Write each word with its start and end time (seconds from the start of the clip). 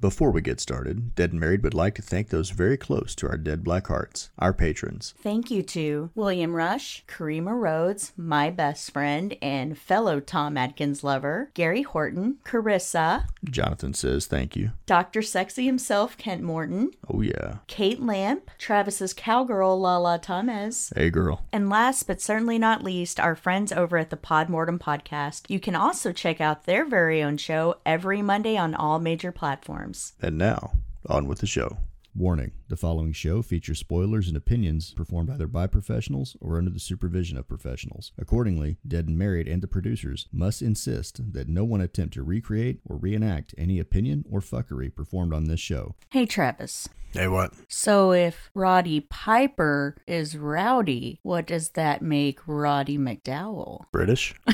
Before 0.00 0.30
we 0.30 0.40
get 0.40 0.60
started, 0.60 1.14
Dead 1.14 1.32
and 1.32 1.38
Married 1.40 1.62
would 1.62 1.74
like 1.74 1.94
to 1.96 2.00
thank 2.02 2.30
those 2.30 2.48
very 2.48 2.78
close 2.78 3.14
to 3.16 3.28
our 3.28 3.36
dead 3.36 3.62
black 3.62 3.88
hearts, 3.88 4.30
our 4.38 4.54
patrons. 4.54 5.12
Thank 5.22 5.50
you 5.50 5.62
to 5.64 6.08
William 6.14 6.56
Rush, 6.56 7.04
Karima 7.06 7.52
Rhodes, 7.52 8.12
my 8.16 8.48
best 8.48 8.90
friend 8.92 9.36
and 9.42 9.76
fellow 9.76 10.18
Tom 10.18 10.56
Atkins 10.56 11.04
lover, 11.04 11.50
Gary 11.52 11.82
Horton, 11.82 12.38
Carissa, 12.46 13.26
Jonathan 13.44 13.92
says 13.92 14.24
thank 14.26 14.56
you. 14.56 14.70
Dr. 14.86 15.20
Sexy 15.20 15.66
himself, 15.66 16.16
Kent 16.16 16.40
Morton, 16.42 16.92
Oh, 17.12 17.20
yeah. 17.20 17.56
Kate 17.66 18.00
Lamp, 18.00 18.50
Travis's 18.56 19.12
cowgirl, 19.12 19.78
Lala 19.78 20.18
Thomas, 20.18 20.92
Hey, 20.96 21.10
girl. 21.10 21.44
and 21.52 21.68
last 21.68 22.06
but 22.06 22.22
certainly 22.22 22.58
not 22.58 22.82
least, 22.82 23.20
our 23.20 23.34
friends 23.34 23.70
over 23.70 23.98
at 23.98 24.08
the 24.08 24.16
Podmortem 24.16 24.78
Podcast. 24.78 25.42
You 25.50 25.60
can 25.60 25.74
also 25.74 26.10
check 26.12 26.40
out 26.40 26.64
their 26.64 26.86
very 26.86 27.22
own 27.22 27.36
show 27.36 27.76
every 27.84 28.22
Monday 28.22 28.56
on 28.56 28.74
all 28.74 28.98
major 28.98 29.30
platforms. 29.32 29.89
And 30.20 30.38
now, 30.38 30.72
on 31.06 31.26
with 31.26 31.38
the 31.40 31.46
show. 31.46 31.78
Warning 32.14 32.50
the 32.68 32.76
following 32.76 33.12
show 33.12 33.40
features 33.40 33.78
spoilers 33.78 34.26
and 34.26 34.36
opinions 34.36 34.92
performed 34.92 35.30
either 35.30 35.46
by 35.46 35.68
professionals 35.68 36.36
or 36.40 36.58
under 36.58 36.70
the 36.70 36.80
supervision 36.80 37.36
of 37.36 37.46
professionals. 37.46 38.10
Accordingly, 38.18 38.78
Dead 38.86 39.06
and 39.06 39.16
Married 39.16 39.46
and 39.46 39.62
the 39.62 39.68
producers 39.68 40.26
must 40.32 40.60
insist 40.60 41.32
that 41.32 41.48
no 41.48 41.62
one 41.62 41.80
attempt 41.80 42.14
to 42.14 42.24
recreate 42.24 42.80
or 42.84 42.96
reenact 42.96 43.54
any 43.56 43.78
opinion 43.78 44.24
or 44.28 44.40
fuckery 44.40 44.92
performed 44.94 45.32
on 45.32 45.44
this 45.44 45.60
show. 45.60 45.94
Hey, 46.10 46.26
Travis. 46.26 46.88
Hey, 47.12 47.28
what? 47.28 47.52
So 47.68 48.12
if 48.12 48.50
Roddy 48.54 49.00
Piper 49.00 49.96
is 50.06 50.36
rowdy, 50.36 51.20
what 51.22 51.46
does 51.46 51.70
that 51.70 52.02
make 52.02 52.40
Roddy 52.46 52.98
McDowall? 52.98 53.84
British? 53.92 54.34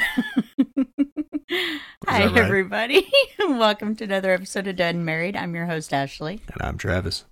Hi, 2.05 2.27
right? 2.27 2.37
everybody. 2.37 3.09
Welcome 3.41 3.97
to 3.97 4.05
another 4.05 4.33
episode 4.33 4.67
of 4.67 4.77
Dead 4.77 4.95
and 4.95 5.05
Married. 5.07 5.35
I'm 5.35 5.55
your 5.55 5.67
host, 5.67 5.93
Ashley. 5.93 6.41
And 6.53 6.63
I'm 6.63 6.77
Travis. 6.79 7.25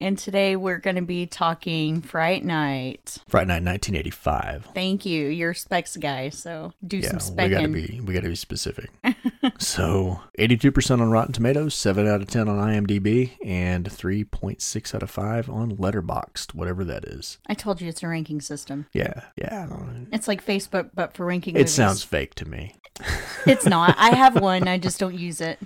And 0.00 0.18
today 0.18 0.56
we're 0.56 0.78
going 0.78 0.96
to 0.96 1.02
be 1.02 1.26
talking 1.26 2.02
Fright 2.02 2.44
Night. 2.44 3.18
Friday 3.28 3.46
night, 3.46 3.62
1985. 3.62 4.70
Thank 4.74 5.06
you. 5.06 5.28
You're 5.28 5.52
a 5.52 5.54
specs 5.54 5.96
guy, 5.96 6.30
so 6.30 6.72
do 6.84 6.98
Yeah, 6.98 7.18
some 7.18 7.36
we 7.36 7.48
gotta 7.48 7.68
be 7.68 8.00
we 8.04 8.12
gotta 8.12 8.28
be 8.28 8.34
specific. 8.34 8.90
so, 9.58 10.20
82% 10.38 11.00
on 11.00 11.10
Rotten 11.10 11.32
Tomatoes, 11.32 11.74
7 11.74 12.06
out 12.06 12.20
of 12.20 12.28
10 12.28 12.48
on 12.48 12.58
IMDb, 12.58 13.32
and 13.44 13.86
3.6 13.88 14.94
out 14.94 15.02
of 15.02 15.10
5 15.10 15.48
on 15.50 15.76
Letterboxd, 15.76 16.54
whatever 16.54 16.84
that 16.84 17.04
is. 17.04 17.38
I 17.46 17.54
told 17.54 17.80
you 17.80 17.88
it's 17.88 18.02
a 18.02 18.08
ranking 18.08 18.40
system. 18.40 18.86
Yeah, 18.92 19.22
yeah. 19.36 19.68
It's 20.12 20.28
like 20.28 20.44
Facebook, 20.44 20.90
but 20.94 21.14
for 21.16 21.24
ranking 21.26 21.54
It 21.54 21.60
movies. 21.60 21.72
sounds 21.74 22.02
fake 22.02 22.34
to 22.36 22.48
me. 22.48 22.74
It's 23.46 23.64
not. 23.64 23.94
I 23.96 24.10
have 24.14 24.38
one. 24.38 24.68
I 24.68 24.76
just 24.76 25.00
don't 25.00 25.18
use 25.18 25.40
it. 25.40 25.58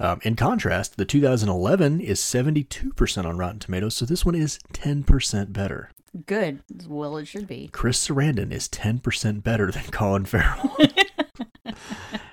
Um, 0.00 0.18
in 0.24 0.34
contrast, 0.34 0.96
the 0.96 1.04
2011 1.04 2.00
is 2.00 2.18
72% 2.18 3.24
on 3.24 3.38
Rotten 3.38 3.60
Tomatoes, 3.60 3.94
so 3.94 4.04
this 4.04 4.26
one 4.26 4.34
is 4.34 4.58
10% 4.72 5.52
better. 5.52 5.92
Good. 6.26 6.64
Well, 6.88 7.16
it 7.18 7.26
should 7.26 7.46
be. 7.46 7.68
Chris 7.72 8.04
Sarandon 8.08 8.50
is 8.50 8.68
10% 8.68 9.44
better 9.44 9.70
than 9.70 9.84
Colin 9.92 10.24
Farrell. 10.24 10.76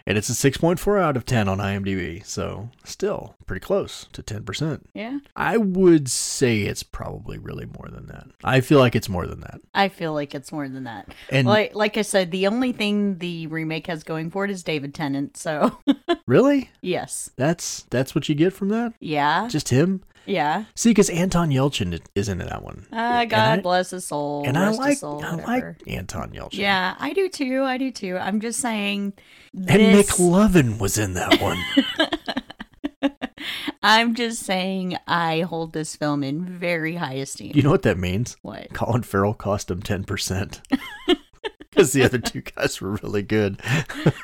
and 0.07 0.17
it's 0.17 0.29
a 0.29 0.33
6.4 0.51 0.99
out 1.01 1.15
of 1.17 1.25
10 1.25 1.47
on 1.47 1.59
IMDb, 1.59 2.25
so 2.25 2.69
still 2.85 3.35
pretty 3.45 3.59
close 3.59 4.07
to 4.13 4.23
10%. 4.23 4.81
Yeah. 4.93 5.19
I 5.35 5.57
would 5.57 6.09
say 6.09 6.61
it's 6.61 6.81
probably 6.81 7.37
really 7.37 7.65
more 7.65 7.89
than 7.91 8.07
that. 8.07 8.27
I 8.43 8.61
feel 8.61 8.79
like 8.79 8.95
it's 8.95 9.09
more 9.09 9.27
than 9.27 9.41
that. 9.41 9.59
I 9.75 9.89
feel 9.89 10.13
like 10.13 10.33
it's 10.33 10.51
more 10.51 10.67
than 10.67 10.85
that. 10.85 11.13
And 11.29 11.45
Like 11.47 11.75
like 11.75 11.97
I 11.97 12.01
said, 12.01 12.31
the 12.31 12.47
only 12.47 12.71
thing 12.71 13.17
the 13.19 13.47
remake 13.47 13.87
has 13.87 14.03
going 14.03 14.31
for 14.31 14.45
it 14.45 14.51
is 14.51 14.63
David 14.63 14.93
Tennant. 14.95 15.37
So 15.37 15.77
really, 16.25 16.71
yes, 16.81 17.29
that's 17.35 17.83
that's 17.89 18.15
what 18.15 18.29
you 18.29 18.35
get 18.35 18.53
from 18.53 18.69
that? 18.69 18.93
yeah, 18.99 19.47
Just 19.49 19.69
him? 19.69 20.03
Yeah. 20.27 20.65
See, 20.75 20.91
because 20.91 21.09
Anton 21.09 21.49
Yelchin 21.49 21.99
is 22.15 22.29
in 22.29 22.37
that 22.39 22.61
one. 22.63 22.85
Uh, 22.91 22.95
and 22.95 23.29
God 23.29 23.59
I- 23.59 23.61
bless 23.61 23.89
his 23.91 24.05
soul. 24.05 24.43
And 24.45 24.57
I 24.57 24.69
like 24.69 24.97
soul, 24.97 25.23
I 25.23 25.35
like. 25.35 25.63
Anton 25.87 26.31
Yelchin. 26.31 26.53
Yeah, 26.59 26.95
I 26.99 27.13
do 27.13 27.29
too. 27.29 27.63
I 27.63 27.77
do 27.77 27.89
too. 27.91 28.17
I'm 28.17 28.39
just 28.41 28.59
saying. 28.59 29.13
And 29.53 29.67
this- 29.67 30.11
McLovin 30.11 30.79
was 30.79 30.97
in 30.97 31.13
that 31.13 31.41
one. 31.41 31.57
I'm 33.83 34.15
just 34.15 34.43
saying. 34.43 34.97
I 35.07 35.41
hold 35.41 35.73
this 35.73 35.95
film 35.95 36.23
in 36.23 36.45
very 36.45 36.95
high 36.95 37.13
esteem. 37.13 37.51
you 37.55 37.61
know 37.61 37.69
what 37.71 37.83
that 37.83 37.97
means? 37.97 38.35
what? 38.41 38.73
Colin 38.73 39.03
Farrell 39.03 39.33
cost 39.33 39.71
him 39.71 39.81
10%. 39.81 40.59
Because 41.69 41.93
the 41.93 42.03
other 42.03 42.17
two 42.17 42.41
guys 42.41 42.81
were 42.81 42.91
really 43.03 43.21
good. 43.21 43.61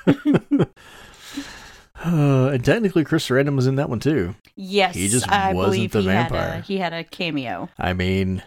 Uh, 2.05 2.49
and 2.53 2.63
technically, 2.65 3.03
Chris 3.03 3.27
Sarandon 3.27 3.55
was 3.55 3.67
in 3.67 3.75
that 3.75 3.89
one 3.89 3.99
too. 3.99 4.35
Yes, 4.55 4.95
He 4.95 5.07
just 5.07 5.27
I 5.29 5.53
wasn't 5.53 5.91
the 5.91 6.01
he 6.01 6.07
vampire. 6.07 6.49
Had 6.51 6.59
a, 6.59 6.61
he 6.61 6.77
had 6.77 6.93
a 6.93 7.03
cameo. 7.03 7.69
I 7.77 7.93
mean, 7.93 8.43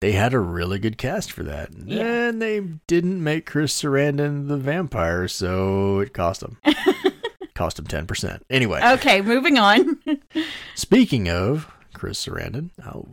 they 0.00 0.12
had 0.12 0.34
a 0.34 0.38
really 0.40 0.78
good 0.78 0.98
cast 0.98 1.32
for 1.32 1.44
that. 1.44 1.70
Yeah. 1.84 2.28
And 2.28 2.42
they 2.42 2.60
didn't 2.86 3.22
make 3.22 3.46
Chris 3.46 3.80
Sarandon 3.80 4.48
the 4.48 4.56
vampire, 4.56 5.28
so 5.28 6.00
it 6.00 6.12
cost 6.12 6.40
them. 6.40 6.58
cost 7.54 7.78
him 7.78 7.86
10%. 7.86 8.40
Anyway, 8.50 8.80
Okay, 8.84 9.20
moving 9.22 9.56
on. 9.58 9.98
speaking 10.74 11.28
of 11.28 11.70
Chris 11.94 12.26
Sarandon, 12.26 12.70
oh, 12.84 13.06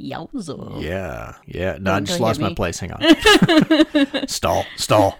Yowza. 0.00 0.82
yeah, 0.82 1.34
yeah. 1.46 1.76
No, 1.78 1.92
I 1.92 1.94
Don't 1.96 2.06
just 2.06 2.20
lost 2.20 2.40
my 2.40 2.54
place. 2.54 2.80
Hang 2.80 2.92
on. 2.92 4.28
stall, 4.28 4.64
stall. 4.76 5.18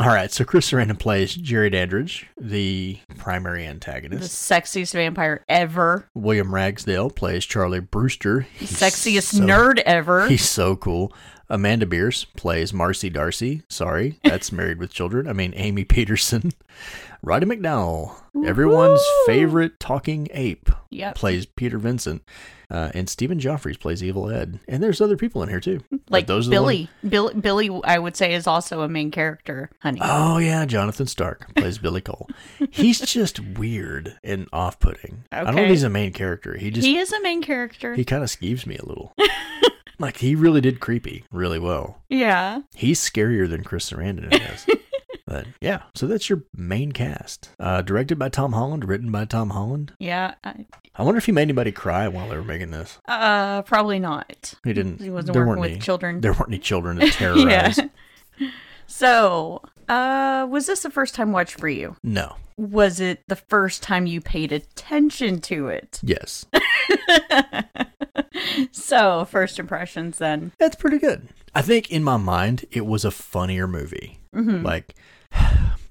All 0.00 0.06
right, 0.06 0.30
so 0.30 0.44
Chris 0.44 0.70
Sarandon 0.70 0.98
plays 0.98 1.34
Jerry 1.34 1.70
Dandridge, 1.70 2.26
the 2.40 2.98
primary 3.16 3.66
antagonist. 3.66 4.22
The 4.22 4.54
sexiest 4.54 4.92
vampire 4.92 5.44
ever. 5.48 6.08
William 6.14 6.54
Ragsdale 6.54 7.10
plays 7.10 7.44
Charlie 7.44 7.80
Brewster. 7.80 8.40
He's 8.40 8.70
Sexiest 8.72 9.34
so- 9.38 9.42
nerd 9.42 9.78
ever. 9.80 10.28
He's 10.28 10.48
so 10.48 10.76
cool. 10.76 11.12
Amanda 11.50 11.86
Bearse 11.86 12.24
plays 12.24 12.72
Marcy 12.72 13.08
Darcy. 13.10 13.62
Sorry, 13.68 14.18
that's 14.24 14.52
Married 14.52 14.78
with 14.78 14.92
Children. 14.92 15.26
I 15.28 15.32
mean, 15.32 15.52
Amy 15.56 15.84
Peterson. 15.84 16.52
Roddy 17.22 17.46
McDowall, 17.46 18.14
everyone's 18.46 19.02
favorite 19.26 19.80
talking 19.80 20.28
ape, 20.32 20.70
Yep. 20.90 21.16
plays 21.16 21.46
Peter 21.46 21.76
Vincent. 21.78 22.22
Uh, 22.70 22.90
and 22.94 23.08
Stephen 23.08 23.40
Geoffreys 23.40 23.80
plays 23.80 24.04
Evil 24.04 24.30
Ed. 24.30 24.60
And 24.68 24.82
there's 24.82 25.00
other 25.00 25.16
people 25.16 25.42
in 25.42 25.48
here 25.48 25.58
too. 25.58 25.80
Like 26.10 26.26
those 26.26 26.46
are 26.46 26.50
the 26.50 26.62
ones- 26.62 26.88
Billy. 27.02 27.10
Bill, 27.10 27.32
Billy, 27.34 27.80
I 27.82 27.98
would 27.98 28.14
say, 28.14 28.34
is 28.34 28.46
also 28.46 28.82
a 28.82 28.88
main 28.88 29.10
character, 29.10 29.70
honey. 29.80 30.00
Oh 30.02 30.36
yeah, 30.38 30.64
Jonathan 30.66 31.06
Stark 31.06 31.52
plays 31.56 31.78
Billy 31.78 32.02
Cole. 32.02 32.28
He's 32.70 33.00
just 33.00 33.40
weird 33.40 34.16
and 34.22 34.48
off-putting. 34.52 35.24
I 35.32 35.44
don't 35.44 35.56
know 35.56 35.62
if 35.62 35.70
he's 35.70 35.82
a 35.82 35.88
main 35.88 36.12
character. 36.12 36.56
He 36.58 36.70
just 36.70 36.86
he 36.86 36.98
is 36.98 37.10
a 37.12 37.20
main 37.22 37.42
character. 37.42 37.94
he 37.94 38.04
kind 38.04 38.22
of 38.22 38.28
skeeves 38.28 38.66
me 38.66 38.76
a 38.76 38.84
little. 38.84 39.14
like 39.98 40.18
he 40.18 40.34
really 40.34 40.60
did 40.60 40.80
creepy 40.80 41.24
really 41.32 41.58
well. 41.58 42.02
yeah. 42.08 42.60
He's 42.74 43.00
scarier 43.00 43.48
than 43.48 43.64
Chris 43.64 43.90
Sarandon 43.90 44.30
this. 44.30 44.66
but 45.26 45.46
yeah, 45.60 45.82
so 45.94 46.06
that's 46.06 46.28
your 46.30 46.42
main 46.54 46.92
cast. 46.92 47.50
Uh, 47.58 47.82
directed 47.82 48.18
by 48.18 48.28
Tom 48.28 48.52
Holland, 48.52 48.86
written 48.88 49.10
by 49.10 49.24
Tom 49.24 49.50
Holland. 49.50 49.92
Yeah. 49.98 50.34
I, 50.44 50.66
I 50.94 51.02
wonder 51.02 51.18
if 51.18 51.26
he 51.26 51.32
made 51.32 51.42
anybody 51.42 51.72
cry 51.72 52.08
while 52.08 52.28
they 52.28 52.36
were 52.36 52.44
making 52.44 52.70
this. 52.70 52.98
uh, 53.06 53.62
probably 53.62 53.98
not. 53.98 54.54
He 54.64 54.72
didn't. 54.72 55.00
He 55.00 55.10
wasn't 55.10 55.34
there 55.34 55.46
working 55.46 55.60
with 55.60 55.70
any, 55.72 55.80
children. 55.80 56.20
There 56.20 56.32
weren't 56.32 56.48
any 56.48 56.58
children 56.58 56.98
to 56.98 57.10
terrorize. 57.10 57.78
yeah. 57.78 58.50
So, 58.86 59.62
uh, 59.88 60.46
was 60.50 60.66
this 60.66 60.82
the 60.82 60.90
first 60.90 61.14
time 61.14 61.30
watch 61.32 61.54
for 61.54 61.68
you? 61.68 61.96
No. 62.02 62.36
Was 62.56 62.98
it 62.98 63.22
the 63.28 63.36
first 63.36 63.82
time 63.82 64.06
you 64.06 64.20
paid 64.20 64.50
attention 64.50 65.40
to 65.42 65.68
it? 65.68 66.00
Yes. 66.02 66.46
so, 68.72 69.24
first 69.24 69.58
impressions 69.58 70.18
then. 70.18 70.52
That's 70.58 70.76
pretty 70.76 70.98
good. 70.98 71.28
I 71.54 71.62
think 71.62 71.90
in 71.90 72.04
my 72.04 72.16
mind 72.16 72.64
it 72.70 72.86
was 72.86 73.04
a 73.04 73.10
funnier 73.10 73.66
movie. 73.66 74.18
Mm-hmm. 74.34 74.64
Like 74.64 74.94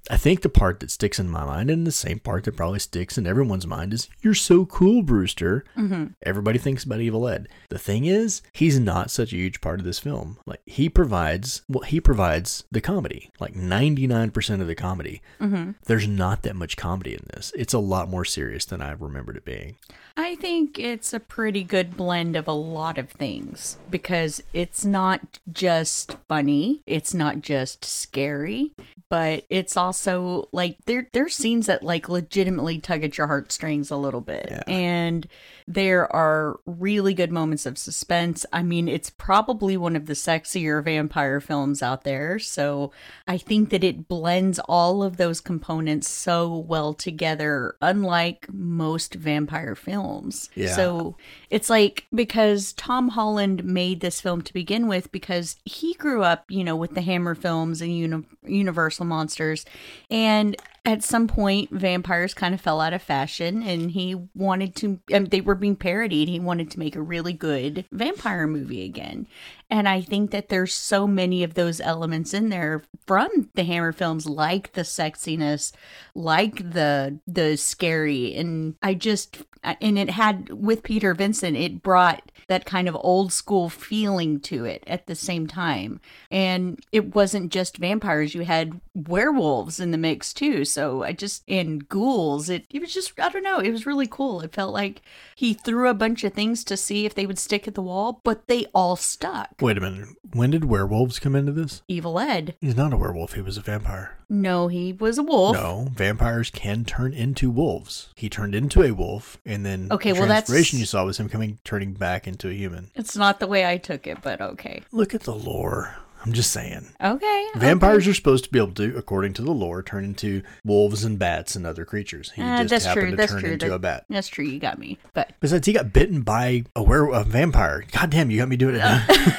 I 0.09 0.17
think 0.17 0.41
the 0.41 0.49
part 0.49 0.79
that 0.79 0.91
sticks 0.91 1.19
in 1.19 1.29
my 1.29 1.43
mind 1.45 1.69
and 1.69 1.85
the 1.85 1.91
same 1.91 2.19
part 2.19 2.45
that 2.45 2.55
probably 2.55 2.79
sticks 2.79 3.17
in 3.17 3.27
everyone's 3.27 3.67
mind 3.67 3.93
is 3.93 4.09
you're 4.21 4.33
so 4.33 4.65
cool, 4.65 5.01
Brewster. 5.01 5.65
Mm-hmm. 5.77 6.07
Everybody 6.23 6.59
thinks 6.59 6.83
about 6.83 7.01
Evil 7.01 7.27
Ed. 7.27 7.47
The 7.69 7.79
thing 7.79 8.05
is, 8.05 8.41
he's 8.53 8.79
not 8.79 9.11
such 9.11 9.33
a 9.33 9.37
huge 9.37 9.61
part 9.61 9.79
of 9.79 9.85
this 9.85 9.99
film. 9.99 10.37
Like 10.45 10.61
he 10.65 10.89
provides 10.89 11.61
well, 11.67 11.83
he 11.83 11.99
provides 11.99 12.63
the 12.71 12.81
comedy. 12.81 13.31
Like 13.39 13.53
99% 13.53 14.61
of 14.61 14.67
the 14.67 14.75
comedy. 14.75 15.21
Mm-hmm. 15.39 15.71
There's 15.85 16.07
not 16.07 16.43
that 16.43 16.55
much 16.55 16.77
comedy 16.77 17.13
in 17.13 17.25
this. 17.33 17.51
It's 17.55 17.73
a 17.73 17.79
lot 17.79 18.09
more 18.09 18.25
serious 18.25 18.65
than 18.65 18.81
I 18.81 18.91
remembered 18.91 19.37
it 19.37 19.45
being. 19.45 19.77
I 20.19 20.35
think 20.35 20.79
it's 20.79 21.13
a 21.13 21.19
pretty 21.19 21.63
good 21.63 21.95
blend 21.95 22.35
of 22.35 22.47
a 22.47 22.51
lot 22.53 22.97
of 22.97 23.11
things 23.11 23.77
because 23.91 24.41
it's 24.51 24.83
not 24.83 25.39
just 25.51 26.17
funny, 26.27 26.81
it's 26.87 27.13
not 27.13 27.41
just 27.41 27.85
scary, 27.85 28.71
but 29.09 29.45
it's 29.49 29.77
also 29.77 30.49
like 30.51 30.77
there 30.85 31.07
there's 31.13 31.35
scenes 31.35 31.67
that 31.67 31.83
like 31.83 32.09
legitimately 32.09 32.79
tug 32.79 33.03
at 33.03 33.17
your 33.17 33.27
heartstrings 33.27 33.91
a 33.91 33.97
little 33.97 34.21
bit. 34.21 34.47
Yeah. 34.49 34.63
And 34.67 35.27
there 35.67 36.13
are 36.15 36.59
really 36.65 37.13
good 37.13 37.31
moments 37.31 37.65
of 37.65 37.77
suspense. 37.77 38.45
I 38.53 38.63
mean, 38.63 38.87
it's 38.87 39.09
probably 39.09 39.75
one 39.75 39.97
of 39.97 40.05
the 40.05 40.13
sexier 40.13 40.81
vampire 40.81 41.41
films 41.41 41.83
out 41.83 42.05
there. 42.05 42.39
So 42.39 42.93
I 43.27 43.37
think 43.37 43.69
that 43.71 43.83
it 43.83 44.07
blends 44.07 44.59
all 44.59 45.03
of 45.03 45.17
those 45.17 45.41
components 45.41 46.07
so 46.07 46.57
well 46.57 46.93
together, 46.93 47.75
unlike 47.81 48.47
most 48.49 49.15
vampire 49.15 49.75
films. 49.75 50.49
Yeah. 50.55 50.73
So 50.73 51.17
it's 51.49 51.69
like 51.69 52.07
because 52.15 52.71
Tom 52.73 53.09
Holland 53.09 53.65
made 53.65 53.99
this 53.99 54.21
film 54.21 54.41
to 54.43 54.53
begin 54.53 54.87
with 54.87 55.11
because 55.11 55.57
he 55.65 55.95
grew 55.95 56.23
up, 56.23 56.45
you 56.49 56.63
know, 56.63 56.77
with 56.77 56.93
the 56.93 57.01
Hammer 57.01 57.35
films 57.35 57.81
and 57.81 57.95
uni- 57.95 58.23
Universal 58.45 59.05
monsters. 59.05 59.65
And 60.09 60.55
at 60.87 61.03
some 61.03 61.27
point, 61.27 61.69
vampires 61.69 62.33
kind 62.33 62.53
of 62.53 62.61
fell 62.61 62.79
out 62.79 62.93
of 62.93 63.01
fashion, 63.01 63.61
and 63.61 63.91
he 63.91 64.15
wanted 64.33 64.73
to. 64.77 64.99
Um, 65.13 65.25
they 65.25 65.41
were 65.41 65.53
being 65.53 65.75
parodied. 65.75 66.29
He 66.29 66.39
wanted 66.39 66.71
to 66.71 66.79
make 66.79 66.95
a 66.95 67.01
really 67.01 67.33
good 67.33 67.83
vampire 67.91 68.47
movie 68.47 68.85
again, 68.85 69.27
and 69.69 69.89
I 69.89 69.99
think 69.99 70.31
that 70.31 70.47
there's 70.47 70.73
so 70.73 71.05
many 71.05 71.43
of 71.43 71.55
those 71.55 71.81
elements 71.81 72.33
in 72.33 72.47
there 72.47 72.83
from 73.05 73.49
the 73.53 73.65
Hammer 73.65 73.91
films, 73.91 74.27
like 74.27 74.71
the 74.73 74.81
sexiness, 74.81 75.73
like 76.15 76.71
the 76.71 77.19
the 77.27 77.57
scary, 77.57 78.33
and 78.35 78.75
I 78.81 78.93
just 78.93 79.43
and 79.81 79.99
it 79.99 80.11
had 80.11 80.49
with 80.49 80.83
Peter 80.83 81.13
Vincent, 81.13 81.57
it 81.57 81.83
brought 81.83 82.31
that 82.47 82.65
kind 82.65 82.87
of 82.87 82.95
old 83.01 83.33
school 83.33 83.69
feeling 83.69 84.39
to 84.39 84.63
it 84.63 84.83
at 84.87 85.07
the 85.07 85.15
same 85.15 85.47
time, 85.47 85.99
and 86.31 86.79
it 86.93 87.13
wasn't 87.13 87.51
just 87.51 87.77
vampires. 87.77 88.33
You 88.33 88.41
had 88.41 88.79
werewolves 88.95 89.79
in 89.79 89.91
the 89.91 89.97
mix 89.97 90.33
too. 90.33 90.63
So 90.63 90.76
I 90.77 91.11
just 91.13 91.43
and 91.47 91.87
ghouls. 91.89 92.49
It 92.49 92.65
it 92.69 92.81
was 92.81 92.93
just 92.93 93.19
I 93.19 93.29
don't 93.29 93.43
know. 93.43 93.59
It 93.59 93.71
was 93.71 93.85
really 93.85 94.07
cool. 94.07 94.41
It 94.41 94.53
felt 94.53 94.73
like 94.73 95.01
he 95.35 95.53
threw 95.53 95.87
a 95.89 95.93
bunch 95.93 96.23
of 96.23 96.33
things 96.33 96.63
to 96.65 96.77
see 96.77 97.05
if 97.05 97.15
they 97.15 97.25
would 97.25 97.39
stick 97.39 97.67
at 97.67 97.75
the 97.75 97.81
wall, 97.81 98.21
but 98.23 98.47
they 98.47 98.65
all 98.73 98.95
stuck. 98.95 99.49
Wait 99.61 99.77
a 99.77 99.81
minute. 99.81 100.09
When 100.33 100.51
did 100.51 100.65
werewolves 100.65 101.19
come 101.19 101.35
into 101.35 101.51
this? 101.51 101.81
Evil 101.87 102.19
Ed. 102.19 102.55
He's 102.59 102.75
not 102.75 102.93
a 102.93 102.97
werewolf. 102.97 103.33
He 103.33 103.41
was 103.41 103.57
a 103.57 103.61
vampire. 103.61 104.17
No, 104.29 104.67
he 104.67 104.91
was 104.91 105.17
a 105.17 105.23
wolf. 105.23 105.55
No, 105.55 105.87
vampires 105.93 106.49
can 106.49 106.83
turn 106.83 107.13
into 107.13 107.49
wolves. 107.49 108.09
He 108.15 108.27
turned 108.29 108.53
into 108.53 108.83
a 108.83 108.91
wolf, 108.91 109.37
and 109.45 109.65
then 109.65 109.87
Okay, 109.89 110.11
the 110.11 110.19
well, 110.19 110.27
that's- 110.27 110.47
transformation 110.47 110.79
you 110.79 110.85
saw 110.85 111.05
was 111.05 111.17
him 111.17 111.29
coming, 111.29 111.59
turning 111.63 111.93
back 111.93 112.27
into 112.27 112.49
a 112.49 112.53
human. 112.53 112.91
It's 112.93 113.15
not 113.15 113.39
the 113.39 113.47
way 113.47 113.65
I 113.65 113.77
took 113.77 114.05
it, 114.05 114.17
but 114.21 114.41
okay. 114.41 114.83
Look 114.91 115.15
at 115.15 115.21
the 115.21 115.33
lore. 115.33 115.95
I'm 116.27 116.33
just 116.33 116.51
saying. 116.51 116.85
Okay. 117.01 117.47
Vampires 117.55 118.05
are 118.05 118.13
supposed 118.13 118.43
to 118.43 118.49
be 118.51 118.59
able 118.59 118.73
to, 118.73 118.97
according 118.97 119.31
to 119.35 119.41
the 119.41 119.51
lore, 119.53 119.81
turn 119.81 120.03
into 120.03 120.43
wolves 120.65 121.05
and 121.05 121.17
bats 121.17 121.55
and 121.55 121.65
other 121.65 121.85
creatures. 121.85 122.31
He 122.35 122.41
Uh, 122.41 122.57
just 122.63 122.69
that's 122.69 122.85
happened 122.85 123.01
true. 123.03 123.11
to 123.11 123.15
That's 123.17 123.31
turn 123.31 123.41
true. 123.41 123.51
into 123.53 123.69
That- 123.69 123.75
a 123.75 123.79
bat. 123.79 124.05
That's 124.09 124.27
true. 124.27 124.43
You 124.43 124.59
got 124.59 124.77
me. 124.77 124.97
But 125.13 125.31
Besides, 125.39 125.65
he 125.65 125.71
got 125.71 125.93
bitten 125.93 126.23
by 126.23 126.65
a 126.75 126.83
were 126.83 127.09
a 127.13 127.23
vampire. 127.23 127.85
God 127.93 128.09
damn, 128.09 128.29
you 128.29 128.39
got 128.39 128.49
me 128.49 128.57
doing 128.57 128.75
it. 128.75 128.81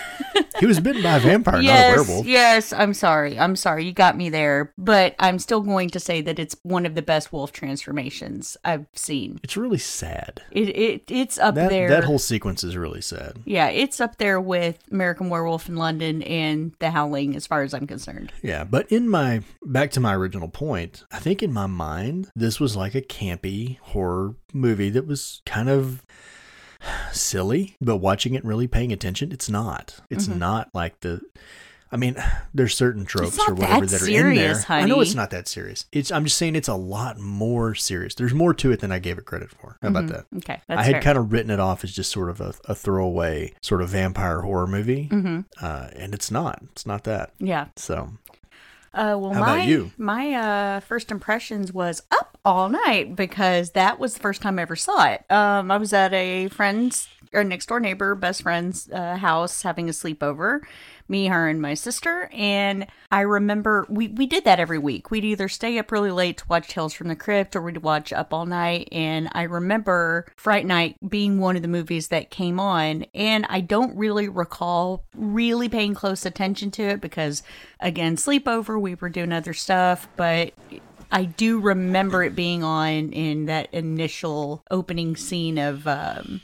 he 0.61 0.67
was 0.67 0.81
bitten 0.81 1.03
by 1.03 1.17
a 1.17 1.21
vampire, 1.21 1.61
yes, 1.61 1.97
not 1.97 2.05
a 2.05 2.09
werewolf. 2.09 2.27
yes. 2.27 2.73
I'm 2.73 2.95
sorry. 2.95 3.39
I'm 3.39 3.57
sorry. 3.57 3.85
You 3.85 3.93
got 3.93 4.17
me 4.17 4.29
there. 4.31 4.73
But 4.79 5.15
I'm 5.19 5.39
still 5.39 5.61
going 5.61 5.91
to 5.91 6.01
say 6.01 6.21
that 6.23 6.39
it's 6.39 6.57
one 6.63 6.87
of 6.87 6.95
the 6.95 7.03
best 7.03 7.33
wolf 7.33 7.53
transformations 7.53 8.57
I've 8.65 8.87
seen. 8.95 9.41
It's 9.43 9.57
really 9.57 9.79
sad. 9.79 10.43
It, 10.51 10.69
it 10.77 11.05
it's 11.11 11.39
up 11.39 11.55
That 11.55 11.71
there. 11.71 11.89
that 11.89 12.05
whole 12.05 12.19
sequence 12.19 12.63
is 12.65 12.77
really 12.77 13.01
sad. 13.01 13.39
yeah, 13.45 13.69
it's 13.69 14.01
up 14.01 14.19
there 14.19 14.41
with 14.41 14.79
American 14.91 15.31
Werewolf 15.31 15.69
in 15.69 15.77
London 15.77 16.23
and 16.23 16.73
The 16.79 16.91
Howling, 16.91 17.37
as 17.37 17.47
far 17.47 17.63
as 17.63 17.73
I'm 17.75 17.87
concerned. 17.87 18.33
Yeah, 18.43 18.65
but 18.65 18.91
in 18.93 19.09
my 19.09 19.43
back 19.65 19.91
to 19.93 20.01
my 20.01 20.15
original 20.15 20.49
point, 20.49 21.05
I 21.13 21.19
think 21.19 21.43
in 21.43 21.53
my 21.53 21.67
mind 21.67 22.31
this 22.35 22.61
was 22.61 22.77
like 22.77 22.95
a 22.95 23.03
campy 23.03 23.79
horror 23.81 24.35
movie 24.53 24.91
that 24.91 25.07
was 25.07 25.43
kind 25.47 25.69
of 25.69 26.03
silly, 27.21 27.77
but 27.81 27.97
watching 27.97 28.35
it 28.35 28.45
really 28.45 28.67
paying 28.67 28.93
attention, 28.93 29.33
it's 29.33 29.49
not. 29.49 29.99
It's 30.11 30.29
not 30.29 30.69
like 30.75 31.01
the 31.01 31.21
I 31.91 31.97
mean, 31.97 32.17
there's 32.55 32.77
certain 32.77 33.07
tropes 33.07 33.39
or 33.49 33.55
whatever 33.55 33.87
that 33.87 34.01
that, 34.01 34.03
are 34.03 34.07
in 34.09 34.35
there. 34.35 34.55
serious, 34.55 34.71
I 34.71 34.85
know 34.85 35.01
it's 35.01 35.15
not 35.15 35.31
that 35.31 35.49
serious. 35.49 35.87
It's 35.91 36.13
I'm 36.13 36.25
just 36.25 36.37
saying 36.37 36.55
it's 36.57 36.69
a 36.69 36.75
lot 36.75 37.19
more 37.19 37.75
serious. 37.75 38.15
There's 38.15 38.35
more 38.35 38.53
to 38.55 38.71
it 38.73 38.81
than 38.81 38.93
I 38.93 38.99
gave 38.99 39.17
it 39.19 39.25
credit 39.25 39.51
for. 39.51 39.79
How 39.81 39.89
about 39.89 40.09
that? 40.09 40.27
Okay, 40.37 40.61
that's 40.69 40.81
I 40.81 40.83
had 40.83 40.93
fair. 40.97 41.03
kind 41.03 41.19
of 41.19 41.33
written 41.33 41.51
it 41.51 41.61
off 41.61 41.85
as 41.85 41.93
just 41.95 42.11
sort 42.13 42.29
of 42.29 42.41
a, 42.43 42.53
a 42.67 42.75
throwaway 42.75 43.55
sort 43.63 43.81
of 43.81 43.89
vampire 43.89 44.43
horror 44.43 44.67
movie, 44.67 45.09
Mm-hmm. 45.11 45.41
uh, 45.63 45.89
and 45.97 46.13
it's 46.13 46.31
not. 46.31 46.61
It's 46.73 46.85
not 46.87 47.05
that. 47.05 47.33
yeah. 47.39 47.69
So 47.77 48.11
Uh, 48.95 49.17
well, 49.19 49.33
How 49.35 49.41
my 49.41 49.65
you? 49.65 49.93
my 49.99 50.33
uh, 50.35 50.81
first 50.81 51.11
impressions 51.11 51.73
was 51.73 52.03
up 52.11 52.39
all 52.45 52.69
night 52.69 53.15
because 53.15 53.73
that 53.73 53.99
was 53.99 54.15
the 54.15 54.21
first 54.21 54.41
time 54.43 54.59
I 54.59 54.63
ever 54.63 54.77
saw 54.77 55.07
it. 55.09 55.31
Um, 55.31 55.71
I 55.71 55.77
was 55.77 55.93
at 55.93 56.13
a 56.15 56.49
friend's 56.49 57.09
or 57.33 57.45
next 57.45 57.67
door 57.67 57.79
neighbor, 57.81 58.15
best 58.15 58.43
friend's 58.43 58.89
uh, 58.91 59.17
house 59.17 59.63
having 59.63 59.89
a 59.89 59.93
sleepover. 59.93 60.61
Me, 61.09 61.27
her, 61.27 61.49
and 61.49 61.61
my 61.61 61.75
sister. 61.75 62.29
And 62.33 62.87
I 63.11 63.21
remember 63.21 63.87
we, 63.89 64.09
we 64.09 64.27
did 64.27 64.45
that 64.45 64.61
every 64.61 64.79
week. 64.79 65.11
We'd 65.11 65.25
either 65.25 65.49
stay 65.49 65.79
up 65.79 65.91
really 65.91 66.11
late 66.11 66.39
to 66.39 66.45
watch 66.49 66.69
Tales 66.69 66.93
from 66.93 67.09
the 67.09 67.17
Crypt 67.17 67.57
or 67.57 67.63
we'd 67.63 67.79
watch 67.79 68.13
Up 68.13 68.35
All 68.35 68.47
Night. 68.47 68.89
And 68.93 69.29
I 69.33 69.43
remember 69.43 70.27
Fright 70.37 70.67
Night 70.67 70.97
being 71.09 71.39
one 71.39 71.57
of 71.57 71.63
the 71.63 71.69
movies 71.69 72.09
that 72.09 72.31
came 72.31 72.61
on. 72.61 73.07
And 73.15 73.47
I 73.49 73.61
don't 73.61 73.97
really 73.97 74.29
recall 74.29 75.05
really 75.15 75.69
paying 75.69 75.95
close 75.95 76.27
attention 76.27 76.71
to 76.73 76.83
it 76.83 77.01
because, 77.01 77.43
again, 77.81 78.17
sleepover, 78.17 78.81
we 78.81 78.95
were 78.95 79.09
doing 79.09 79.33
other 79.33 79.55
stuff. 79.55 80.09
But 80.17 80.53
I 81.11 81.25
do 81.25 81.59
remember 81.61 82.23
it 82.23 82.35
being 82.35 82.63
on 82.63 83.13
in 83.13 83.47
that 83.47 83.73
initial 83.73 84.63
opening 84.71 85.17
scene 85.17 85.59
of 85.59 85.87
um 85.87 86.43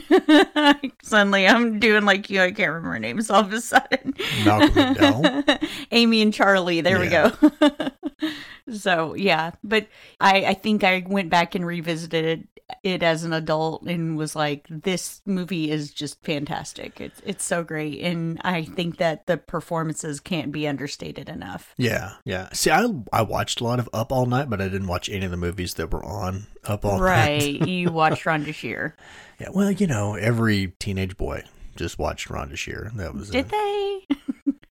suddenly 1.02 1.46
I'm 1.46 1.78
doing 1.78 2.04
like 2.04 2.30
you, 2.30 2.40
I 2.42 2.52
can't 2.52 2.68
remember 2.72 2.92
her 2.92 2.98
names 2.98 3.30
all 3.30 3.40
of 3.40 3.52
a 3.52 3.60
sudden. 3.60 4.14
Malcolm. 4.44 5.44
Amy 5.92 6.22
and 6.22 6.32
Charlie, 6.34 6.80
there 6.80 7.02
Yeah. 7.04 7.32
we 7.40 7.48
go. 7.48 8.30
so 8.72 9.14
yeah. 9.14 9.52
But 9.62 9.88
I, 10.20 10.44
I 10.46 10.54
think 10.54 10.84
I 10.84 11.04
went 11.06 11.30
back 11.30 11.54
and 11.54 11.66
revisited 11.66 12.48
it 12.82 13.00
as 13.00 13.22
an 13.22 13.32
adult 13.32 13.82
and 13.82 14.16
was 14.16 14.34
like, 14.34 14.66
this 14.68 15.22
movie 15.24 15.70
is 15.70 15.92
just 15.92 16.20
fantastic. 16.24 17.00
It's 17.00 17.22
it's 17.24 17.44
so 17.44 17.62
great. 17.62 18.00
And 18.02 18.40
I 18.42 18.64
think 18.64 18.96
that 18.96 19.26
the 19.26 19.36
performances 19.36 20.18
can't 20.18 20.50
be 20.50 20.66
understated 20.66 21.28
enough. 21.28 21.74
Yeah, 21.76 22.14
yeah. 22.24 22.48
See, 22.52 22.70
I 22.72 22.88
I 23.12 23.22
watched 23.22 23.60
a 23.60 23.64
lot 23.64 23.78
of 23.78 23.88
Up 23.92 24.10
All 24.10 24.26
Night, 24.26 24.50
but 24.50 24.60
I 24.60 24.64
didn't 24.68 24.88
watch 24.88 25.08
any 25.08 25.24
of 25.24 25.30
the 25.30 25.36
movies 25.36 25.74
that 25.74 25.92
were 25.92 26.04
on 26.04 26.48
Up 26.70 26.84
All 26.84 26.98
Night. 26.98 27.00
Right. 27.00 27.42
you 27.68 27.90
watched 27.90 28.24
Rhonda 28.24 28.54
Shear. 28.54 28.96
Yeah. 29.40 29.48
Well, 29.52 29.70
you 29.70 29.86
know, 29.86 30.14
every 30.14 30.68
teenage 30.78 31.16
boy 31.16 31.44
just 31.76 31.98
watched 31.98 32.28
Rhonda 32.28 32.56
Shear. 32.56 32.90
That 32.96 33.14
was 33.14 33.30
Did 33.30 33.46
it. 33.46 33.48
they? 33.50 34.06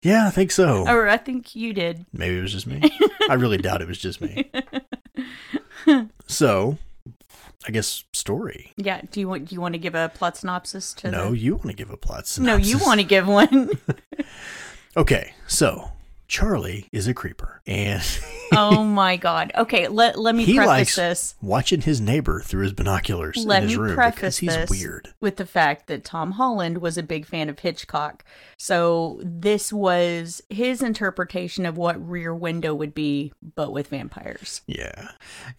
Yeah, 0.02 0.28
I 0.28 0.30
think 0.30 0.52
so. 0.52 0.88
Or 0.88 1.08
I 1.10 1.18
think 1.18 1.56
you 1.56 1.74
did. 1.74 2.06
Maybe 2.14 2.38
it 2.38 2.42
was 2.44 2.52
just 2.52 2.68
me. 2.68 2.80
I 3.28 3.34
really 3.34 3.58
doubt 3.58 3.82
it 3.82 3.88
was 3.88 3.98
just 3.98 4.22
me. 4.22 4.52
so, 6.28 6.78
I 7.68 7.72
guess 7.72 8.04
story. 8.14 8.72
Yeah. 8.78 9.02
Do 9.10 9.20
you 9.20 9.28
want 9.28 9.46
do 9.46 9.56
you 9.56 9.62
want 9.62 9.74
to 9.74 9.80
give 9.80 9.96
a 9.96 10.10
plot 10.14 10.38
synopsis 10.38 10.94
to 10.96 11.10
No, 11.10 11.32
the 11.32 11.40
you 11.40 11.56
want 11.56 11.70
to 11.70 11.74
give 11.74 11.90
a 11.90 11.98
plot 11.98 12.28
synopsis. 12.28 12.72
No, 12.72 12.78
you 12.80 12.86
want 12.86 13.00
to 13.00 13.06
give 13.06 13.28
one. 13.28 13.72
Okay, 14.96 15.34
so 15.48 15.92
Charlie 16.28 16.88
is 16.92 17.08
a 17.08 17.14
creeper, 17.14 17.62
and 17.68 18.02
oh 18.54 18.84
my 18.84 19.16
god. 19.18 19.52
Okay, 19.56 19.88
let 19.88 20.18
let 20.18 20.34
me 20.36 20.44
he 20.46 20.56
preface 20.56 20.68
likes 20.68 20.96
this. 20.96 21.36
watching 21.42 21.82
his 21.82 22.02
neighbor 22.02 22.42
through 22.42 22.64
his 22.64 22.74
binoculars 22.74 23.46
Let 23.46 23.64
in 23.64 23.70
his 23.70 23.78
me 23.78 23.84
room 23.84 23.96
because 24.12 24.38
he's 24.38 24.70
weird. 24.70 25.14
with 25.22 25.36
the 25.38 25.46
fact 25.46 25.88
that 25.88 26.04
Tom 26.04 26.32
Holland 26.32 26.80
was 26.80 26.98
a 26.98 27.04
big 27.04 27.26
fan 27.26 27.48
of 27.50 27.60
Hitchcock. 27.60 28.24
So 28.58 29.20
this 29.24 29.72
was 29.72 30.42
his 30.50 30.82
interpretation 30.82 31.66
of 31.66 31.78
what 31.78 32.04
Rear 32.10 32.34
Window 32.34 32.74
would 32.74 32.94
be, 32.96 33.32
but 33.56 33.72
with 33.72 33.88
vampires. 33.90 34.62
Yeah. 34.68 35.10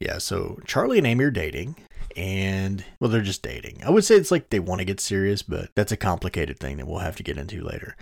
Yeah. 0.01 0.19
So 0.19 0.59
Charlie 0.67 0.99
and 0.99 1.07
Amy 1.07 1.25
are 1.25 1.31
dating. 1.31 1.77
And, 2.17 2.83
well, 2.99 3.11
they're 3.11 3.21
just 3.21 3.43
dating. 3.43 3.83
I 3.85 3.91
would 3.91 4.05
say 4.05 4.15
it's 4.15 4.31
like 4.31 4.49
they 4.49 4.59
want 4.59 4.79
to 4.79 4.87
get 4.87 5.01
serious, 5.01 5.43
but 5.43 5.69
that's 5.75 5.93
a 5.93 5.99
complicated 5.99 6.59
thing 6.59 6.79
that 6.79 6.87
we'll 6.87 7.01
have 7.01 7.17
to 7.17 7.23
get 7.23 7.37
into 7.37 7.63
later. 7.63 7.95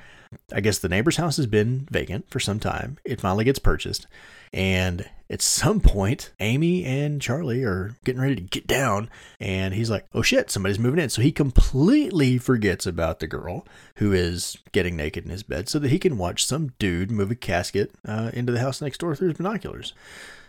I 0.53 0.61
guess 0.61 0.79
the 0.79 0.89
neighbor's 0.89 1.17
house 1.17 1.37
has 1.37 1.47
been 1.47 1.87
vacant 1.91 2.31
for 2.31 2.39
some 2.39 2.61
time. 2.61 2.99
It 3.05 3.21
finally 3.21 3.45
gets 3.45 3.59
purchased. 3.59 4.07
And 4.53 5.09
at 5.29 5.43
some 5.43 5.81
point, 5.81 6.33
Amy 6.39 6.85
and 6.85 7.21
Charlie 7.21 7.65
are 7.65 7.97
getting 8.05 8.21
ready 8.21 8.37
to 8.37 8.41
get 8.41 8.69
down. 8.69 9.11
And 9.41 9.75
he's 9.75 9.91
like, 9.91 10.07
oh 10.15 10.23
shit, 10.23 10.49
somebody's 10.49 10.79
moving 10.79 11.01
in. 11.01 11.11
So 11.11 11.23
he 11.23 11.33
completely 11.33 12.39
forgets 12.39 12.87
about 12.87 13.19
the 13.19 13.27
girl 13.27 13.67
who 13.97 14.13
is 14.13 14.59
getting 14.71 14.97
naked 14.97 15.25
in 15.25 15.31
his 15.31 15.43
bed 15.43 15.69
so 15.69 15.81
that 15.81 15.91
he 15.91 15.99
can 15.99 16.19
watch 16.19 16.47
some 16.47 16.73
dude 16.79 17.11
move 17.11 17.33
a 17.33 17.35
casket 17.35 17.91
uh, 18.07 18.31
into 18.33 18.53
the 18.53 18.61
house 18.61 18.81
next 18.81 18.99
door 18.99 19.17
through 19.17 19.29
his 19.29 19.39
binoculars 19.39 19.93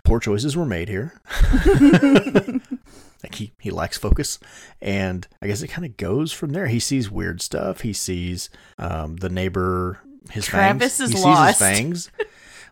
poor 0.06 0.20
choices 0.20 0.56
were 0.56 0.66
made 0.66 0.88
here. 0.88 1.20
like 3.25 3.36
he, 3.36 3.51
he 3.60 3.72
lacks 3.72 3.98
focus. 3.98 4.39
And 4.82 5.27
I 5.41 5.48
guess 5.48 5.62
it 5.62 5.67
kind 5.67 5.86
of 5.86 5.98
goes 5.98 6.32
from 6.32 6.51
there. 6.51 6.67
He 6.67 6.79
sees 6.79 7.10
weird 7.12 7.41
stuff. 7.41 7.82
He 7.82 7.94
sees 7.94 8.50
um, 8.77 9.17
the 9.17 9.29
neighbor, 9.29 10.00
his 10.32 10.46
Travis 10.46 10.98
fangs. 11.00 11.12
is 11.13 11.17
he 11.20 11.24
lost. 11.25 11.60
sees 11.60 11.67
his 11.67 11.77
fangs. 11.77 12.12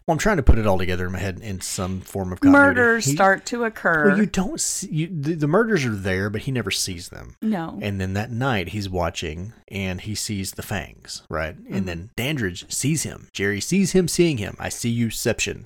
Well, 0.06 0.14
I'm 0.16 0.20
trying 0.20 0.36
to 0.36 0.44
put 0.44 0.60
it 0.60 0.68
all 0.68 0.78
together 0.78 1.06
in 1.06 1.14
my 1.14 1.20
head 1.20 1.40
in 1.42 1.62
some 1.62 2.02
form 2.02 2.34
of 2.34 2.42
continuity. 2.42 2.76
Murders 2.76 3.06
He- 3.06 3.14
start 3.16 3.46
to 3.46 3.64
occur. 3.64 4.10
Well, 4.10 4.18
you 4.18 4.26
don't 4.26 4.60
see 4.60 4.90
you, 4.92 5.08
the, 5.08 5.36
the 5.36 5.48
murders 5.48 5.86
are 5.86 5.96
there, 5.96 6.30
but 6.30 6.42
he 6.42 6.52
never 6.52 6.72
sees 6.72 7.08
them. 7.08 7.38
no. 7.42 7.80
And 7.82 8.02
then 8.02 8.12
that 8.14 8.30
night 8.30 8.70
he's 8.70 8.90
watching 8.90 9.54
and 9.70 10.02
he 10.02 10.14
sees 10.14 10.52
the 10.52 10.62
fangs, 10.62 11.24
right? 11.30 11.56
And 11.70 11.88
then 11.88 12.10
Dandridge 12.18 12.70
sees 12.70 13.04
him. 13.04 13.30
Jerry 13.32 13.62
sees 13.62 13.94
him 13.94 14.10
seeing 14.10 14.40
him. 14.40 14.58
I 14.60 14.68
see 14.68 14.94
youception. 14.94 15.64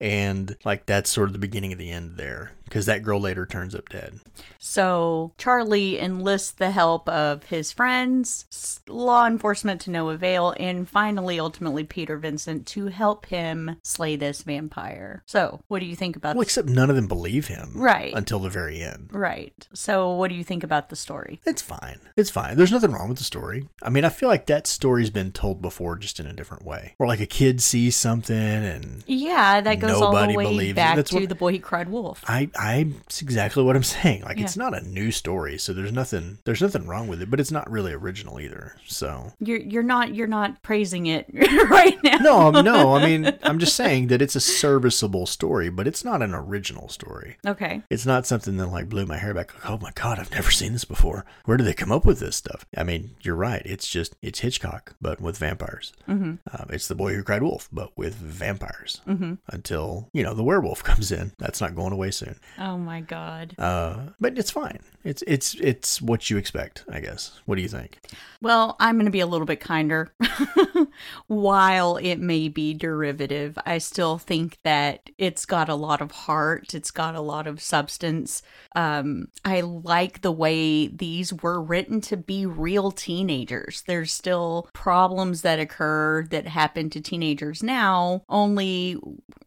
And 0.00 0.54
like 0.66 0.84
that's 0.84 1.08
sort 1.08 1.30
of 1.30 1.32
the 1.32 1.38
beginning 1.38 1.72
of 1.72 1.78
the 1.78 1.90
end 1.90 2.18
there 2.18 2.52
because 2.68 2.86
that 2.86 3.02
girl 3.02 3.20
later 3.20 3.46
turns 3.46 3.74
up 3.74 3.88
dead. 3.88 4.20
So 4.58 5.32
Charlie 5.38 5.98
enlists 5.98 6.50
the 6.50 6.70
help 6.70 7.08
of 7.08 7.44
his 7.44 7.72
friends, 7.72 8.80
law 8.88 9.26
enforcement 9.26 9.80
to 9.82 9.90
no 9.90 10.10
avail, 10.10 10.54
and 10.58 10.88
finally, 10.88 11.38
ultimately, 11.40 11.84
Peter 11.84 12.16
Vincent 12.18 12.66
to 12.68 12.86
help 12.86 13.26
him 13.26 13.76
slay 13.82 14.16
this 14.16 14.42
vampire. 14.42 15.22
So, 15.26 15.60
what 15.68 15.78
do 15.80 15.86
you 15.86 15.96
think 15.96 16.16
about 16.16 16.36
Well, 16.36 16.42
this? 16.44 16.48
except 16.48 16.68
none 16.68 16.90
of 16.90 16.96
them 16.96 17.06
believe 17.06 17.46
him. 17.46 17.72
Right. 17.74 18.12
Until 18.14 18.38
the 18.40 18.48
very 18.50 18.82
end. 18.82 19.08
Right. 19.12 19.66
So, 19.72 20.12
what 20.12 20.28
do 20.28 20.34
you 20.34 20.44
think 20.44 20.64
about 20.64 20.88
the 20.88 20.96
story? 20.96 21.40
It's 21.46 21.62
fine. 21.62 22.00
It's 22.16 22.30
fine. 22.30 22.56
There's 22.56 22.72
nothing 22.72 22.90
wrong 22.92 23.08
with 23.08 23.18
the 23.18 23.24
story. 23.24 23.68
I 23.82 23.90
mean, 23.90 24.04
I 24.04 24.08
feel 24.08 24.28
like 24.28 24.46
that 24.46 24.66
story's 24.66 25.10
been 25.10 25.32
told 25.32 25.62
before 25.62 25.96
just 25.96 26.20
in 26.20 26.26
a 26.26 26.32
different 26.32 26.64
way. 26.64 26.94
Or 26.98 27.06
like 27.06 27.20
a 27.20 27.26
kid 27.26 27.62
sees 27.62 27.96
something 27.96 28.36
and 28.36 29.02
Yeah, 29.06 29.60
that 29.60 29.76
goes 29.80 29.92
all 30.00 30.12
Nobody 30.12 30.32
the 30.34 30.56
way 30.56 30.72
back 30.72 31.04
to 31.06 31.14
what- 31.16 31.28
the 31.28 31.34
boy 31.34 31.52
who 31.52 31.60
cried 31.60 31.88
wolf. 31.88 32.22
I 32.26 32.50
I 32.58 32.88
it's 33.06 33.22
exactly 33.22 33.62
what 33.62 33.76
I'm 33.76 33.82
saying. 33.84 34.22
Like 34.22 34.40
it's 34.40 34.56
not 34.56 34.76
a 34.76 34.86
new 34.86 35.10
story, 35.12 35.58
so 35.58 35.72
there's 35.72 35.92
nothing 35.92 36.38
there's 36.44 36.60
nothing 36.60 36.86
wrong 36.86 37.06
with 37.06 37.22
it, 37.22 37.30
but 37.30 37.38
it's 37.40 37.52
not 37.52 37.70
really 37.70 37.92
original 37.92 38.40
either. 38.40 38.74
So 38.86 39.32
You're 39.38 39.60
you're 39.60 39.82
not 39.84 40.14
you're 40.14 40.26
not 40.26 40.60
praising 40.62 41.06
it 41.06 41.26
right 41.70 41.96
now. 42.02 42.16
no, 42.18 42.50
no. 42.50 42.96
I 42.96 43.04
mean, 43.06 43.38
I'm 43.44 43.60
just 43.60 43.76
saying 43.76 44.08
that 44.08 44.20
it's 44.20 44.34
a 44.34 44.40
serviceable 44.40 45.26
story, 45.26 45.70
but 45.70 45.86
it's 45.86 46.04
not 46.04 46.20
an 46.20 46.34
original 46.34 46.88
story. 46.88 47.36
Okay. 47.46 47.82
It's 47.90 48.04
not 48.06 48.26
something 48.26 48.56
that 48.56 48.66
like 48.66 48.88
blew 48.88 49.06
my 49.06 49.18
hair 49.18 49.34
back. 49.34 49.54
Like, 49.54 49.70
oh 49.70 49.78
my 49.78 49.92
god, 49.94 50.18
I've 50.18 50.32
never 50.32 50.50
seen 50.50 50.72
this 50.72 50.84
before. 50.84 51.24
Where 51.44 51.56
did 51.56 51.66
they 51.66 51.74
come 51.74 51.92
up 51.92 52.04
with 52.04 52.18
this 52.18 52.36
stuff? 52.36 52.66
I 52.76 52.82
mean, 52.82 53.14
you're 53.20 53.36
right. 53.36 53.62
It's 53.64 53.86
just 53.86 54.16
it's 54.20 54.40
Hitchcock, 54.40 54.96
but 55.00 55.20
with 55.20 55.38
vampires. 55.38 55.92
Mm-hmm. 56.08 56.34
Um, 56.52 56.66
it's 56.70 56.88
the 56.88 56.96
boy 56.96 57.14
who 57.14 57.22
cried 57.22 57.42
wolf, 57.44 57.68
but 57.72 57.96
with 57.96 58.16
vampires. 58.16 59.00
Mm-hmm. 59.06 59.34
Until 59.48 60.08
you 60.12 60.24
know 60.24 60.34
the 60.34 60.42
werewolf 60.42 60.82
comes 60.82 61.12
in. 61.12 61.32
That's 61.38 61.60
not 61.60 61.76
going 61.76 61.92
away 61.92 62.10
soon. 62.10 62.36
Oh 62.58 62.76
my 62.78 63.00
god. 63.00 63.54
Uh, 63.58 64.08
but 64.20 64.38
it's 64.38 64.50
fine. 64.50 64.80
It's 65.04 65.22
it's 65.26 65.54
it's 65.54 66.02
what 66.02 66.30
you 66.30 66.36
expect, 66.36 66.84
I 66.90 67.00
guess. 67.00 67.40
What 67.46 67.56
do 67.56 67.62
you 67.62 67.68
think? 67.68 67.98
Well, 68.40 68.76
I'm 68.80 68.96
going 68.96 69.06
to 69.06 69.10
be 69.12 69.20
a 69.20 69.26
little 69.26 69.46
bit 69.46 69.60
kinder. 69.60 70.12
While 71.26 71.96
it 71.96 72.16
may 72.16 72.48
be 72.48 72.74
derivative, 72.74 73.58
I 73.64 73.78
still 73.78 74.18
think 74.18 74.58
that 74.62 75.10
it's 75.18 75.46
got 75.46 75.68
a 75.68 75.74
lot 75.74 76.00
of 76.00 76.10
heart. 76.10 76.74
It's 76.74 76.90
got 76.90 77.14
a 77.14 77.20
lot 77.20 77.46
of 77.46 77.60
substance. 77.60 78.42
Um, 78.74 79.28
I 79.44 79.60
like 79.60 80.22
the 80.22 80.32
way 80.32 80.88
these 80.88 81.32
were 81.32 81.60
written 81.62 82.00
to 82.02 82.16
be 82.16 82.46
real 82.46 82.90
teenagers. 82.90 83.82
There's 83.86 84.12
still 84.12 84.68
problems 84.72 85.42
that 85.42 85.60
occur 85.60 86.26
that 86.30 86.46
happen 86.46 86.90
to 86.90 87.00
teenagers 87.00 87.62
now, 87.62 88.22
only, 88.28 88.98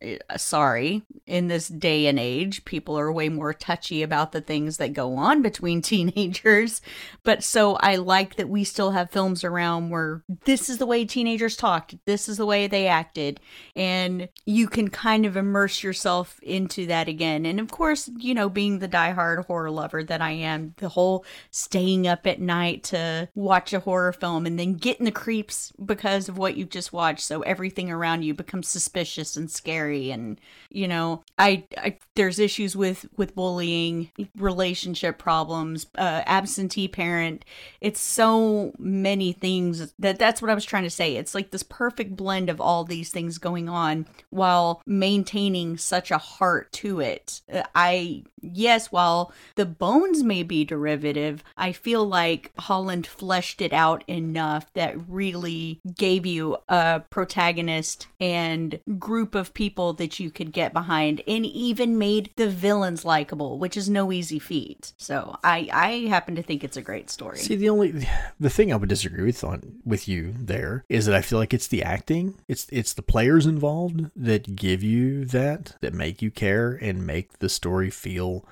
uh, 0.04 0.38
sorry, 0.38 1.04
in 1.26 1.48
this 1.48 1.68
day 1.68 2.08
and 2.08 2.20
age, 2.20 2.66
people 2.66 2.98
are 2.98 3.12
way 3.12 3.30
more 3.30 3.54
touchy 3.54 4.04
about 4.04 4.32
the 4.32 4.42
things 4.42 4.78
that 4.78 4.94
go 4.94 5.16
on 5.16 5.42
between 5.42 5.82
teenagers. 5.92 6.82
But 7.24 7.44
so 7.44 7.76
I 7.76 7.96
like 7.96 8.36
that 8.36 8.50
we 8.50 8.64
still 8.64 8.92
have 8.92 9.10
films 9.10 9.44
around 9.44 9.90
where 9.90 10.24
this 10.46 10.70
is 10.70 10.78
the 10.78 10.86
way 10.86 11.06
teenagers 11.06 11.41
talked, 11.50 11.96
this 12.06 12.28
is 12.30 12.38
the 12.38 12.46
way 12.46 12.68
they 12.68 12.88
acted, 12.88 13.40
and 13.76 14.30
you 14.46 14.68
can 14.68 14.90
kind 14.90 15.26
of 15.26 15.38
immerse 15.38 15.84
yourself 15.84 16.40
into 16.42 16.86
that 16.88 17.08
again. 17.08 17.46
And 17.46 17.60
of 17.60 17.72
course, 17.72 18.10
you 18.18 18.34
know, 18.34 18.50
being 18.50 18.80
the 18.80 18.90
diehard 18.90 19.46
horror 19.46 19.72
lover 19.72 20.04
that 20.04 20.22
I 20.22 20.32
am, 20.32 20.74
the 20.78 20.90
whole 20.90 21.26
staying 21.50 22.08
up 22.08 22.26
at 22.28 22.40
night 22.40 22.84
to 22.84 23.30
watch 23.36 23.74
a 23.74 23.80
horror 23.80 24.14
film 24.14 24.46
and 24.46 24.60
then 24.60 24.74
getting 24.74 25.06
the 25.06 25.12
creeps 25.12 25.72
because 25.84 26.30
of 26.30 26.38
what 26.38 26.58
you've 26.58 26.70
just 26.70 26.94
watched, 26.94 27.22
so 27.22 27.42
everything 27.42 27.92
around 27.92 28.24
you 28.24 28.34
becomes 28.34 28.68
suspicious 28.68 29.36
and 29.36 29.50
scary. 29.50 30.12
And 30.12 30.40
you 30.72 30.88
know 30.88 31.24
I, 31.38 31.66
I 31.78 31.98
there's 32.16 32.40
issues 32.40 32.76
with 32.76 33.06
with 33.18 33.36
bullying 33.36 34.12
relationship 34.38 35.18
problems 35.18 35.88
uh 35.98 36.24
absentee 36.26 36.88
parent. 36.88 37.46
It's 37.82 38.00
so 38.00 38.74
many 38.78 39.34
things 39.34 39.94
that 40.00 40.18
that's 40.18 40.42
what 40.42 40.50
i 40.50 40.56
was 40.56 40.66
trying 40.66 40.84
to 40.84 40.90
say. 40.90 41.16
It's 41.18 41.31
like 41.36 41.52
this 41.52 41.64
perfect 41.64 42.16
blend 42.16 42.50
of 42.50 42.60
all 42.62 42.84
these 42.84 43.10
things 43.10 43.38
going 43.38 43.70
on 43.70 44.06
while 44.30 44.82
maintaining 44.86 45.78
such 45.78 46.12
a 46.12 46.18
heart 46.18 46.72
to 46.72 47.00
it. 47.00 47.42
Uh, 47.52 47.64
i 47.76 48.24
yes 48.42 48.92
while 48.92 49.32
the 49.56 49.66
bones 49.66 50.24
may 50.24 50.42
be 50.42 50.66
derivative 50.66 51.44
i 51.58 51.72
feel 51.72 52.04
like 52.06 52.52
holland 52.58 53.06
fleshed 53.06 53.62
it 53.62 53.72
out 53.72 54.04
enough 54.08 54.72
that 54.74 54.96
really 55.08 55.80
gave 55.96 56.26
you 56.26 56.58
a 56.68 57.02
protagonist 57.12 58.08
and 58.20 58.80
group 58.98 59.36
of 59.36 59.54
people 59.54 59.94
that 59.94 60.20
you 60.20 60.32
could 60.32 60.52
get 60.52 60.74
behind 60.74 61.22
and 61.28 61.46
even 61.46 61.98
made 61.98 62.32
the 62.36 62.50
villains 62.50 63.06
likable 63.06 63.60
which 63.60 63.78
is 63.78 63.90
no 63.90 64.12
easy 64.12 64.40
feat. 64.40 64.94
So 64.98 65.38
i 65.44 65.70
i 65.72 65.92
happen 66.10 66.36
to 66.36 66.44
think 66.44 66.64
it's 66.64 66.78
a 66.78 66.82
great 66.82 67.10
story. 67.10 67.38
See, 67.38 67.56
the 67.56 67.70
only 67.70 68.08
the 68.40 68.50
thing 68.50 68.74
I 68.74 68.76
would 68.76 68.90
disagree 68.90 69.24
with 69.24 69.44
on 69.44 69.82
with 69.86 70.08
you 70.08 70.34
there 70.38 70.84
is 70.90 71.06
that 71.06 71.16
I 71.16 71.21
feel 71.22 71.40
like 71.40 71.54
it's 71.54 71.68
the 71.68 71.84
acting, 71.84 72.40
it's 72.48 72.68
it's 72.72 72.94
the 72.94 73.02
players 73.02 73.46
involved 73.46 74.10
that 74.16 74.56
give 74.56 74.84
you 74.84 75.26
that, 75.26 75.76
that 75.82 75.94
make 75.94 76.22
you 76.22 76.32
care 76.32 76.72
and 76.74 77.06
make 77.06 77.40
the 77.40 77.50
story 77.50 77.90
feel 77.90 78.46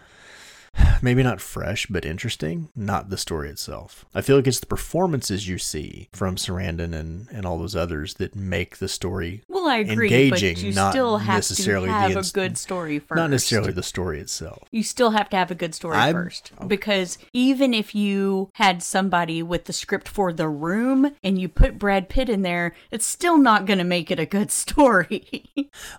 maybe 1.01 1.23
not 1.23 1.41
fresh 1.41 1.85
but 1.87 2.05
interesting, 2.05 2.69
not 2.75 3.09
the 3.09 3.17
story 3.17 3.49
itself. 3.49 4.05
I 4.13 4.21
feel 4.21 4.35
like 4.35 4.47
it's 4.47 4.59
the 4.59 4.65
performances 4.65 5.47
you 5.47 5.57
see 5.57 6.09
from 6.13 6.35
Sarandon 6.35 6.93
and 6.93 7.27
and 7.31 7.45
all 7.45 7.57
those 7.57 7.75
others 7.75 8.15
that 8.15 8.35
make 8.35 8.77
the 8.77 8.87
story 8.87 9.43
well 9.47 9.67
i 9.67 9.77
agree 9.77 10.07
engaging, 10.07 10.55
but 10.55 10.63
you 10.63 10.73
not 10.73 10.91
still 10.91 11.17
have 11.17 11.37
necessarily 11.37 11.87
to 11.87 11.93
have 11.93 12.15
a 12.15 12.23
good 12.31 12.57
story 12.57 12.99
first 12.99 13.17
not 13.17 13.29
necessarily 13.29 13.71
the 13.71 13.83
story 13.83 14.19
itself. 14.19 14.63
you 14.71 14.83
still 14.83 15.11
have 15.11 15.29
to 15.29 15.37
have 15.37 15.51
a 15.51 15.55
good 15.55 15.73
story 15.75 15.95
I'm- 15.95 16.13
first 16.13 16.51
because 16.67 17.17
even 17.33 17.73
if 17.73 17.93
you 17.95 18.49
had 18.53 18.81
somebody 18.83 19.41
with 19.43 19.65
the 19.65 19.73
script 19.73 20.07
for 20.07 20.31
the 20.33 20.47
room 20.49 21.11
and 21.23 21.39
you 21.39 21.47
put 21.49 21.77
brad 21.79 22.09
pitt 22.09 22.29
in 22.29 22.41
there 22.41 22.73
it's 22.91 23.05
still 23.05 23.37
not 23.37 23.65
going 23.65 23.79
to 23.79 23.85
make 23.85 24.09
it 24.11 24.19
a 24.19 24.25
good 24.25 24.51
story 24.63 25.49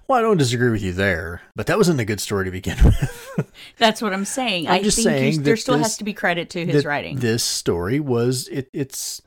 Well, 0.08 0.18
I 0.18 0.22
don't 0.22 0.36
disagree 0.36 0.70
with 0.70 0.82
you 0.82 0.92
there, 0.92 1.42
but 1.54 1.66
that 1.66 1.76
wasn't 1.78 2.00
a 2.00 2.04
good 2.04 2.20
story 2.20 2.44
to 2.46 2.50
begin 2.50 2.76
with. 2.84 3.50
that's 3.78 4.02
what 4.02 4.12
i'm 4.12 4.24
saying 4.24 4.66
I'm 4.68 4.74
i 4.74 4.82
just 4.96 5.06
think 5.06 5.34
you- 5.36 5.42
there 5.42 5.56
still 5.56 5.76
this- 5.78 5.86
has 5.86 5.96
to 5.98 6.04
be 6.04 6.12
credit 6.12 6.50
to 6.50 6.64
his 6.66 6.84
writing. 6.84 7.18
This 7.18 7.42
story 7.44 8.00
was 8.00 8.48
it, 8.48 8.68
it's 8.72 9.20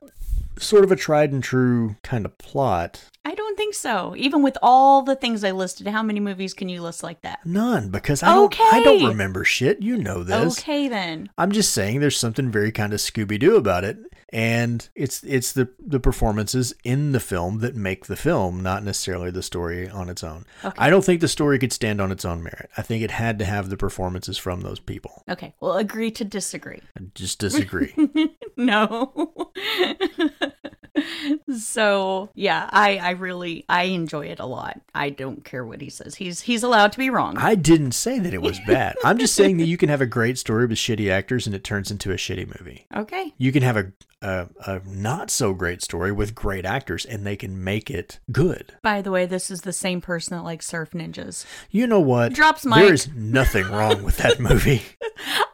sort 0.58 0.84
of 0.84 0.92
a 0.92 0.96
tried 0.96 1.32
and 1.32 1.44
true 1.44 1.96
kind 2.04 2.26
of 2.26 2.38
plot. 2.38 3.10
i 3.26 3.34
don't 3.36 3.58
think 3.58 3.74
so 3.74 4.14
even 4.18 4.42
with 4.44 4.58
all 4.62 5.02
the 5.02 5.16
things 5.16 5.44
i 5.44 5.52
listed 5.52 5.88
how 5.88 6.04
many 6.04 6.20
movies 6.20 6.54
can 6.54 6.70
you 6.70 6.82
list 6.82 7.04
like 7.04 7.22
that 7.22 7.40
None, 7.46 7.90
because 7.90 8.24
I 8.24 8.34
don't 8.34 8.46
okay. 8.46 8.64
I 8.72 8.84
don't 8.84 9.06
remember 9.06 9.44
shit. 9.44 9.82
You 9.82 9.98
know 9.98 10.24
this. 10.24 10.60
okay 10.60 10.88
then 10.88 11.30
I'm 11.38 11.52
just 11.52 11.74
saying 11.74 12.00
there's 12.00 12.18
something 12.18 12.52
very 12.52 12.72
kind 12.72 12.94
of 12.94 13.00
Scooby 13.00 13.40
Doo 13.40 13.56
about 13.56 13.84
it. 13.84 13.98
And 14.32 14.88
it's 14.96 15.24
it's 15.24 15.52
the 15.52 15.70
the 15.80 16.00
performances 16.00 16.74
in 16.84 17.12
the 17.12 17.20
film 17.20 17.60
that 17.60 17.76
make 17.76 18.08
the 18.08 18.16
film, 18.16 18.64
not 18.64 18.84
necessarily 18.84 19.30
the 19.30 19.44
story 19.44 19.88
on 19.88 20.10
its 20.10 20.24
own. 20.24 20.46
Okay. 20.66 20.76
I 20.76 20.90
don't 20.90 21.06
think 21.06 21.22
the 21.22 21.28
story 21.28 21.60
could 21.60 21.72
stand 21.72 22.02
on 22.02 22.12
its 22.12 22.26
own 22.26 22.42
merit. 22.42 22.70
I 22.76 22.82
think 22.82 23.04
it 23.04 23.12
had 23.12 23.38
to 23.40 23.46
have 23.46 23.70
the 23.70 23.78
performances 23.78 24.38
from 24.40 24.62
those 24.62 24.80
people. 24.80 25.24
okay 25.30 25.54
well 25.60 25.78
agree 25.78 26.10
to 26.12 26.24
disagree 26.26 26.82
I 26.98 27.02
just 27.14 27.38
disagree. 27.40 27.94
no. 28.58 29.14
so 31.58 32.30
yeah, 32.36 32.70
I 32.72 32.98
I 32.98 33.10
really 33.12 33.66
I 33.70 33.84
enjoy 33.84 34.28
it 34.28 34.40
a 34.40 34.46
lot. 34.46 34.80
I 34.94 35.10
don't 35.10 35.44
care 35.44 35.66
what 35.66 35.82
he 35.82 35.90
says. 35.90 36.16
He's 36.16 36.42
he's 36.42 36.64
allowed 36.64 36.92
to 36.94 36.98
be 36.98 37.10
wrong. 37.10 37.38
I 37.38 37.56
didn't 37.56 37.94
say 37.94 38.20
that 38.20 38.34
it 38.34 38.42
was 38.42 38.60
bad. 38.68 38.96
I'm 39.04 39.18
just 39.18 39.36
saying 39.36 39.58
that 39.58 39.66
you 39.68 39.78
can 39.78 39.90
have 39.90 40.02
a 40.02 40.06
great 40.06 40.38
story 40.38 40.66
with 40.66 40.78
shitty 40.78 41.10
actors 41.10 41.48
and 41.48 41.56
it 41.56 41.64
turns 41.64 41.92
into 41.92 42.12
a 42.12 42.16
shitty 42.16 42.60
movie. 42.60 42.86
okay. 42.96 43.34
You 43.38 43.52
can 43.52 43.64
have 43.64 43.78
a 43.78 43.92
a, 44.24 44.50
a 44.66 44.82
not 44.86 45.30
so 45.30 45.54
great 45.54 45.82
story 45.82 46.12
with 46.12 46.34
great 46.34 46.66
actors 46.66 47.06
and 47.06 47.26
they 47.26 47.36
can 47.36 47.64
make 47.64 47.92
it 47.92 48.20
good. 48.32 48.74
By 48.82 49.02
the 49.02 49.12
way, 49.12 49.26
this 49.26 49.52
is 49.52 49.62
the 49.62 49.74
same 49.74 50.02
person 50.02 50.36
that 50.38 50.44
likes 50.44 50.66
surf 50.66 50.92
ninjas. 50.92 51.46
You 51.70 51.86
know 51.88 52.00
what? 52.00 52.34
Drops 52.34 52.66
mic. 52.66 52.80
There 52.80 52.94
is 52.94 53.10
nothing 53.14 53.70
wrong 53.70 54.04
with 54.04 54.18
that 54.18 54.40
movie. 54.40 54.82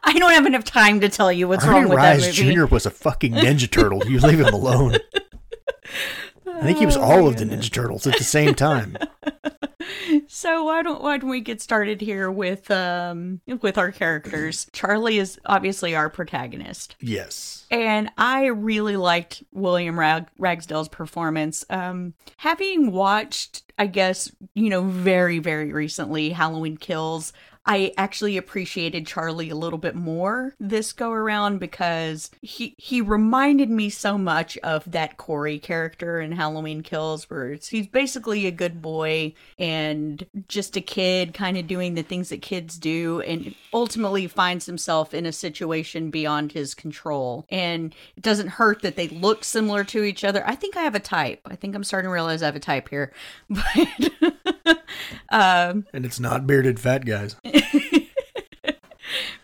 I 0.04 0.14
don't 0.14 0.32
have 0.32 0.46
enough 0.46 0.64
time 0.64 1.00
to 1.02 1.10
tell 1.10 1.32
you 1.32 1.48
what's 1.48 1.66
Ernie 1.66 1.74
wrong 1.74 1.90
with 1.90 1.98
Reyes 1.98 2.38
that 2.38 2.44
movie. 2.44 2.56
Jr. 2.56 2.66
was 2.66 2.86
a 2.86 2.92
fucking 2.92 3.34
Ninja 3.34 3.70
Turtle. 3.70 4.06
You 4.06 4.20
leave 4.20 4.40
him 4.40 4.54
alone. 4.54 4.98
I 6.58 6.62
think 6.62 6.80
he 6.80 6.86
was 6.86 6.98
all 6.98 7.28
of 7.28 7.38
the 7.38 7.46
Ninja 7.46 7.72
Turtles 7.72 8.08
at 8.08 8.18
the 8.18 8.24
same 8.24 8.56
time. 8.56 8.98
so 10.28 10.64
why 10.66 10.82
don't 10.82 11.02
why 11.02 11.18
don't 11.18 11.30
we 11.30 11.42
get 11.42 11.62
started 11.62 12.02
here 12.02 12.30
with 12.30 12.70
um 12.72 13.42
with 13.62 13.78
our 13.78 13.92
characters? 13.92 14.68
Charlie 14.74 15.18
is 15.18 15.40
obviously 15.46 15.96
our 15.96 16.10
protagonist. 16.10 16.96
Yes. 17.00 17.66
And 17.72 18.10
I 18.18 18.48
really 18.48 18.98
liked 18.98 19.44
William 19.52 20.00
Rag- 20.00 20.28
Ragsdale's 20.40 20.90
performance. 20.90 21.64
Um, 21.70 22.16
having 22.38 22.92
watched, 22.92 23.62
I 23.78 23.86
guess, 23.86 24.32
you 24.56 24.70
know, 24.70 24.82
very, 24.84 25.38
very 25.38 25.72
recently 25.72 26.32
Halloween 26.32 26.78
Kills, 26.78 27.32
I 27.70 27.94
actually 27.98 28.36
appreciated 28.36 29.06
Charlie 29.06 29.52
a 29.52 29.56
little 29.56 29.78
bit 29.78 29.94
more 29.94 30.56
this 30.60 30.92
go 30.92 31.12
around 31.12 31.60
because 31.60 32.32
he 32.42 32.74
he 32.80 33.00
reminded 33.00 33.70
me 33.70 33.92
so 33.92 34.18
much 34.18 34.58
of 34.64 34.92
that 34.92 35.18
Corey 35.18 35.60
character 35.60 36.20
in 36.20 36.32
Halloween 36.32 36.82
Kills, 36.82 37.30
where 37.30 37.54
he's 37.54 37.86
basically 37.86 38.48
a 38.48 38.52
good 38.52 38.82
boy 38.82 39.36
and 39.60 40.26
just 40.48 40.78
a 40.78 40.82
kid, 40.82 41.36
kind 41.36 41.58
of 41.58 41.68
doing 41.68 41.94
the 41.94 42.02
things 42.02 42.30
that 42.30 42.42
kids 42.42 42.76
do, 42.80 43.22
and 43.22 43.54
ultimately 43.72 44.26
finds 44.26 44.66
himself 44.66 45.14
in 45.14 45.28
a 45.28 45.32
situation 45.32 46.10
beyond 46.10 46.54
his 46.54 46.74
control. 46.74 47.46
And 47.50 47.94
it 48.18 48.24
doesn't 48.24 48.48
hurt 48.48 48.82
that 48.82 48.96
they 48.96 49.10
look 49.10 49.44
similar 49.44 49.84
to 49.84 50.04
each 50.04 50.24
other. 50.24 50.44
I 50.48 50.56
think 50.56 50.76
I 50.76 50.82
have 50.82 50.96
a 50.96 51.00
type. 51.00 51.42
I 51.46 51.56
think 51.56 51.76
I'm 51.76 51.84
starting 51.84 52.08
to 52.08 52.14
realize 52.14 52.42
I 52.42 52.48
have 52.48 52.56
a 52.56 52.60
type 52.60 52.90
here, 52.90 53.14
but. 53.48 54.34
um, 55.30 55.86
And 55.94 56.06
it's 56.06 56.20
not 56.20 56.48
bearded 56.48 56.80
fat 56.80 57.06
guys. 57.06 57.36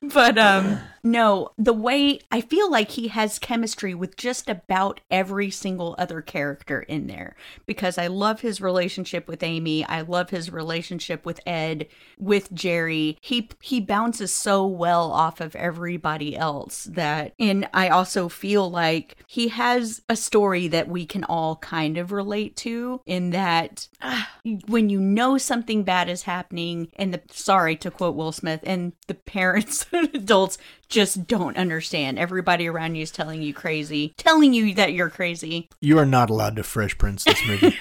but 0.01 0.38
um 0.38 0.79
no 1.06 1.50
the 1.58 1.74
way 1.74 2.20
i 2.32 2.42
feel 2.42 2.70
like 2.70 2.92
he 2.92 3.08
has 3.08 3.40
chemistry 3.40 3.94
with 3.94 4.18
just 4.18 4.50
about 4.50 5.00
every 5.10 5.50
single 5.50 5.96
other 5.98 6.22
character 6.22 6.82
in 6.82 7.08
there 7.08 7.36
because 7.66 7.98
i 7.98 8.08
love 8.08 8.42
his 8.42 8.60
relationship 8.60 9.28
with 9.28 9.44
amy. 9.46 9.86
I 9.86 10.02
love 10.02 10.32
his 10.32 10.52
relationship 10.52 11.26
with 11.26 11.40
ed 11.46 11.88
with 12.18 12.52
jerry. 12.54 13.18
He 13.22 13.50
he 13.62 13.80
bounces 13.80 14.34
so 14.34 14.66
well 14.66 15.12
off 15.12 15.40
of 15.40 15.56
everybody 15.56 16.36
else 16.36 16.86
that 16.86 17.34
and 17.40 17.68
i 17.74 17.88
also 17.90 18.28
feel 18.28 18.70
like 18.70 19.18
he 19.28 19.50
has 19.50 20.02
a 20.10 20.16
story 20.16 20.68
that 20.68 20.88
we 20.88 21.06
can 21.06 21.24
all 21.26 21.58
kind 21.58 21.98
of 21.98 22.12
relate 22.12 22.56
to 22.58 23.02
in 23.06 23.30
that 23.30 23.88
ah, 24.02 24.30
when 24.68 24.90
you 24.90 25.00
know 25.00 25.38
something 25.38 25.84
bad 25.84 26.10
is 26.10 26.24
happening 26.24 26.90
and 26.96 27.14
the 27.14 27.22
sorry 27.32 27.76
to 27.76 27.92
quote 27.92 28.16
will 28.16 28.32
smith 28.32 28.62
and 28.64 28.94
the 29.08 29.14
parents 29.14 29.86
adults 29.94 30.58
just 30.96 31.28
don't 31.28 31.58
understand. 31.58 32.18
Everybody 32.18 32.68
around 32.68 32.96
you 32.96 33.04
is 33.04 33.12
telling 33.12 33.42
you 33.42 33.54
crazy, 33.54 34.14
telling 34.18 34.54
you 34.54 34.74
that 34.75 34.94
you're 34.94 35.10
crazy. 35.10 35.70
You 35.82 36.00
are 36.00 36.06
not 36.06 36.30
allowed 36.30 36.56
to 36.56 36.64
Fresh 36.64 36.98
Prince 36.98 37.24
this 37.25 37.46
movie. 37.46 37.78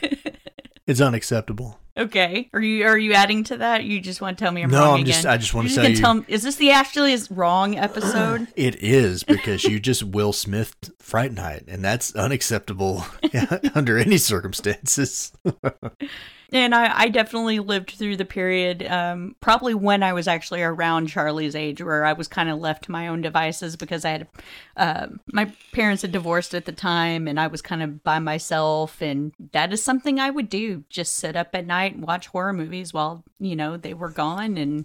it's 0.86 1.00
unacceptable. 1.00 1.78
Okay, 1.96 2.50
are 2.52 2.60
you 2.60 2.84
are 2.86 2.98
you 2.98 3.12
adding 3.12 3.44
to 3.44 3.58
that? 3.58 3.84
You 3.84 4.00
just 4.00 4.20
want 4.20 4.36
to 4.36 4.44
tell 4.44 4.50
me 4.50 4.62
I'm 4.62 4.70
No, 4.70 4.80
wrong 4.80 4.94
I'm 4.94 5.00
again? 5.02 5.12
just- 5.12 5.26
I 5.26 5.36
just 5.36 5.54
wanna 5.54 5.68
You're 5.68 5.76
tell 5.76 5.84
gonna 5.84 5.94
you- 5.94 6.00
tell 6.00 6.24
is 6.26 6.42
this 6.42 6.56
the 6.56 6.72
Ashley 6.72 7.12
is 7.12 7.30
wrong 7.30 7.78
episode? 7.78 8.48
It 8.56 8.82
is 8.82 9.22
because 9.22 9.62
you 9.62 9.78
just 9.78 10.02
Will 10.02 10.32
Smith 10.32 10.74
Fright 10.98 11.32
Night, 11.32 11.62
and 11.68 11.84
that's 11.84 12.12
unacceptable 12.16 13.04
under 13.76 13.96
any 13.96 14.18
circumstances. 14.18 15.32
And 16.52 16.74
I, 16.74 17.00
I 17.00 17.08
definitely 17.08 17.58
lived 17.58 17.90
through 17.92 18.16
the 18.16 18.24
period, 18.24 18.86
um, 18.86 19.34
probably 19.40 19.74
when 19.74 20.02
I 20.02 20.12
was 20.12 20.28
actually 20.28 20.62
around 20.62 21.08
Charlie's 21.08 21.54
age, 21.54 21.82
where 21.82 22.04
I 22.04 22.12
was 22.12 22.28
kind 22.28 22.48
of 22.48 22.58
left 22.58 22.84
to 22.84 22.92
my 22.92 23.08
own 23.08 23.22
devices 23.22 23.76
because 23.76 24.04
I 24.04 24.10
had, 24.10 24.28
uh, 24.76 25.06
my 25.32 25.52
parents 25.72 26.02
had 26.02 26.12
divorced 26.12 26.54
at 26.54 26.64
the 26.64 26.72
time 26.72 27.26
and 27.26 27.40
I 27.40 27.46
was 27.46 27.62
kind 27.62 27.82
of 27.82 28.04
by 28.04 28.18
myself. 28.18 29.00
And 29.00 29.32
that 29.52 29.72
is 29.72 29.82
something 29.82 30.20
I 30.20 30.30
would 30.30 30.48
do 30.48 30.84
just 30.88 31.14
sit 31.14 31.34
up 31.36 31.54
at 31.54 31.66
night 31.66 31.94
and 31.94 32.06
watch 32.06 32.26
horror 32.28 32.52
movies 32.52 32.92
while, 32.92 33.24
you 33.40 33.56
know, 33.56 33.76
they 33.76 33.94
were 33.94 34.10
gone. 34.10 34.56
And 34.56 34.84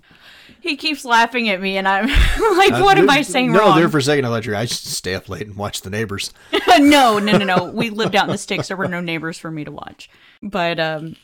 he 0.62 0.76
keeps 0.76 1.06
laughing 1.06 1.50
at 1.50 1.62
me, 1.62 1.78
and 1.78 1.88
I'm 1.88 2.08
like, 2.58 2.82
what 2.84 2.98
am 2.98 3.10
I 3.10 3.22
saying 3.22 3.52
no, 3.52 3.60
wrong? 3.60 3.78
there 3.78 3.90
for 3.90 4.00
a 4.00 4.02
second 4.02 4.26
I 4.26 4.30
thought 4.30 4.46
you. 4.46 4.56
I 4.56 4.66
just 4.66 4.86
stay 4.86 5.16
up 5.16 5.30
late 5.30 5.48
and 5.48 5.56
watch 5.56 5.82
the 5.82 5.90
neighbors. 5.90 6.34
no, 6.80 7.20
no, 7.20 7.38
no, 7.38 7.46
no. 7.46 7.72
We 7.72 7.90
lived 7.90 8.16
out 8.16 8.26
in 8.26 8.32
the 8.32 8.38
sticks. 8.38 8.68
There 8.68 8.78
were 8.78 8.88
no 8.88 9.02
neighbors 9.02 9.38
for 9.38 9.52
me 9.52 9.64
to 9.64 9.72
watch. 9.72 10.10
But 10.42 10.80
um 10.80 11.16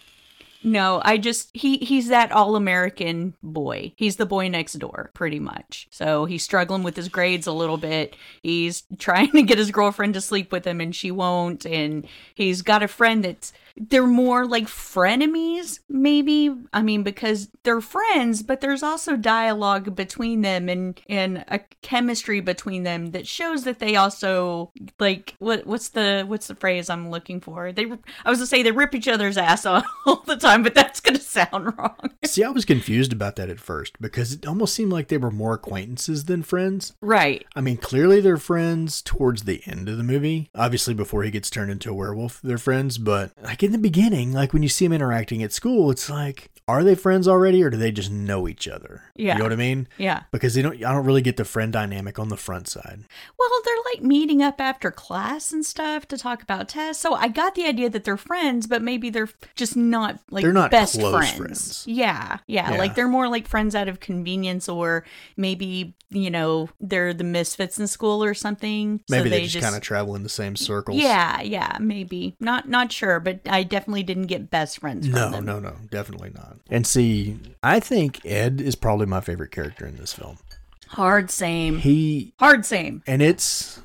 no, 0.65 0.99
I 1.05 1.17
just 1.17 1.51
he 1.53 1.77
he's 1.77 2.07
that 2.07 2.31
all-American 2.31 3.35
boy. 3.43 3.93
He's 3.95 4.15
the 4.15 4.25
boy 4.25 4.47
next 4.47 4.73
door, 4.73 5.11
pretty 5.13 5.39
much. 5.39 5.87
So 5.91 6.25
he's 6.25 6.41
struggling 6.41 6.81
with 6.81 6.95
his 6.95 7.07
grades 7.07 7.45
a 7.45 7.51
little 7.51 7.77
bit. 7.77 8.15
He's 8.41 8.83
trying 8.97 9.31
to 9.33 9.43
get 9.43 9.59
his 9.59 9.69
girlfriend 9.69 10.15
to 10.15 10.21
sleep 10.21 10.51
with 10.51 10.65
him 10.65 10.81
and 10.81 10.95
she 10.95 11.11
won't 11.11 11.65
and 11.65 12.07
he's 12.33 12.63
got 12.63 12.81
a 12.81 12.87
friend 12.87 13.23
that's 13.23 13.53
they're 13.77 14.07
more 14.07 14.45
like 14.45 14.65
frenemies 14.65 15.79
maybe 15.89 16.53
i 16.73 16.81
mean 16.81 17.03
because 17.03 17.49
they're 17.63 17.81
friends 17.81 18.41
but 18.41 18.61
there's 18.61 18.83
also 18.83 19.17
dialogue 19.17 19.95
between 19.95 20.41
them 20.41 20.69
and 20.69 21.01
and 21.09 21.43
a 21.49 21.59
chemistry 21.81 22.39
between 22.39 22.83
them 22.83 23.07
that 23.07 23.27
shows 23.27 23.63
that 23.63 23.79
they 23.79 23.95
also 23.95 24.71
like 24.99 25.35
what 25.39 25.65
what's 25.65 25.89
the 25.89 26.23
what's 26.27 26.47
the 26.47 26.55
phrase 26.55 26.89
i'm 26.89 27.09
looking 27.09 27.41
for 27.41 27.71
they 27.71 27.85
i 28.23 28.29
was 28.29 28.39
gonna 28.39 28.45
say 28.45 28.63
they 28.63 28.71
rip 28.71 28.95
each 28.95 29.07
other's 29.07 29.37
ass 29.37 29.65
off 29.65 29.85
all 30.05 30.23
the 30.25 30.37
time 30.37 30.63
but 30.63 30.73
that's 30.73 30.99
gonna 30.99 31.19
sound 31.19 31.77
wrong 31.77 32.09
See, 32.35 32.43
I 32.43 32.49
was 32.49 32.65
confused 32.65 33.13
about 33.13 33.35
that 33.37 33.49
at 33.49 33.59
first 33.59 33.99
because 34.01 34.33
it 34.33 34.45
almost 34.45 34.73
seemed 34.73 34.91
like 34.91 35.07
they 35.07 35.17
were 35.17 35.31
more 35.31 35.53
acquaintances 35.53 36.25
than 36.25 36.43
friends. 36.43 36.93
right 37.01 37.45
I 37.55 37.61
mean, 37.61 37.77
clearly 37.77 38.19
they're 38.19 38.37
friends 38.37 39.01
towards 39.01 39.43
the 39.43 39.61
end 39.65 39.87
of 39.87 39.97
the 39.97 40.03
movie. 40.03 40.49
Obviously, 40.55 40.93
before 40.93 41.23
he 41.23 41.31
gets 41.31 41.49
turned 41.49 41.71
into 41.71 41.91
a 41.91 41.93
werewolf, 41.93 42.41
they're 42.43 42.57
friends. 42.57 42.97
But 42.97 43.31
like 43.41 43.63
in 43.65 43.71
the 43.71 43.77
beginning, 43.77 44.31
like 44.31 44.53
when 44.53 44.63
you 44.63 44.69
see 44.69 44.85
them 44.85 44.93
interacting 44.93 45.41
at 45.43 45.51
school, 45.51 45.89
it's 45.91 46.09
like, 46.09 46.49
are 46.67 46.83
they 46.83 46.95
friends 46.95 47.27
already, 47.27 47.61
or 47.63 47.69
do 47.69 47.77
they 47.77 47.91
just 47.91 48.09
know 48.11 48.47
each 48.47 48.67
other? 48.67 49.03
Yeah. 49.15 49.33
you 49.33 49.39
know 49.39 49.45
what 49.45 49.53
I 49.53 49.57
mean? 49.57 49.87
yeah 49.97 50.23
Because 50.31 50.55
they 50.55 50.61
don't. 50.63 50.75
I 50.83 50.91
don't 50.93 51.05
really 51.05 51.21
get 51.21 51.37
the 51.37 51.45
friend 51.45 51.71
dynamic 51.71 52.17
on 52.17 52.29
the 52.29 52.37
front 52.37 52.67
side. 52.67 53.03
Well, 53.37 53.49
they're 53.63 53.75
like 53.93 54.01
meeting 54.03 54.41
up 54.41 54.59
after 54.59 54.89
class 54.91 55.51
and 55.51 55.63
stuff 55.65 56.07
to 56.07 56.17
talk 56.17 56.41
about 56.41 56.67
tests. 56.69 57.01
So 57.03 57.13
I 57.13 57.27
got 57.27 57.53
the 57.55 57.65
idea 57.65 57.89
that 57.91 58.03
they're 58.03 58.17
friends, 58.17 58.65
but 58.67 58.81
maybe 58.81 59.09
they're 59.11 59.29
just 59.55 59.75
not 59.77 60.19
like 60.31 60.41
They're 60.43 60.53
not 60.53 60.71
best 60.71 60.97
close 60.99 61.13
friends. 61.15 61.37
friends. 61.37 61.83
Yeah, 61.87 62.39
yeah, 62.47 62.71
Yeah. 62.71 62.77
like 62.79 62.95
they're 62.95 63.07
more 63.07 63.27
like 63.29 63.47
friends 63.47 63.75
out 63.75 63.87
of 63.87 63.99
convenience, 63.99 64.67
or 64.67 65.05
maybe 65.37 65.95
you 66.09 66.29
know 66.31 66.69
they're 66.79 67.13
the 67.13 67.23
misfits 67.23 67.79
in 67.79 67.87
school 67.87 68.23
or 68.23 68.33
something. 68.33 69.01
so 69.09 69.15
Maybe 69.17 69.29
they, 69.29 69.45
just, 69.47 69.63
kind 69.63 69.75
of 69.75 69.81
travel 69.81 70.15
in 70.15 70.23
the 70.23 70.29
same 70.29 70.55
circles. 70.55 70.97
Yeah, 70.99 71.41
yeah, 71.41 71.77
maybe 71.79 72.35
not 72.39 72.67
not 72.69 72.91
sure, 72.91 73.19
but 73.19 73.41
I 73.47 73.63
definitely 73.63 74.03
didn't 74.03 74.27
get 74.27 74.49
best 74.49 74.79
friends. 74.79 75.05
From 75.07 75.15
No, 75.15 75.29
them. 75.29 75.45
no, 75.45 75.59
no, 75.59 75.75
definitely 75.91 76.31
not. 76.33 76.54
And 76.69 76.85
see, 76.87 77.37
I 77.63 77.79
think 77.79 78.25
Ed 78.25 78.59
is 78.61 78.75
probably 78.75 79.05
my 79.05 79.21
favorite 79.21 79.51
character 79.51 79.85
in 79.85 79.97
this 79.97 80.13
film. 80.13 80.37
hard 80.87 81.29
same, 81.31 81.79
He 81.79 82.33
hard 82.39 82.65
same. 82.65 83.03
and 83.07 83.21
it's 83.21 83.79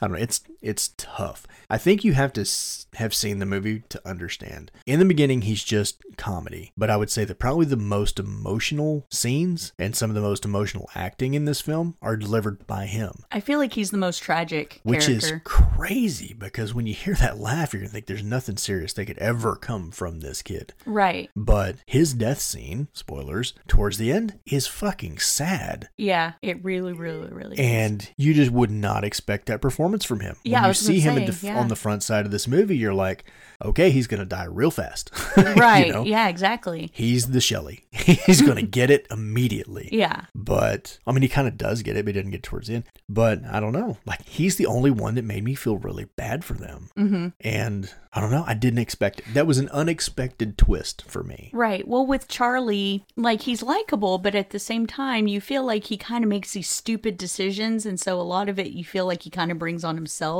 I 0.00 0.06
don't 0.06 0.12
know, 0.16 0.22
it's 0.22 0.40
it's 0.62 0.90
tough. 0.96 1.46
I 1.68 1.78
think 1.78 2.04
you 2.04 2.12
have 2.14 2.32
to 2.34 2.42
s- 2.42 2.86
have 2.94 3.12
seen 3.14 3.38
the 3.38 3.46
movie 3.46 3.80
to 3.88 4.08
understand. 4.08 4.70
In 4.86 4.98
the 4.98 5.04
beginning, 5.04 5.42
he's 5.42 5.64
just 5.64 6.02
comedy, 6.16 6.72
but 6.76 6.90
I 6.90 6.96
would 6.96 7.10
say 7.10 7.24
that 7.24 7.38
probably 7.38 7.66
the 7.66 7.76
most 7.76 8.18
emotional 8.18 9.06
scenes 9.10 9.72
and 9.78 9.94
some 9.96 10.10
of 10.10 10.14
the 10.14 10.22
most 10.22 10.44
emotional 10.44 10.88
acting 10.94 11.34
in 11.34 11.44
this 11.44 11.60
film 11.60 11.96
are 12.00 12.16
delivered 12.16 12.66
by 12.66 12.86
him. 12.86 13.24
I 13.32 13.40
feel 13.40 13.58
like 13.58 13.72
he's 13.74 13.90
the 13.90 13.96
most 13.98 14.22
tragic 14.22 14.80
Which 14.82 15.08
is 15.08 15.32
crazy 15.44 16.34
because 16.38 16.72
when 16.74 16.86
you 16.86 16.94
hear 16.94 17.14
that 17.14 17.38
laugh, 17.38 17.72
you're 17.72 17.82
gonna 17.82 17.90
think 17.92 18.06
there's 18.06 18.22
nothing 18.22 18.56
serious 18.56 18.92
that 18.94 19.06
could 19.06 19.18
ever 19.18 19.56
come 19.56 19.90
from 19.90 20.20
this 20.20 20.42
kid. 20.42 20.72
right. 20.84 21.30
But 21.34 21.76
his 21.86 22.14
death 22.14 22.40
scene, 22.40 22.88
spoilers, 22.92 23.54
towards 23.68 23.98
the 23.98 24.12
end 24.12 24.38
is 24.46 24.66
fucking 24.66 25.18
sad. 25.18 25.88
Yeah, 25.96 26.32
it 26.42 26.62
really, 26.64 26.92
really, 26.92 27.30
really. 27.32 27.54
is. 27.54 27.60
And 27.60 28.10
you 28.16 28.34
just 28.34 28.50
would 28.50 28.70
not 28.70 29.04
expect 29.04 29.46
that 29.46 29.60
performance 29.60 30.04
from 30.04 30.20
him. 30.20 30.36
Yeah, 30.46 30.58
when 30.58 30.64
I 30.64 30.66
you 30.66 30.70
was 30.70 30.78
see 30.78 31.00
him 31.00 31.14
in 31.16 31.22
say, 31.22 31.26
def- 31.26 31.42
yeah. 31.42 31.58
on 31.58 31.68
the 31.68 31.76
front 31.76 32.02
side 32.02 32.24
of 32.24 32.30
this 32.30 32.46
movie, 32.48 32.76
you're 32.76 32.94
like, 32.94 33.24
okay, 33.64 33.90
he's 33.90 34.06
going 34.06 34.20
to 34.20 34.26
die 34.26 34.44
real 34.44 34.70
fast. 34.70 35.10
right. 35.36 35.86
you 35.86 35.92
know? 35.92 36.04
Yeah, 36.04 36.28
exactly. 36.28 36.90
He's 36.92 37.30
the 37.30 37.40
Shelley. 37.40 37.84
he's 37.90 38.42
going 38.42 38.56
to 38.62 38.62
get 38.62 38.90
it 38.90 39.06
immediately. 39.10 39.88
Yeah. 39.92 40.26
But, 40.34 40.98
I 41.06 41.12
mean, 41.12 41.22
he 41.22 41.28
kind 41.28 41.48
of 41.48 41.56
does 41.56 41.82
get 41.82 41.96
it, 41.96 42.04
but 42.04 42.14
he 42.14 42.20
doesn't 42.20 42.32
get 42.32 42.42
towards 42.42 42.68
the 42.68 42.74
end. 42.76 42.84
But 43.08 43.44
I 43.50 43.60
don't 43.60 43.72
know. 43.72 43.96
Like, 44.06 44.24
he's 44.26 44.56
the 44.56 44.66
only 44.66 44.90
one 44.90 45.14
that 45.14 45.24
made 45.24 45.44
me 45.44 45.54
feel 45.54 45.76
really 45.78 46.04
bad 46.04 46.44
for 46.44 46.54
them. 46.54 46.90
hmm 46.96 47.28
And 47.40 47.90
I 48.12 48.20
don't 48.20 48.30
know. 48.30 48.44
I 48.46 48.54
didn't 48.54 48.78
expect 48.78 49.20
it. 49.20 49.26
That 49.34 49.46
was 49.46 49.58
an 49.58 49.68
unexpected 49.70 50.56
twist 50.56 51.04
for 51.06 51.22
me. 51.22 51.50
Right. 51.52 51.86
Well, 51.86 52.06
with 52.06 52.28
Charlie, 52.28 53.04
like 53.16 53.42
he's 53.42 53.62
likable, 53.62 54.16
but 54.18 54.34
at 54.34 54.50
the 54.50 54.58
same 54.58 54.86
time, 54.86 55.26
you 55.26 55.40
feel 55.40 55.64
like 55.64 55.84
he 55.84 55.96
kind 55.98 56.24
of 56.24 56.30
makes 56.30 56.52
these 56.52 56.68
stupid 56.68 57.18
decisions. 57.18 57.84
And 57.84 58.00
so 58.00 58.18
a 58.18 58.22
lot 58.22 58.48
of 58.48 58.58
it 58.58 58.68
you 58.68 58.84
feel 58.84 59.04
like 59.06 59.22
he 59.22 59.30
kind 59.30 59.50
of 59.52 59.58
brings 59.58 59.84
on 59.84 59.96
himself. 59.96 60.35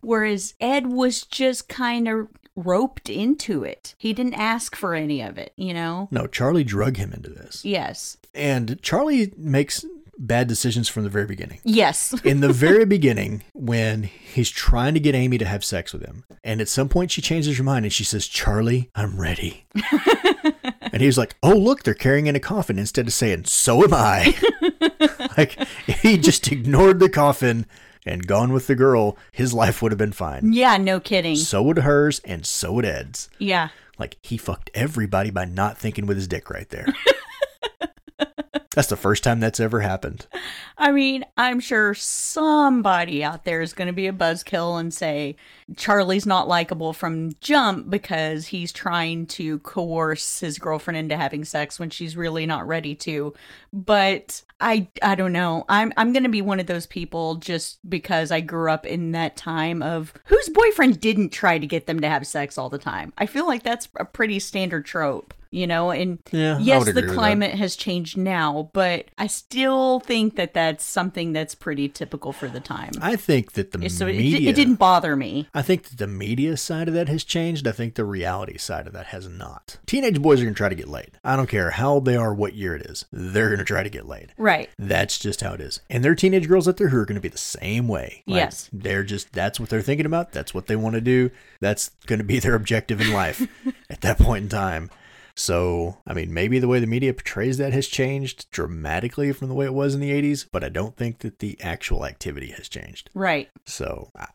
Whereas 0.00 0.54
Ed 0.60 0.86
was 0.86 1.22
just 1.22 1.68
kind 1.68 2.08
of 2.08 2.28
roped 2.54 3.08
into 3.10 3.62
it. 3.64 3.94
He 3.98 4.12
didn't 4.12 4.34
ask 4.34 4.74
for 4.74 4.94
any 4.94 5.20
of 5.20 5.38
it, 5.38 5.52
you 5.56 5.74
know? 5.74 6.08
No, 6.10 6.26
Charlie 6.26 6.64
drug 6.64 6.96
him 6.96 7.12
into 7.12 7.30
this. 7.30 7.64
Yes. 7.64 8.16
And 8.34 8.80
Charlie 8.82 9.32
makes 9.36 9.84
bad 10.18 10.48
decisions 10.48 10.88
from 10.88 11.04
the 11.04 11.10
very 11.10 11.26
beginning. 11.26 11.60
Yes. 11.64 12.14
in 12.24 12.40
the 12.40 12.52
very 12.52 12.86
beginning 12.86 13.42
when 13.52 14.04
he's 14.04 14.50
trying 14.50 14.94
to 14.94 15.00
get 15.00 15.14
Amy 15.14 15.36
to 15.38 15.44
have 15.44 15.64
sex 15.64 15.92
with 15.92 16.02
him. 16.02 16.24
And 16.42 16.60
at 16.60 16.68
some 16.68 16.88
point 16.88 17.10
she 17.10 17.20
changes 17.20 17.58
her 17.58 17.64
mind 17.64 17.84
and 17.84 17.92
she 17.92 18.04
says, 18.04 18.26
Charlie, 18.26 18.90
I'm 18.94 19.20
ready. 19.20 19.66
and 20.96 21.02
he's 21.02 21.18
like, 21.18 21.36
"Oh, 21.42 21.54
look, 21.54 21.82
they're 21.82 21.94
carrying 21.94 22.26
in 22.26 22.36
a 22.36 22.40
coffin." 22.40 22.78
Instead 22.78 23.06
of 23.06 23.12
saying, 23.12 23.44
"So 23.44 23.84
am 23.84 23.92
I," 23.92 24.34
like 25.36 25.58
he 25.86 26.16
just 26.16 26.50
ignored 26.50 27.00
the 27.00 27.10
coffin 27.10 27.66
and 28.06 28.26
gone 28.26 28.52
with 28.52 28.66
the 28.66 28.74
girl. 28.74 29.16
His 29.32 29.52
life 29.52 29.82
would 29.82 29.92
have 29.92 29.98
been 29.98 30.12
fine. 30.12 30.52
Yeah, 30.52 30.76
no 30.76 31.00
kidding. 31.00 31.36
So 31.36 31.62
would 31.62 31.78
hers, 31.78 32.20
and 32.24 32.46
so 32.46 32.72
would 32.74 32.84
Ed's. 32.84 33.28
Yeah. 33.38 33.68
Like 33.98 34.16
he 34.22 34.36
fucked 34.36 34.70
everybody 34.74 35.30
by 35.30 35.44
not 35.44 35.78
thinking 35.78 36.06
with 36.06 36.16
his 36.16 36.28
dick 36.28 36.50
right 36.50 36.68
there. 36.68 36.86
That's 38.76 38.88
the 38.88 38.96
first 38.96 39.24
time 39.24 39.40
that's 39.40 39.58
ever 39.58 39.80
happened. 39.80 40.26
I 40.76 40.92
mean, 40.92 41.24
I'm 41.38 41.60
sure 41.60 41.94
somebody 41.94 43.24
out 43.24 43.46
there 43.46 43.62
is 43.62 43.72
going 43.72 43.86
to 43.86 43.94
be 43.94 44.06
a 44.06 44.12
buzzkill 44.12 44.78
and 44.78 44.92
say 44.92 45.36
Charlie's 45.78 46.26
not 46.26 46.46
likable 46.46 46.92
from 46.92 47.32
jump 47.40 47.88
because 47.88 48.48
he's 48.48 48.72
trying 48.72 49.28
to 49.28 49.60
coerce 49.60 50.40
his 50.40 50.58
girlfriend 50.58 50.98
into 50.98 51.16
having 51.16 51.42
sex 51.42 51.80
when 51.80 51.88
she's 51.88 52.18
really 52.18 52.44
not 52.44 52.66
ready 52.66 52.94
to. 52.96 53.32
But 53.72 54.42
I 54.60 54.88
I 55.02 55.14
don't 55.14 55.32
know. 55.32 55.64
I'm 55.70 55.94
I'm 55.96 56.12
going 56.12 56.24
to 56.24 56.28
be 56.28 56.42
one 56.42 56.60
of 56.60 56.66
those 56.66 56.86
people 56.86 57.36
just 57.36 57.78
because 57.88 58.30
I 58.30 58.42
grew 58.42 58.70
up 58.70 58.84
in 58.84 59.12
that 59.12 59.38
time 59.38 59.82
of 59.82 60.12
whose 60.26 60.50
boyfriend 60.50 61.00
didn't 61.00 61.30
try 61.30 61.58
to 61.58 61.66
get 61.66 61.86
them 61.86 62.00
to 62.00 62.10
have 62.10 62.26
sex 62.26 62.58
all 62.58 62.68
the 62.68 62.76
time. 62.76 63.14
I 63.16 63.24
feel 63.24 63.46
like 63.46 63.62
that's 63.62 63.88
a 63.96 64.04
pretty 64.04 64.38
standard 64.38 64.84
trope 64.84 65.32
you 65.50 65.66
know 65.66 65.90
and 65.90 66.18
Yeah, 66.32 66.58
yes 66.58 66.84
the 66.84 66.90
agree 66.90 67.02
with 67.02 67.10
that. 67.10 67.14
climate 67.14 67.54
has 67.54 67.76
changed 67.76 68.16
now 68.16 68.70
but 68.72 69.06
i 69.18 69.26
still 69.26 70.00
think 70.00 70.36
that 70.36 70.54
that's 70.54 70.84
something 70.84 71.32
that's 71.32 71.54
pretty 71.54 71.88
typical 71.88 72.32
for 72.32 72.48
the 72.48 72.60
time 72.60 72.90
I 73.00 73.16
think 73.16 73.52
that 73.52 73.72
the 73.72 73.88
so 73.88 74.06
it, 74.06 74.16
media. 74.16 74.50
it 74.50 74.56
didn't 74.56 74.76
bother 74.76 75.16
me 75.16 75.48
I 75.54 75.62
think 75.62 75.84
that 75.84 75.98
the 75.98 76.06
media 76.06 76.56
side 76.56 76.88
of 76.88 76.94
that 76.94 77.08
has 77.08 77.24
changed. 77.24 77.66
I 77.66 77.72
think 77.72 77.94
the 77.94 78.04
reality 78.04 78.58
side 78.58 78.86
of 78.86 78.92
that 78.94 79.06
has 79.06 79.28
not. 79.28 79.78
Teenage 79.86 80.20
boys 80.20 80.40
are 80.40 80.44
going 80.44 80.54
to 80.54 80.58
try 80.58 80.68
to 80.68 80.74
get 80.74 80.88
laid. 80.88 81.12
I 81.24 81.36
don't 81.36 81.48
care 81.48 81.70
how 81.70 81.94
old 81.94 82.04
they 82.04 82.16
are, 82.16 82.32
what 82.34 82.54
year 82.54 82.74
it 82.74 82.82
is. 82.82 83.04
They're 83.12 83.48
going 83.48 83.58
to 83.58 83.64
try 83.64 83.82
to 83.82 83.90
get 83.90 84.06
laid. 84.06 84.32
right 84.38 84.68
That's 84.78 85.18
just 85.18 85.40
how 85.40 85.52
it 85.54 85.60
is. 85.60 85.80
And 85.90 86.04
there 86.04 86.12
are 86.12 86.16
teenage 86.16 86.48
girls 86.48 86.66
out 86.68 86.76
there 86.76 86.88
who 86.88 86.98
are 86.98 87.04
going 87.06 87.16
to 87.16 87.20
be 87.20 87.28
the 87.28 87.38
same 87.38 87.88
way. 87.88 88.22
Like, 88.26 88.36
Yes. 88.36 88.70
They're 88.72 89.04
just, 89.04 89.32
that's 89.32 89.58
what 89.60 89.68
they're 89.68 89.82
thinking 89.82 90.06
about. 90.06 90.32
That's 90.32 90.52
what 90.54 90.66
they 90.66 90.76
want 90.76 90.94
to 90.94 91.00
do. 91.00 91.30
That's 91.60 91.90
going 92.06 92.18
to 92.18 92.24
be 92.24 92.38
their 92.38 92.54
objective 92.54 93.00
in 93.00 93.12
life 93.12 93.46
at 93.90 94.00
that 94.02 94.18
point 94.18 94.44
in 94.44 94.48
time. 94.48 94.90
So, 95.38 95.98
I 96.06 96.14
mean, 96.14 96.32
maybe 96.32 96.58
the 96.58 96.66
way 96.68 96.80
the 96.80 96.86
media 96.86 97.12
portrays 97.12 97.58
that 97.58 97.72
has 97.74 97.86
changed 97.88 98.50
dramatically 98.50 99.32
from 99.32 99.48
the 99.48 99.54
way 99.54 99.66
it 99.66 99.74
was 99.74 99.94
in 99.94 100.00
the 100.00 100.10
80s, 100.10 100.46
but 100.50 100.64
I 100.64 100.70
don't 100.70 100.96
think 100.96 101.18
that 101.18 101.40
the 101.40 101.60
actual 101.60 102.06
activity 102.06 102.48
has 102.52 102.68
changed. 102.68 103.10
right 103.14 103.48
So, 103.66 104.10
I- 104.16 104.28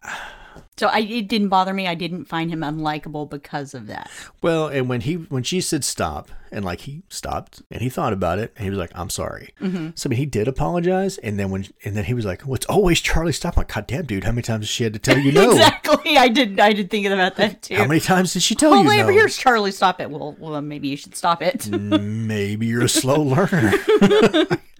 so 0.77 0.87
I, 0.87 0.99
it 0.99 1.27
didn't 1.27 1.49
bother 1.49 1.73
me 1.73 1.87
i 1.87 1.95
didn't 1.95 2.25
find 2.25 2.49
him 2.51 2.61
unlikable 2.61 3.29
because 3.29 3.73
of 3.73 3.87
that 3.87 4.09
well, 4.41 4.67
and 4.67 4.89
when 4.89 5.01
he 5.01 5.15
when 5.15 5.43
she 5.43 5.61
said 5.61 5.83
stop, 5.83 6.31
and 6.51 6.65
like 6.65 6.81
he 6.81 7.03
stopped 7.09 7.61
and 7.69 7.81
he 7.81 7.89
thought 7.89 8.11
about 8.11 8.39
it, 8.39 8.51
and 8.55 8.63
he 8.63 8.69
was 8.71 8.79
like, 8.79 8.91
"I'm 8.95 9.09
sorry." 9.11 9.53
Mm-hmm. 9.61 9.89
So 9.93 10.07
I 10.07 10.09
mean, 10.09 10.17
he 10.17 10.25
did 10.25 10.47
apologize, 10.47 11.19
and 11.19 11.37
then 11.39 11.51
when 11.51 11.67
and 11.85 11.95
then 11.95 12.05
he 12.05 12.15
was 12.15 12.25
like, 12.25 12.43
"Well, 12.43 12.55
it's 12.55 12.65
always 12.65 12.99
Charlie 12.99 13.33
stop." 13.33 13.55
I'm 13.55 13.61
like, 13.61 13.73
God 13.73 13.85
damn, 13.85 14.05
dude, 14.05 14.23
how 14.23 14.31
many 14.31 14.41
times 14.41 14.63
has 14.63 14.69
she 14.69 14.83
had 14.83 14.93
to 14.93 14.99
tell 14.99 15.17
you 15.19 15.31
no? 15.31 15.51
exactly 15.51 16.17
i 16.17 16.27
did 16.27 16.59
i 16.59 16.73
did 16.73 16.89
think 16.89 17.05
about 17.05 17.35
that 17.35 17.61
too 17.61 17.75
How 17.75 17.85
many 17.85 17.99
times 17.99 18.33
did 18.33 18.41
she 18.41 18.55
tell 18.55 18.73
oh 18.73 18.81
you 18.81 18.87
wait, 18.87 19.01
no? 19.01 19.07
here's 19.09 19.37
charlie 19.37 19.71
stop 19.71 20.01
it 20.01 20.09
well, 20.09 20.35
well 20.39 20.61
maybe 20.61 20.87
you 20.87 20.97
should 20.97 21.15
stop 21.15 21.41
it 21.41 21.67
Maybe 21.69 22.65
you're 22.67 22.83
a 22.83 22.89
slow 22.89 23.21
learner. 23.21 23.73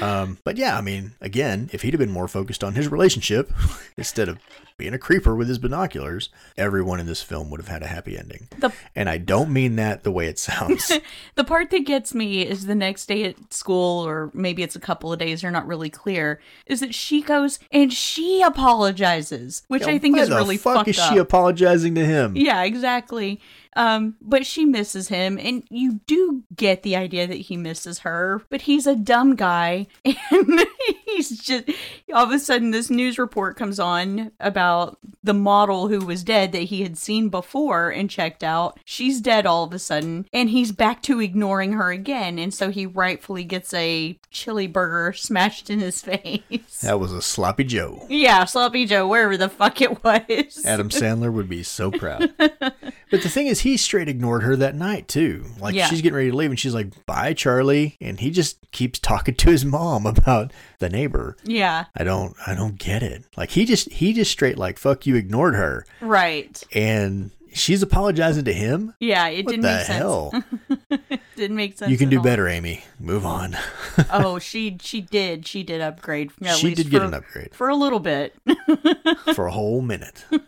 um, 0.00 0.38
but 0.44 0.56
yeah, 0.56 0.76
I 0.76 0.80
mean, 0.80 1.12
again, 1.20 1.68
if 1.72 1.82
he'd 1.82 1.92
have 1.94 1.98
been 1.98 2.10
more 2.10 2.28
focused 2.28 2.62
on 2.64 2.74
his 2.74 2.88
relationship 2.88 3.50
instead 3.96 4.28
of 4.28 4.38
being 4.78 4.94
a 4.94 4.98
creeper 4.98 5.36
with 5.36 5.48
his 5.48 5.58
binoculars, 5.58 6.30
everyone 6.56 6.98
in 6.98 7.06
this 7.06 7.22
film 7.22 7.50
would 7.50 7.60
have 7.60 7.68
had 7.68 7.82
a 7.82 7.86
happy 7.86 8.16
ending. 8.18 8.48
The- 8.58 8.72
and 8.96 9.08
I 9.08 9.18
don't 9.18 9.50
mean 9.52 9.76
that 9.76 10.02
the 10.02 10.10
way 10.10 10.26
it 10.26 10.38
sounds. 10.38 10.90
The 11.34 11.44
part 11.44 11.70
that 11.70 11.86
gets 11.86 12.14
me 12.14 12.42
is 12.46 12.66
the 12.66 12.74
next 12.74 13.06
day 13.06 13.24
at 13.24 13.52
school, 13.52 14.06
or 14.06 14.30
maybe 14.34 14.62
it's 14.62 14.76
a 14.76 14.80
couple 14.80 15.12
of 15.12 15.18
days, 15.18 15.40
they're 15.42 15.50
not 15.50 15.66
really 15.66 15.88
clear, 15.90 16.40
is 16.66 16.80
that 16.80 16.94
she 16.94 17.22
goes 17.22 17.58
and 17.70 17.92
she 17.92 18.42
apologizes, 18.42 19.62
which 19.68 19.82
I 19.84 19.98
think 19.98 20.18
is 20.18 20.28
the 20.28 20.36
really 20.36 20.56
fuck 20.56 20.76
fucked 20.78 20.88
is 20.88 20.98
up. 20.98 21.12
she 21.12 21.18
apologizing 21.18 21.94
to 21.94 22.04
him? 22.04 22.36
yeah, 22.36 22.62
exactly. 22.62 23.40
Um, 23.74 24.16
but 24.20 24.44
she 24.44 24.64
misses 24.64 25.08
him, 25.08 25.38
and 25.38 25.64
you 25.70 26.00
do 26.06 26.42
get 26.54 26.82
the 26.82 26.96
idea 26.96 27.26
that 27.26 27.34
he 27.34 27.56
misses 27.56 28.00
her, 28.00 28.42
but 28.50 28.62
he's 28.62 28.86
a 28.86 28.94
dumb 28.96 29.34
guy, 29.34 29.86
and 30.04 30.66
he's 31.14 31.38
just 31.38 31.64
all 32.14 32.24
of 32.24 32.30
a 32.30 32.38
sudden 32.38 32.70
this 32.70 32.90
news 32.90 33.18
report 33.18 33.56
comes 33.56 33.78
on 33.80 34.32
about 34.40 34.98
the 35.22 35.34
model 35.34 35.88
who 35.88 36.04
was 36.04 36.22
dead 36.24 36.52
that 36.52 36.64
he 36.64 36.82
had 36.82 36.98
seen 36.98 37.28
before 37.28 37.90
and 37.90 38.10
checked 38.10 38.42
out. 38.44 38.78
She's 38.84 39.20
dead 39.20 39.46
all 39.46 39.64
of 39.64 39.72
a 39.72 39.78
sudden, 39.78 40.26
and 40.32 40.50
he's 40.50 40.72
back 40.72 41.02
to 41.02 41.20
ignoring 41.20 41.72
her 41.74 41.90
again, 41.90 42.38
and 42.38 42.52
so 42.52 42.70
he 42.70 42.86
rightfully 42.86 43.44
gets 43.44 43.72
a 43.74 44.18
chili 44.30 44.66
burger 44.66 45.12
smashed 45.16 45.70
in 45.70 45.78
his 45.80 46.00
face. 46.02 46.80
That 46.82 46.98
was 47.00 47.12
a 47.12 47.22
sloppy 47.22 47.64
Joe. 47.64 48.06
Yeah, 48.08 48.44
sloppy 48.44 48.86
Joe, 48.86 49.06
wherever 49.06 49.36
the 49.36 49.48
fuck 49.48 49.80
it 49.80 50.02
was. 50.02 50.62
Adam 50.64 50.88
Sandler 50.90 51.32
would 51.32 51.48
be 51.48 51.62
so 51.62 51.90
proud. 51.90 52.32
But 52.38 53.20
the 53.22 53.28
thing 53.28 53.46
is, 53.46 53.60
he 53.60 53.76
straight 53.76 54.08
ignored 54.08 54.42
her 54.42 54.56
that 54.56 54.74
night 54.74 55.06
too. 55.08 55.44
Like 55.60 55.74
Yeah. 55.74 55.86
she's 55.86 56.00
getting 56.00 56.16
ready 56.16 56.30
to 56.30 56.36
leave, 56.36 56.50
and 56.50 56.58
she's 56.58 56.74
like, 56.74 57.04
"Bye, 57.06 57.34
Charlie," 57.34 57.96
and 58.00 58.18
he 58.20 58.30
just 58.30 58.58
keeps 58.72 58.98
talking 58.98 59.34
to 59.34 59.50
his 59.50 59.64
mom 59.64 60.06
about 60.06 60.52
the 60.78 60.88
neighbor. 61.02 61.36
Yeah, 61.44 61.86
I 61.96 62.04
don't, 62.04 62.34
I 62.46 62.54
don't 62.54 62.78
get 62.78 63.02
it. 63.02 63.24
Like 63.36 63.50
he 63.50 63.64
just, 63.64 63.90
he 63.92 64.12
just 64.12 64.30
straight 64.30 64.58
like, 64.58 64.78
"Fuck 64.78 65.06
you," 65.06 65.16
ignored 65.16 65.54
her, 65.54 65.84
right. 66.00 66.62
and 66.72 67.30
she's 67.52 67.82
apologizing 67.82 68.44
to 68.44 68.52
him. 68.52 68.94
Yeah, 69.00 69.28
it 69.28 69.44
What 69.46 69.52
didn't 69.52 69.62
the 69.62 69.68
make 69.68 69.86
sense. 69.86 69.98
hell? 69.98 70.44
Didn't 71.36 71.56
make 71.56 71.76
sense. 71.78 71.90
You 71.90 71.96
can 71.98 72.08
do 72.10 72.18
all. 72.18 72.22
better, 72.22 72.46
Amy. 72.46 72.84
Move 73.00 73.24
on. 73.26 73.56
oh, 74.10 74.38
she 74.40 74.76
she 74.80 75.00
did. 75.00 75.46
She 75.46 75.62
did 75.62 75.80
upgrade. 75.80 76.30
At 76.44 76.56
she 76.56 76.68
least 76.68 76.76
did 76.76 76.90
get 76.90 77.00
for- 77.00 77.06
an 77.06 77.14
upgrade 77.14 77.54
for 77.54 77.68
a 77.68 77.74
little 77.74 78.00
bit. 78.00 78.34
for 79.34 79.46
a 79.46 79.50
whole 79.52 79.80
minute, 79.80 80.24
and 80.30 80.40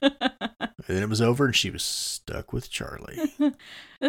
then 0.86 1.02
it 1.02 1.08
was 1.08 1.20
over, 1.22 1.46
and 1.46 1.56
she 1.56 1.70
was 1.70 1.82
stuck 1.82 2.52
with 2.52 2.70
Charlie. 2.70 3.18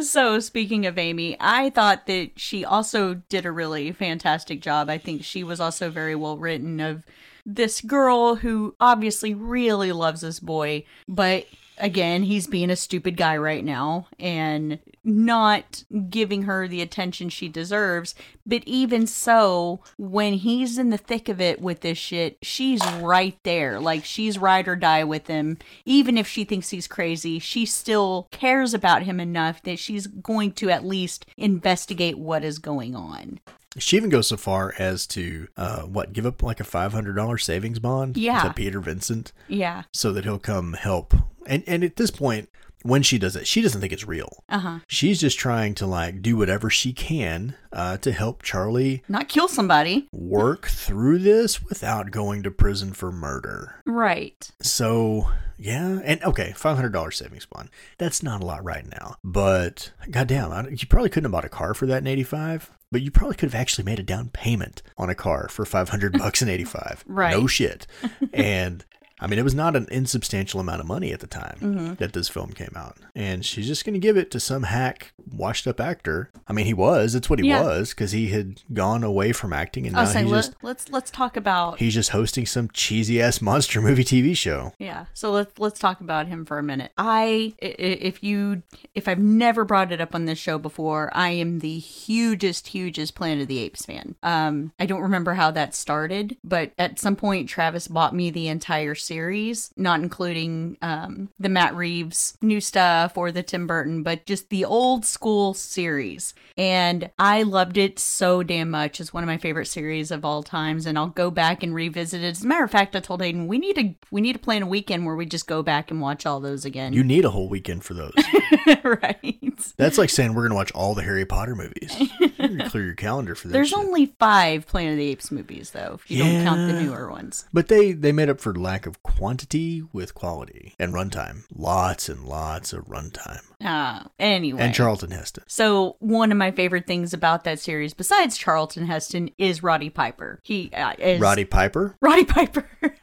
So, 0.02 0.40
speaking 0.40 0.86
of 0.86 0.98
Amy, 0.98 1.38
I 1.40 1.70
thought 1.70 2.06
that 2.08 2.32
she 2.36 2.66
also 2.66 3.16
did 3.30 3.46
a 3.46 3.52
really 3.52 3.92
fantastic 3.94 4.62
job. 4.62 4.90
I 4.90 4.98
think 4.98 5.24
she 5.24 5.44
was 5.44 5.60
also 5.62 5.90
very 5.90 6.16
well 6.16 6.38
written 6.38 6.80
of 6.82 7.06
this 7.46 7.80
girl 7.82 8.36
who 8.36 8.76
obviously 8.82 9.34
really 9.34 9.92
loves 9.94 10.22
this 10.22 10.40
boy, 10.42 10.84
but 11.08 11.46
again, 11.78 12.24
he's 12.24 12.48
being 12.48 12.70
a 12.70 12.76
stupid 12.76 13.18
guy 13.18 13.38
right 13.38 13.64
now 13.64 14.08
and 14.20 14.80
not 15.04 15.84
giving 16.10 16.44
her 16.44 16.68
the 16.68 16.82
attention 16.82 17.30
she 17.30 17.48
deserves. 17.48 18.16
But 18.46 18.64
even 18.66 19.08
so, 19.08 19.82
when 19.98 20.34
he's 20.34 20.78
in 20.78 20.90
the 20.90 20.98
thick 20.98 21.30
of 21.30 21.40
it 21.40 21.62
with 21.62 21.82
this 21.82 21.98
shit, 21.98 22.38
she's 22.42 22.86
right 23.02 23.38
there. 23.44 23.80
Like 23.80 24.06
she's 24.06 24.38
ride 24.38 24.68
or 24.68 24.76
die 24.76 25.04
with 25.04 25.28
him. 25.28 25.58
Even 25.86 26.18
if 26.18 26.28
she 26.28 26.44
thinks 26.44 26.70
he's 26.70 26.88
crazy, 26.88 27.40
she 27.40 27.66
still 27.66 28.28
cares 28.32 28.74
about 28.74 29.04
him 29.04 29.20
enough 29.20 29.62
that 29.64 29.80
she's 29.80 30.08
going 30.08 30.52
to 30.54 30.70
at 30.70 30.86
least 30.86 31.26
investigate 31.38 32.18
what 32.18 32.44
is 32.44 32.60
going 32.60 32.96
on. 32.96 33.40
She 33.78 33.98
even 33.98 34.10
goes 34.10 34.28
so 34.28 34.38
far 34.38 34.74
as 34.80 35.06
to 35.08 35.48
uh, 35.58 35.82
what 35.82 36.14
give 36.14 36.26
up 36.26 36.42
like 36.42 36.60
a 36.60 36.64
five 36.64 36.94
hundred 36.94 37.16
dollar 37.16 37.38
savings 37.38 37.80
bond 37.80 38.16
Yeah. 38.18 38.44
to 38.44 38.54
Peter 38.54 38.80
Vincent 38.80 39.34
Yeah. 39.48 39.84
so 39.92 40.12
that 40.14 40.24
he'll 40.24 40.40
come 40.40 40.74
help. 40.74 41.14
And 41.46 41.64
and 41.68 41.84
at 41.84 41.96
this 41.98 42.10
point, 42.12 42.50
when 42.86 43.02
she 43.02 43.18
does 43.18 43.36
it, 43.36 43.48
she 43.48 43.62
doesn't 43.62 43.82
think 43.82 43.92
it's 43.92 44.06
real. 44.08 44.44
Uh 44.48 44.60
huh. 44.60 44.80
She's 44.88 45.20
just 45.20 45.40
trying 45.40 45.74
to 45.76 45.88
like 45.88 46.22
do 46.22 46.38
whatever 46.38 46.70
she 46.70 46.94
can 46.94 47.56
uh, 47.74 47.98
to 47.98 48.12
help 48.12 48.44
Charlie 48.44 49.04
Not 49.10 49.28
kill 49.28 49.48
somebody. 49.48 50.08
work 50.12 50.68
through 50.68 51.20
this 51.20 51.64
without 51.64 52.12
going 52.12 52.44
to 52.44 52.52
prison 52.52 52.94
for 52.94 53.12
murder. 53.12 53.82
Right. 53.86 54.52
So 54.62 55.30
yeah, 55.58 56.00
and 56.04 56.24
okay, 56.24 56.54
five 56.56 56.76
hundred 56.76 56.94
dollars 56.94 57.18
savings 57.18 57.46
bond. 57.46 57.70
That's 57.98 58.22
not 58.22 58.42
a 58.44 58.46
lot 58.46 58.64
right 58.64 58.86
now, 58.86 59.16
but 59.24 59.92
goddamn, 60.12 60.52
I, 60.52 60.68
you 60.70 60.86
probably 60.88 61.10
couldn't 61.10 61.26
have 61.26 61.32
bought 61.32 61.46
a 61.46 61.50
car 61.50 61.74
for 61.74 61.86
that 61.88 62.00
in 62.02 62.08
eighty 62.08 62.24
five. 62.24 62.70
But 62.92 63.02
you 63.02 63.10
probably 63.12 63.36
could 63.36 63.50
have 63.52 63.60
actually 63.60 63.84
made 63.84 64.00
a 64.00 64.04
down 64.04 64.30
payment 64.30 64.82
on 64.98 65.10
a 65.10 65.16
car 65.16 65.48
for 65.50 65.66
five 65.66 65.90
hundred 65.90 66.14
bucks 66.18 66.42
in 66.42 66.50
eighty 66.50 66.64
five. 66.64 67.04
Right. 67.08 67.32
No 67.32 67.48
shit. 67.48 67.88
and 68.32 68.86
I 69.20 69.28
mean, 69.28 69.40
it 69.40 69.44
was 69.44 69.56
not 69.56 69.76
an 69.76 69.88
insubstantial 69.92 70.60
amount 70.60 70.82
of 70.82 70.88
money 70.88 71.14
at 71.14 71.22
the 71.22 71.28
time 71.28 71.96
that 72.00 72.12
this 72.14 72.28
film 72.28 72.52
came 72.52 72.74
out. 72.76 72.98
And 73.16 73.46
she's 73.46 73.66
just 73.68 73.86
going 73.86 73.94
to 73.94 74.00
give 74.00 74.18
it 74.18 74.30
to 74.32 74.40
some 74.42 74.64
hack, 74.64 75.14
washed 75.32 75.68
up 75.68 75.80
actor. 75.80 76.32
I 76.48 76.54
mean, 76.54 76.66
he 76.66 76.74
was. 76.74 77.14
That's 77.14 77.30
what 77.30 77.40
he 77.40 77.48
Yeah. 77.48 77.62
was 77.64 77.92
because 77.92 78.12
he 78.12 78.28
had 78.28 78.62
gone 78.74 79.04
away 79.04 79.32
from 79.32 79.54
acting 79.54 79.86
and 79.88 79.96
now 79.96 80.04
saying, 80.06 80.26
he's 80.26 80.34
let, 80.34 80.38
just 80.46 80.56
let's 80.64 80.90
let's 80.90 81.12
talk 81.12 81.38
about 81.38 81.80
he's 81.80 81.94
just 81.94 82.10
hosting 82.10 82.46
some 82.46 82.70
cheesy 82.74 83.22
ass 83.22 83.42
monster 83.42 83.82
movie 83.82 84.04
TV 84.04 84.36
show. 84.36 84.74
Yeah. 84.80 85.06
So 85.14 85.32
let's 85.32 85.58
let's 85.60 85.80
talk 85.80 86.02
about 86.02 86.28
him 86.28 86.44
for 86.46 86.58
a 86.60 86.64
minute. 86.64 86.92
I- 86.98 87.54
if 87.60 88.22
you 88.24 88.64
if 88.94 89.08
I've 89.08 89.20
never 89.20 89.64
brought 89.66 89.92
it 89.92 90.02
up 90.02 90.14
on 90.14 90.26
this 90.26 90.40
show 90.40 90.58
before, 90.58 91.10
I 91.14 91.30
am 91.30 91.60
the 91.60 91.80
hugest 91.80 92.68
hugest 92.68 93.16
Planet 93.16 93.44
of 93.44 93.48
the 93.48 93.60
Apes 93.60 93.86
fan. 93.86 94.16
Um 94.24 94.74
I 94.80 94.86
don't 94.86 95.02
remember 95.02 95.34
how 95.36 95.52
that 95.52 95.74
started, 95.74 96.38
but 96.44 96.72
at 96.78 97.00
some 97.00 97.16
point 97.16 97.48
Travis 97.50 97.88
bought 97.88 98.14
me 98.14 98.30
the 98.30 98.48
entire 98.48 98.96
series, 99.06 99.72
not 99.78 100.00
including 100.02 100.78
um, 100.82 101.30
the 101.40 101.50
Matt 101.50 101.76
Reeves 101.76 102.38
new 102.42 102.60
stuff 102.60 103.18
or 103.18 103.32
the 103.32 103.44
Tim 103.44 103.68
Burton, 103.68 104.04
but 104.04 104.26
just 104.26 104.50
the 104.50 104.66
old 104.66 105.06
school 105.06 105.54
series. 105.54 106.34
And 106.58 107.10
I 107.20 107.44
loved 107.44 107.78
it 107.78 108.00
so 108.00 108.44
damn 108.44 108.70
much. 108.70 109.00
It's 109.00 109.14
one 109.14 109.24
of 109.24 109.28
my 109.28 109.38
favorite 109.38 109.68
series 109.68 110.12
of 110.12 110.26
all 110.26 110.44
times, 110.44 110.86
and 110.86 110.98
I'll 110.98 111.08
go 111.08 111.30
back 111.30 111.64
and 111.64 111.76
revisit 111.76 112.24
it. 112.24 112.28
As 112.28 112.44
a 112.44 112.48
matter 112.48 112.64
of 112.64 112.72
fact, 112.72 112.96
I 112.96 113.00
told 113.00 113.22
Hayden 113.22 113.48
we 113.48 113.58
need 113.58 113.76
to 113.76 113.94
we 114.12 114.22
need 114.22 114.34
to 114.34 114.40
plan 114.40 114.64
a 114.64 114.68
weekend 114.68 115.06
where 115.06 115.16
we 115.16 115.26
just 115.26 115.48
go 115.48 115.62
back 115.64 115.92
and 115.92 116.02
watch 116.02 116.26
all 116.26 116.40
those 116.40 116.66
again. 116.66 116.94
You 116.94 117.04
need 117.04 117.26
a 117.26 117.30
whole 117.30 117.50
weekend 117.50 117.84
for 117.84 117.94
those. 117.94 118.14
right. 118.84 119.74
That's 119.78 119.98
like 119.98 120.10
saying 120.10 120.34
we're 120.34 120.44
going 120.44 120.52
to 120.52 120.56
watch 120.56 120.72
all 120.72 120.96
the 120.96 121.04
Harry 121.04 121.26
Potter 121.26 121.56
movies. 121.56 121.96
You 122.40 122.70
clear 122.70 122.86
your 122.86 122.96
calendar 122.96 123.36
for 123.36 123.48
that. 123.48 123.54
There's 123.54 123.70
shit. 123.70 123.80
only 123.80 124.08
five 124.20 124.66
Planet 124.68 124.94
of 124.94 124.98
the 124.98 125.10
Apes 125.10 125.32
movies, 125.32 125.72
though, 125.72 125.94
if 125.96 126.10
you 126.10 126.20
don't 126.20 126.44
count 126.44 126.72
the 126.72 126.82
newer 126.82 127.10
ones. 127.10 127.46
But 127.54 127.68
they 127.68 127.92
they 127.94 128.12
made 128.12 128.30
up 128.30 128.40
for 128.40 128.54
lack 128.54 128.86
of 128.86 128.95
quantity 129.04 129.84
with 129.94 130.14
quality 130.14 130.76
and 130.80 130.94
runtime. 130.94 131.44
Lots 131.54 132.10
and 132.10 132.26
lots 132.26 132.74
of 132.74 132.86
runtime. 132.86 133.42
Uh, 133.64 134.04
anyway. 134.20 134.62
And 134.62 134.74
Charlton 134.74 135.12
Heston. 135.12 135.44
So 135.48 135.96
one 136.00 136.32
of 136.32 136.38
my 136.38 136.52
favorite 136.52 136.88
things 136.88 137.14
about 137.14 137.44
that 137.46 137.60
series, 137.60 137.94
besides 137.94 138.38
Charlton 138.38 138.86
Heston, 138.86 139.30
is 139.38 139.64
Roddy 139.64 139.90
Piper. 139.90 140.40
He 140.44 140.72
uh, 140.74 140.94
is 140.98 141.20
Roddy 141.20 141.46
Piper. 141.46 141.96
Roddy 142.02 142.26
Piper. 142.26 142.68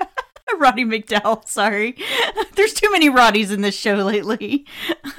Roddy 0.59 0.85
McDowall, 0.85 1.47
sorry. 1.49 1.97
There's 2.57 2.75
too 2.75 2.91
many 2.91 3.09
Roddies 3.11 3.53
in 3.53 3.61
this 3.61 3.77
show 3.77 3.95
lately. 3.97 4.67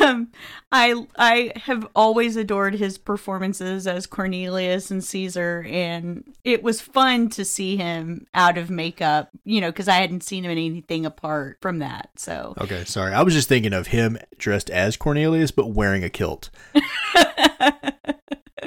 um, 0.00 0.28
I 0.72 1.06
I 1.16 1.52
have 1.56 1.86
always 1.94 2.36
adored 2.36 2.74
his 2.74 2.98
performances 2.98 3.86
as 3.86 4.06
Cornelius 4.06 4.90
and 4.90 5.04
Caesar, 5.04 5.64
and 5.68 6.24
it 6.44 6.62
was 6.62 6.80
fun 6.80 7.28
to 7.30 7.44
see 7.44 7.76
him 7.76 8.26
out 8.34 8.58
of 8.58 8.70
makeup, 8.70 9.30
you 9.44 9.60
know, 9.60 9.70
because 9.70 9.88
I 9.88 9.96
hadn't 9.96 10.22
seen 10.24 10.44
him 10.44 10.50
in 10.50 10.58
anything 10.58 11.06
apart 11.06 11.58
from 11.60 11.78
that. 11.78 12.10
So 12.16 12.54
Okay, 12.60 12.84
sorry. 12.84 13.12
I 13.12 13.22
was 13.22 13.34
just 13.34 13.48
thinking 13.48 13.72
of 13.72 13.88
him 13.88 14.18
dressed 14.38 14.70
as 14.70 14.96
Cornelius 14.96 15.50
but 15.50 15.68
wearing 15.68 16.04
a 16.04 16.10
kilt. 16.10 16.50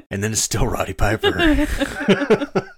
And 0.10 0.24
then 0.24 0.32
it's 0.32 0.42
still 0.42 0.68
Roddy 0.68 0.94
Piper. 0.94 1.68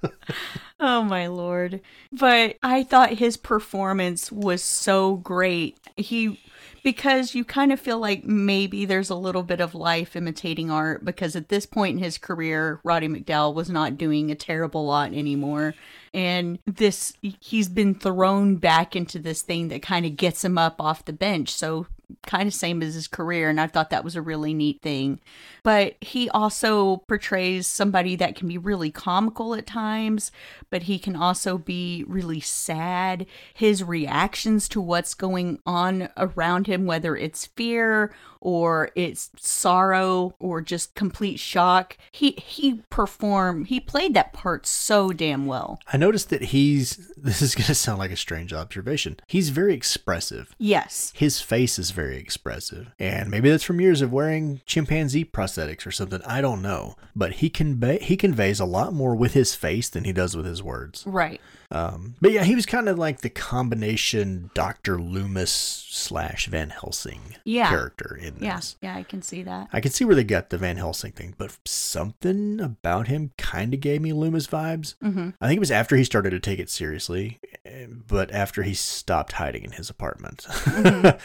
Oh 0.79 1.03
my 1.03 1.27
lord. 1.27 1.81
But 2.11 2.55
I 2.63 2.83
thought 2.83 3.13
his 3.13 3.35
performance 3.35 4.31
was 4.31 4.63
so 4.63 5.17
great. 5.17 5.77
He 5.97 6.39
because 6.83 7.35
you 7.35 7.43
kind 7.43 7.73
of 7.73 7.79
feel 7.79 7.99
like 7.99 8.23
maybe 8.23 8.85
there's 8.85 9.09
a 9.09 9.15
little 9.15 9.43
bit 9.43 9.59
of 9.59 9.75
life 9.75 10.15
imitating 10.15 10.71
art 10.71 11.03
because 11.03 11.35
at 11.35 11.49
this 11.49 11.65
point 11.65 11.97
in 11.97 12.03
his 12.03 12.17
career, 12.17 12.79
Roddy 12.85 13.09
McDowall 13.09 13.53
was 13.53 13.69
not 13.69 13.97
doing 13.97 14.31
a 14.31 14.35
terrible 14.35 14.85
lot 14.85 15.13
anymore. 15.13 15.75
And 16.13 16.59
this 16.65 17.13
he's 17.21 17.67
been 17.67 17.93
thrown 17.95 18.55
back 18.55 18.95
into 18.95 19.19
this 19.19 19.41
thing 19.41 19.67
that 19.67 19.81
kind 19.81 20.05
of 20.05 20.15
gets 20.15 20.45
him 20.45 20.57
up 20.57 20.79
off 20.79 21.03
the 21.03 21.13
bench. 21.13 21.53
So 21.53 21.87
kind 22.25 22.47
of 22.47 22.53
same 22.53 22.81
as 22.81 22.93
his 22.93 23.07
career 23.07 23.49
and 23.49 23.59
I 23.59 23.67
thought 23.67 23.89
that 23.89 24.03
was 24.03 24.15
a 24.15 24.21
really 24.21 24.53
neat 24.53 24.81
thing. 24.81 25.19
But 25.63 25.95
he 26.01 26.29
also 26.29 26.97
portrays 27.07 27.67
somebody 27.67 28.15
that 28.15 28.35
can 28.35 28.47
be 28.47 28.57
really 28.57 28.91
comical 28.91 29.53
at 29.53 29.67
times, 29.67 30.31
but 30.69 30.83
he 30.83 30.99
can 30.99 31.15
also 31.15 31.57
be 31.57 32.03
really 32.07 32.39
sad. 32.39 33.25
His 33.53 33.83
reactions 33.83 34.69
to 34.69 34.81
what's 34.81 35.13
going 35.13 35.59
on 35.65 36.09
around 36.17 36.67
him 36.67 36.85
whether 36.85 37.15
it's 37.15 37.47
fear 37.47 38.13
or 38.41 38.91
it's 38.95 39.29
sorrow 39.37 40.35
or 40.39 40.61
just 40.61 40.95
complete 40.95 41.39
shock. 41.39 41.97
He 42.11 42.31
he 42.31 42.81
performed 42.89 43.67
he 43.67 43.79
played 43.79 44.13
that 44.13 44.33
part 44.33 44.65
so 44.65 45.11
damn 45.11 45.45
well. 45.45 45.79
I 45.91 45.97
noticed 45.97 46.29
that 46.29 46.43
he's 46.43 47.11
this 47.17 47.41
is 47.41 47.55
going 47.55 47.65
to 47.67 47.75
sound 47.75 47.99
like 47.99 48.11
a 48.11 48.17
strange 48.17 48.53
observation. 48.53 49.17
He's 49.27 49.49
very 49.49 49.73
expressive. 49.73 50.55
Yes. 50.57 51.11
His 51.15 51.41
face 51.41 51.77
is 51.79 51.91
very 51.91 52.17
expressive. 52.17 52.91
And 52.99 53.29
maybe 53.29 53.49
that's 53.49 53.63
from 53.63 53.81
years 53.81 54.01
of 54.01 54.11
wearing 54.11 54.61
chimpanzee 54.65 55.25
prosthetics 55.25 55.85
or 55.85 55.91
something. 55.91 56.21
I 56.25 56.41
don't 56.41 56.61
know. 56.61 56.95
But 57.15 57.33
he 57.33 57.49
convey 57.49 57.99
he 57.99 58.17
conveys 58.17 58.59
a 58.59 58.65
lot 58.65 58.93
more 58.93 59.15
with 59.15 59.33
his 59.33 59.55
face 59.55 59.89
than 59.89 60.03
he 60.03 60.13
does 60.13 60.35
with 60.35 60.45
his 60.45 60.63
words. 60.63 61.03
Right. 61.05 61.41
Um, 61.71 62.15
but 62.19 62.31
yeah, 62.31 62.43
he 62.43 62.55
was 62.55 62.65
kind 62.65 62.89
of 62.89 62.97
like 62.97 63.21
the 63.21 63.29
combination 63.29 64.49
Dr. 64.55 64.99
Loomis 64.99 65.51
slash 65.51 66.47
Van 66.47 66.71
Helsing 66.71 67.35
Yeah. 67.45 67.69
character 67.69 68.15
in 68.19 68.37
Yeah. 68.39 68.55
this. 68.55 68.75
Yeah, 68.81 68.93
yeah, 68.93 68.99
I 68.99 69.03
can 69.03 69.21
see 69.21 69.43
that. 69.43 69.67
I 69.71 69.79
can 69.79 69.91
see 69.91 70.03
where 70.03 70.15
they 70.15 70.23
got 70.23 70.49
the 70.49 70.57
Van 70.57 70.77
Helsing 70.77 71.11
thing, 71.11 71.35
but 71.37 71.55
something 71.65 72.59
about 72.59 73.07
him 73.07 73.31
kind 73.37 73.73
of 73.75 73.79
gave 73.81 74.01
me 74.01 74.13
Loomis 74.13 74.47
vibes. 74.47 74.95
Mhm. 75.03 75.33
I 75.39 75.47
think 75.47 75.57
it 75.57 75.59
was 75.59 75.71
after 75.71 75.95
he 75.95 76.03
started 76.03 76.31
to 76.31 76.39
take 76.39 76.59
it 76.59 76.69
seriously, 76.71 77.39
eh, 77.65 77.85
but 78.07 78.31
after 78.31 78.63
he 78.63 78.73
stopped 78.73 79.33
hiding 79.33 79.63
in 79.63 79.73
his 79.73 79.89
apartment. 79.91 80.47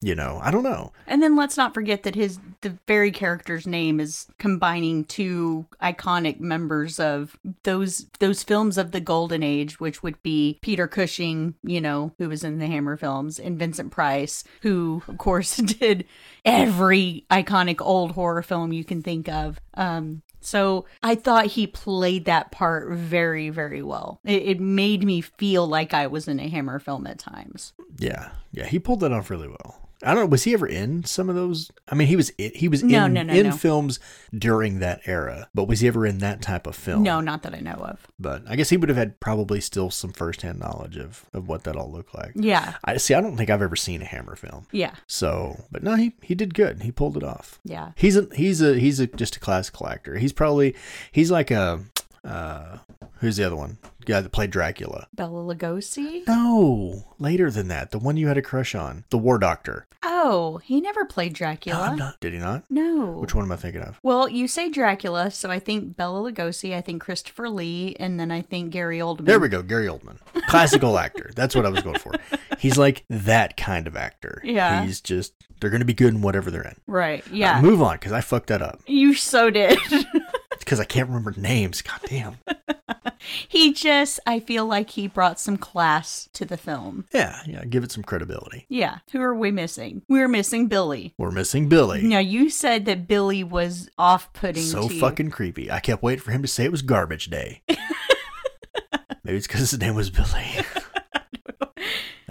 you 0.00 0.14
know, 0.14 0.40
I 0.42 0.50
don't 0.50 0.62
know. 0.62 0.92
And 1.06 1.22
then 1.22 1.36
let's 1.36 1.56
not 1.56 1.74
forget 1.74 2.02
that 2.02 2.14
his 2.14 2.38
the 2.60 2.76
very 2.86 3.10
character's 3.10 3.66
name 3.66 4.00
is 4.00 4.26
combining 4.38 5.04
two 5.04 5.66
iconic 5.82 6.40
members 6.40 6.98
of 6.98 7.36
those 7.62 8.06
those 8.18 8.42
films 8.42 8.78
of 8.78 8.92
the 8.92 9.00
golden 9.00 9.42
age, 9.42 9.80
which 9.80 10.02
would 10.02 10.22
be 10.22 10.58
Peter 10.62 10.86
Cushing, 10.86 11.54
you 11.62 11.80
know, 11.80 12.12
who 12.18 12.28
was 12.28 12.44
in 12.44 12.58
the 12.58 12.66
Hammer 12.66 12.96
films, 12.96 13.38
and 13.38 13.58
Vincent 13.58 13.90
Price, 13.90 14.44
who 14.62 15.02
of 15.08 15.18
course 15.18 15.56
did 15.78 16.04
every 16.44 17.24
iconic 17.30 17.80
old 17.80 18.12
horror 18.12 18.42
film 18.42 18.72
you 18.72 18.84
can 18.84 19.02
think 19.02 19.28
of. 19.28 19.60
Um 19.74 20.22
so 20.46 20.84
I 21.02 21.16
thought 21.16 21.46
he 21.46 21.66
played 21.66 22.26
that 22.26 22.52
part 22.52 22.92
very, 22.92 23.50
very 23.50 23.82
well. 23.82 24.20
It, 24.24 24.42
it 24.44 24.60
made 24.60 25.02
me 25.02 25.20
feel 25.20 25.66
like 25.66 25.92
I 25.92 26.06
was 26.06 26.28
in 26.28 26.38
a 26.38 26.48
Hammer 26.48 26.78
film 26.78 27.04
at 27.08 27.18
times. 27.18 27.72
Yeah, 27.98 28.30
yeah, 28.52 28.66
he 28.66 28.78
pulled 28.78 29.00
that 29.00 29.12
off 29.12 29.28
really 29.28 29.48
well. 29.48 29.85
I 30.02 30.12
don't 30.12 30.24
know. 30.24 30.26
Was 30.26 30.44
he 30.44 30.52
ever 30.52 30.66
in 30.66 31.04
some 31.04 31.28
of 31.30 31.34
those? 31.34 31.70
I 31.88 31.94
mean, 31.94 32.06
he 32.08 32.16
was 32.16 32.30
he 32.38 32.68
was 32.68 32.82
No, 32.82 33.06
in 33.06 33.14
no, 33.14 33.22
no, 33.22 33.32
in 33.32 33.52
films 33.52 33.98
during 34.36 34.78
that 34.80 35.00
era, 35.06 35.48
but 35.54 35.68
was 35.68 35.80
he 35.80 35.88
ever 35.88 36.04
in 36.04 36.18
that 36.18 36.42
type 36.42 36.66
of 36.66 36.76
film? 36.76 37.02
No, 37.02 37.20
not 37.20 37.42
that 37.44 37.54
I 37.54 37.60
know 37.60 37.72
of. 37.72 38.06
But 38.18 38.42
I 38.46 38.56
guess 38.56 38.68
he 38.68 38.76
would 38.76 38.88
have 38.90 38.98
had 38.98 39.18
probably 39.20 39.60
still 39.60 39.90
some 39.90 40.12
firsthand 40.12 40.58
knowledge 40.58 40.96
of 40.98 41.24
of 41.32 41.48
what 41.48 41.64
that 41.64 41.76
all 41.76 41.90
looked 41.90 42.14
like. 42.14 42.32
Yeah. 42.34 42.74
I 42.84 42.98
see. 42.98 43.14
I 43.14 43.20
don't 43.20 43.36
think 43.36 43.48
I've 43.48 43.62
ever 43.62 43.76
seen 43.76 44.02
a 44.02 44.06
Hammer 44.06 44.36
film. 44.36 44.66
Yeah. 44.70 44.94
So, 45.06 45.64
but 45.70 45.82
no, 45.82 45.94
he 45.94 46.14
he 46.22 46.34
did 46.34 46.52
good. 46.54 46.82
He 46.82 46.92
pulled 46.92 47.16
it 47.16 47.24
off. 47.24 47.58
Yeah. 47.64 47.92
He's 47.96 48.16
a 48.16 48.28
he's 48.34 48.60
a 48.60 48.78
he's 48.78 49.00
a 49.00 49.06
just 49.06 49.36
a 49.36 49.40
classical 49.40 49.88
actor. 49.88 50.18
He's 50.18 50.32
probably 50.32 50.74
he's 51.10 51.30
like 51.30 51.50
a 51.50 51.80
uh 52.26 52.78
who's 53.20 53.36
the 53.36 53.44
other 53.44 53.56
one? 53.56 53.78
Guy 54.04 54.20
that 54.20 54.30
played 54.30 54.50
Dracula. 54.50 55.08
Bela 55.14 55.54
Lugosi? 55.54 56.24
No, 56.28 57.04
later 57.18 57.50
than 57.50 57.66
that. 57.68 57.90
The 57.90 57.98
one 57.98 58.16
you 58.16 58.28
had 58.28 58.38
a 58.38 58.42
crush 58.42 58.74
on, 58.74 59.04
the 59.10 59.18
War 59.18 59.36
Doctor. 59.38 59.86
Oh, 60.04 60.58
he 60.58 60.80
never 60.80 61.04
played 61.04 61.32
Dracula. 61.32 61.78
No. 61.78 61.84
I'm 61.92 61.96
not. 61.98 62.20
Did 62.20 62.32
he 62.32 62.38
not? 62.38 62.64
No. 62.70 63.12
Which 63.18 63.34
one 63.34 63.44
am 63.44 63.50
I 63.50 63.56
thinking 63.56 63.82
of? 63.82 63.98
Well, 64.04 64.28
you 64.28 64.46
say 64.46 64.70
Dracula, 64.70 65.32
so 65.32 65.50
I 65.50 65.58
think 65.58 65.96
Bela 65.96 66.20
Lugosi, 66.30 66.72
I 66.76 66.80
think 66.82 67.02
Christopher 67.02 67.48
Lee, 67.48 67.96
and 67.98 68.20
then 68.20 68.30
I 68.30 68.42
think 68.42 68.70
Gary 68.70 68.98
Oldman. 68.98 69.24
There 69.24 69.40
we 69.40 69.48
go, 69.48 69.62
Gary 69.62 69.86
Oldman, 69.88 70.18
classical 70.46 70.98
actor. 71.06 71.32
That's 71.34 71.56
what 71.56 71.66
I 71.66 71.70
was 71.70 71.82
going 71.82 71.98
for. 71.98 72.12
He's 72.60 72.78
like 72.78 73.04
that 73.10 73.56
kind 73.56 73.88
of 73.88 73.96
actor. 73.96 74.40
Yeah. 74.44 74.84
He's 74.84 75.00
just 75.00 75.32
they're 75.60 75.70
going 75.70 75.80
to 75.80 75.86
be 75.86 75.94
good 75.94 76.12
in 76.14 76.20
whatever 76.22 76.50
they're 76.50 76.62
in. 76.62 76.76
Right. 76.86 77.22
Uh, 77.26 77.30
Yeah. 77.32 77.60
move 77.62 77.80
on 77.82 77.96
because 77.96 78.12
I 78.12 78.20
fucked 78.20 78.48
that 78.48 78.62
up 78.62 78.80
you 78.86 79.14
so 79.14 79.50
did. 79.50 79.78
because 80.66 80.80
I 80.80 80.84
can't 80.84 81.08
remember 81.08 81.32
names. 81.36 81.80
God 81.80 82.00
damn. 82.06 82.38
he 83.48 83.72
just, 83.72 84.18
I 84.26 84.40
feel 84.40 84.66
like 84.66 84.90
he 84.90 85.06
brought 85.06 85.38
some 85.38 85.56
class 85.56 86.28
to 86.32 86.44
the 86.44 86.56
film. 86.56 87.06
Yeah, 87.14 87.40
yeah. 87.46 87.64
Give 87.64 87.84
it 87.84 87.92
some 87.92 88.02
credibility. 88.02 88.66
Yeah. 88.68 88.98
Who 89.12 89.20
are 89.22 89.34
we 89.34 89.52
missing? 89.52 90.02
We're 90.08 90.26
missing 90.26 90.66
Billy. 90.66 91.14
We're 91.16 91.30
missing 91.30 91.68
Billy. 91.68 92.02
Now, 92.02 92.18
you 92.18 92.50
said 92.50 92.84
that 92.86 93.06
Billy 93.06 93.44
was 93.44 93.88
off 93.96 94.32
putting 94.32 94.64
so 94.64 94.88
fucking 94.88 95.30
creepy. 95.30 95.70
I 95.70 95.78
kept 95.78 96.02
waiting 96.02 96.24
for 96.24 96.32
him 96.32 96.42
to 96.42 96.48
say 96.48 96.64
it 96.64 96.72
was 96.72 96.82
garbage 96.82 97.30
day. 97.30 97.62
maybe 97.68 99.36
it's 99.36 99.46
because 99.46 99.70
his 99.70 99.78
name 99.78 99.94
was 99.94 100.10
Billy. 100.10 100.26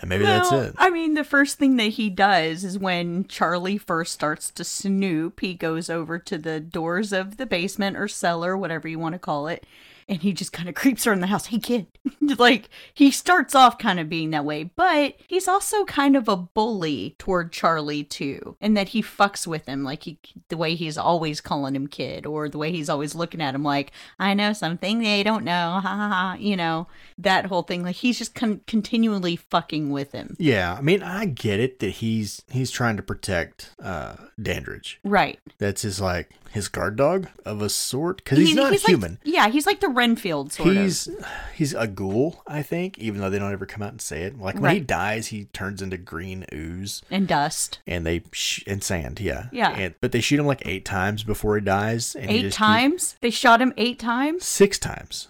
and 0.06 0.10
maybe 0.10 0.24
that's 0.24 0.52
Well, 0.52 0.62
it. 0.62 0.76
I 0.78 0.92
mean, 0.92 1.16
the 1.16 1.24
first 1.24 1.58
thing 1.58 1.78
that 1.78 1.94
he 1.94 2.12
does 2.12 2.64
is 2.64 2.78
when 2.78 3.26
Charlie 3.26 3.80
first 3.80 4.14
starts 4.14 4.52
to 4.52 4.64
snoop, 4.64 5.40
he 5.40 5.56
goes 5.56 5.90
over 5.90 6.20
to 6.20 6.38
the 6.38 6.60
doors 6.60 7.12
of 7.12 7.38
the 7.38 7.48
basement 7.48 7.98
or 7.98 8.08
cellar, 8.08 8.56
whatever 8.56 8.88
you 8.88 9.00
want 9.00 9.14
to 9.14 9.20
call 9.20 9.48
it, 9.48 9.66
and 10.08 10.22
he 10.22 10.34
just 10.34 10.54
kind 10.54 10.70
of 10.70 10.76
creeps 10.76 11.08
around 11.08 11.22
the 11.22 11.28
house. 11.28 11.48
Hey, 11.48 11.58
kid. 11.58 11.88
like, 12.38 12.70
he 12.94 13.10
starts 13.10 13.56
off 13.56 13.78
kind 13.78 14.00
of 14.00 14.10
being 14.10 14.30
that 14.32 14.46
way, 14.46 14.64
but 14.64 15.16
he's 15.28 15.48
also 15.48 15.84
kind 15.86 16.16
of 16.16 16.28
a 16.28 16.36
bully 16.36 17.16
toward 17.18 17.52
Charlie, 17.52 18.04
too, 18.04 18.56
and 18.62 18.78
that 18.78 18.90
he 18.90 19.02
fucks 19.02 19.48
with 19.48 19.66
him, 19.66 19.84
like 19.84 20.04
he, 20.04 20.20
the 20.50 20.58
way 20.58 20.76
he's 20.76 20.98
always 20.98 21.42
calling 21.42 21.76
him 21.76 21.88
kid, 21.88 22.26
or 22.26 22.48
the 22.50 22.58
way 22.58 22.72
he's 22.72 22.90
always 22.90 23.16
looking 23.16 23.42
at 23.42 23.56
him 23.56 23.64
like, 23.64 23.92
I 24.20 24.34
know 24.34 24.54
something 24.54 25.00
they 25.00 25.24
don't 25.24 25.44
know, 25.44 25.52
ha 25.52 25.82
ha 25.82 26.10
ha, 26.10 26.38
you 26.40 26.56
know, 26.56 26.88
that 27.18 27.48
whole 27.48 27.64
thing. 27.64 27.84
Like, 27.84 27.96
he's 27.96 28.18
just 28.18 28.36
con- 28.36 28.62
continually 28.68 29.36
fucking 29.36 29.90
with 29.92 30.12
him. 30.12 30.36
Yeah, 30.38 30.76
I 30.78 30.82
mean, 30.82 31.02
I 31.02 31.26
get 31.26 31.60
it 31.60 31.80
that 31.80 31.90
he's 31.90 32.44
he's 32.52 32.72
trying 32.72 32.98
to 32.98 33.04
protect 33.04 33.72
uh 33.82 34.16
Dandridge. 34.42 35.00
Right. 35.04 35.40
That's 35.58 35.82
his 35.82 36.00
like 36.02 36.30
his 36.56 36.68
guard 36.70 36.96
dog 36.96 37.28
of 37.46 37.62
a 37.62 37.70
sort 37.70 38.18
because 38.18 38.40
he's, 38.40 38.56
not 38.56 38.72
like- 38.72 38.80
human. 38.82 39.20
yeah, 39.24 39.50
he's 39.50 39.66
like 39.68 39.82
the 39.82 39.90
Renfield 39.90 40.52
sort 40.54 40.70
he's 40.76 41.08
of. 41.08 41.26
he's 41.54 41.74
a 41.74 41.86
ghoul, 41.86 42.42
I 42.48 42.64
think, 42.64 42.98
even 42.98 43.22
though 43.22 43.30
they 43.30 43.38
don't 43.38 43.52
ever 43.52 43.66
come 43.66 43.84
out 43.84 43.92
and 43.92 44.02
say 44.02 44.24
it. 44.24 44.40
Like 44.40 44.58
when 44.60 44.74
he 44.74 44.80
dies, 44.80 45.28
he 45.28 45.46
turns 45.54 45.82
into 45.82 45.98
green 45.98 46.46
ooze. 46.54 47.02
And 47.12 47.28
dust. 47.28 47.80
and 47.86 48.06
they 48.06 48.24
sh- 48.32 48.64
and 48.66 48.82
sand, 48.84 49.20
yeah, 49.20 49.48
Yeah. 49.52 49.70
And, 49.72 49.96
but 50.02 50.12
they 50.14 50.22
shoot 50.22 50.40
him 50.40 50.48
like 50.48 50.66
eight 50.66 50.86
times 50.86 51.24
before 51.24 51.56
he 51.58 51.62
dies. 51.64 52.16
And 52.16 52.32
he 52.32 52.38
Eight 52.38 52.42
just 52.44 52.58
times? 52.58 53.18
They 53.22 53.30
shot 53.30 53.62
him 53.62 53.74
eight 53.78 54.00
times? 54.00 54.46
six 54.46 54.80
times, 54.80 55.28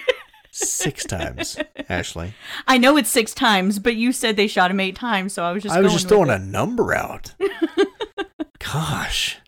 six 0.50 1.04
times. 1.04 1.56
Ashley, 1.88 2.34
I 2.66 2.78
know 2.78 2.96
it's 2.96 3.10
six 3.10 3.32
times, 3.32 3.78
but 3.78 3.94
you 3.96 4.12
said 4.12 4.36
they 4.36 4.46
shot 4.48 4.70
him 4.70 4.80
eight 4.80 4.96
times, 4.96 5.32
so 5.32 5.44
I 5.44 5.52
was 5.52 5.62
just 5.62 5.74
I 5.74 5.80
was 5.80 5.92
just 5.92 6.08
throwing 6.08 6.30
it. 6.30 6.34
a 6.34 6.38
number 6.44 6.92
out. 6.94 7.32
Gosh, 8.58 9.38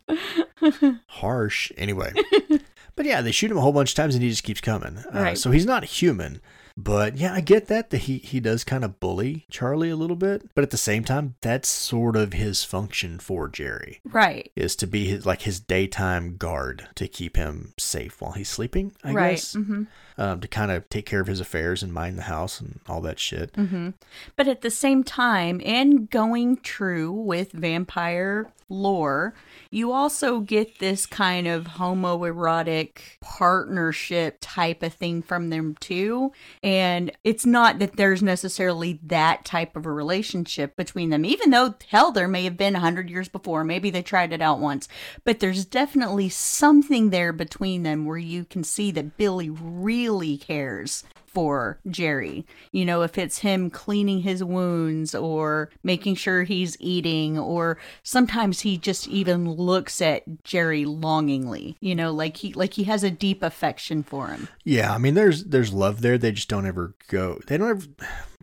harsh. 1.07 1.73
Anyway, 1.77 2.12
but 2.97 3.07
yeah, 3.07 3.21
they 3.21 3.33
shoot 3.33 3.51
him 3.51 3.57
a 3.57 3.61
whole 3.61 3.73
bunch 3.73 3.90
of 3.90 3.97
times, 3.97 4.14
and 4.14 4.23
he 4.23 4.31
just 4.31 4.45
keeps 4.45 4.61
coming. 4.61 4.99
Uh, 4.99 5.23
Right. 5.23 5.38
So 5.38 5.51
he's 5.51 5.66
not 5.66 5.85
human. 5.85 6.40
But 6.79 7.16
yeah, 7.16 7.33
I 7.33 7.40
get 7.40 7.69
that 7.69 7.88
that 7.88 8.03
he 8.03 8.19
he 8.19 8.38
does 8.38 8.62
kind 8.62 8.85
of 8.85 9.01
bully 9.01 9.47
Charlie 9.51 9.88
a 9.88 9.97
little 9.97 10.16
bit, 10.16 10.51
but 10.55 10.62
at 10.62 10.71
the 10.71 10.77
same 10.77 11.05
time, 11.05 11.35
that's 11.40 11.69
sort 11.69 12.16
of 12.16 12.35
his 12.35 12.64
function 12.64 13.19
for 13.19 13.49
Jerry. 13.49 14.01
Right. 14.05 14.53
is 14.55 14.77
to 14.77 14.87
be 14.87 15.07
his 15.07 15.25
like 15.25 15.42
his 15.42 15.59
daytime 15.59 16.37
guard 16.37 16.88
to 16.97 17.09
keep 17.09 17.37
him 17.37 17.73
safe 17.79 18.21
while 18.21 18.33
he's 18.33 18.51
sleeping. 18.51 18.92
I 19.03 19.12
right. 19.12 19.31
guess 19.31 19.55
hmm 19.55 19.85
um, 20.19 20.40
to 20.40 20.49
kind 20.49 20.71
of 20.71 20.88
take 20.88 21.07
care 21.07 21.21
of 21.21 21.27
his 21.27 21.40
affairs 21.40 21.83
and 21.83 21.92
mind 21.92 22.19
the 22.19 22.23
house 22.23 22.61
and 22.61 22.81
all 22.88 23.01
that 23.03 23.19
shit. 23.19 23.53
Mm-hmm. 23.53 23.90
But 24.35 24.49
at 24.49 24.62
the 24.62 24.71
same 24.71 25.05
time, 25.05 25.61
and 25.64 26.11
going 26.11 26.59
true 26.59 27.12
with 27.12 27.53
vampire 27.53 28.51
lore, 28.69 29.35
you 29.76 29.92
also 29.92 30.40
get 30.40 30.78
this 30.78 31.04
kind 31.04 31.46
of 31.46 31.64
homoerotic 31.64 32.98
partnership 33.20 34.38
type 34.40 34.82
of 34.82 34.94
thing 34.94 35.20
from 35.20 35.50
them 35.50 35.76
too. 35.80 36.32
And 36.62 37.12
it's 37.24 37.44
not 37.44 37.78
that 37.80 37.96
there's 37.96 38.22
necessarily 38.22 38.98
that 39.02 39.44
type 39.44 39.76
of 39.76 39.84
a 39.84 39.92
relationship 39.92 40.76
between 40.76 41.10
them, 41.10 41.26
even 41.26 41.50
though 41.50 41.74
hell, 41.90 42.10
there 42.10 42.26
may 42.26 42.44
have 42.44 42.56
been 42.56 42.74
a 42.74 42.80
hundred 42.80 43.10
years 43.10 43.28
before. 43.28 43.64
Maybe 43.64 43.90
they 43.90 44.02
tried 44.02 44.32
it 44.32 44.40
out 44.40 44.60
once, 44.60 44.88
but 45.24 45.40
there's 45.40 45.66
definitely 45.66 46.30
something 46.30 47.10
there 47.10 47.34
between 47.34 47.82
them 47.82 48.06
where 48.06 48.16
you 48.16 48.46
can 48.46 48.64
see 48.64 48.90
that 48.92 49.18
Billy 49.18 49.50
really 49.50 50.38
cares 50.38 51.04
for 51.37 51.79
Jerry. 51.90 52.46
You 52.72 52.87
know, 52.87 53.03
if 53.03 53.18
it's 53.18 53.40
him 53.40 53.68
cleaning 53.68 54.22
his 54.22 54.42
wounds 54.42 55.14
or 55.14 55.68
making 55.83 56.14
sure 56.14 56.44
he's 56.44 56.79
eating, 56.81 57.38
or 57.38 57.77
sometimes 58.03 58.61
he 58.61 58.79
just 58.79 59.07
even 59.07 59.51
looks 59.51 60.01
at 60.01 60.22
Jerry 60.44 60.87
longingly. 60.87 61.77
You 61.79 61.94
know, 61.94 62.11
like 62.11 62.38
he 62.38 62.55
like 62.55 62.72
he 62.72 62.85
has 62.85 63.05
a 63.05 63.11
deep 63.11 63.42
affection 63.42 64.03
for 64.03 64.29
him. 64.29 64.49
Yeah, 64.64 64.94
I 64.94 64.96
mean, 64.96 65.12
there's 65.12 65.44
there's 65.44 65.75
love 65.75 66.01
there. 66.01 66.16
They 66.16 66.33
just 66.33 66.49
don't 66.49 66.64
ever 66.64 66.94
go. 67.09 67.38
They 67.49 67.59
don't 67.59 67.68
ever. 67.68 67.85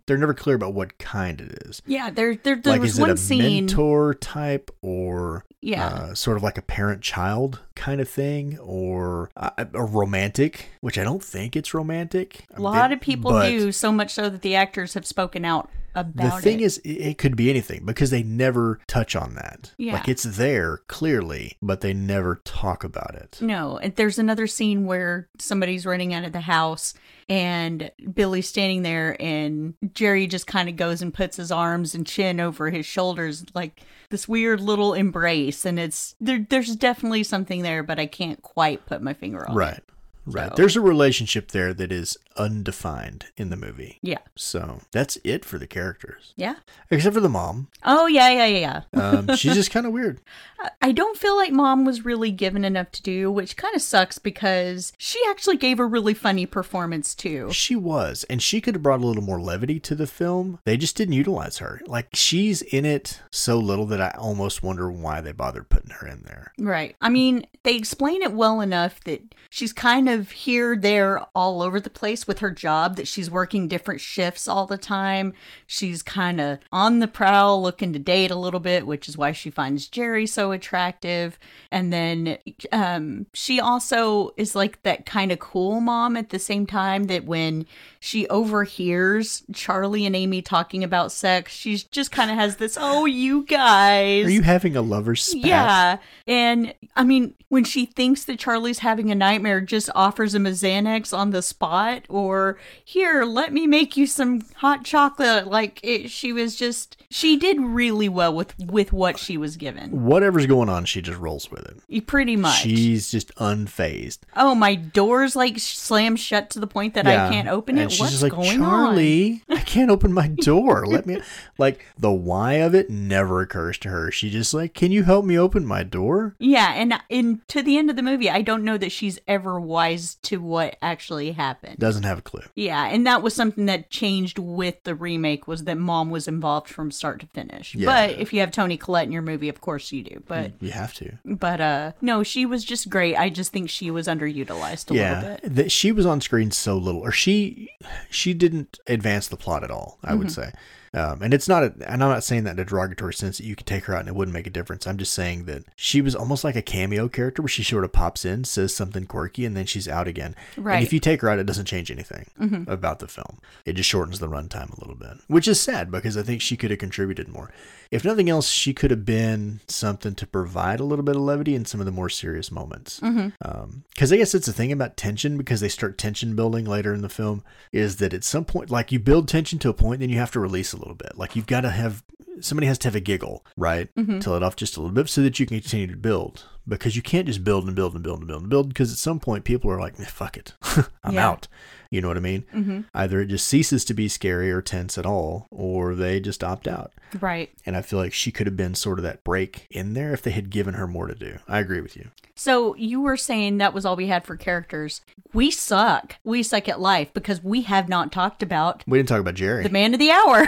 They're 0.05 0.17
never 0.17 0.33
clear 0.33 0.55
about 0.55 0.73
what 0.73 0.97
kind 0.97 1.39
it 1.39 1.63
is. 1.65 1.81
Yeah, 1.85 2.09
there 2.09 2.35
there, 2.35 2.55
there 2.57 2.73
like, 2.73 2.81
was 2.81 2.95
is 2.95 2.99
one 2.99 3.09
it 3.09 3.13
a 3.13 3.17
scene. 3.17 3.65
mentor 3.65 4.13
type 4.15 4.69
or 4.81 5.45
Yeah. 5.61 5.85
uh, 5.87 6.13
sort 6.13 6.35
of 6.37 6.43
like 6.43 6.57
a 6.57 6.61
parent-child 6.61 7.61
kind 7.75 8.01
of 8.01 8.09
thing, 8.09 8.57
or 8.59 9.31
uh, 9.37 9.51
a 9.73 9.83
romantic? 9.83 10.69
Which 10.81 10.97
I 10.97 11.03
don't 11.03 11.23
think 11.23 11.55
it's 11.55 11.73
romantic. 11.73 12.45
a 12.53 12.61
lot 12.61 12.91
of 12.91 12.99
people 12.99 13.39
do, 13.41 13.71
so 13.71 13.91
much 13.91 14.13
so 14.13 14.29
that 14.29 14.41
the 14.41 14.55
actors 14.55 14.93
have 14.93 15.05
spoken 15.05 15.45
out 15.45 15.69
about 15.95 16.25
it. 16.25 16.35
The 16.35 16.41
thing 16.41 16.59
it. 16.59 16.63
is, 16.63 16.77
it 16.79 16.89
it 16.89 17.17
could 17.17 17.35
be 17.37 17.49
anything 17.49 17.85
because 17.85 18.09
they 18.09 18.23
never 18.23 18.79
touch 18.87 19.15
on 19.15 19.35
that. 19.35 19.71
Yeah. 19.77 19.93
Like 19.93 20.09
it's 20.09 20.23
there 20.23 20.81
clearly, 20.87 21.57
but 21.61 21.79
they 21.81 21.93
never 21.93 22.41
talk 22.43 22.83
about 22.83 23.15
it. 23.15 23.37
No, 23.41 23.77
and 23.77 23.95
there's 23.95 24.19
another 24.19 24.47
scene 24.47 24.85
where 24.85 25.29
somebody's 25.39 25.85
running 25.85 26.13
out 26.13 26.25
of 26.25 26.33
the 26.33 26.41
house 26.41 26.93
and 27.29 27.91
Billy's 28.13 28.47
standing 28.47 28.81
there 28.83 29.15
and 29.21 29.73
Jerry 29.93 30.27
just 30.27 30.47
kind 30.47 30.69
of 30.69 30.75
goes 30.75 31.01
and 31.01 31.13
puts 31.13 31.38
his 31.38 31.51
arms 31.51 31.95
and 31.95 32.05
chin 32.05 32.39
over 32.39 32.69
his 32.69 32.86
shoulders 32.86 33.45
like 33.53 33.81
this 34.09 34.27
weird 34.27 34.59
little 34.62 34.93
embrace 34.93 35.65
and 35.65 35.79
it's 35.79 36.15
there 36.21 36.45
there's 36.49 36.75
definitely 36.75 37.23
something 37.23 37.62
there 37.62 37.83
but 37.83 37.99
I 37.99 38.05
can't 38.05 38.41
quite 38.41 38.86
put 38.86 39.01
my 39.01 39.13
finger 39.13 39.45
on 39.47 39.55
it. 39.55 39.57
Right. 39.57 39.79
Right. 40.25 40.49
So- 40.51 40.55
There's 40.55 40.77
a 40.77 40.81
relationship 40.81 41.51
there 41.51 41.73
that 41.73 41.91
is 41.91 42.17
undefined 42.38 43.25
in 43.36 43.49
the 43.49 43.57
movie. 43.57 43.99
Yeah. 44.01 44.19
So 44.36 44.79
that's 44.91 45.17
it 45.25 45.43
for 45.43 45.57
the 45.57 45.67
characters, 45.67 46.33
Yeah. 46.38 46.55
except 46.89 47.13
for 47.13 47.19
the 47.19 47.27
mom. 47.29 47.67
Oh 47.83 48.07
yeah, 48.07 48.29
yeah, 48.29 48.45
yeah, 48.45 48.83
yeah. 48.93 49.01
Um, 49.01 49.36
she's 49.36 49.53
just 49.55 49.71
kind 49.71 49.86
of 49.86 49.91
weird. 49.91 50.21
I- 50.82 50.91
don't 50.93 51.17
feel 51.17 51.36
like 51.36 51.52
mom 51.52 51.86
was 51.86 52.06
really 52.06 52.30
given 52.30 52.63
enough 52.63 52.91
to 52.91 53.02
do, 53.02 53.32
which 53.32 53.58
kind 53.58 53.76
of 53.76 53.82
sucks 53.82 54.19
because 54.19 54.93
she 54.97 55.19
actually 55.28 55.58
gave 55.58 55.80
a 55.80 55.86
really 55.86 56.13
funny 56.13 56.45
performance 56.45 57.15
too. 57.15 57.52
She 57.52 57.76
was, 57.76 58.23
and 58.30 58.41
she 58.41 58.62
could 58.62 58.76
have 58.76 58.84
brought 58.84 59.02
a 59.02 59.06
little 59.06 59.23
more 59.23 59.41
levity 59.41 59.80
to 59.80 59.95
the 59.95 60.06
film. 60.06 60.60
They 60.65 60.78
just 60.78 60.95
didn't 60.95 61.15
utilize 61.15 61.58
her. 61.58 61.82
Like 61.88 62.10
she's 62.13 62.62
in 62.62 62.86
it 62.86 63.21
so 63.32 63.58
little 63.58 63.88
that 63.88 64.02
I 64.02 64.15
almost 64.19 64.62
wonder 64.62 64.91
why 64.91 65.19
they 65.21 65.32
bothered 65.32 65.69
putting 65.69 65.89
her 65.89 66.08
in 66.08 66.21
there. 66.26 66.54
Right. 66.60 66.95
I 67.02 67.10
mean, 67.10 67.47
they 67.63 67.76
explain 67.76 68.21
it 68.21 68.34
well 68.34 68.62
enough 68.62 69.04
that 69.06 69.34
she's 69.49 69.73
kind 69.73 70.08
of 70.08 70.32
here, 70.32 70.78
there, 70.78 71.21
all 71.36 71.62
over 71.62 71.80
the 71.80 71.89
place 71.89 72.28
with 72.28 72.39
her 72.39 72.52
job, 72.52 72.95
that 72.97 73.08
she's 73.08 73.32
working 73.32 73.67
different 73.67 73.99
shifts 73.99 74.47
all 74.47 74.67
the 74.67 74.78
time. 74.78 75.34
She's 75.65 76.04
kind 76.04 76.39
of 76.39 76.60
on 76.71 76.99
the 76.99 77.08
prowl, 77.08 77.62
looking 77.62 77.93
to 77.93 77.99
date 77.99 78.32
a 78.32 78.36
little 78.36 78.60
bit, 78.60 78.86
which 78.86 79.10
is 79.10 79.17
why 79.17 79.32
she 79.32 79.49
finds 79.49 79.88
Jerry 79.88 80.28
so 80.28 80.52
attractive. 80.53 81.37
And 81.71 81.91
then 81.91 82.37
um, 82.71 83.25
she 83.33 83.59
also 83.59 84.31
is 84.37 84.55
like 84.55 84.81
that 84.83 85.05
kind 85.05 85.31
of 85.31 85.39
cool 85.39 85.81
mom 85.81 86.15
at 86.15 86.29
the 86.29 86.39
same 86.39 86.65
time 86.65 87.05
that 87.05 87.25
when 87.25 87.65
she 87.99 88.27
overhears 88.29 89.43
Charlie 89.53 90.05
and 90.05 90.15
Amy 90.15 90.41
talking 90.41 90.83
about 90.83 91.11
sex, 91.11 91.51
she's 91.51 91.83
just 91.83 92.11
kind 92.11 92.31
of 92.31 92.37
has 92.37 92.57
this, 92.57 92.77
oh, 92.79 93.05
you 93.05 93.43
guys. 93.43 94.25
Are 94.25 94.29
you 94.29 94.43
having 94.43 94.75
a 94.75 94.81
lover's 94.81 95.23
spat? 95.23 95.45
Yeah. 95.45 95.97
And 96.27 96.73
I 96.95 97.03
mean, 97.03 97.33
when 97.49 97.63
she 97.63 97.85
thinks 97.85 98.25
that 98.25 98.39
Charlie's 98.39 98.79
having 98.79 99.11
a 99.11 99.15
nightmare, 99.15 99.61
just 99.61 99.89
offers 99.93 100.33
him 100.33 100.45
a 100.45 100.51
Xanax 100.51 101.15
on 101.15 101.31
the 101.31 101.41
spot, 101.41 102.03
or 102.09 102.57
here, 102.83 103.25
let 103.25 103.53
me 103.53 103.67
make 103.67 103.95
you 103.95 104.07
some 104.07 104.41
hot 104.55 104.83
chocolate. 104.83 105.47
Like 105.47 105.79
it, 105.83 106.09
she 106.09 106.33
was 106.33 106.55
just, 106.55 106.97
she 107.09 107.37
did 107.37 107.59
really 107.59 108.09
well 108.09 108.33
with 108.33 108.57
with 108.59 108.91
what 108.91 109.19
she 109.19 109.37
was 109.37 109.55
given. 109.55 110.05
Whatever's 110.43 110.56
going 110.56 110.69
on, 110.69 110.86
she 110.86 111.01
just 111.01 111.19
rolls 111.19 111.49
with 111.51 111.65
it. 111.89 112.08
Pretty 112.08 112.36
much. 112.36 112.62
She's 112.62 113.12
just 113.12 113.34
unfazed. 113.36 114.19
oh, 114.36 114.56
my 114.56 114.75
door's 114.75 115.36
like 115.36 115.60
slammed 115.60 116.19
shut 116.19 116.49
to 116.51 116.60
the 116.60 116.67
point 116.67 116.93
that 116.93 117.08
I 117.08 117.29
can't 117.29 117.47
open 117.47 117.77
it. 117.77 117.91
She's 117.91 117.99
What's 117.99 118.12
just 118.12 118.23
like, 118.23 118.32
going 118.32 118.58
Charlie, 118.58 119.43
I 119.49 119.62
can't 119.62 119.91
open 119.91 120.13
my 120.13 120.27
door. 120.27 120.86
Let 120.86 121.06
me 121.06 121.21
like 121.58 121.86
the 121.97 122.12
why 122.12 122.53
of 122.53 122.75
it 122.75 122.89
never 122.89 123.41
occurs 123.41 123.77
to 123.79 123.89
her. 123.89 124.12
She 124.12 124.29
just 124.29 124.53
like, 124.53 124.73
can 124.73 124.91
you 124.91 125.03
help 125.03 125.25
me 125.25 125.38
open 125.38 125.65
my 125.65 125.84
door? 125.84 126.36
Yeah, 126.39 126.73
and 126.73 126.93
in 127.10 127.41
to 127.47 127.62
the 127.62 127.77
end 127.77 127.89
of 127.89 127.95
the 127.95 128.03
movie, 128.03 128.29
I 128.29 128.41
don't 128.41 128.63
know 128.63 128.77
that 128.77 128.91
she's 128.91 129.19
ever 129.27 129.60
wise 129.60 130.15
to 130.23 130.38
what 130.38 130.77
actually 130.82 131.32
happened. 131.32 131.77
Doesn't 131.79 132.03
have 132.03 132.19
a 132.19 132.21
clue. 132.21 132.43
Yeah, 132.56 132.86
and 132.88 133.06
that 133.08 133.21
was 133.23 133.34
something 133.34 133.65
that 133.67 133.89
changed 133.89 134.39
with 134.39 134.84
the 134.84 134.95
remake 134.95 135.47
was 135.47 135.63
that 135.63 135.77
mom 135.77 136.10
was 136.10 136.27
involved 136.27 136.69
from 136.69 136.91
start 136.91 137.19
to 137.21 137.27
finish. 137.27 137.75
Yeah. 137.75 137.86
But 137.86 138.19
if 138.19 138.34
you 138.34 138.39
have 138.41 138.51
Toni 138.51 138.77
Collette 138.77 139.06
in 139.06 139.12
your 139.12 139.21
movie, 139.21 139.49
of 139.49 139.62
course 139.62 139.91
you 139.91 140.03
do. 140.03 140.23
But 140.27 140.32
You 140.59 140.71
have 140.71 140.93
to. 140.95 141.13
but 141.25 141.59
uh 141.61 141.91
no, 142.01 142.23
she 142.23 142.45
was 142.45 142.63
just 142.63 142.89
great. 142.89 143.15
I 143.15 143.29
just 143.29 143.51
think 143.51 143.69
she 143.69 143.89
was 143.91 144.07
underutilized 144.07 144.89
a 144.89 144.93
little 144.93 144.95
yeah, 144.95 145.37
bit. 145.41 145.55
that 145.55 145.71
she 145.71 145.91
was 145.91 146.05
on 146.05 146.21
screen 146.21 146.51
so 146.51 146.77
little, 146.77 147.01
or 147.01 147.11
she 147.11 147.69
she 148.09 148.33
didn't 148.33 148.79
advance 148.87 149.27
the 149.27 149.37
plot 149.37 149.63
at 149.63 149.71
all. 149.71 149.99
I 150.03 150.09
Mm-hmm. 150.09 150.19
would 150.19 150.31
say, 150.31 150.51
um, 150.93 151.21
and 151.21 151.34
it's 151.34 151.47
not. 151.47 151.63
A, 151.63 151.73
and 151.88 152.03
I'm 152.03 152.10
not 152.10 152.23
saying 152.23 152.43
that 152.43 152.51
in 152.51 152.60
a 152.60 152.65
derogatory 152.65 153.13
sense 153.13 153.38
that 153.38 153.45
you 153.45 153.56
could 153.56 153.65
take 153.65 153.86
her 153.86 153.95
out 153.95 154.01
and 154.01 154.10
it 154.10 154.15
wouldn't 154.15 154.34
make 154.34 154.47
a 154.47 154.51
difference. 154.51 154.86
I'm 154.86 154.97
just 154.97 155.13
saying 155.13 155.45
that 155.45 155.63
she 155.75 156.01
was 156.01 156.15
almost 156.15 156.43
like 156.43 156.56
a 156.56 156.62
cameo 156.62 157.08
character 157.08 157.41
where 157.41 157.49
she 157.49 157.63
sort 157.63 157.84
of 157.84 157.91
pops 157.91 158.25
in, 158.25 158.43
says 158.43 158.73
something 158.73 159.06
quirky, 159.06 159.45
and 159.45 159.58
then 159.58 159.65
she's 159.65 159.88
out 159.88 160.08
again. 160.08 160.36
Right. 160.58 160.73
Mm-hmm. 160.73 160.77
And 160.77 160.86
if 160.86 160.93
you 160.93 160.99
take 160.99 161.21
her 161.21 161.29
out, 161.29 161.39
it 161.39 161.45
doesn't 161.45 161.65
change 161.65 161.89
anything 161.89 162.29
about 162.67 162.99
the 162.99 163.08
film. 163.08 163.39
It 163.65 163.73
just 163.73 163.89
shortens 163.89 164.19
the 164.19 164.27
runtime 164.27 164.75
a 164.75 164.79
little 164.79 164.95
bit, 164.95 165.17
which 165.27 165.47
is 165.47 165.60
sad 165.60 165.91
because 165.91 166.17
I 166.17 166.23
think 166.23 166.41
she 166.41 166.58
could 166.58 166.71
have 166.71 166.79
contributed 166.79 167.27
more. 167.27 167.51
If 167.91 168.03
nothing 168.03 168.27
else, 168.27 168.47
she 168.49 168.73
could 168.73 168.89
have 168.89 169.06
been 169.06 169.60
something 169.67 170.15
to 170.15 170.25
provide 170.25 170.79
a 170.79 170.84
little 170.84 171.06
bit 171.06 171.15
of 171.15 171.21
levity 171.21 171.53
in 171.53 171.65
some 171.65 171.79
of 171.79 171.86
the 171.86 171.91
more 171.91 172.10
serious 172.10 172.51
moments. 172.51 172.99
Because 172.99 174.12
I 174.12 174.17
guess 174.17 174.34
it's 174.34 174.47
the 174.47 174.53
thing 174.53 174.71
about 174.71 174.97
tension 174.97 175.38
because 175.38 175.60
they 175.62 175.69
start 175.69 175.97
tension 175.97 176.36
building 176.36 176.65
later 176.65 176.93
in 176.93 177.01
the 177.01 177.10
film 177.10 177.43
is 177.71 177.97
that 177.97 178.13
at 178.13 178.23
some 178.23 178.45
point, 178.45 178.71
like 178.71 178.91
you 178.91 178.99
build 178.99 179.27
tension 179.27 179.60
to 179.60 179.69
a 179.69 179.73
point, 179.73 179.99
then 179.99 180.10
you 180.10 180.17
have 180.17 180.32
to 180.32 180.39
release 180.39 180.73
a 180.73 180.82
little 180.83 180.95
bit. 180.95 181.17
Like 181.17 181.35
you've 181.35 181.47
got 181.47 181.61
to 181.61 181.69
have 181.69 182.03
somebody 182.39 182.67
has 182.67 182.77
to 182.79 182.87
have 182.87 182.95
a 182.95 182.99
giggle, 182.99 183.45
right? 183.57 183.93
Mhm. 183.95 184.19
To 184.21 184.31
let 184.31 184.43
off 184.43 184.55
just 184.55 184.75
a 184.77 184.81
little 184.81 184.93
bit 184.93 185.07
so 185.09 185.21
that 185.21 185.39
you 185.39 185.45
can 185.45 185.59
continue 185.59 185.87
to 185.87 185.95
build. 185.97 186.45
Because 186.67 186.95
you 186.95 187.02
can't 187.02 187.28
just 187.28 187.43
build 187.43 187.65
and 187.67 187.76
build 187.76 187.93
and 187.93 188.04
build 188.04 188.19
and 188.19 188.28
build 188.28 188.41
and 188.41 188.49
build. 188.49 188.69
Because 188.69 188.91
at 188.91 188.97
some 188.97 189.19
point, 189.19 189.43
people 189.43 189.69
are 189.69 189.80
like, 189.80 189.99
"Eh, 189.99 190.06
"Fuck 190.06 190.38
it, 190.38 190.54
I'm 191.04 191.13
Yeah. 191.15 191.28
out." 191.30 191.47
You 191.91 192.02
know 192.02 192.08
what 192.08 192.17
I 192.17 192.21
mean? 192.21 192.43
hmm 192.52 192.82
Either 192.95 193.21
it 193.21 193.28
just 193.28 193.45
ceases 193.47 193.86
to 193.86 193.93
be 193.93 194.08
scary 194.08 194.49
or 194.52 194.62
tense 194.63 194.97
at 194.97 195.06
all, 195.06 195.47
or 195.52 195.93
they 195.93 196.19
just 196.19 196.43
opt 196.43 196.67
out. 196.67 196.91
Right. 197.21 197.52
And 197.67 197.78
I 197.78 197.84
feel 197.84 197.99
like 197.99 198.13
she 198.13 198.32
could 198.32 198.47
have 198.47 198.58
been 198.58 198.73
sort 198.73 198.97
of 198.97 199.04
that 199.04 199.23
break 199.23 199.67
in 199.69 199.93
there 199.93 200.12
if 200.13 200.23
they 200.23 200.32
had 200.32 200.49
given 200.49 200.73
her 200.73 200.88
more 200.88 201.06
to 201.06 201.13
do. 201.13 201.38
I 201.47 201.60
agree 201.60 201.82
with 201.82 201.95
you. 201.95 202.10
So 202.34 202.76
you 202.78 202.99
were 203.01 203.16
saying 203.18 203.59
that 203.59 203.76
was 203.76 203.86
all 203.86 203.95
we 203.95 204.07
had 204.07 204.26
for 204.26 204.36
characters. 204.36 205.01
We 205.34 205.51
suck. 205.51 206.16
We 206.24 206.41
suck 206.41 206.68
at 206.68 206.80
life 206.82 207.14
because 207.14 207.43
we 207.43 207.61
have 207.64 207.88
not 207.88 208.11
talked 208.11 208.41
about 208.41 208.84
We 208.88 208.97
didn't 208.97 209.09
talk 209.09 209.20
about 209.20 209.36
Jerry. 209.36 209.61
the 209.61 209.70
man 209.70 209.93
of 209.93 209.99
the 209.99 210.09
hour. 210.09 210.47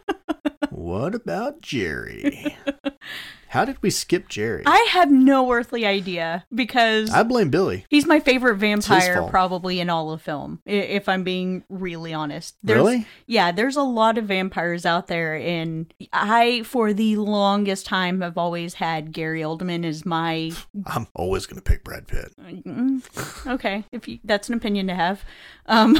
what 0.70 1.14
about 1.14 1.62
Jerry? 1.62 2.54
How 3.50 3.64
did 3.64 3.82
we 3.82 3.90
skip 3.90 4.28
Jerry? 4.28 4.62
I 4.64 4.86
have 4.90 5.10
no 5.10 5.50
earthly 5.50 5.84
idea 5.84 6.46
because 6.54 7.10
I 7.10 7.24
blame 7.24 7.50
Billy. 7.50 7.84
he's 7.90 8.06
my 8.06 8.20
favorite 8.20 8.58
vampire 8.58 9.26
probably 9.28 9.80
in 9.80 9.90
all 9.90 10.12
of 10.12 10.22
film, 10.22 10.60
if 10.64 11.08
I'm 11.08 11.24
being 11.24 11.64
really 11.68 12.14
honest. 12.14 12.54
There's, 12.62 12.76
Really? 12.76 13.08
Yeah, 13.26 13.50
there's 13.50 13.74
a 13.74 13.82
lot 13.82 14.18
of 14.18 14.26
vampires 14.26 14.86
out 14.86 15.08
there, 15.08 15.34
and 15.34 15.92
I, 16.12 16.62
for 16.62 16.92
the 16.92 17.16
longest 17.16 17.86
time, 17.86 18.20
have 18.20 18.38
always 18.38 18.74
had 18.74 19.10
Gary 19.10 19.40
Oldman 19.40 19.84
as 19.84 20.06
my 20.06 20.52
I'm 20.86 21.08
always 21.16 21.46
going 21.46 21.60
to 21.60 21.68
pick 21.68 21.82
Brad 21.82 22.06
Pitt. 22.06 22.32
Okay, 23.48 23.82
if 23.90 24.06
you, 24.06 24.20
that's 24.22 24.48
an 24.48 24.54
opinion 24.54 24.86
to 24.86 24.94
have. 24.94 25.24
Um, 25.66 25.98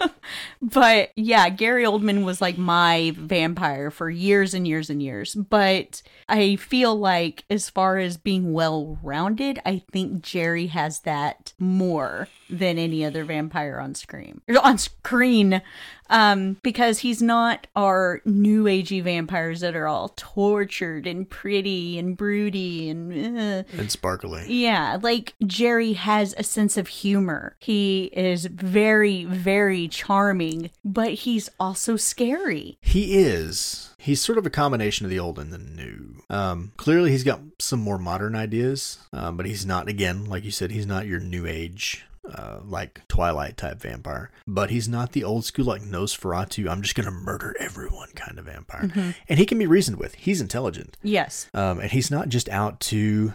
but 0.62 1.12
yeah, 1.16 1.48
Gary 1.48 1.84
Oldman 1.84 2.24
was 2.24 2.40
like 2.40 2.58
my 2.58 3.12
vampire 3.16 3.90
for 3.90 4.10
years 4.10 4.52
and 4.54 4.66
years 4.68 4.90
and 4.90 5.02
years. 5.02 5.34
But 5.34 6.02
I 6.28 6.56
feel 6.74 6.98
like, 6.98 7.44
as 7.48 7.70
far 7.70 7.98
as 7.98 8.16
being 8.16 8.52
well 8.52 8.98
rounded, 9.00 9.60
I 9.64 9.84
think 9.92 10.22
Jerry 10.22 10.66
has 10.66 10.98
that 11.02 11.52
more 11.56 12.26
than 12.50 12.78
any 12.78 13.04
other 13.04 13.24
vampire 13.24 13.78
on 13.78 13.94
screen. 13.94 14.40
On 14.60 14.76
screen. 14.76 15.62
Um, 16.10 16.56
because 16.62 16.98
he's 16.98 17.22
not 17.22 17.66
our 17.76 18.20
new 18.26 18.64
agey 18.64 19.02
vampires 19.02 19.60
that 19.60 19.74
are 19.76 19.86
all 19.86 20.10
tortured 20.16 21.06
and 21.06 21.30
pretty 21.30 21.96
and 21.98 22.14
broody 22.16 22.90
and 22.90 23.38
uh, 23.38 23.62
And 23.78 23.90
Sparkly. 23.90 24.44
yeah, 24.48 24.98
like 25.00 25.32
Jerry 25.46 25.94
has 25.94 26.34
a 26.36 26.42
sense 26.42 26.76
of 26.76 26.88
humor. 26.88 27.56
He 27.60 28.10
is 28.12 28.44
very, 28.46 29.24
very 29.24 29.88
charming, 29.88 30.70
but 30.84 31.12
he's 31.14 31.48
also 31.58 31.96
scary. 31.96 32.76
He 32.82 33.16
is. 33.16 33.93
He's 34.04 34.20
sort 34.22 34.38
of 34.38 34.46
a 34.46 34.50
combination 34.50 35.06
of 35.06 35.10
the 35.10 35.18
old 35.18 35.38
and 35.38 35.52
the 35.52 35.58
new. 35.58 36.22
Um, 36.30 36.72
clearly, 36.76 37.10
he's 37.10 37.24
got 37.24 37.40
some 37.58 37.80
more 37.80 37.98
modern 37.98 38.34
ideas, 38.36 38.98
um, 39.12 39.36
but 39.36 39.46
he's 39.46 39.64
not, 39.66 39.88
again, 39.88 40.26
like 40.26 40.44
you 40.44 40.50
said, 40.50 40.70
he's 40.70 40.86
not 40.86 41.06
your 41.06 41.20
new 41.20 41.46
age. 41.46 42.04
Uh, 42.26 42.58
like 42.64 43.02
Twilight 43.06 43.58
type 43.58 43.78
vampire, 43.82 44.30
but 44.46 44.70
he's 44.70 44.88
not 44.88 45.12
the 45.12 45.22
old 45.22 45.44
school 45.44 45.66
like 45.66 45.82
Nosferatu. 45.82 46.70
I'm 46.70 46.80
just 46.80 46.94
gonna 46.94 47.10
murder 47.10 47.54
everyone 47.60 48.08
kind 48.14 48.38
of 48.38 48.46
vampire, 48.46 49.14
and 49.28 49.38
he 49.38 49.44
can 49.44 49.58
be 49.58 49.66
reasoned 49.66 49.98
with. 49.98 50.14
He's 50.14 50.40
intelligent, 50.40 50.96
Yes. 51.02 51.50
um, 51.52 51.80
and 51.80 51.90
he's 51.90 52.10
not 52.10 52.30
just 52.30 52.48
out 52.48 52.80
to 52.80 53.34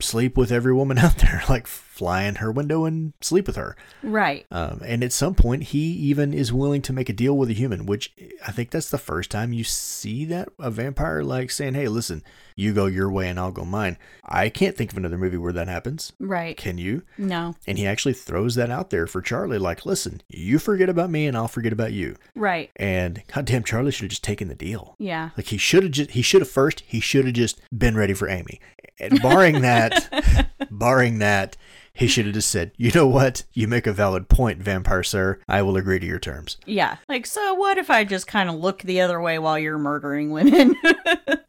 sleep 0.00 0.36
with 0.36 0.50
every 0.52 0.72
woman 0.72 0.98
out 0.98 1.18
there, 1.18 1.42
like 1.48 1.66
fly 1.66 2.22
in 2.22 2.36
her 2.36 2.52
window 2.52 2.84
and 2.84 3.12
sleep 3.20 3.46
with 3.46 3.56
her. 3.56 3.76
Right. 4.02 4.46
Um, 4.52 4.80
and 4.84 5.02
at 5.02 5.12
some 5.12 5.34
point, 5.34 5.64
he 5.64 5.80
even 5.80 6.32
is 6.32 6.52
willing 6.52 6.80
to 6.82 6.92
make 6.92 7.08
a 7.08 7.12
deal 7.12 7.36
with 7.36 7.50
a 7.50 7.54
human, 7.54 7.86
which 7.86 8.14
I 8.46 8.52
think 8.52 8.70
that's 8.70 8.90
the 8.90 8.98
first 8.98 9.30
time 9.30 9.52
you 9.52 9.64
see 9.64 10.24
that 10.26 10.48
a 10.58 10.70
vampire 10.70 11.22
like 11.24 11.50
saying, 11.50 11.74
"Hey, 11.74 11.88
listen, 11.88 12.22
you 12.54 12.72
go 12.72 12.86
your 12.86 13.10
way 13.10 13.28
and 13.28 13.38
I'll 13.38 13.50
go 13.50 13.64
mine." 13.64 13.98
I 14.24 14.48
can't 14.48 14.76
think 14.76 14.92
of 14.92 14.98
another 14.98 15.18
movie 15.18 15.38
where 15.38 15.52
that 15.52 15.68
happens. 15.68 16.12
Right. 16.20 16.56
Can 16.56 16.78
you? 16.78 17.02
No. 17.16 17.56
And 17.66 17.78
he 17.78 17.86
actually 17.86 18.14
throws 18.14 18.54
that 18.54 18.70
out 18.70 18.90
there 18.90 19.06
for 19.06 19.20
Charlie, 19.20 19.58
like, 19.58 19.84
"Listen, 19.84 20.22
you 20.28 20.58
forget 20.58 20.88
about 20.88 21.10
me 21.10 21.26
and 21.26 21.36
I'll 21.36 21.48
forget 21.48 21.72
about 21.72 21.92
you." 21.92 22.16
Right. 22.36 22.70
And 22.76 23.22
goddamn, 23.26 23.64
Charlie 23.64 23.90
should 23.90 24.04
have 24.04 24.10
just 24.10 24.24
taken 24.24 24.46
the 24.48 24.54
deal. 24.54 24.94
Yeah. 24.98 25.30
Like 25.36 25.46
he 25.46 25.58
should 25.58 25.82
have 25.82 25.92
just 25.92 26.10
he 26.12 26.22
should 26.22 26.42
have 26.42 26.50
first 26.50 26.84
he 26.86 27.00
should 27.00 27.24
have 27.24 27.34
just 27.34 27.60
been 27.76 27.96
ready 27.96 28.14
for 28.14 28.28
Amy. 28.28 28.60
And 29.00 29.20
barring 29.22 29.60
that, 29.62 30.48
barring 30.70 31.18
that, 31.18 31.56
he 31.92 32.06
should 32.06 32.26
have 32.26 32.34
just 32.34 32.50
said, 32.50 32.70
"You 32.76 32.92
know 32.92 33.06
what? 33.06 33.42
You 33.52 33.66
make 33.66 33.86
a 33.86 33.92
valid 33.92 34.28
point, 34.28 34.62
vampire 34.62 35.02
sir. 35.02 35.40
I 35.48 35.62
will 35.62 35.76
agree 35.76 35.98
to 35.98 36.06
your 36.06 36.20
terms." 36.20 36.56
Yeah. 36.64 36.96
Like, 37.08 37.26
so 37.26 37.54
what 37.54 37.76
if 37.76 37.90
I 37.90 38.04
just 38.04 38.26
kind 38.26 38.48
of 38.48 38.54
look 38.54 38.82
the 38.82 39.00
other 39.00 39.20
way 39.20 39.38
while 39.38 39.58
you're 39.58 39.78
murdering 39.78 40.30
women? 40.30 40.76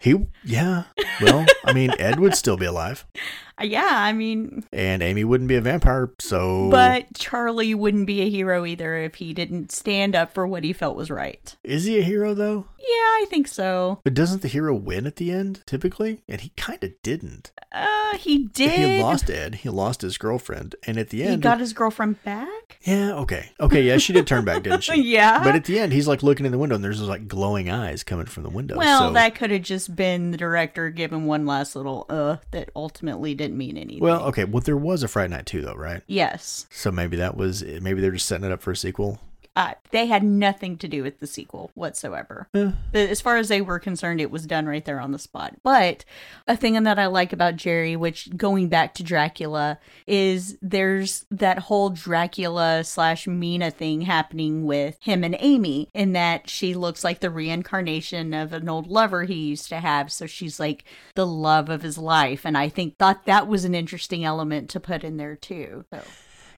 He, 0.02 0.16
yeah. 0.46 0.86
Well, 1.22 1.46
I 1.66 1.74
mean, 1.74 1.92
Ed 2.00 2.22
would 2.22 2.34
still 2.34 2.56
be 2.56 2.66
alive, 2.66 3.06
yeah, 3.62 3.90
I 3.92 4.14
mean, 4.14 4.64
and 4.72 5.02
Amy 5.02 5.24
wouldn't 5.24 5.48
be 5.48 5.56
a 5.56 5.62
vampire. 5.62 6.12
So, 6.20 6.70
but 6.70 7.14
Charlie 7.16 7.76
wouldn't 7.76 8.08
be 8.08 8.22
a 8.22 8.30
hero 8.30 8.66
either 8.66 8.98
if 8.98 9.16
he 9.16 9.34
didn't 9.34 9.72
stand 9.72 10.16
up 10.16 10.34
for 10.34 10.48
what 10.48 10.64
he 10.64 10.74
felt 10.74 10.96
was 10.96 11.10
right. 11.10 11.56
is 11.64 11.86
he 11.86 12.00
a 12.00 12.04
hero 12.04 12.34
though? 12.34 12.66
Yeah, 12.80 12.96
I 12.96 13.26
think 13.30 13.48
so. 13.48 14.00
But 14.04 14.14
doesn't 14.14 14.42
the 14.42 14.48
hero 14.48 14.74
win 14.74 15.06
at 15.06 15.18
the 15.18 15.32
end 15.32 15.64
typically? 15.66 16.22
And 16.28 16.42
he 16.42 16.50
kind 16.56 16.84
of 16.84 16.92
didn't. 17.04 17.52
Uh, 17.72 18.18
he 18.18 18.46
did. 18.48 18.72
He 18.72 19.02
lost 19.02 19.30
Ed. 19.30 19.56
He 19.56 19.70
lost 19.70 20.02
his 20.02 20.18
girlfriend, 20.18 20.76
and 20.88 20.98
at 20.98 21.10
the 21.10 21.22
end. 21.24 21.32
He 21.32 21.38
got 21.38 21.60
his 21.60 21.74
girlfriend 21.74 22.24
back? 22.24 22.80
yeah, 22.82 23.14
okay, 23.14 23.52
okay, 23.60 23.82
yeah, 23.84 23.98
she 23.98 24.14
did 24.14 24.26
turn 24.26 24.46
back, 24.46 24.64
didn't 24.64 24.84
she? 24.84 25.02
yeah. 25.02 25.44
But 25.44 25.56
at 25.56 25.66
the 25.66 25.80
end, 25.80 25.94
he's 25.94 26.08
like 26.08 26.24
looking 26.24 26.46
in 26.46 26.52
the 26.52 26.58
window, 26.58 26.76
and 26.76 26.84
there's 26.84 27.00
those 27.00 27.10
like 27.10 27.28
glowing 27.28 27.70
eyes 27.70 28.04
coming 28.04 28.26
from 28.26 28.44
the 28.44 28.50
window. 28.50 28.78
Well, 28.78 29.10
so, 29.10 29.14
that 29.14 29.36
could 29.36 29.52
have 29.52 29.62
just 29.62 29.96
been 29.96 30.32
the 30.32 30.38
director 30.38 30.90
giving 30.90 31.26
one 31.26 31.46
last 31.46 31.76
little 31.76 32.06
uh 32.10 32.38
that 32.52 32.70
ultimately 32.76 33.36
didn't 33.36 33.49
mean 33.58 33.78
anything. 33.78 34.00
well, 34.04 34.24
okay. 34.26 34.46
Well, 34.46 34.62
there 34.62 34.78
was 34.78 35.04
a 35.04 35.08
Fright 35.08 35.30
Night 35.30 35.46
too, 35.46 35.62
though, 35.62 35.76
right? 35.76 36.02
yes. 36.08 36.66
So 36.72 36.92
maybe 36.92 37.18
that 37.18 37.36
was 37.38 37.64
maybe 37.64 38.02
they're 38.02 38.12
just 38.12 38.26
setting 38.28 38.46
it 38.46 38.52
up 38.52 38.62
for 38.62 38.72
a 38.72 38.76
sequel. 38.76 39.20
Uh, 39.56 39.74
they 39.92 40.06
had 40.06 40.24
nothing 40.24 40.78
to 40.78 40.88
do 40.88 41.04
with 41.04 41.20
the 41.20 41.28
sequel 41.28 41.72
whatsoever. 41.74 42.48
As 42.94 43.20
far 43.20 43.36
as 43.38 43.50
they 43.50 43.62
were 43.62 43.80
concerned, 43.80 44.22
it 44.22 44.32
was 44.32 44.46
done 44.46 44.68
right 44.68 44.86
there 44.86 45.02
on 45.02 45.12
the 45.12 45.20
spot. 45.20 45.56
But 45.64 46.06
a 46.48 46.56
thing 46.56 46.82
that 46.82 47.00
I 47.00 47.08
like 47.08 47.34
about 47.34 47.58
Jerry, 47.58 47.96
which 47.96 48.38
going 48.38 48.70
back 48.70 48.94
to 48.96 49.04
Dracula, 49.04 49.80
is 50.08 50.58
there's 50.62 51.26
that 51.30 51.60
whole 51.60 51.90
Dracula 51.90 52.84
slash 52.86 53.28
Mina 53.28 53.70
thing 53.72 54.02
happening 54.02 54.66
with 54.66 54.98
him 55.02 55.24
and 55.24 55.36
Amy, 55.40 55.90
in 55.94 56.14
that 56.14 56.50
she 56.50 56.74
looks 56.74 57.04
like 57.04 57.20
the 57.20 57.30
reincarnation 57.30 58.34
of 58.34 58.54
an 58.54 58.70
old 58.70 58.88
lover 58.88 59.24
he 59.24 59.34
used 59.34 59.68
to 59.70 59.80
have. 59.80 60.12
So 60.12 60.26
she's 60.26 60.60
like 60.60 60.86
the 61.16 61.28
love 61.28 61.70
of 61.70 61.82
his 61.82 61.98
life. 61.98 62.46
And 62.46 62.58
I 62.58 62.70
think 62.70 62.98
thought 62.98 63.26
that 63.26 63.48
was 63.48 63.66
an 63.66 63.76
interesting 63.76 64.24
element 64.24 64.70
to 64.70 64.80
put 64.80 65.04
in 65.04 65.18
there 65.18 65.36
too. 65.36 65.84
So. 65.92 66.02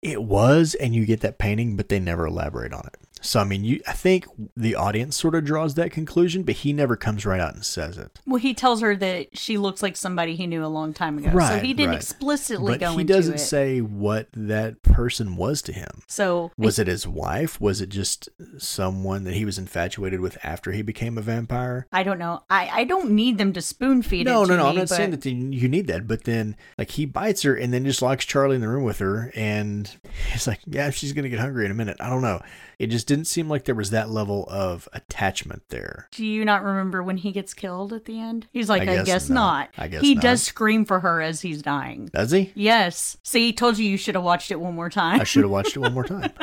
It 0.02 0.24
was, 0.24 0.74
and 0.76 0.96
you 0.96 1.06
get 1.06 1.22
that 1.22 1.38
painting, 1.38 1.76
but 1.78 1.90
they 1.90 2.00
never 2.00 2.26
elaborate 2.26 2.74
on 2.74 2.88
it. 2.88 2.98
So 3.22 3.40
I 3.40 3.44
mean, 3.44 3.64
you 3.64 3.82
I 3.88 3.94
think 3.94 4.26
the 4.58 4.76
audience 4.76 5.16
sort 5.16 5.36
of 5.36 5.46
draws 5.46 5.76
that 5.76 5.92
conclusion, 5.92 6.44
but 6.44 6.56
he 6.56 6.74
never 6.74 6.96
comes 6.96 7.26
right 7.26 7.40
out 7.40 7.54
and 7.54 7.64
says 7.64 7.98
it. 7.98 8.20
Well, 8.26 8.38
he 8.40 8.54
tells 8.54 8.82
her 8.82 8.96
that 8.96 9.38
she 9.38 9.58
looks 9.58 9.82
like 9.84 9.96
somebody 9.96 10.36
he 10.36 10.48
knew 10.48 10.66
a 10.66 10.68
long 10.68 10.94
time 10.94 11.18
ago. 11.18 11.30
Right, 11.30 11.60
so 11.60 11.60
he 11.60 11.74
didn't 11.74 11.92
right. 11.92 11.98
explicitly 11.98 12.74
But 12.74 12.80
go 12.80 12.92
he 12.94 13.02
into 13.02 13.14
doesn't 13.14 13.36
it. 13.36 13.40
say 13.40 13.80
what 13.80 14.28
that 14.34 14.82
person 14.84 15.36
was 15.36 15.62
to 15.64 15.72
him. 15.74 16.02
so 16.08 16.52
Was 16.58 16.80
it 16.80 16.88
his 16.88 17.08
wife? 17.08 17.62
Was 17.62 17.80
it 17.82 17.90
just 17.90 18.30
someone 18.58 19.24
that 19.24 19.34
he 19.34 19.46
was 19.46 19.58
infatuated 19.58 20.20
with 20.20 20.38
after 20.44 20.72
he 20.72 20.82
became 20.82 21.18
a 21.18 21.22
vampire? 21.22 21.88
I 21.92 22.04
don't 22.04 22.20
know. 22.20 22.44
I, 22.50 22.70
I 22.74 22.84
don't 22.84 23.12
need 23.12 23.38
them 23.38 23.54
to 23.54 23.62
spoon 23.62 24.02
feed 24.02 24.26
No, 24.26 24.44
no, 24.46 24.58
no. 24.58 24.68
I'm 24.68 24.76
not 24.76 24.90
but- 24.90 24.96
saying 24.96 25.12
that 25.12 25.26
you 25.26 25.68
need 25.70 25.88
that, 25.88 26.08
but 26.08 26.24
then 26.24 26.56
like 26.78 26.92
he 26.92 27.06
bites 27.06 27.44
her 27.44 27.56
and 27.56 27.74
then 27.74 27.86
just 27.86 28.02
locks 28.02 28.26
Charlie 28.26 28.56
in 28.56 28.62
the 28.62 28.68
room 28.68 28.84
with 28.84 29.00
her, 29.00 29.32
and 29.36 29.90
he's 30.32 30.48
like, 30.48 30.60
"Yeah, 30.66 30.90
she's 30.90 31.14
gonna 31.14 31.30
get 31.30 31.40
hungry 31.40 31.66
in 31.66 31.72
a 31.72 31.76
minute." 31.76 31.98
I 32.00 32.10
don't 32.10 32.22
know. 32.22 32.42
It 32.80 32.88
just 32.88 33.08
didn't 33.16 33.28
seem 33.28 33.50
like 33.50 33.66
there 33.66 33.76
was 33.76 33.90
that 33.90 34.10
level 34.10 34.46
of 34.50 34.88
attachment 34.94 35.64
there. 35.70 36.08
Do 36.12 36.26
you 36.26 36.46
not 36.46 36.64
remember 36.64 37.04
when 37.04 37.18
he 37.18 37.32
gets 37.34 37.54
killed 37.54 37.92
at 37.92 38.06
the 38.06 38.20
end? 38.20 38.48
He's 38.54 38.70
like, 38.70 38.84
I 38.88 38.94
I 38.94 38.96
guess 38.98 39.06
guess, 39.06 39.30
not. 39.30 39.36
not. 39.78 39.84
I 39.84 39.88
guess 39.90 40.02
he 40.02 40.16
not. 40.16 40.22
does 40.24 40.44
scream 40.44 40.86
for 40.86 41.02
her 41.02 41.22
as 41.22 41.42
he's 41.42 41.62
dying. 41.62 42.06
Does 42.14 42.32
he? 42.32 42.52
Yes. 42.56 43.18
See, 43.24 43.48
he 43.48 43.54
told 43.54 43.78
you 43.78 43.86
you 43.90 43.98
should 43.98 44.16
have 44.16 44.24
watched 44.24 44.50
it 44.52 44.60
one 44.62 44.76
more 44.76 44.90
time. 44.90 45.20
I 45.20 45.26
should 45.26 45.44
have 45.44 45.52
watched 45.52 45.76
it 45.76 45.80
one 45.80 45.94
more 45.94 46.06
time. 46.06 46.32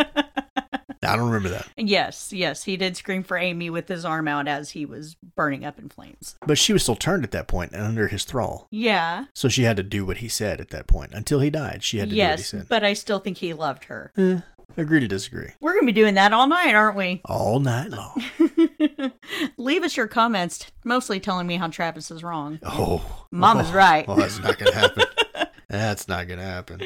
I 1.01 1.17
don't 1.17 1.27
remember 1.31 1.49
that. 1.51 1.69
yes, 1.77 2.33
yes, 2.33 2.65
he 2.65 2.77
did 2.77 2.97
scream 2.97 3.23
for 3.23 3.39
Amy 3.39 3.71
with 3.71 3.89
his 3.89 4.05
arm 4.05 4.27
out 4.29 4.47
as 4.49 4.71
he 4.71 4.85
was 4.85 5.15
burning 5.37 5.65
up 5.65 5.79
in 5.79 5.89
flames. 5.89 6.37
But 6.45 6.59
she 6.59 6.73
was 6.75 6.83
still 6.83 6.97
turned 6.97 7.25
at 7.25 7.31
that 7.31 7.47
point 7.49 7.73
and 7.73 7.83
under 7.83 8.09
his 8.09 8.25
thrall. 8.25 8.67
Yeah. 8.71 9.27
So 9.33 9.49
she 9.49 9.63
had 9.63 9.77
to 9.79 9.83
do 9.85 10.05
what 10.05 10.19
he 10.19 10.29
said 10.29 10.61
at 10.61 10.69
that 10.71 10.87
point. 10.87 11.13
Until 11.15 11.41
he 11.41 11.49
died, 11.51 11.83
she 11.83 11.99
had 11.99 12.11
to 12.11 12.15
do 12.15 12.21
what 12.21 12.27
he 12.27 12.41
Yes, 12.41 12.49
said. 12.49 12.67
but 12.69 12.85
I 12.85 12.93
still 12.93 13.21
think 13.21 13.39
he 13.39 13.55
loved 13.55 13.85
her. 13.85 14.13
Eh, 14.19 14.41
agree 14.77 15.01
to 15.01 15.09
disagree. 15.09 15.51
We're 15.61 15.75
gonna 15.75 15.87
be 15.87 15.93
doing 15.93 16.15
that 16.15 16.33
all 16.33 16.47
night, 16.47 16.75
aren't 16.75 16.97
we? 16.97 17.21
All 17.25 17.61
night 17.61 17.91
long. 17.91 18.23
Leave 19.57 19.83
us 19.83 19.97
your 19.97 20.07
comments, 20.07 20.71
mostly 20.85 21.21
telling 21.21 21.47
me 21.47 21.57
how 21.57 21.69
Travis 21.69 22.11
is 22.11 22.23
wrong. 22.23 22.59
Oh. 22.63 23.27
Mama's 23.31 23.71
oh, 23.71 23.75
right. 23.75 24.05
Oh, 24.09 24.17
that's 24.17 24.39
not 24.39 24.59
going 24.59 24.73
to 24.73 24.79
happen. 24.79 25.05
that's 25.69 26.09
not 26.09 26.27
going 26.27 26.39
to 26.39 26.45
happen. 26.45 26.81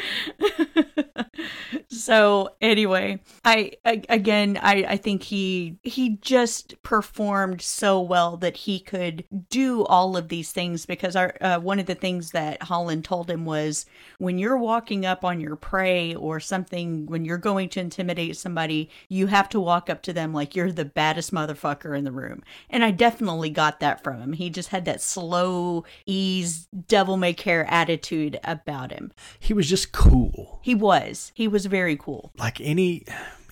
So 1.93 2.49
anyway, 2.63 3.21
I, 3.45 3.73
I 3.85 4.03
again, 4.09 4.59
I 4.63 4.85
I 4.89 4.97
think 4.97 5.23
he 5.23 5.77
he 5.83 6.17
just 6.23 6.81
performed 6.83 7.61
so 7.61 8.01
well 8.01 8.39
that 8.39 8.57
he 8.57 8.81
could 8.81 9.25
do 9.51 9.85
all 9.85 10.17
of 10.17 10.29
these 10.29 10.53
things 10.53 10.87
because 10.87 11.17
our 11.17 11.37
uh, 11.43 11.59
one 11.59 11.79
of 11.79 11.85
the 11.87 11.95
things 11.95 12.31
that 12.31 12.63
Holland 12.63 13.05
told 13.05 13.29
him 13.29 13.45
was 13.45 13.85
when 14.19 14.39
you're 14.39 14.57
walking 14.57 15.05
up 15.05 15.23
on 15.23 15.39
your 15.39 15.55
prey 15.55 16.15
or 16.15 16.41
something 16.41 17.05
when 17.07 17.27
you're 17.27 17.37
going 17.37 17.69
to 17.71 17.81
intimidate 17.81 18.39
somebody, 18.39 18.89
you 19.09 19.27
have 19.27 19.51
to 19.51 19.61
walk 19.61 19.91
up 19.91 20.01
to 20.03 20.15
them 20.15 20.33
like 20.33 20.57
you're 20.57 20.73
the 20.73 20.87
baddest 20.87 21.33
motherfucker 21.33 21.97
in 21.97 22.05
the 22.05 22.13
room. 22.13 22.43
And 22.71 22.83
I 22.83 22.91
definitely 22.91 23.51
got 23.51 23.81
that 23.81 24.03
from 24.03 24.21
him. 24.23 24.33
He 24.33 24.49
just 24.49 24.71
had 24.71 24.87
that 24.87 25.03
slow 25.03 25.85
ease 26.07 26.69
devil 26.89 27.19
may 27.19 27.35
care 27.35 27.67
attitude 27.71 28.41
about 28.45 28.93
him. 28.93 29.13
He 29.39 29.53
was 29.53 29.69
just 29.69 29.93
cool. 29.93 30.61
He 30.63 30.75
was. 30.75 31.33
He 31.35 31.49
was 31.49 31.67
very 31.67 31.82
cool. 31.97 32.33
Like 32.39 32.61
any 32.61 33.05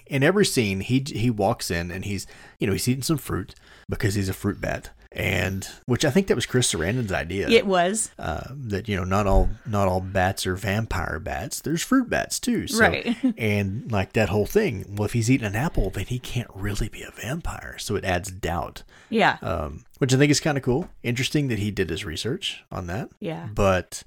in 0.07 0.23
every 0.23 0.45
scene, 0.47 0.81
he 0.81 1.05
he 1.07 1.31
walks 1.31 1.71
in 1.71 1.91
and 1.91 2.05
he's 2.05 2.27
you 2.59 2.67
know 2.67 2.73
he's 2.73 2.89
eating 2.89 3.03
some 3.03 3.19
fruit 3.19 3.55
because 3.89 4.15
he's 4.15 4.29
a 4.29 4.33
fruit 4.35 4.61
bat, 4.61 4.91
and 5.13 5.69
which 5.87 6.05
I 6.05 6.11
think 6.11 6.27
that 6.29 6.35
was 6.35 6.47
Chris 6.47 6.73
Sarandon's 6.73 7.13
idea. 7.13 7.49
It 7.49 7.67
was 7.67 8.11
uh, 8.19 8.49
that 8.51 8.89
you 8.89 8.97
know 8.97 9.05
not 9.05 9.27
all 9.27 9.51
not 9.67 9.89
all 9.89 10.01
bats 10.01 10.47
are 10.47 10.55
vampire 10.57 11.19
bats. 11.21 11.61
There's 11.61 11.83
fruit 11.83 12.09
bats 12.11 12.39
too. 12.41 12.67
So, 12.69 12.81
Right. 12.81 13.17
and 13.39 13.91
like 13.91 14.13
that 14.15 14.29
whole 14.29 14.47
thing. 14.47 14.85
Well, 14.97 15.07
if 15.07 15.13
he's 15.13 15.31
eating 15.31 15.47
an 15.47 15.57
apple, 15.57 15.91
then 15.91 16.07
he 16.07 16.19
can't 16.19 16.51
really 16.55 16.89
be 16.89 17.03
a 17.03 17.11
vampire. 17.11 17.77
So 17.79 17.95
it 17.97 18.05
adds 18.05 18.31
doubt. 18.31 18.83
yeah. 19.11 19.39
Um, 19.43 19.85
which 19.99 20.15
I 20.15 20.17
think 20.17 20.31
is 20.31 20.41
kind 20.41 20.57
of 20.57 20.65
cool. 20.65 20.89
Interesting 21.03 21.49
that 21.49 21.59
he 21.59 21.71
did 21.71 21.91
his 21.91 22.05
research 22.05 22.65
on 22.73 22.87
that. 22.87 23.11
yeah. 23.21 23.49
But 23.55 24.03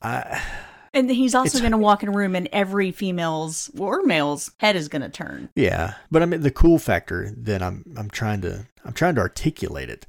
I 0.00 0.40
And 0.94 1.10
he's 1.10 1.34
also 1.34 1.58
going 1.60 1.72
to 1.72 1.78
walk 1.78 2.02
in 2.02 2.08
a 2.10 2.12
room 2.12 2.34
and 2.36 2.48
every 2.52 2.92
female's 2.92 3.70
or 3.78 4.02
male's 4.02 4.50
head 4.58 4.76
is 4.76 4.88
going 4.88 5.02
to 5.02 5.08
turn. 5.08 5.48
Yeah, 5.56 5.94
but 6.10 6.22
I 6.22 6.26
mean 6.26 6.42
the 6.42 6.50
cool 6.50 6.78
factor 6.78 7.32
that 7.36 7.62
I'm 7.62 7.84
I'm 7.96 8.10
trying 8.10 8.42
to 8.42 8.66
I'm 8.84 8.92
trying 8.92 9.14
to 9.14 9.20
articulate 9.22 9.88
it. 9.88 10.06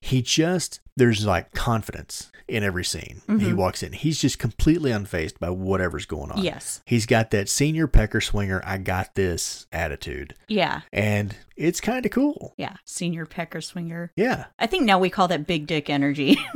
He 0.00 0.22
just 0.22 0.80
there's 0.96 1.24
like 1.26 1.52
confidence 1.52 2.30
in 2.48 2.62
every 2.62 2.84
scene. 2.84 3.22
He 3.26 3.32
Mm-hmm. 3.32 3.56
walks 3.56 3.82
in. 3.82 3.92
He's 3.92 4.20
just 4.20 4.38
completely 4.38 4.90
unfazed 4.92 5.38
by 5.40 5.50
whatever's 5.50 6.06
going 6.06 6.30
on. 6.30 6.42
Yes. 6.44 6.80
He's 6.84 7.04
got 7.04 7.30
that 7.32 7.48
senior 7.48 7.86
pecker 7.88 8.20
swinger, 8.20 8.62
I 8.64 8.78
got 8.78 9.14
this 9.16 9.66
attitude. 9.72 10.34
Yeah. 10.46 10.82
And 10.92 11.34
it's 11.56 11.80
kind 11.80 12.06
of 12.06 12.12
cool. 12.12 12.54
Yeah. 12.56 12.76
Senior 12.84 13.26
pecker 13.26 13.60
swinger. 13.60 14.12
Yeah. 14.16 14.46
I 14.60 14.66
think 14.68 14.84
now 14.84 14.98
we 15.00 15.10
call 15.10 15.26
that 15.28 15.46
big 15.46 15.66
dick 15.66 15.88
energy. 15.90 16.36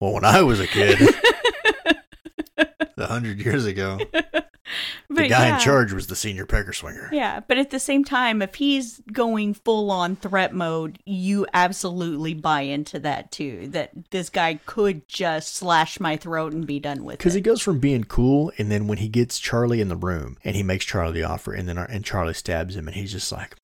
Well, 0.00 0.12
when 0.12 0.24
I 0.24 0.42
was 0.42 0.60
a 0.60 0.66
kid, 0.66 0.98
hundred 3.14 3.40
years 3.40 3.64
ago, 3.64 3.98
the 5.08 5.28
guy 5.28 5.48
yeah. 5.48 5.54
in 5.54 5.60
charge 5.60 5.92
was 5.92 6.06
the 6.06 6.16
senior 6.16 6.46
pecker 6.46 6.72
swinger. 6.72 7.08
Yeah, 7.12 7.40
but 7.40 7.58
at 7.58 7.70
the 7.70 7.78
same 7.78 8.04
time, 8.04 8.42
if 8.42 8.56
he's 8.56 9.00
going 9.12 9.54
full 9.54 9.90
on 9.90 10.16
threat 10.16 10.52
mode, 10.52 10.98
you 11.04 11.46
absolutely 11.52 12.34
buy 12.34 12.62
into 12.62 12.98
that 13.00 13.30
too. 13.30 13.68
That 13.68 14.10
this 14.10 14.30
guy 14.30 14.60
could 14.66 15.06
just 15.08 15.54
slash 15.54 16.00
my 16.00 16.16
throat 16.16 16.52
and 16.52 16.66
be 16.66 16.80
done 16.80 17.04
with 17.04 17.14
it. 17.14 17.18
Because 17.18 17.34
he 17.34 17.40
goes 17.40 17.62
from 17.62 17.78
being 17.78 18.04
cool, 18.04 18.52
and 18.58 18.70
then 18.70 18.86
when 18.86 18.98
he 18.98 19.08
gets 19.08 19.38
Charlie 19.38 19.80
in 19.80 19.88
the 19.88 19.96
room, 19.96 20.36
and 20.44 20.56
he 20.56 20.62
makes 20.62 20.84
Charlie 20.84 21.14
the 21.14 21.24
offer, 21.24 21.52
and 21.52 21.68
then 21.68 21.78
and 21.78 22.04
Charlie 22.04 22.34
stabs 22.34 22.76
him, 22.76 22.86
and 22.86 22.96
he's 22.96 23.12
just 23.12 23.30
like, 23.32 23.56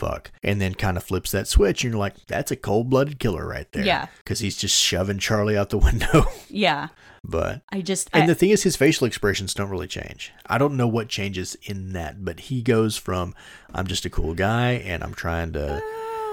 "Fuck," 0.00 0.30
and 0.42 0.60
then 0.60 0.74
kind 0.74 0.96
of 0.96 1.04
flips 1.04 1.30
that 1.30 1.46
switch, 1.46 1.84
and 1.84 1.92
you're 1.92 2.00
like, 2.00 2.14
"That's 2.26 2.50
a 2.50 2.56
cold-blooded 2.56 3.18
killer 3.18 3.46
right 3.46 3.70
there." 3.72 3.84
Yeah. 3.84 4.06
because 4.24 4.40
he's 4.40 4.56
just 4.56 4.76
shoving 4.76 5.18
Charlie 5.18 5.56
out 5.58 5.70
the 5.70 5.78
window. 5.88 6.26
yeah, 6.48 6.88
but 7.22 7.62
I 7.70 7.80
just 7.82 8.08
and 8.12 8.24
I, 8.24 8.26
the 8.26 8.34
thing 8.34 8.50
is, 8.50 8.62
his 8.62 8.76
facial 8.76 9.06
expressions 9.06 9.54
don't 9.54 9.70
really 9.70 9.86
change. 9.86 10.32
I 10.46 10.58
don't 10.58 10.76
know 10.76 10.88
what 10.88 11.08
changes 11.08 11.56
in 11.62 11.92
that, 11.92 12.24
but 12.24 12.40
he 12.40 12.62
goes 12.62 12.96
from 12.96 13.34
"I'm 13.74 13.86
just 13.86 14.04
a 14.06 14.10
cool 14.10 14.34
guy, 14.34 14.72
and 14.72 15.04
I'm 15.04 15.14
trying 15.14 15.52
to 15.52 15.80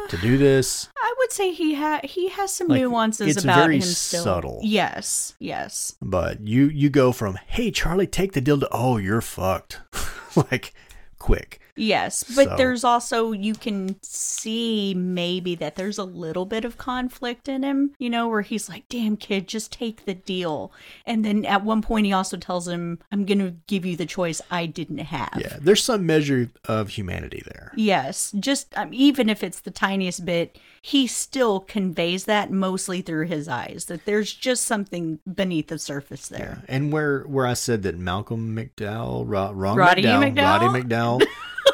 to 0.10 0.18
do 0.18 0.38
this." 0.48 0.90
I 0.98 1.14
would 1.20 1.32
say 1.32 1.52
he 1.52 1.74
ha- 1.76 2.02
he 2.04 2.30
has 2.30 2.54
some 2.54 2.68
Like, 2.70 2.82
nuances 2.82 3.36
it's 3.36 3.44
about 3.44 3.58
very 3.60 3.76
him 3.78 3.82
still. 3.82 4.24
subtle. 4.24 4.60
Yes, 4.64 5.34
yes, 5.40 5.96
But 6.02 6.40
you 6.48 6.68
you 6.70 6.90
go 6.90 7.12
from 7.12 7.38
"Hey 7.48 7.70
Charlie, 7.72 8.08
take 8.08 8.32
the 8.34 8.42
dildo," 8.42 8.68
"Oh, 8.72 8.96
you're 8.98 9.22
fucked," 9.22 9.82
like 10.36 10.74
quick. 11.20 11.60
Yes. 11.78 12.24
But 12.36 12.50
So- 12.50 12.56
there's 12.58 12.84
also 12.84 13.32
you 13.32 13.54
can 13.54 13.96
see 14.04 14.94
maybe 14.96 15.56
that 15.56 15.76
there's 15.76 15.98
a 15.98 16.04
little 16.04 16.46
bit 16.46 16.66
of 16.66 16.78
conflict 16.78 17.48
in 17.48 17.64
him. 17.64 17.92
You 18.00 18.10
know, 18.10 18.28
where 18.28 18.42
he's 18.42 18.68
like, 18.68 18.88
"Damn 18.90 19.18
kid, 19.18 19.48
just 19.48 19.72
take 19.72 20.06
the 20.06 20.14
deal," 20.16 20.72
and 21.06 21.24
then 21.24 21.46
at 21.46 21.64
one 21.64 21.82
point 21.82 22.06
he 22.06 22.14
also 22.14 22.38
tells 22.38 22.68
him, 22.68 23.00
"I'm 23.12 23.26
gonna 23.26 23.54
give 23.68 23.86
you 23.86 23.96
the 23.96 24.06
choice 24.06 24.42
I 24.52 24.66
didn't 24.66 24.98
have." 25.00 25.32
Yeah, 25.38 25.58
there's 25.62 25.84
some 25.84 26.06
measure 26.06 26.50
of 26.66 26.90
humanity 26.90 27.44
there. 27.46 27.72
Yes, 27.76 28.34
just 28.40 28.76
um, 28.78 28.90
even 28.94 29.30
if 29.30 29.44
it's 29.44 29.60
the 29.60 29.72
tiniest 29.72 30.26
bit, 30.26 30.58
he 30.82 31.08
still 31.08 31.60
conveys 31.60 32.26
that 32.26 32.52
mostly 32.52 33.02
through 33.02 33.28
his 33.28 33.48
eyes. 33.48 33.86
That 33.86 34.06
there's 34.06 34.34
just 34.34 34.64
something 34.66 35.20
beneath 35.32 35.68
the 35.68 35.80
surface 35.80 36.28
there. 36.28 36.64
And 36.68 36.92
where 36.92 37.22
where 37.24 37.46
I 37.46 37.54
said 37.54 37.84
that 37.84 37.98
Malcolm 37.98 38.56
McDowell, 38.56 39.24
Ro- 39.28 39.52
wrong 39.52 39.78
Roddy 39.78 40.04
McDowall, 40.04 40.34
McDowall? 40.36 40.62
Roddy 40.62 40.84
McDowall. 40.84 41.28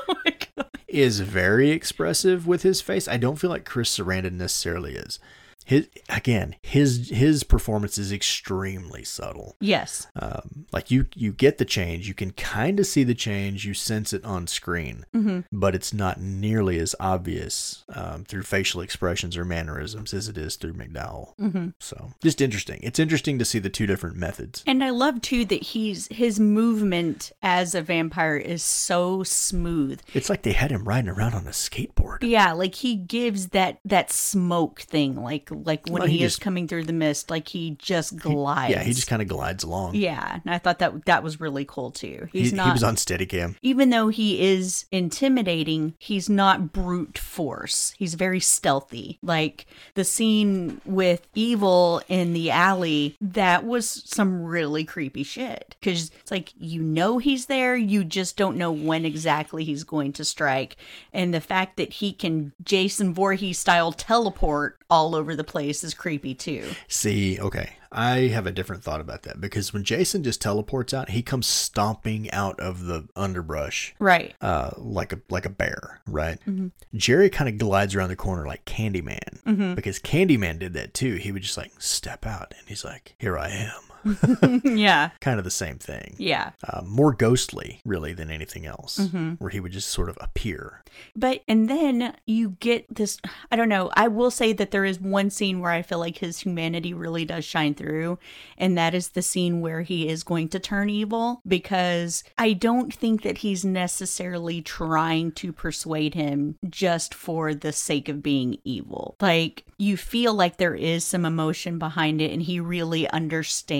is 0.93 1.21
very 1.21 1.71
expressive 1.71 2.45
with 2.45 2.61
his 2.61 2.79
face. 2.81 3.07
I 3.07 3.17
don't 3.17 3.37
feel 3.37 3.49
like 3.49 3.65
Chris 3.65 3.97
Sarandon 3.97 4.33
necessarily 4.33 4.95
is. 4.95 5.19
His 5.65 5.87
again, 6.09 6.55
his 6.61 7.09
his 7.09 7.43
performance 7.43 7.97
is 7.97 8.11
extremely 8.11 9.03
subtle. 9.03 9.55
Yes, 9.59 10.07
Um, 10.15 10.65
like 10.71 10.91
you 10.91 11.07
you 11.15 11.31
get 11.31 11.57
the 11.57 11.65
change, 11.65 12.07
you 12.07 12.13
can 12.13 12.31
kind 12.31 12.79
of 12.79 12.85
see 12.85 13.03
the 13.03 13.15
change, 13.15 13.65
you 13.65 13.73
sense 13.73 14.13
it 14.13 14.23
on 14.25 14.47
screen, 14.47 15.05
hmm 15.13 15.39
but 15.51 15.75
it's 15.75 15.93
not 15.93 16.19
nearly 16.19 16.79
as 16.79 16.95
obvious 16.99 17.83
um, 17.89 18.23
through 18.25 18.43
facial 18.43 18.81
expressions 18.81 19.37
or 19.37 19.45
mannerisms 19.45 20.13
as 20.13 20.27
it 20.27 20.37
is 20.37 20.55
through 20.55 20.73
McDowall. 20.73 21.35
hmm 21.37 21.69
So 21.79 22.11
just 22.21 22.41
interesting. 22.41 22.79
It's 22.83 22.99
interesting 22.99 23.39
to 23.39 23.45
see 23.45 23.59
the 23.59 23.69
two 23.69 23.87
different 23.87 24.17
methods. 24.17 24.63
and 24.67 24.83
I 24.83 24.89
love 24.89 25.21
too 25.21 25.45
that 25.45 25.63
he's 25.63 26.07
his 26.11 26.39
movement 26.39 27.31
as 27.41 27.75
a 27.75 27.81
vampire 27.81 28.35
is 28.37 28.63
so 28.63 29.23
smooth. 29.23 30.01
It's 30.13 30.29
like 30.29 30.43
they 30.43 30.53
had 30.53 30.71
him 30.71 30.83
riding 30.85 31.09
around 31.09 31.33
on 31.33 31.47
a 31.47 31.51
skateboard. 31.51 32.17
Yeah, 32.21 32.51
like 32.53 32.75
he 32.75 32.95
gives 32.95 33.49
that 33.49 33.79
that 33.85 34.11
smoke 34.11 34.81
thing, 34.81 35.15
like 35.15 35.49
like 35.53 35.85
when 35.85 36.01
Well, 36.01 36.07
he, 36.07 36.19
he 36.19 36.23
is 36.23 36.37
coming 36.37 36.67
through 36.67 36.85
the 36.85 36.93
mist, 36.93 37.29
like 37.29 37.47
he 37.47 37.71
just 37.79 38.17
glides. 38.17 38.73
Yeah, 38.73 38.83
he 38.83 38.93
just 38.93 39.07
kind 39.07 39.21
of 39.21 39.27
glides 39.27 39.63
along. 39.63 39.95
Yeah, 39.95 40.39
and 40.43 40.53
I 40.53 40.57
thought 40.57 40.79
that 40.79 41.05
that 41.05 41.23
was 41.23 41.39
really 41.39 41.65
cool 41.65 41.91
too. 41.91 42.27
He's 42.31 42.51
he 42.51 42.57
not 42.57 42.67
He 42.67 42.71
was 42.71 42.83
on 42.83 42.95
Steadicam. 42.95 43.55
even 43.61 43.89
though 43.89 44.07
he 44.09 44.41
is 44.41 44.85
intimidating, 44.91 45.93
he's 45.99 46.29
not 46.29 46.71
brute 46.73 47.17
force. 47.17 47.93
He's 47.97 48.15
very 48.15 48.39
stealthy. 48.39 49.19
Like 49.21 49.65
the 49.93 50.03
scene 50.03 50.81
with 50.85 51.27
Evil 51.35 52.01
in 52.07 52.33
the 52.33 52.51
alley, 52.51 53.15
that 53.21 53.65
was 53.65 54.03
some 54.05 54.43
really 54.43 54.83
creepy 54.83 55.23
shit. 55.23 55.75
Because 55.79 56.11
it's 56.21 56.31
like, 56.31 56.53
you 56.57 56.81
know, 56.81 57.17
he's 57.17 57.47
there, 57.47 57.75
you 57.75 58.03
just 58.03 58.37
don't 58.37 58.57
know 58.57 58.71
when 58.71 59.05
exactly 59.05 59.63
he's 59.63 59.83
going 59.83 60.13
to 60.13 60.25
strike. 60.25 60.77
And 61.11 61.33
the 61.33 61.41
fact 61.41 61.77
that 61.77 61.93
he 61.93 62.13
can 62.13 62.53
Jason 62.63 63.13
Voorhees 63.13 63.59
style 63.59 63.91
teleport 63.91 64.77
all 64.89 65.15
over 65.15 65.35
the 65.35 65.43
place 65.43 65.83
is 65.83 65.93
creepy 65.93 66.33
too. 66.35 66.65
See, 66.87 67.39
okay, 67.39 67.73
I 67.91 68.27
have 68.27 68.47
a 68.47 68.51
different 68.51 68.83
thought 68.83 69.01
about 69.01 69.23
that 69.23 69.39
because 69.41 69.71
when 69.73 69.83
Jason 69.83 70.23
just 70.23 70.41
teleports 70.41 70.93
out, 70.93 71.09
he 71.09 71.21
comes 71.21 71.47
stomping 71.47 72.29
out 72.31 72.59
of 72.59 72.85
the 72.85 73.07
underbrush. 73.15 73.95
Right. 73.99 74.33
Uh, 74.41 74.71
like 74.77 75.13
a 75.13 75.19
like 75.29 75.45
a 75.45 75.49
bear, 75.49 76.01
right? 76.07 76.39
Mm-hmm. 76.47 76.67
Jerry 76.95 77.29
kind 77.29 77.49
of 77.49 77.57
glides 77.57 77.95
around 77.95 78.09
the 78.09 78.15
corner 78.15 78.45
like 78.45 78.65
Candyman, 78.65 79.41
Mm-hmm. 79.43 79.73
because 79.75 79.99
Candyman 79.99 80.59
did 80.59 80.73
that 80.73 80.93
too. 80.93 81.15
He 81.15 81.31
would 81.31 81.43
just 81.43 81.57
like 81.57 81.71
step 81.79 82.25
out, 82.25 82.53
and 82.57 82.67
he's 82.67 82.83
like, 82.85 83.15
"Here 83.19 83.37
I 83.37 83.49
am." 83.49 83.81
yeah. 84.63 85.09
kind 85.21 85.37
of 85.39 85.43
the 85.45 85.51
same 85.51 85.77
thing. 85.77 86.15
Yeah. 86.17 86.51
Uh, 86.67 86.81
more 86.85 87.13
ghostly, 87.13 87.81
really, 87.85 88.13
than 88.13 88.29
anything 88.31 88.65
else, 88.65 88.99
Mm-hmm. 88.99 89.33
where 89.35 89.49
he 89.49 89.59
would 89.59 89.71
just 89.71 89.89
sort 89.89 90.09
of 90.09 90.17
appear. 90.21 90.83
But 91.15 91.41
and 91.47 91.69
then 91.69 92.15
you 92.25 92.51
get 92.59 92.93
this 92.93 93.17
I 93.51 93.55
don't 93.55 93.69
know. 93.69 93.89
I 93.95 94.07
will 94.07 94.29
say 94.31 94.53
that 94.53 94.71
there 94.71 94.85
is 94.85 94.99
one 94.99 95.29
scene 95.31 95.59
where 95.59 95.71
I 95.71 95.81
feel 95.81 95.97
like 95.99 96.19
his 96.19 96.39
humanity 96.39 96.93
really 96.93 97.25
does 97.25 97.43
shine 97.45 97.73
through 97.73 98.19
and 98.57 98.77
that 98.77 98.93
is 98.93 99.09
the 99.09 99.21
scene 99.23 99.59
where 99.61 99.81
he 99.81 100.07
is 100.07 100.23
going 100.23 100.49
to 100.49 100.59
turn 100.59 100.89
evil 100.91 101.41
because 101.47 102.23
I 102.37 102.53
don't 102.53 102.93
think 102.93 103.23
that 103.23 103.39
he's 103.39 103.65
necessarily 103.65 104.61
trying 104.61 105.31
to 105.33 105.51
persuade 105.51 106.13
him 106.13 106.57
just 106.69 107.13
for 107.15 107.55
the 107.55 107.71
sake 107.71 108.07
of 108.07 108.21
being 108.21 108.57
evil. 108.63 109.15
Like 109.19 109.63
you 109.79 109.97
feel 109.97 110.33
like 110.35 110.57
there 110.57 110.75
is 110.75 111.03
some 111.03 111.25
emotion 111.25 111.79
behind 111.79 112.21
it 112.21 112.31
and 112.31 112.41
he 112.41 112.59
really 112.59 113.09
understands 113.09 113.73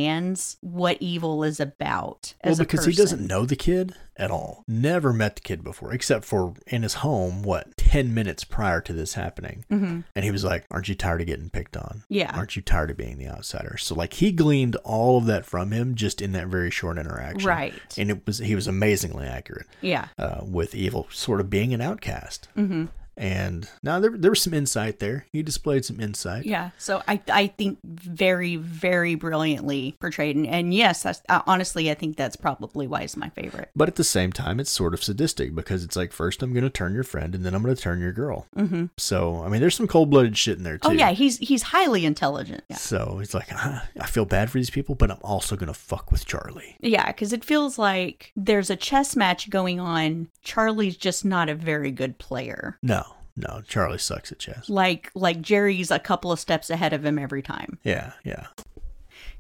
what 0.62 0.98
evil 1.00 1.44
is 1.44 1.60
about 1.60 2.34
Well, 2.44 2.52
as 2.52 2.60
a 2.60 2.64
because 2.64 2.86
he 2.86 2.94
doesn't 2.94 3.26
know 3.26 3.46
the 3.46 3.56
kid, 3.56 3.94
at 4.16 4.32
all. 4.32 4.64
Never 4.68 5.12
met 5.12 5.36
the 5.36 5.42
kid 5.42 5.64
before, 5.64 5.94
except 5.94 6.26
for 6.26 6.54
in 6.68 6.84
his 6.84 6.96
home, 6.96 7.42
what, 7.42 7.76
10 7.78 8.14
minutes 8.14 8.44
prior 8.44 8.80
to 8.82 8.94
this 8.94 9.16
happening. 9.16 9.66
Mm-hmm. 9.72 10.02
And 10.16 10.26
he 10.26 10.32
was 10.32 10.44
like, 10.44 10.66
Aren't 10.70 10.88
you 10.88 10.96
tired 10.96 11.22
of 11.22 11.28
getting 11.28 11.50
picked 11.50 11.76
on? 11.76 12.04
Yeah. 12.10 12.32
Aren't 12.36 12.56
you 12.56 12.62
tired 12.62 12.92
of 12.92 12.98
being 12.98 13.18
the 13.18 13.28
outsider? 13.28 13.78
So, 13.78 13.96
like, 13.96 14.14
he 14.14 14.32
gleaned 14.32 14.76
all 14.78 15.18
of 15.18 15.26
that 15.26 15.46
from 15.46 15.72
him 15.72 15.96
just 15.96 16.22
in 16.22 16.32
that 16.34 16.48
very 16.48 16.70
short 16.70 16.98
interaction. 16.98 17.48
Right. 17.48 17.74
And 17.98 18.10
it 18.12 18.26
was, 18.26 18.38
he 18.40 18.56
was 18.56 18.68
amazingly 18.68 19.26
accurate 19.26 19.68
Yeah. 19.82 20.08
uh, 20.18 20.42
with 20.44 20.76
Evil 20.76 21.08
sort 21.12 21.40
of 21.40 21.50
being 21.50 21.74
an 21.74 21.82
outcast. 21.82 22.48
Mm-hmm. 22.58 22.86
And 23.16 23.70
now 23.82 24.00
there, 24.00 24.12
there 24.12 24.32
was 24.32 24.42
some 24.42 24.54
insight 24.54 25.00
there. 25.00 25.28
He 25.32 25.44
displayed 25.44 25.86
some 25.86 26.00
insight. 26.00 26.46
Yeah. 26.46 26.72
So 26.78 27.02
I 27.08 27.22
I 27.32 27.48
think 27.48 27.80
very 27.84 28.56
very 28.56 29.16
brilliantly 29.16 29.96
portrayed, 30.00 30.36
and, 30.36 30.48
and 30.48 30.74
yes, 30.74 31.04
that's, 31.04 31.22
uh, 31.30 31.42
honestly, 31.46 31.92
I 31.92 31.94
think 31.94 32.18
that's 32.18 32.36
probably 32.36 32.88
why 32.88 33.02
it's 33.02 33.18
my 33.18 33.30
favorite. 33.30 33.70
But 33.76 33.88
at 33.88 33.96
the 33.96 34.04
same 34.04 34.32
time, 34.32 34.60
it's 34.60 34.72
sort 34.72 34.94
of 34.94 35.04
sadistic 35.04 35.54
because 35.56 35.84
it's 35.84 35.96
like, 35.96 36.12
first 36.12 36.42
I'm 36.42 36.54
going 36.54 36.64
to 36.64 36.70
turn 36.70 36.94
your 36.94 37.04
friend 37.04 37.36
and 37.36 37.46
then 37.46 37.54
I'm 37.54 37.64
going 37.64 37.76
to 37.76 37.82
turn 37.82 38.00
your 38.00 38.14
girl. 38.14 38.48
Mm-hmm. 38.56 38.86
So, 38.98 39.44
I 39.44 39.50
mean, 39.50 39.62
there's 39.62 39.76
some 39.76 39.88
cold 39.88 40.10
blooded 40.10 40.38
shit 40.38 40.58
in 40.58 40.64
there 40.64 40.78
too. 40.78 40.90
Oh 40.90 40.92
yeah, 40.92 41.12
he's 41.12 41.38
he's 41.38 41.64
highly 41.64 42.06
intelligent. 42.06 42.64
Yeah. 42.70 42.78
So 42.78 43.18
he's 43.20 43.34
like, 43.34 43.48
"Ah, 43.52 43.88
I 44.00 44.08
feel 44.08 44.26
bad 44.26 44.50
for 44.50 44.58
these 44.58 44.70
people, 44.70 44.96
but 44.96 45.12
I'm 45.12 45.20
also 45.22 45.56
going 45.56 45.68
to 45.68 45.74
fuck 45.74 46.12
with 46.12 46.26
Charlie. 46.26 46.78
Yeah, 46.80 47.08
because 47.08 47.34
it 47.34 47.46
feels 47.46 47.78
like 47.78 48.32
there's 48.36 48.70
a 48.70 48.76
chess 48.76 49.16
match 49.16 49.50
going 49.50 49.80
on. 49.80 50.30
Charlie's 50.42 50.98
just 50.98 51.24
not 51.26 51.50
a 51.50 51.56
very 51.56 51.92
good 51.92 52.18
player. 52.18 52.78
No, 52.82 53.03
no, 53.36 53.62
Charlie 53.68 53.98
sucks 53.98 54.32
at 54.32 54.40
chess. 54.40 54.70
Like 54.70 55.12
like 55.16 55.42
Jerry's 55.42 55.92
a 55.92 56.00
couple 56.00 56.32
of 56.32 56.40
steps 56.40 56.70
ahead 56.70 56.94
of 56.94 57.06
him 57.06 57.18
every 57.18 57.42
time. 57.42 57.80
Yeah, 57.84 58.14
yeah. 58.24 58.48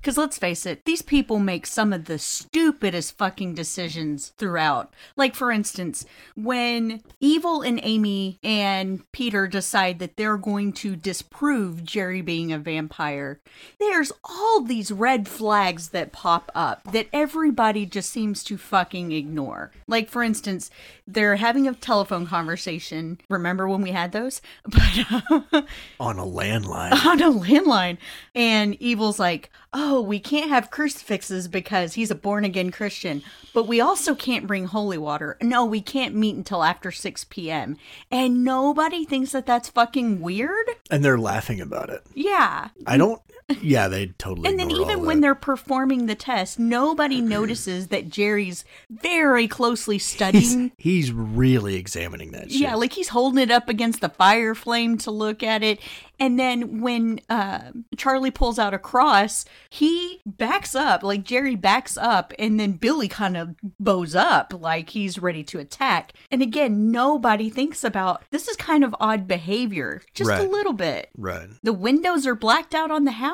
Because 0.04 0.18
let's 0.18 0.38
face 0.38 0.66
it, 0.66 0.84
these 0.84 1.02
people 1.02 1.40
make 1.40 1.66
some 1.66 1.94
of 1.94 2.06
the 2.06 2.20
stupidest 2.20 3.18
fucking 3.18 3.56
decisions 3.56 4.34
throughout. 4.38 4.94
Like, 5.16 5.34
for 5.34 5.50
instance, 5.50 6.06
when 6.36 7.02
Evil 7.22 7.62
and 7.62 7.80
Amy 7.82 8.38
and 8.44 9.10
Peter 9.14 9.48
decide 9.48 10.00
that 10.00 10.18
they're 10.18 10.36
going 10.36 10.74
to 10.74 10.98
disprove 10.98 11.86
Jerry 11.86 12.20
being 12.20 12.52
a 12.52 12.60
vampire, 12.60 13.40
there's 13.80 14.12
all 14.26 14.60
these 14.60 14.92
red 14.92 15.30
flags 15.30 15.90
that 15.90 16.12
pop 16.12 16.52
up 16.54 16.84
that 16.92 17.08
everybody 17.14 17.86
just 17.86 18.10
seems 18.10 18.44
to 18.44 18.58
fucking 18.58 19.14
ignore. 19.14 19.72
Like, 19.88 20.10
for 20.10 20.22
instance, 20.22 20.70
they're 21.08 21.38
having 21.38 21.66
a 21.66 21.76
telephone 21.76 22.28
conversation. 22.28 23.22
Remember 23.30 23.70
when 23.70 23.82
we 23.82 23.92
had 23.92 24.12
those? 24.12 24.42
But. 24.66 25.44
Uh, 25.54 25.62
on 26.00 26.20
a 26.20 26.26
landline. 26.26 26.92
on 27.06 27.22
a 27.22 27.32
landline. 27.32 28.00
And 28.36 28.76
Evil's 28.82 29.20
like, 29.20 29.50
oh, 29.74 30.02
we 30.02 30.20
can't 30.20 30.50
have 30.50 30.70
crucifixes 30.72 31.48
because 31.48 31.94
he's 31.94 32.12
a 32.12 32.16
born 32.16 32.46
again 32.46 32.72
Christian, 32.72 33.24
but 33.54 33.68
we 33.68 33.82
also 33.82 34.14
can't 34.16 34.48
bring 34.48 34.66
holy 34.66 34.98
water. 34.98 35.38
No, 35.42 35.66
we 35.66 35.82
can't 35.82 36.16
meet 36.16 36.36
until 36.36 36.64
after 36.64 36.92
6 36.92 37.26
p.m. 37.26 37.78
And 38.12 38.44
nobody 38.44 39.06
thinks 39.06 39.32
that 39.32 39.46
that's 39.46 39.70
fucking 39.70 40.22
weird. 40.22 40.68
and 40.92 41.04
they're 41.04 41.18
laughing 41.18 41.60
about 41.60 41.90
it. 41.90 42.04
Yeah. 42.14 42.70
I 42.86 42.98
don't. 42.98 43.22
Yeah, 43.62 43.88
they 43.88 44.08
totally. 44.08 44.50
And 44.50 44.60
then 44.60 44.72
even 44.72 45.06
when 45.06 45.18
that. 45.18 45.22
they're 45.22 45.36
performing 45.36 46.06
the 46.06 46.16
test, 46.16 46.60
nobody 46.60 47.22
notices 47.22 47.88
that 47.88 48.10
Jerry's 48.10 48.66
very 48.90 49.48
closely 49.48 50.00
studying. 50.00 50.72
He's 50.78 51.12
really 51.12 51.76
examining 51.76 52.32
that 52.32 52.52
shit. 52.52 52.62
Yeah, 52.62 52.76
like 52.76 52.94
he's 52.94 53.10
holding 53.10 53.42
it 53.42 53.52
up 53.52 53.70
against 53.70 54.02
the 54.02 54.10
fire 54.10 54.56
flame 54.56 54.98
to 55.00 55.12
look 55.12 55.44
at 55.44 55.64
it. 55.64 55.80
And 56.20 56.40
then 56.40 56.82
when 56.82 57.20
uh, 57.30 57.72
Charlie 57.98 58.32
pulls 58.32 58.60
out 58.60 58.74
a 58.74 58.80
cross, 58.80 59.46
he 59.70 60.22
backs 60.26 60.76
up, 60.76 61.04
like 61.04 61.24
Jerry 61.24 61.56
backs 61.56 61.98
up, 61.98 62.34
and 62.38 62.60
then 62.60 62.74
Billy 62.74 63.08
kind 63.08 63.36
of 63.36 63.56
bows 63.80 64.16
up, 64.16 64.54
like 64.58 64.92
he's 64.92 65.20
ready 65.20 65.44
to 65.46 65.60
attack. 65.60 66.14
And 66.32 66.42
again, 66.42 66.92
nobody 66.92 67.50
thinks 67.50 67.84
about 67.84 68.24
this 68.30 68.48
is 68.48 68.56
kind 68.56 68.84
of 68.84 68.96
odd 69.00 69.28
behavior, 69.28 70.02
just 70.14 70.32
a 70.32 70.44
little 70.44 70.74
bit. 70.74 71.10
Right. 71.18 71.50
The 71.62 71.74
windows 71.74 72.26
are 72.28 72.36
blacked 72.36 72.76
out 72.76 72.92
on 72.92 73.06
the 73.06 73.12
house. 73.12 73.33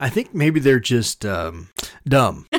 I 0.00 0.08
think 0.10 0.34
maybe 0.34 0.60
they're 0.60 0.80
just 0.80 1.24
um, 1.24 1.68
dumb. 2.06 2.46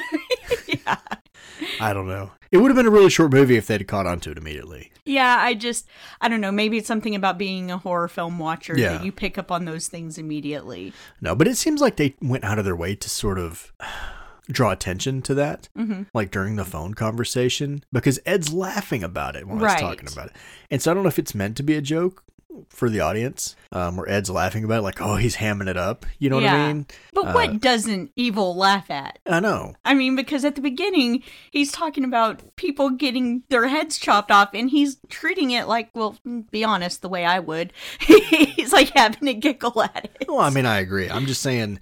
I 1.80 1.94
don't 1.94 2.08
know. 2.08 2.32
It 2.52 2.58
would 2.58 2.70
have 2.70 2.76
been 2.76 2.86
a 2.86 2.92
really 2.92 3.10
short 3.10 3.32
movie 3.34 3.58
if 3.58 3.68
they'd 3.68 3.88
caught 3.88 4.06
on 4.06 4.20
to 4.22 4.32
it 4.32 4.38
immediately. 4.38 4.92
Yeah, 5.06 5.38
I 5.40 5.54
just, 5.54 5.88
I 6.22 6.28
don't 6.30 6.40
know. 6.42 6.52
Maybe 6.52 6.78
it's 6.78 6.88
something 6.88 7.16
about 7.16 7.38
being 7.38 7.72
a 7.72 7.78
horror 7.78 8.08
film 8.08 8.38
watcher 8.40 8.78
Yeah. 8.78 8.94
that 8.94 9.04
you 9.06 9.12
pick 9.12 9.38
up 9.38 9.52
on 9.52 9.66
those 9.66 9.88
things 9.88 10.18
immediately. 10.18 10.94
No, 11.20 11.36
but 11.36 11.48
it 11.48 11.58
seems 11.58 11.82
like 11.82 11.96
they 11.98 12.16
went 12.22 12.44
out 12.44 12.60
of 12.60 12.66
their 12.66 12.76
way 12.76 12.96
to 12.96 13.10
sort 13.10 13.40
of 13.40 13.74
draw 14.50 14.72
attention 14.72 15.22
to 15.24 15.34
that, 15.34 15.68
Mm-hmm. 15.78 16.04
like 16.14 16.32
during 16.32 16.56
the 16.56 16.66
phone 16.66 16.94
conversation, 16.94 17.84
because 17.92 18.20
Ed's 18.26 18.54
laughing 18.54 19.04
about 19.04 19.36
it 19.36 19.48
when 19.48 19.58
Right. 19.60 19.72
I 19.72 19.74
was 19.90 19.98
talking 19.98 20.10
about 20.14 20.28
it. 20.28 20.36
And 20.70 20.82
so 20.82 20.92
I 20.92 20.94
don't 20.94 21.04
know 21.04 21.10
if 21.10 21.20
it's 21.20 21.36
meant 21.36 21.58
to 21.58 21.64
be 21.64 21.76
a 21.76 21.82
joke 21.82 22.24
for 22.70 22.90
the 22.90 23.00
audience, 23.00 23.56
um, 23.72 23.98
where 23.98 24.10
Ed's 24.10 24.30
laughing 24.30 24.64
about 24.64 24.80
it, 24.80 24.84
like, 24.84 25.02
oh, 25.02 25.16
he's 25.16 25.38
hamming 25.38 25.68
it 25.68 25.78
up. 25.78 26.06
You 26.20 26.30
know 26.30 26.38
what 26.38 26.46
I 26.46 26.68
mean? 26.74 26.88
But 27.14 27.28
Uh, 27.28 27.34
what 27.34 27.60
doesn't 27.62 28.12
Evil 28.16 28.56
laugh 28.56 28.90
at? 28.90 29.20
I 29.26 29.40
know. 29.40 29.76
I 29.86 29.94
mean, 29.94 30.16
because 30.16 30.46
at 30.46 30.56
the 30.56 30.62
beginning, 30.62 31.24
he's 31.52 31.72
talking 31.72 32.04
about 32.04 32.56
people 32.56 32.90
getting 32.92 33.44
their 33.50 33.68
heads 33.68 33.98
chopped 33.98 34.32
off, 34.32 34.50
and 34.54 34.70
he's 34.70 34.98
treating 35.10 35.52
it 35.52 35.68
like, 35.68 35.90
well, 35.94 36.18
be 36.52 36.64
honest, 36.64 37.02
the 37.02 37.10
way 37.10 37.26
I 37.26 37.40
would. 37.40 37.74
he's 38.00 38.74
like 38.74 38.92
having 38.96 39.28
a 39.28 39.34
giggle 39.34 39.82
at 39.82 40.10
it. 40.20 40.28
Well, 40.28 40.40
I 40.40 40.50
mean, 40.50 40.66
I 40.66 40.80
agree. 40.80 41.10
I'm 41.10 41.26
just 41.26 41.42
saying, 41.42 41.80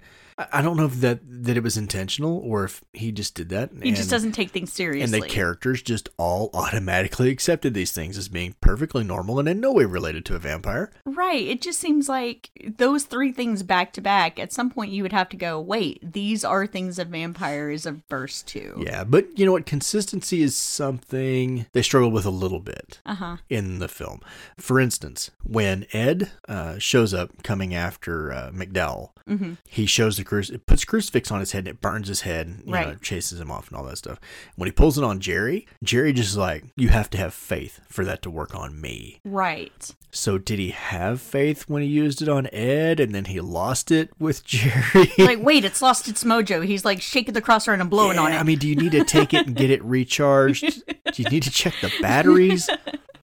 I 0.52 0.62
don't 0.62 0.76
know 0.76 0.86
if 0.86 0.94
that 1.00 1.20
that 1.44 1.56
it 1.56 1.62
was 1.62 1.76
intentional 1.76 2.38
or 2.38 2.64
if 2.64 2.82
he 2.92 3.12
just 3.12 3.34
did 3.34 3.48
that. 3.50 3.70
he 3.82 3.90
just 3.92 4.10
doesn't 4.10 4.32
take 4.32 4.50
things 4.50 4.72
seriously. 4.72 5.02
And 5.02 5.12
the 5.22 5.28
characters 5.28 5.82
just 5.82 6.08
all 6.16 6.50
automatically 6.54 7.30
accepted 7.30 7.74
these 7.74 7.92
things 7.92 8.16
as 8.16 8.28
being 8.28 8.54
perfectly 8.60 9.02
normal 9.04 9.38
and 9.38 9.48
in 9.48 9.60
no 9.60 9.72
way 9.72 9.84
related 9.84 10.24
to 10.26 10.34
a 10.36 10.38
vampire. 10.38 10.90
right. 11.04 11.42
It 11.42 11.60
just 11.60 11.78
seems 11.80 12.08
like 12.08 12.50
those 12.78 13.04
three 13.04 13.32
things 13.32 13.62
back 13.62 13.92
to 13.94 14.00
back, 14.00 14.38
at 14.38 14.52
some 14.52 14.70
point, 14.70 14.92
you 14.92 15.02
would 15.02 15.12
have 15.12 15.28
to 15.30 15.36
go, 15.36 15.60
wait, 15.60 15.98
these 16.12 16.44
are 16.44 16.66
things 16.66 16.98
a 16.98 17.04
vampire 17.04 17.70
is 17.70 17.86
averse 17.86 18.42
to. 18.42 18.82
Yeah, 18.84 19.04
but 19.04 19.36
you 19.38 19.44
know 19.46 19.52
what? 19.52 19.66
Consistency 19.66 20.42
is 20.42 20.56
something 20.56 21.66
they 21.72 21.82
struggle 21.82 22.10
with 22.10 22.26
a 22.26 22.30
little 22.30 22.60
bit 22.60 23.00
Uh 23.06 23.14
huh. 23.14 23.36
in 23.48 23.78
the 23.78 23.88
film. 23.88 24.20
For 24.58 24.78
instance, 24.78 25.30
when 25.42 25.86
Ed 25.92 26.30
uh, 26.48 26.78
shows 26.78 27.12
up 27.14 27.42
coming 27.42 27.74
after 27.74 28.32
uh, 28.32 28.50
McDowall, 28.52 29.10
Mm-hmm. 29.28 29.52
he 29.68 29.86
shows 29.86 30.16
the 30.16 30.24
crucifix, 30.32 30.54
it 30.62 30.66
puts 30.66 30.84
crucifix 30.84 31.30
on 31.30 31.40
his 31.40 31.52
head 31.52 31.60
and 31.60 31.68
it 31.68 31.80
burns 31.80 32.08
his 32.08 32.22
head, 32.22 32.62
you 32.66 32.72
Right. 32.72 32.88
it 32.88 33.02
chases 33.02 33.40
him 33.40 33.50
off 33.50 33.68
and 33.68 33.76
all 33.76 33.84
that 33.84 33.98
stuff. 33.98 34.18
When 34.56 34.66
he 34.66 34.72
pulls 34.72 34.96
it 34.98 35.04
on 35.04 35.20
Jerry, 35.20 35.66
Jerry 35.82 36.12
just 36.12 36.30
is 36.30 36.36
like, 36.36 36.64
you 36.76 36.88
have 36.88 37.10
to 37.10 37.18
have 37.18 37.34
faith 37.34 37.80
for 37.88 38.04
that 38.04 38.22
to 38.22 38.30
work 38.30 38.54
on 38.54 38.80
me. 38.80 39.20
Right. 39.24 39.94
So 40.10 40.36
did 40.36 40.58
he 40.58 40.70
have 40.70 41.20
faith 41.22 41.64
when 41.68 41.82
he 41.82 41.88
used 41.88 42.20
it 42.20 42.28
on 42.28 42.46
Ed 42.52 43.00
and 43.00 43.14
then 43.14 43.24
he 43.26 43.40
lost 43.40 43.90
it 43.90 44.10
with 44.18 44.44
Jerry? 44.46 45.10
like, 45.18 45.42
wait, 45.42 45.64
it's 45.64 45.80
lost 45.80 46.08
its 46.08 46.22
mojo. 46.24 46.64
He's 46.64 46.84
like 46.84 47.00
shaking 47.00 47.34
the 47.34 47.40
cross 47.40 47.66
around 47.68 47.80
and 47.80 47.88
blowing 47.90 48.18
on 48.18 48.32
it. 48.32 48.36
I 48.36 48.42
mean, 48.42 48.58
do 48.58 48.68
you 48.68 48.76
need 48.76 48.92
to 48.92 49.04
take 49.04 49.32
it 49.32 49.46
and 49.46 49.56
get 49.56 49.70
it 49.70 49.82
recharged? 49.84 50.82
do 51.12 51.22
you 51.22 51.28
need 51.30 51.42
to 51.44 51.50
check 51.50 51.74
the 51.80 51.92
batteries? 52.02 52.68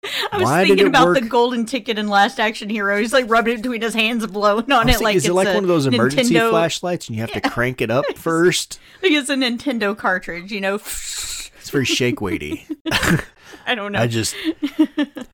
I 0.32 0.38
was 0.38 0.44
Why 0.46 0.66
thinking 0.66 0.88
about 0.88 1.08
work? 1.08 1.20
the 1.20 1.28
golden 1.28 1.66
ticket 1.66 2.00
in 2.00 2.08
Last 2.08 2.40
Action 2.40 2.70
Hero. 2.70 2.98
He's 3.00 3.14
like 3.14 3.30
rubbing 3.30 3.56
it 3.56 3.62
between 3.62 3.82
his 3.82 3.94
hands 3.94 4.24
and 4.24 4.32
blowing 4.32 4.72
on 4.72 4.88
it 4.88 4.94
thinking, 4.94 5.04
like 5.04 5.16
is 5.18 5.24
it's 5.26 5.30
it 5.30 5.34
like 5.34 5.48
one 5.48 5.64
of 5.64 5.68
those 5.68 5.86
emergency 5.88 6.34
Nintendo, 6.36 6.50
flashlights 6.52 7.08
and 7.08 7.16
you 7.16 7.22
have 7.22 7.32
to 7.34 7.42
crank 7.42 7.82
it 7.82 7.92
up 7.92 8.06
first? 8.16 8.80
Like 9.04 9.12
it's 9.12 9.30
a 9.30 9.36
Nintendo 9.36 9.98
cartridge, 9.98 10.52
you 10.52 10.62
know. 10.62 10.76
It's 10.76 11.70
very 11.72 11.86
shake 11.86 12.22
weighty. 12.22 12.66
I 13.68 13.76
don't 13.76 13.92
know. 13.92 14.00
I 14.00 14.08
just, 14.08 14.36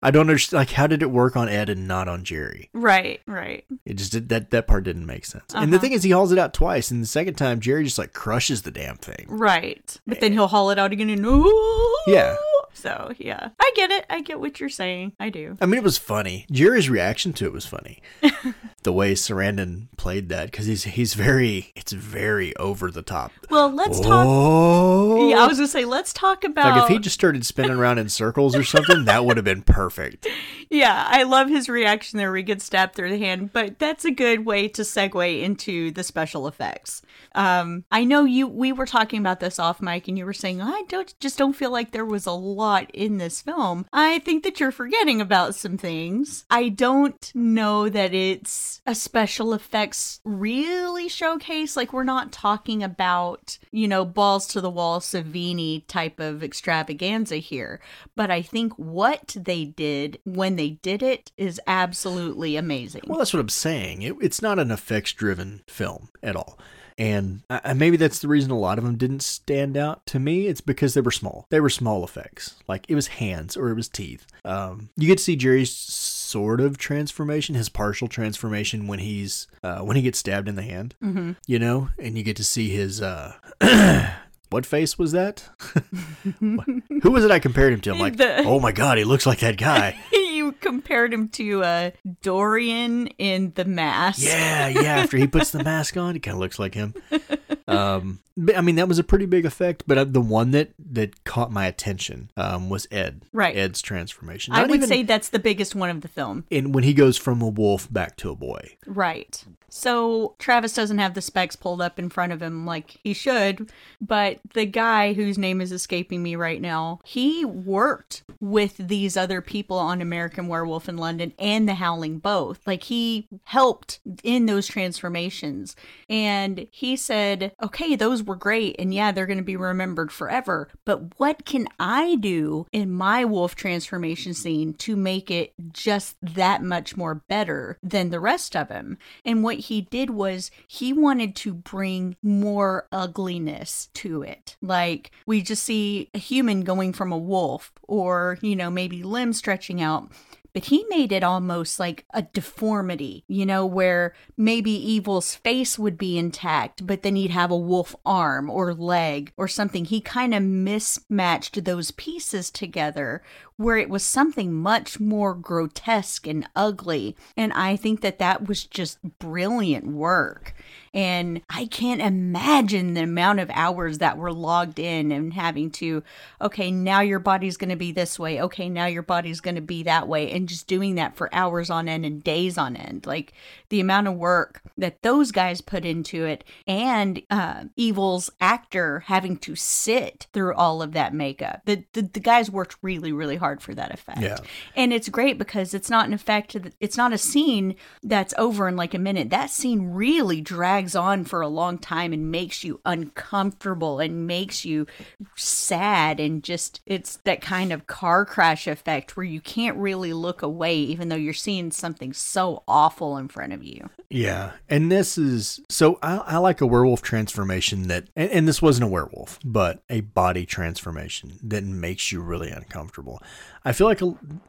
I 0.04 0.12
don't 0.12 0.22
understand. 0.22 0.58
Like, 0.60 0.72
how 0.72 0.88
did 0.88 1.02
it 1.02 1.10
work 1.12 1.38
on 1.38 1.48
Ed 1.48 1.70
and 1.70 1.88
not 1.88 2.10
on 2.10 2.24
Jerry? 2.26 2.70
right, 2.74 3.22
right. 3.26 3.64
It 3.86 3.94
just 3.94 4.12
did 4.12 4.28
that. 4.30 4.50
That 4.52 4.68
part 4.68 4.84
didn't 4.84 5.06
make 5.06 5.26
sense. 5.26 5.54
And 5.54 5.72
the 5.72 5.78
Uh-huh. 5.78 5.82
thing 5.84 5.92
is, 5.94 6.04
he 6.04 6.12
hauls 6.12 6.32
it 6.34 6.38
out 6.40 6.54
twice, 6.54 6.92
and 6.92 7.02
the 7.02 7.08
second 7.08 7.36
time, 7.36 7.62
Jerry 7.62 7.86
just 7.86 7.98
like 7.98 8.12
crushes 8.14 8.64
the 8.64 8.72
damn 8.72 8.98
thing. 8.98 9.26
Right. 9.30 9.98
But 10.06 10.20
then 10.20 10.34
he'll 10.34 10.48
haul 10.48 10.70
it 10.72 10.80
out 10.80 10.92
again 10.92 11.10
and 11.10 11.24
oh 11.26 12.04
Yeah. 12.08 12.36
So 12.76 13.12
yeah. 13.18 13.50
I 13.60 13.72
get 13.76 13.90
it. 13.90 14.06
I 14.10 14.22
get 14.22 14.40
what 14.40 14.60
you're 14.60 14.70
saying. 14.70 15.14
I 15.20 15.30
do. 15.30 15.58
I 15.62 15.66
mean, 15.66 15.78
it 15.78 15.84
was 15.84 15.98
funny. 15.98 16.46
Jerry's 16.52 16.90
reaction 16.90 17.34
to 17.34 17.46
it 17.46 17.54
was 17.54 17.66
funny. 17.66 18.02
the 18.84 18.94
way 18.94 19.14
Sarandon 19.14 19.88
played 19.98 20.30
that, 20.30 20.52
because 20.52 20.66
he's 20.68 20.84
he's 20.84 21.14
very, 21.14 21.72
it's 21.76 21.94
very 21.94 22.56
over 22.58 22.92
the 22.92 23.02
top. 23.02 23.32
Well, 23.50 23.72
let's 23.72 24.00
talk 24.00 24.26
Oh, 24.28 25.30
Yeah, 25.30 25.44
I 25.44 25.48
was 25.48 25.58
gonna 25.58 25.68
say 25.68 25.86
let's 25.86 26.14
talk 26.14 26.44
about 26.44 26.76
like 26.78 26.84
if 26.84 26.90
he 26.90 27.00
just 27.00 27.16
started 27.16 27.46
spinning 27.46 27.78
around 27.78 27.98
in 27.98 28.10
circles 28.10 28.56
or 28.56 28.64
something, 28.64 29.06
that 29.06 29.26
would 29.26 29.38
have 29.38 29.46
been 29.46 29.62
perfect. 29.62 30.28
yeah, 30.70 31.06
I 31.08 31.24
love 31.24 31.48
his 31.48 31.70
reaction 31.70 32.18
there 32.18 32.32
We 32.32 32.40
he 32.40 32.44
gets 32.44 32.66
stabbed 32.66 32.96
through 32.96 33.12
the 33.12 33.18
hand, 33.18 33.54
but 33.54 33.80
that's 33.80 34.06
a 34.06 34.12
good 34.12 34.46
way 34.46 34.68
to 34.70 34.82
segue 34.82 35.42
into 35.42 35.92
the 35.92 36.04
special 36.04 36.48
effects. 36.48 37.02
Um, 37.36 37.84
I 37.92 38.06
know 38.06 38.24
you 38.24 38.48
we 38.48 38.72
were 38.72 38.86
talking 38.86 39.20
about 39.20 39.40
this 39.40 39.60
off 39.60 39.82
mic 39.82 40.08
and 40.08 40.18
you 40.18 40.26
were 40.26 40.34
saying, 40.34 40.62
I 40.62 40.84
don't 40.88 41.14
just 41.20 41.38
don't 41.38 41.54
feel 41.54 41.72
like 41.72 41.92
there 41.92 42.06
was 42.06 42.26
a 42.26 42.32
lot 42.32 42.90
in 42.92 43.18
this 43.18 43.42
film. 43.42 43.86
I 43.94 44.20
think 44.20 44.44
that 44.44 44.60
you're 44.60 44.72
forgetting 44.72 45.22
about 45.22 45.54
some 45.54 45.78
things. 45.78 46.46
I 46.50 46.70
don't 46.70 47.32
know 47.36 47.90
that 47.90 48.14
it's 48.14 48.82
a 48.86 48.96
special 48.96 49.54
effects 49.54 50.22
really 50.24 51.10
showcase. 51.10 51.76
Like 51.76 51.94
we're 51.94 52.04
not 52.04 52.32
talking 52.32 52.82
about, 52.82 53.60
you 53.72 53.88
know, 53.88 54.06
balls 54.06 54.48
to 54.48 54.62
the 54.62 54.70
wall 54.70 55.00
Savini 55.00 55.86
type 55.88 56.20
of 56.20 56.44
extravaganza 56.44 57.38
here. 57.38 57.82
But 58.16 58.32
I 58.32 58.42
think 58.42 58.74
what 58.74 59.36
they 59.38 59.66
did 59.66 60.20
when 60.24 60.56
they 60.56 60.70
did 60.70 61.04
it 61.04 61.32
is 61.38 61.60
absolutely 61.68 62.56
amazing. 62.56 63.04
Well, 63.08 63.20
that's 63.20 63.34
what 63.34 63.42
I'm 63.42 63.50
saying. 63.50 64.02
It, 64.02 64.16
it's 64.22 64.42
not 64.42 64.60
an 64.60 64.72
effects 64.72 65.12
driven 65.12 65.64
film 65.68 66.10
at 66.24 66.36
all. 66.36 66.58
And 66.98 67.42
maybe 67.76 67.98
that's 67.98 68.20
the 68.20 68.28
reason 68.30 68.52
a 68.52 68.58
lot 68.58 68.78
of 68.78 68.86
them 68.86 68.96
didn't 68.96 69.22
stand 69.22 69.76
out 69.76 70.06
to 70.08 70.20
me. 70.20 70.48
It's 70.48 70.62
because 70.62 70.94
they 70.94 71.02
were 71.02 71.12
small. 71.12 71.46
They 71.50 71.60
were 71.60 71.70
small 71.70 72.04
effects. 72.06 72.56
Like 72.68 72.86
it 72.90 72.96
was 72.96 73.08
hands 73.08 73.58
or 73.58 73.70
it 73.70 73.76
was 73.76 73.90
teeth. 73.90 74.26
Um, 74.46 74.90
you 74.96 75.08
get 75.08 75.18
to 75.18 75.24
see 75.24 75.36
Jerry's 75.36 75.72
sort 75.72 76.62
of 76.62 76.78
transformation, 76.78 77.56
his 77.56 77.68
partial 77.70 78.08
transformation 78.08 78.88
when 78.88 79.00
he's 79.00 79.48
uh, 79.64 79.80
when 79.80 79.96
he 79.98 80.02
gets 80.02 80.20
stabbed 80.20 80.48
in 80.48 80.56
the 80.56 80.62
hand. 80.64 80.96
Mm-hmm. 81.04 81.34
You 81.48 81.60
know, 81.60 81.90
and 82.00 82.18
you 82.18 82.24
get 82.24 82.38
to 82.38 82.46
see 82.46 82.70
his. 82.70 83.02
Uh, 83.02 83.34
what 84.50 84.66
face 84.66 84.98
was 84.98 85.12
that? 85.12 85.50
Who 86.40 87.12
was 87.12 87.26
it 87.26 87.32
I 87.32 87.40
compared 87.40 87.74
him 87.74 87.82
to? 87.82 87.92
I'm 87.92 88.00
like, 88.00 88.16
The- 88.18 88.44
oh 88.46 88.60
my 88.60 88.72
god, 88.72 88.98
he 88.98 89.04
looks 89.04 89.26
like 89.26 89.40
that 89.40 89.58
guy. 89.58 89.98
you 90.46 90.52
compared 90.54 91.14
him 91.14 91.30
to 91.30 91.64
uh, 91.64 91.92
Dorian 92.22 93.08
in 93.18 93.52
The 93.56 93.66
Mask. 93.66 94.24
Yeah, 94.24 94.68
yeah. 94.68 94.98
After 94.98 95.18
he 95.18 95.28
puts 95.28 95.52
the 95.52 95.64
mask 95.64 95.98
on, 95.98 96.14
he 96.14 96.20
kind 96.20 96.36
of 96.36 96.40
looks 96.40 96.60
like 96.60 96.74
him. 96.74 96.94
Um, 97.68 98.20
I 98.56 98.62
mean, 98.62 98.76
that 98.76 98.88
was 98.88 99.00
a 99.00 99.04
pretty 99.04 99.26
big 99.26 99.46
effect. 99.46 99.84
But 99.88 99.98
uh, 99.98 100.04
the 100.04 100.22
one 100.22 100.52
that 100.52 100.72
that 100.92 101.24
caught 101.24 101.52
my 101.52 101.66
attention 101.66 102.32
um, 102.36 102.70
was 102.70 102.88
Ed. 102.92 103.24
Right. 103.32 103.56
Ed's 103.56 103.82
transformation. 103.82 104.54
I 104.54 104.62
would 104.64 104.76
even 104.76 104.90
say 104.90 105.04
that's 105.04 105.30
the 105.30 105.40
biggest 105.40 105.76
one 105.76 105.90
of 105.90 106.02
the 106.02 106.08
film. 106.08 106.46
And 106.52 106.74
when 106.74 106.84
he 106.84 106.94
goes 106.94 107.18
from 107.18 107.42
a 107.42 107.48
wolf 107.48 107.92
back 107.92 108.18
to 108.18 108.30
a 108.30 108.36
boy. 108.36 108.78
Right. 108.86 109.44
So 109.76 110.36
Travis 110.40 110.74
doesn't 110.74 111.00
have 111.00 111.16
the 111.16 111.22
specs 111.22 111.58
pulled 111.58 111.82
up 111.82 112.00
in 112.00 112.10
front 112.10 112.32
of 112.32 112.42
him 112.42 112.66
like 112.66 112.98
he 113.04 113.14
should, 113.14 113.70
but 114.00 114.40
the 114.54 114.66
guy 114.66 115.12
whose 115.12 115.38
name 115.38 115.60
is 115.60 115.74
escaping 115.74 116.24
me 116.24 116.38
right 116.38 116.62
now, 116.62 117.02
he 117.04 117.44
worked 117.44 118.24
with 118.40 118.78
these 118.78 119.18
other 119.18 119.42
people 119.42 119.78
on 119.78 120.02
American 120.02 120.48
Werewolf 120.48 120.88
in 120.88 120.96
London 120.96 121.34
and 121.38 121.68
The 121.68 121.74
Howling 121.74 122.20
both. 122.20 122.66
Like 122.66 122.84
he 122.84 123.28
helped 123.44 124.00
in 124.24 124.46
those 124.46 124.66
transformations. 124.66 125.76
And 126.10 126.68
he 126.72 126.96
said, 126.96 127.52
okay, 127.62 127.98
those 127.98 128.22
were 128.26 128.36
great. 128.36 128.76
And 128.80 128.94
yeah, 128.94 129.12
they're 129.12 129.26
going 129.26 129.38
to 129.38 129.44
be 129.44 129.56
remembered 129.56 130.12
forever. 130.12 130.70
But 130.86 131.20
what 131.20 131.46
can 131.46 131.68
I 131.80 132.16
do 132.16 132.68
in 132.72 132.92
my 132.92 133.26
wolf 133.26 133.56
transformation 133.56 134.34
scene 134.34 134.74
to 134.76 134.96
make 134.96 135.32
it 135.32 135.54
just 135.72 136.18
that 136.22 136.64
much 136.64 136.98
more 136.98 137.16
better 137.16 137.78
than 137.82 138.10
the 138.10 138.20
rest 138.20 138.56
of 138.56 138.70
him? 138.70 138.98
And 139.24 139.44
what 139.44 139.58
he 139.58 139.82
did 139.82 140.10
was 140.10 140.52
he 140.68 140.94
wanted 140.94 141.36
to 141.38 141.54
bring 141.54 142.16
more 142.22 142.88
ugliness 142.92 143.90
to 143.96 144.22
it. 144.22 144.58
Like 144.62 145.12
we 145.26 145.42
just 145.42 145.64
see 145.64 146.10
a 146.14 146.18
human 146.18 146.62
going 146.62 146.94
from 146.94 147.12
a 147.12 147.18
wolf 147.18 147.72
or, 147.84 148.38
you 148.42 148.56
know, 148.56 148.70
maybe 148.70 149.04
limbs 149.04 149.38
stretching 149.38 149.82
out 149.82 150.12
but 150.56 150.64
he 150.64 150.86
made 150.88 151.12
it 151.12 151.22
almost 151.22 151.82
like 151.82 152.06
a 152.14 152.22
deformity, 152.22 153.26
you 153.28 153.46
know, 153.46 153.66
where 153.66 154.16
maybe 154.38 154.72
Evil's 154.72 155.36
face 155.36 155.78
would 155.78 155.98
be 155.98 156.18
intact, 156.18 156.88
but 156.88 157.04
then 157.04 157.18
he'd 157.18 157.32
have 157.32 157.52
a 157.52 157.58
wolf 157.58 157.94
arm 158.06 158.50
or 158.50 158.74
leg 158.74 159.34
or 159.36 159.50
something. 159.50 159.84
He 159.84 160.00
kind 160.00 160.34
of 160.34 160.42
mismatched 160.42 161.66
those 161.66 161.92
pieces 161.92 162.50
together 162.50 163.22
where 163.58 163.78
it 163.78 163.90
was 163.90 164.04
something 164.04 164.52
much 164.52 165.00
more 165.00 165.34
grotesque 165.34 166.28
and 166.28 166.48
ugly. 166.56 167.16
And 167.38 167.54
I 167.54 167.76
think 167.76 168.02
that 168.02 168.20
that 168.20 168.48
was 168.48 168.66
just 168.66 169.00
brilliant 169.20 169.88
work. 169.88 170.54
And 170.94 171.42
I 171.50 171.66
can't 171.66 172.02
imagine 172.02 172.94
the 172.94 173.04
amount 173.04 173.42
of 173.42 173.50
hours 173.54 173.98
that 173.98 174.18
were 174.18 174.32
logged 174.32 174.80
in 174.80 175.12
and 175.12 175.34
having 175.34 175.70
to, 175.72 176.04
okay, 176.42 176.72
now 176.72 177.02
your 177.02 177.20
body's 177.20 177.58
going 177.58 177.70
to 177.70 177.76
be 177.76 177.92
this 177.92 178.18
way. 178.18 178.42
Okay, 178.42 178.70
now 178.70 178.86
your 178.86 179.02
body's 179.02 179.42
going 179.42 179.56
to 179.56 179.62
be 179.62 179.84
that 179.84 180.08
way. 180.08 180.32
And 180.32 180.48
just 180.48 180.68
doing 180.68 180.96
that 180.96 181.18
for 181.18 181.34
hours 181.36 181.70
on 181.70 181.90
end 181.90 182.06
and 182.06 182.24
days 182.24 182.58
on 182.58 182.78
end. 182.78 183.06
Like 183.06 183.34
the 183.68 183.82
amount 183.82 184.08
of 184.08 184.16
work 184.16 184.62
that 184.78 185.02
those 185.02 185.34
guys 185.34 185.60
put 185.60 185.84
into 185.84 186.24
it 186.24 186.46
and 186.66 187.22
uh, 187.30 187.66
Evil's 187.76 188.30
actor 188.40 189.02
having 189.02 189.36
to 189.38 189.56
sit 189.56 190.28
through 190.32 190.54
all 190.54 190.82
of 190.82 190.94
that 190.94 191.14
makeup. 191.14 191.62
The, 191.66 191.84
the, 191.92 192.04
the 192.04 192.20
guys 192.22 192.50
worked 192.50 192.78
really, 192.82 193.12
really 193.12 193.36
hard 193.36 193.45
for 193.62 193.74
that 193.74 193.94
effect. 193.94 194.20
Yeah. 194.20 194.38
And 194.76 194.94
it's 194.94 195.10
great 195.10 195.38
because 195.38 195.74
it's 195.74 195.90
not 195.90 196.08
an 196.08 196.14
effect, 196.14 196.56
it's 196.80 196.98
not 196.98 197.14
a 197.14 197.18
scene 197.18 197.76
that's 198.04 198.34
over 198.38 198.68
in 198.68 198.76
like 198.76 198.94
a 198.94 199.00
minute. 199.00 199.30
That 199.30 199.50
scene 199.50 199.92
really 199.92 200.42
drags 200.42 200.96
on 200.96 201.26
for 201.26 201.42
a 201.42 201.48
long 201.48 201.78
time 201.78 202.14
and 202.14 202.32
makes 202.32 202.64
you 202.64 202.82
uncomfortable 202.86 204.00
and 204.00 204.28
makes 204.28 204.66
you 204.66 204.88
sad 205.36 206.20
and 206.20 206.44
just, 206.44 206.82
it's 206.86 207.18
that 207.24 207.42
kind 207.42 207.72
of 207.72 207.88
car 207.88 208.26
crash 208.26 208.68
effect 208.68 209.16
where 209.16 209.26
you 209.26 209.42
can't 209.42 209.78
really 209.78 210.14
look 210.14 210.42
away 210.42 210.78
even 210.78 211.10
though 211.10 211.16
you're 211.16 211.34
seeing 211.34 211.72
something 211.72 212.14
so 212.14 212.64
awful 212.68 213.18
in 213.18 213.28
front 213.28 213.54
of 213.54 213.64
you. 213.64 213.90
Yeah, 214.10 214.52
and 214.70 214.92
this 214.92 215.18
is 215.18 215.60
so 215.68 215.98
I, 216.02 216.18
I 216.18 216.38
like 216.38 216.62
a 216.62 216.68
werewolf 216.68 217.02
transformation 217.02 217.88
that, 217.88 218.08
and, 218.16 218.30
and 218.30 218.48
this 218.48 218.62
wasn't 218.62 218.86
a 218.86 218.88
werewolf, 218.88 219.40
but 219.44 219.82
a 219.90 220.02
body 220.02 220.46
transformation 220.46 221.40
that 221.44 221.64
makes 221.64 222.12
you 222.12 222.22
really 222.22 222.50
uncomfortable. 222.50 223.22
I 223.64 223.72
feel 223.72 223.88
like 223.88 224.02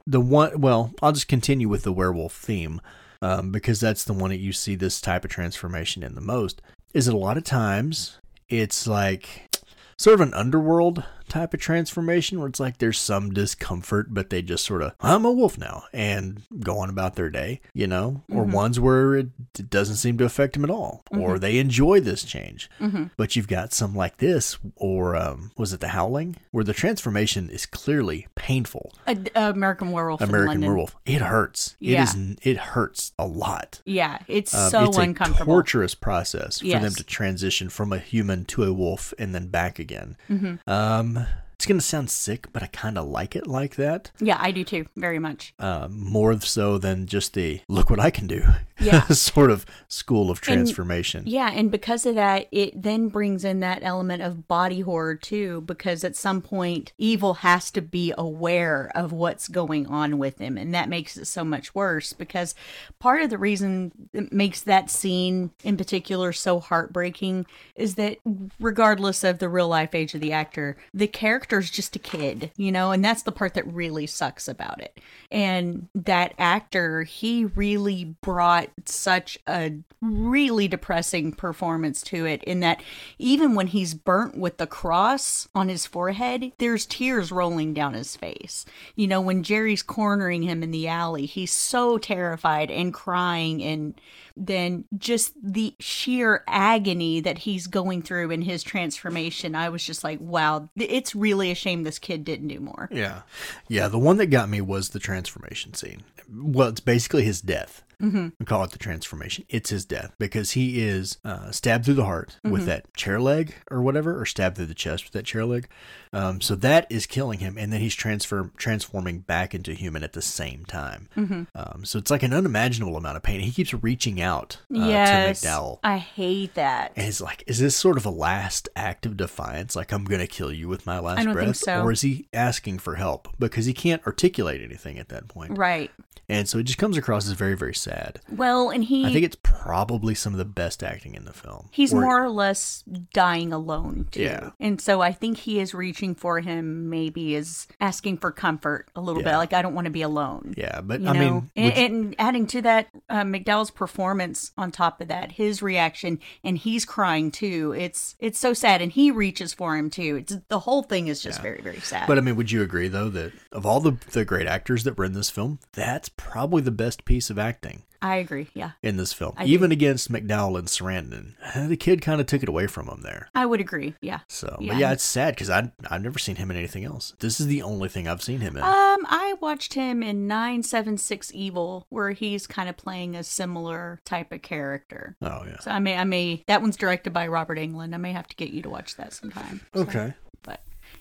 the 0.07 0.20
one. 0.20 0.61
Well, 0.61 0.93
I'll 1.03 1.12
just 1.12 1.28
continue 1.28 1.68
with 1.68 1.82
the 1.82 1.93
werewolf 1.93 2.34
theme 2.34 2.80
um, 3.22 3.51
because 3.51 3.80
that's 3.80 4.05
the 4.05 4.12
one 4.12 4.30
that 4.30 4.39
you 4.39 4.53
see 4.53 4.74
this 4.74 5.01
type 5.01 5.24
of 5.24 5.30
transformation 5.30 6.03
in 6.03 6.14
the 6.14 6.20
most. 6.20 6.61
Is 6.93 7.07
that 7.07 7.14
a 7.14 7.18
lot 7.18 7.37
of 7.37 7.45
times 7.45 8.18
it's 8.49 8.87
like 8.87 9.57
sort 9.99 10.14
of 10.14 10.20
an 10.20 10.34
underworld 10.34 11.05
type 11.29 11.55
of 11.55 11.61
transformation 11.61 12.39
where 12.39 12.49
it's 12.49 12.61
like 12.61 12.79
there's 12.79 12.99
some 13.01 13.33
discomfort, 13.33 14.12
but 14.14 14.31
they 14.31 14.43
just 14.43 14.64
sort 14.64 14.83
of, 14.83 14.93
I'm 15.01 15.24
a 15.24 15.31
wolf 15.33 15.59
now 15.59 15.85
and 15.93 16.43
go 16.61 16.79
on 16.79 16.89
about 16.91 17.16
their 17.16 17.31
day, 17.31 17.61
you 17.74 17.87
know, 17.87 18.22
or 18.31 18.45
ones 18.45 18.79
where 18.81 19.14
it, 19.14 19.29
doesn't 19.70 19.97
seem 19.97 20.18
to 20.18 20.24
affect 20.24 20.53
them 20.55 20.64
at 20.64 20.70
all, 20.70 21.03
or 21.11 21.39
they 21.39 21.59
enjoy 21.59 22.01
this 22.01 22.22
change. 22.24 22.70
But 23.16 23.37
you've 23.37 23.49
got 23.49 23.72
some 23.72 23.95
like 23.95 24.18
this, 24.18 24.59
or 24.77 25.16
um, 25.16 25.51
was 25.57 25.72
it 25.72 25.81
The 25.81 25.89
Howling, 25.89 26.37
where 26.51 26.64
the 26.64 26.72
transformation 26.74 27.51
is 27.51 27.66
clearly 27.66 28.27
painful. 28.35 28.93
A, 29.07 29.16
American 29.35 29.91
Werewolf 29.93 30.20
American. 30.20 30.61
Werewolf, 30.61 30.95
it 31.05 31.20
hurts. 31.22 31.77
Yeah. 31.81 32.03
It 32.03 32.16
is. 32.16 32.37
It 32.43 32.57
hurts 32.59 33.12
a 33.18 33.27
lot. 33.27 33.81
Yeah, 33.85 34.18
it's 34.29 34.55
Um, 34.55 34.70
so 34.70 34.85
it's 34.85 34.97
uncomfortable. 34.99 35.53
a 35.53 35.57
torturous 35.57 35.95
process 35.95 36.61
for 36.61 36.66
them 36.68 36.95
to 36.95 37.05
transition 37.05 37.68
from 37.68 37.93
a 37.93 37.99
human 37.99 38.45
to 38.47 38.64
a 38.64 38.72
wolf 38.72 39.12
and 39.18 39.35
then 39.35 39.49
back 39.49 39.79
again. 39.79 40.16
Mm-hmm. 40.31 40.68
Um, 41.16 41.45
it's 41.57 41.64
gonna 41.66 41.80
sound 41.80 42.11
sick, 42.11 42.48
but 42.52 42.62
I 42.62 42.66
kind 42.66 42.98
of 42.98 43.07
like 43.09 43.34
it 43.34 43.46
like 43.46 43.76
that. 43.76 44.11
yeah, 44.20 44.36
I 44.38 44.50
do 44.50 44.62
too, 44.62 44.86
very 44.94 45.18
much. 45.18 45.54
Um, 45.59 45.98
more 45.98 46.38
so 46.40 46.76
than 46.78 47.07
just 47.07 47.32
the 47.34 47.61
look 47.68 47.88
what 47.88 47.98
I 47.98 48.11
can 48.11 48.26
do, 48.26 48.42
Yeah. 48.78 49.07
sort 49.09 49.50
of 49.50 49.64
school 49.88 50.30
of 50.30 50.40
transformation. 50.42 51.22
Yeah, 51.26 51.50
and 51.50 51.70
because 51.70 52.04
of 52.04 52.14
that, 52.14 52.46
it 52.52 52.80
then 52.80 53.09
brings 53.09 53.42
in 53.44 53.61
that 53.61 53.82
element 53.82 54.22
of 54.22 54.46
body 54.46 54.80
horror 54.80 55.14
too, 55.14 55.62
because 55.62 56.04
at 56.04 56.14
some 56.14 56.42
point, 56.42 56.92
evil 56.98 57.34
has 57.34 57.70
to 57.70 57.80
be 57.80 58.12
aware 58.18 58.90
of 58.94 59.12
what's 59.12 59.48
going 59.48 59.86
on 59.86 60.18
with 60.18 60.38
him, 60.38 60.59
and 60.59 60.74
that 60.74 60.90
makes 60.90 61.16
it 61.16 61.24
so 61.24 61.42
much 61.42 61.74
worse. 61.74 62.12
Because 62.12 62.54
part 62.98 63.22
of 63.22 63.30
the 63.30 63.38
reason 63.38 63.92
it 64.12 64.30
makes 64.30 64.61
that 64.61 64.90
scene 64.90 65.52
in 65.64 65.78
particular 65.78 66.32
so 66.34 66.61
heartbreaking 66.61 67.46
is 67.74 67.94
that, 67.94 68.18
regardless 68.61 69.24
of 69.24 69.38
the 69.38 69.48
real 69.48 69.68
life 69.68 69.94
age 69.94 70.14
of 70.14 70.20
the 70.20 70.32
actor, 70.32 70.76
the 70.92 71.07
character's 71.47 71.70
just 71.70 71.94
a 71.94 72.01
kid, 72.01 72.51
you 72.57 72.72
know, 72.72 72.90
and 72.90 73.05
that's 73.05 73.22
the 73.22 73.32
part 73.32 73.55
that 73.55 73.66
really 73.72 74.07
sucks 74.07 74.49
about 74.49 74.80
it. 74.80 74.99
And 75.30 75.88
that 75.94 76.34
actor, 76.38 77.05
he 77.05 77.44
really 77.44 78.16
brought 78.20 78.70
such 78.84 79.38
a 79.47 79.72
really 80.01 80.66
depressing 80.68 81.32
performance 81.32 82.03
to 82.03 82.26
it 82.26 82.42
in 82.44 82.61
that 82.61 82.82
even 83.18 83.55
when 83.55 83.68
he's 83.68 83.94
burnt 83.94 84.36
with 84.36 84.57
the 84.57 84.66
cross 84.66 85.49
on 85.55 85.68
his 85.68 85.86
forehead, 85.86 86.53
there's 86.59 86.84
tears 86.84 87.30
rolling 87.30 87.72
down 87.72 87.94
his 87.94 88.16
face. 88.16 88.64
You 88.97 89.07
know, 89.07 89.20
when 89.20 89.42
Jerry's 89.42 89.82
cornering 89.82 90.42
him 90.42 90.62
in 90.62 90.72
the 90.72 90.88
alley, 90.88 91.26
he's 91.26 91.53
so 91.53 91.97
terrified 91.97 92.70
and 92.70 92.92
crying 92.92 93.62
and 93.62 93.94
then 94.37 94.84
just 94.97 95.32
the 95.43 95.74
sheer 95.80 96.45
agony 96.47 97.20
that 97.20 97.39
he's 97.39 97.66
going 97.66 98.03
through 98.03 98.30
in 98.30 98.43
his 98.43 98.62
transformation. 98.62 99.55
I 99.55 99.68
was 99.68 99.84
just 99.84 100.05
like, 100.05 100.20
wow, 100.20 100.68
it's 100.76 101.14
really 101.14 101.51
a 101.51 101.55
shame 101.55 101.82
this 101.84 101.99
kid 101.99 102.24
didn't 102.24 102.49
do 102.49 102.61
more. 102.61 102.89
Yeah. 102.93 103.22
Yeah. 103.68 103.89
The 103.89 103.99
one 103.99 104.18
that 104.18 104.26
got 104.26 104.49
me 104.49 104.61
was 104.61 104.91
the 104.91 104.99
transformation 104.99 105.74
scene. 105.74 106.03
Well, 106.30 106.68
it's 106.68 106.80
basically 106.80 107.24
his 107.24 107.41
death. 107.41 107.82
Mm-hmm. 108.03 108.28
We 108.38 108.47
call 108.47 108.64
it 108.64 108.72
the 108.72 108.78
transformation. 108.78 109.44
It's 109.49 109.70
his 109.70 109.84
death 109.84 110.14
because 110.18 110.53
he 110.53 110.82
is 110.82 111.18
uh, 111.24 111.51
stabbed 111.51 111.84
through 111.84 111.94
the 111.94 112.05
heart 112.05 112.36
mm-hmm. 112.38 112.51
with 112.51 112.66
that 112.66 112.92
chair 112.94 113.20
leg 113.20 113.55
or 113.70 113.80
whatever, 113.80 114.20
or 114.20 114.26
stabbed 114.26 114.57
through 114.57 114.66
the 114.66 114.74
chest 114.74 115.05
with 115.05 115.12
that 115.12 115.24
chair 115.24 115.44
leg. 115.47 115.68
Um, 116.12 116.40
so 116.40 116.55
that 116.57 116.86
is 116.90 117.07
killing 117.07 117.38
him, 117.38 117.57
and 117.59 117.72
then 117.72 117.80
he's 117.80 117.94
transfer 117.94 118.51
transforming 118.57 119.20
back 119.20 119.55
into 119.55 119.72
human 119.72 120.03
at 120.03 120.12
the 120.12 120.22
same 120.22 120.64
time. 120.64 121.09
Mm-hmm. 121.16 121.42
Um, 121.55 121.84
so 121.84 121.99
it's 121.99 122.11
like 122.11 122.22
an 122.22 122.32
unimaginable 122.32 122.97
amount 122.97 123.16
of 123.16 123.22
pain. 123.22 123.40
He 123.40 123.51
keeps 123.51 123.72
reaching 123.74 124.20
out 124.20 124.59
uh, 124.74 124.86
yes, 124.86 125.40
to 125.40 125.47
McDowall. 125.49 125.78
I 125.82 125.99
hate 125.99 126.55
that. 126.55 126.92
And 126.97 127.07
he's 127.07 127.20
like, 127.20 127.44
is 127.47 127.59
this 127.59 127.76
sort 127.76 127.97
of 127.97 128.05
a 128.05 128.11
last 128.11 128.68
act 128.76 129.07
of 129.07 129.16
defiance? 129.16 129.74
Like 129.74 129.92
I'm 129.92 130.05
gonna 130.05 130.26
kill 130.26 130.53
you 130.53 130.68
with 130.68 130.86
my 130.86 130.99
last 130.99 131.26
breath, 131.32 131.57
so. 131.57 131.82
or 131.82 131.92
is 131.92 132.03
he 132.03 132.28
asking 132.32 132.78
for 132.78 132.97
help 132.97 133.28
because 133.38 133.64
he 133.66 133.72
can't 133.72 134.07
articulate 134.07 134.61
anything 134.61 134.99
at 134.99 135.09
that 135.09 135.28
point? 135.28 135.57
Right. 135.57 135.90
And 136.29 136.49
so 136.49 136.59
it 136.59 136.64
just 136.64 136.79
comes 136.79 136.97
across 136.97 137.27
as 137.27 137.33
very, 137.33 137.57
very 137.57 137.74
sad. 137.74 138.20
Well, 138.31 138.70
and 138.70 138.83
he. 138.83 139.07
I 139.07 139.12
think 139.12 139.24
it's 139.24 139.37
probably 139.43 140.14
some 140.14 140.35
of 140.35 140.39
the 140.39 140.45
best 140.45 140.83
acting 140.83 141.14
in 141.14 141.24
the 141.24 141.33
film. 141.33 141.68
He's 141.70 141.95
or, 141.95 142.01
more 142.01 142.24
or 142.24 142.31
less 142.31 142.83
dying 143.12 143.53
alone, 143.53 144.09
too. 144.11 144.22
Yeah. 144.22 144.51
And 144.59 144.81
so 144.81 145.01
I 145.01 145.12
think 145.12 145.39
he 145.39 145.61
is 145.61 145.72
reaching 145.72 146.14
for 146.14 146.41
him, 146.41 146.91
maybe 146.91 147.35
is 147.35 147.68
asking 147.81 148.18
for 148.18 148.33
comfort 148.33 148.89
a 148.97 149.01
little 149.01 149.22
yeah. 149.22 149.33
bit. 149.33 149.37
Like, 149.37 149.53
I 149.53 149.62
don't 149.62 149.74
want 149.74 149.85
to 149.85 149.91
be 149.91 150.03
alone. 150.03 150.55
Yeah, 150.57 150.81
but 150.81 151.01
you 151.01 151.09
I 151.09 151.12
know? 151.12 151.18
mean. 151.20 151.51
And, 151.55 151.72
and, 151.74 152.14
adding 152.18 152.47
to 152.49 152.62
that, 152.62 152.89
uh, 153.09 153.22
McDowall's 153.22 153.70
performance 153.70 154.53
on 154.59 154.72
top 154.72 155.01
of 155.01 155.09
that, 155.09 155.33
his 155.33 155.62
reaction, 155.62 156.18
and 156.43 156.59
he's 156.59 156.85
crying 156.85 157.31
too. 157.31 157.74
It's 157.77 158.16
it's 158.18 158.39
so 158.39 158.53
sad. 158.53 158.83
And 158.83 158.91
he 158.91 159.11
reaches 159.11 159.55
for 159.55 159.77
him 159.77 159.91
too. 159.91 160.16
It's 160.16 160.37
The 160.49 160.61
whole 160.61 160.83
thing 160.83 161.07
is 161.07 161.22
just 161.22 161.39
yeah. 161.39 161.43
very, 161.43 161.61
very 161.62 161.81
sad. 161.81 162.07
But 162.09 162.18
I 162.18 162.20
mean, 162.20 162.37
would 162.37 162.51
you 162.51 162.62
agree, 162.62 162.89
though, 162.89 163.11
that 163.11 163.33
of 163.53 163.64
all 163.64 163.81
the, 163.81 163.93
the 164.11 164.24
great 164.24 164.47
actors 164.47 164.85
that 164.85 164.99
were 164.99 165.05
in 165.05 165.12
this 165.12 165.31
film, 165.31 165.61
that's 165.72 166.09
probably 166.16 166.62
the 166.62 166.70
best 166.70 167.04
piece 167.04 167.30
of 167.30 167.38
acting. 167.38 167.82
I 168.02 168.16
agree. 168.16 168.48
Yeah. 168.54 168.72
In 168.82 168.96
this 168.96 169.12
film, 169.12 169.34
I 169.36 169.44
even 169.46 169.72
agree. 169.72 169.86
against 169.86 170.12
McDowall 170.12 170.58
and 170.58 170.68
Sarandon, 170.68 171.34
the 171.68 171.76
kid 171.76 172.02
kind 172.02 172.20
of 172.20 172.26
took 172.26 172.42
it 172.42 172.48
away 172.48 172.66
from 172.66 172.88
him 172.88 173.00
there. 173.02 173.28
I 173.34 173.46
would 173.46 173.60
agree. 173.60 173.94
Yeah. 174.00 174.20
So, 174.28 174.56
yeah, 174.60 174.78
yeah 174.78 174.92
it's 174.92 175.04
sad 175.04 175.34
because 175.34 175.50
I 175.50 175.72
I've 175.90 176.02
never 176.02 176.18
seen 176.18 176.36
him 176.36 176.50
in 176.50 176.56
anything 176.56 176.84
else. 176.84 177.14
This 177.18 177.40
is 177.40 177.46
the 177.46 177.62
only 177.62 177.88
thing 177.88 178.06
I've 178.06 178.22
seen 178.22 178.40
him 178.40 178.56
in. 178.56 178.62
Um, 178.62 179.06
I 179.08 179.34
watched 179.40 179.74
him 179.74 180.02
in 180.02 180.26
Nine 180.26 180.62
Seven 180.62 180.98
Six 180.98 181.32
Evil, 181.34 181.86
where 181.88 182.10
he's 182.10 182.46
kind 182.46 182.68
of 182.68 182.76
playing 182.76 183.16
a 183.16 183.24
similar 183.24 184.00
type 184.04 184.30
of 184.32 184.42
character. 184.42 185.16
Oh 185.22 185.44
yeah. 185.46 185.58
So 185.60 185.70
I 185.70 185.78
may 185.78 185.96
I 185.96 186.04
may 186.04 186.44
that 186.46 186.60
one's 186.62 186.76
directed 186.76 187.12
by 187.12 187.26
Robert 187.26 187.58
Englund. 187.58 187.94
I 187.94 187.98
may 187.98 188.12
have 188.12 188.28
to 188.28 188.36
get 188.36 188.50
you 188.50 188.62
to 188.62 188.70
watch 188.70 188.96
that 188.96 189.12
sometime. 189.12 189.62
So. 189.74 189.80
Okay. 189.82 190.14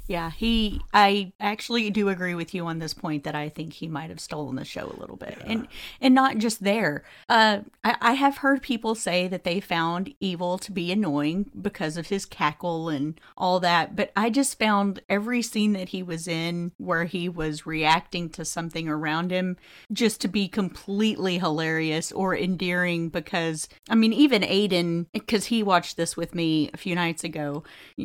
Yeah, 0.08 0.30
he. 0.30 0.82
I 0.94 1.34
actually 1.40 1.90
do 1.90 2.10
agree 2.10 2.36
with 2.36 2.54
you 2.54 2.66
on 2.68 2.78
this 2.78 2.94
point 2.94 3.24
that 3.24 3.34
I 3.34 3.50
think 3.50 3.74
he 3.74 3.88
might 3.88 4.10
have 4.10 4.20
stolen 4.20 4.56
the 4.56 4.66
show 4.66 4.94
a 4.96 5.00
little 5.00 5.16
bit, 5.16 5.38
yeah. 5.40 5.52
and 5.52 5.68
and 6.00 6.14
not 6.14 6.38
just 6.38 6.64
there. 6.64 7.04
Uh, 7.28 7.62
I, 7.84 7.96
I 8.02 8.14
have 8.14 8.38
heard 8.38 8.62
people 8.62 8.94
say 8.94 9.28
that 9.28 9.44
they 9.44 9.60
found 9.60 10.14
Evil 10.20 10.60
to 10.60 10.72
be 10.72 10.92
annoying 10.92 11.50
because 11.60 11.98
of 11.98 12.08
his 12.08 12.26
cackle 12.26 12.88
and 12.90 13.20
all 13.36 13.60
that, 13.62 13.96
but 13.96 14.12
I 14.16 14.30
just 14.30 14.60
found 14.60 15.02
every 15.10 15.42
scene 15.42 15.74
that 15.74 15.90
he 15.90 16.04
was 16.04 16.28
in 16.28 16.72
where 16.78 17.06
he 17.06 17.28
was 17.28 17.66
reacting 17.66 18.30
to 18.32 18.46
something 18.46 18.88
around 18.88 19.32
him 19.32 19.58
just 19.92 20.22
to 20.22 20.28
be 20.28 20.48
completely 20.48 21.40
hilarious 21.40 22.12
or 22.12 22.38
endearing. 22.38 23.10
Because 23.10 23.68
I 23.90 23.96
mean, 23.96 24.14
even 24.14 24.44
Aiden, 24.44 25.08
because 25.14 25.46
he 25.46 25.64
watched 25.64 25.98
this 25.98 26.16
with 26.16 26.36
me 26.36 26.70
a 26.76 26.78
few 26.78 26.94
nights 26.94 27.24
ago, 27.24 27.64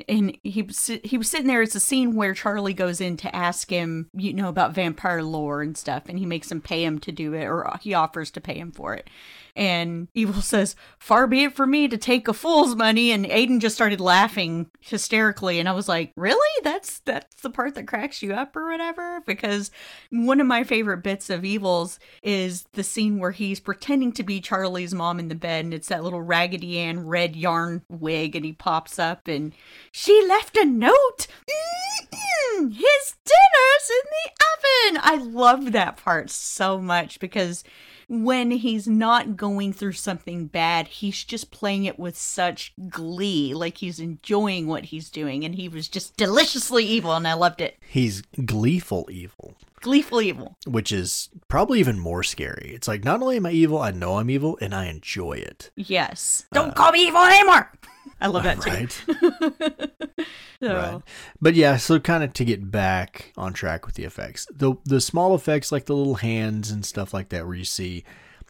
and 0.08 0.38
he 0.42 0.66
he 1.04 1.18
was 1.18 1.28
sitting 1.28 1.46
there 1.46 1.60
as 1.60 1.74
a 1.74 1.89
scene 1.90 2.14
where 2.14 2.34
Charlie 2.34 2.72
goes 2.72 3.00
in 3.00 3.16
to 3.18 3.34
ask 3.34 3.68
him, 3.68 4.08
you 4.14 4.32
know, 4.32 4.48
about 4.48 4.74
vampire 4.74 5.22
lore 5.22 5.60
and 5.60 5.76
stuff, 5.76 6.04
and 6.08 6.18
he 6.18 6.24
makes 6.24 6.50
him 6.50 6.60
pay 6.60 6.84
him 6.84 7.00
to 7.00 7.10
do 7.10 7.34
it, 7.34 7.44
or 7.44 7.68
he 7.82 7.92
offers 7.92 8.30
to 8.30 8.40
pay 8.40 8.54
him 8.54 8.70
for 8.70 8.94
it. 8.94 9.10
And 9.56 10.08
Evil 10.14 10.42
says, 10.42 10.76
Far 10.98 11.26
be 11.26 11.44
it 11.44 11.54
for 11.54 11.66
me 11.66 11.88
to 11.88 11.96
take 11.96 12.28
a 12.28 12.32
fool's 12.32 12.76
money. 12.76 13.10
And 13.10 13.24
Aiden 13.26 13.60
just 13.60 13.74
started 13.74 14.00
laughing 14.00 14.70
hysterically. 14.80 15.58
And 15.58 15.68
I 15.68 15.72
was 15.72 15.88
like, 15.88 16.12
Really? 16.16 16.38
That's 16.62 17.00
that's 17.00 17.42
the 17.42 17.50
part 17.50 17.74
that 17.74 17.86
cracks 17.86 18.22
you 18.22 18.34
up 18.34 18.54
or 18.56 18.70
whatever? 18.70 19.22
Because 19.26 19.70
one 20.10 20.40
of 20.40 20.46
my 20.46 20.64
favorite 20.64 21.02
bits 21.02 21.30
of 21.30 21.44
Evil's 21.44 21.98
is 22.22 22.64
the 22.72 22.82
scene 22.82 23.18
where 23.18 23.30
he's 23.30 23.60
pretending 23.60 24.12
to 24.12 24.22
be 24.22 24.40
Charlie's 24.40 24.94
mom 24.94 25.18
in 25.18 25.28
the 25.28 25.34
bed, 25.34 25.64
and 25.64 25.74
it's 25.74 25.88
that 25.88 26.04
little 26.04 26.22
Raggedy 26.22 26.78
Ann 26.78 27.06
red 27.06 27.36
yarn 27.36 27.82
wig, 27.88 28.36
and 28.36 28.44
he 28.44 28.52
pops 28.52 28.98
up 28.98 29.28
and 29.28 29.52
she 29.92 30.26
left 30.26 30.56
a 30.56 30.64
note. 30.64 31.26
Mm-mm, 31.48 32.72
his 32.72 33.14
dinner's 33.24 33.90
in 33.90 34.10
the 34.10 34.30
oven. 34.30 35.00
I 35.02 35.16
love 35.16 35.72
that 35.72 35.96
part 35.96 36.30
so 36.30 36.78
much 36.80 37.20
because 37.20 37.64
when 38.10 38.50
he's 38.50 38.88
not 38.88 39.36
going 39.36 39.72
through 39.72 39.92
something 39.92 40.46
bad, 40.46 40.88
he's 40.88 41.22
just 41.22 41.52
playing 41.52 41.84
it 41.84 41.96
with 41.96 42.18
such 42.18 42.72
glee, 42.88 43.54
like 43.54 43.78
he's 43.78 44.00
enjoying 44.00 44.66
what 44.66 44.86
he's 44.86 45.10
doing, 45.10 45.44
and 45.44 45.54
he 45.54 45.68
was 45.68 45.86
just 45.86 46.16
deliciously 46.16 46.84
evil, 46.84 47.12
and 47.12 47.28
I 47.28 47.34
loved 47.34 47.60
it. 47.60 47.78
He's 47.88 48.22
gleeful 48.44 49.08
evil. 49.12 49.54
Gleeful 49.80 50.20
evil. 50.20 50.56
Which 50.66 50.90
is 50.90 51.28
probably 51.46 51.78
even 51.78 52.00
more 52.00 52.24
scary. 52.24 52.72
It's 52.74 52.88
like, 52.88 53.04
not 53.04 53.22
only 53.22 53.36
am 53.36 53.46
I 53.46 53.52
evil, 53.52 53.78
I 53.78 53.92
know 53.92 54.18
I'm 54.18 54.28
evil, 54.28 54.58
and 54.60 54.74
I 54.74 54.86
enjoy 54.86 55.34
it. 55.34 55.70
Yes. 55.76 56.46
Don't 56.52 56.70
uh, 56.70 56.74
call 56.74 56.90
me 56.90 57.06
evil 57.06 57.22
anymore! 57.22 57.70
I 58.20 58.26
love 58.28 58.44
that 58.44 58.60
too. 58.60 58.70
Right. 58.70 58.92
so. 60.60 60.74
Right. 60.74 61.02
But 61.40 61.54
yeah, 61.54 61.76
so 61.76 61.98
kind 61.98 62.22
of 62.22 62.32
to 62.34 62.44
get 62.44 62.70
back 62.70 63.32
on 63.36 63.52
track 63.52 63.86
with 63.86 63.94
the 63.94 64.04
effects, 64.04 64.46
the 64.54 64.74
the 64.84 65.00
small 65.00 65.34
effects 65.34 65.72
like 65.72 65.86
the 65.86 65.96
little 65.96 66.16
hands 66.16 66.70
and 66.70 66.84
stuff 66.84 67.14
like 67.14 67.30
that, 67.30 67.46
where 67.46 67.56
you 67.56 67.64
see, 67.64 68.04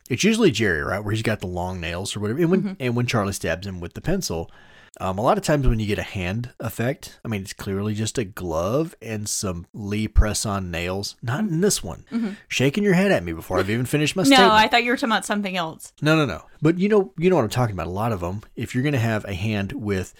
it's 0.09 0.25
usually 0.25 0.51
Jerry, 0.51 0.83
right, 0.83 1.03
where 1.03 1.12
he's 1.12 1.23
got 1.23 1.41
the 1.41 1.47
long 1.47 1.81
nails 1.81 2.16
or 2.16 2.21
whatever, 2.21 2.41
and 2.41 2.51
when 2.51 2.62
mm-hmm. 2.62 2.75
and 2.81 2.97
when 2.97 3.07
Charlie 3.07 3.33
stabs 3.33 3.66
him 3.66 3.81
with 3.81 3.95
the 3.95 4.01
pencil. 4.01 4.51
Um, 4.99 5.18
a 5.18 5.22
lot 5.22 5.38
of 5.38 5.45
times 5.45 5.66
when 5.66 5.78
you 5.78 5.86
get 5.86 5.99
a 5.99 6.03
hand 6.03 6.51
effect, 6.59 7.20
I 7.24 7.28
mean, 7.28 7.43
it's 7.43 7.53
clearly 7.53 7.95
just 7.95 8.18
a 8.18 8.24
glove 8.24 8.95
and 9.01 9.28
some 9.28 9.66
Lee 9.72 10.09
press 10.09 10.45
on 10.45 10.70
nails. 10.70 11.16
Not 11.22 11.41
in 11.41 11.61
this 11.61 11.82
one. 11.82 12.05
Mm-hmm. 12.11 12.30
Shaking 12.49 12.82
your 12.82 12.95
head 12.95 13.12
at 13.12 13.22
me 13.22 13.32
before 13.32 13.59
I've 13.59 13.70
even 13.70 13.86
finished 13.86 14.16
my 14.16 14.22
no, 14.22 14.26
statement. 14.26 14.49
No, 14.49 14.55
I 14.55 14.66
thought 14.68 14.82
you 14.82 14.91
were 14.91 14.97
talking 14.97 15.12
about 15.12 15.24
something 15.24 15.57
else. 15.57 15.93
No, 16.03 16.16
no, 16.16 16.26
no. 16.26 16.45
But 16.61 16.78
you 16.78 16.88
know, 16.88 17.12
you 17.16 17.30
know 17.30 17.36
what 17.36 17.45
I'm 17.45 17.51
talking 17.51 17.74
about. 17.74 17.86
A 17.86 17.91
lot 17.91 18.12
of 18.12 18.20
them, 18.20 18.43
if 18.57 18.74
you're 18.74 18.82
going 18.82 18.93
to 18.93 18.99
have 18.99 19.24
a 19.24 19.34
hand 19.34 19.72
with 19.72 20.12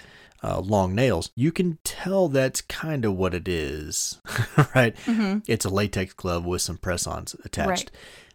uh, 0.43 0.61
long 0.61 0.95
nails, 0.95 1.31
you 1.35 1.53
can 1.53 1.79
tell 1.85 2.29
that's 2.29 2.61
kind 2.62 3.05
of 3.05 3.16
what 3.16 3.35
it 3.35 3.49
is, 3.49 4.21
right? 4.75 4.97
Mm-hmm. 5.05 5.41
It's 5.47 5.64
a 5.64 5.71
latex 5.71 6.14
glove 6.14 6.45
with 6.45 6.62
some 6.62 6.79
press 6.79 7.07
ons 7.07 7.35
attached. 7.45 7.68
Right. 7.68 7.91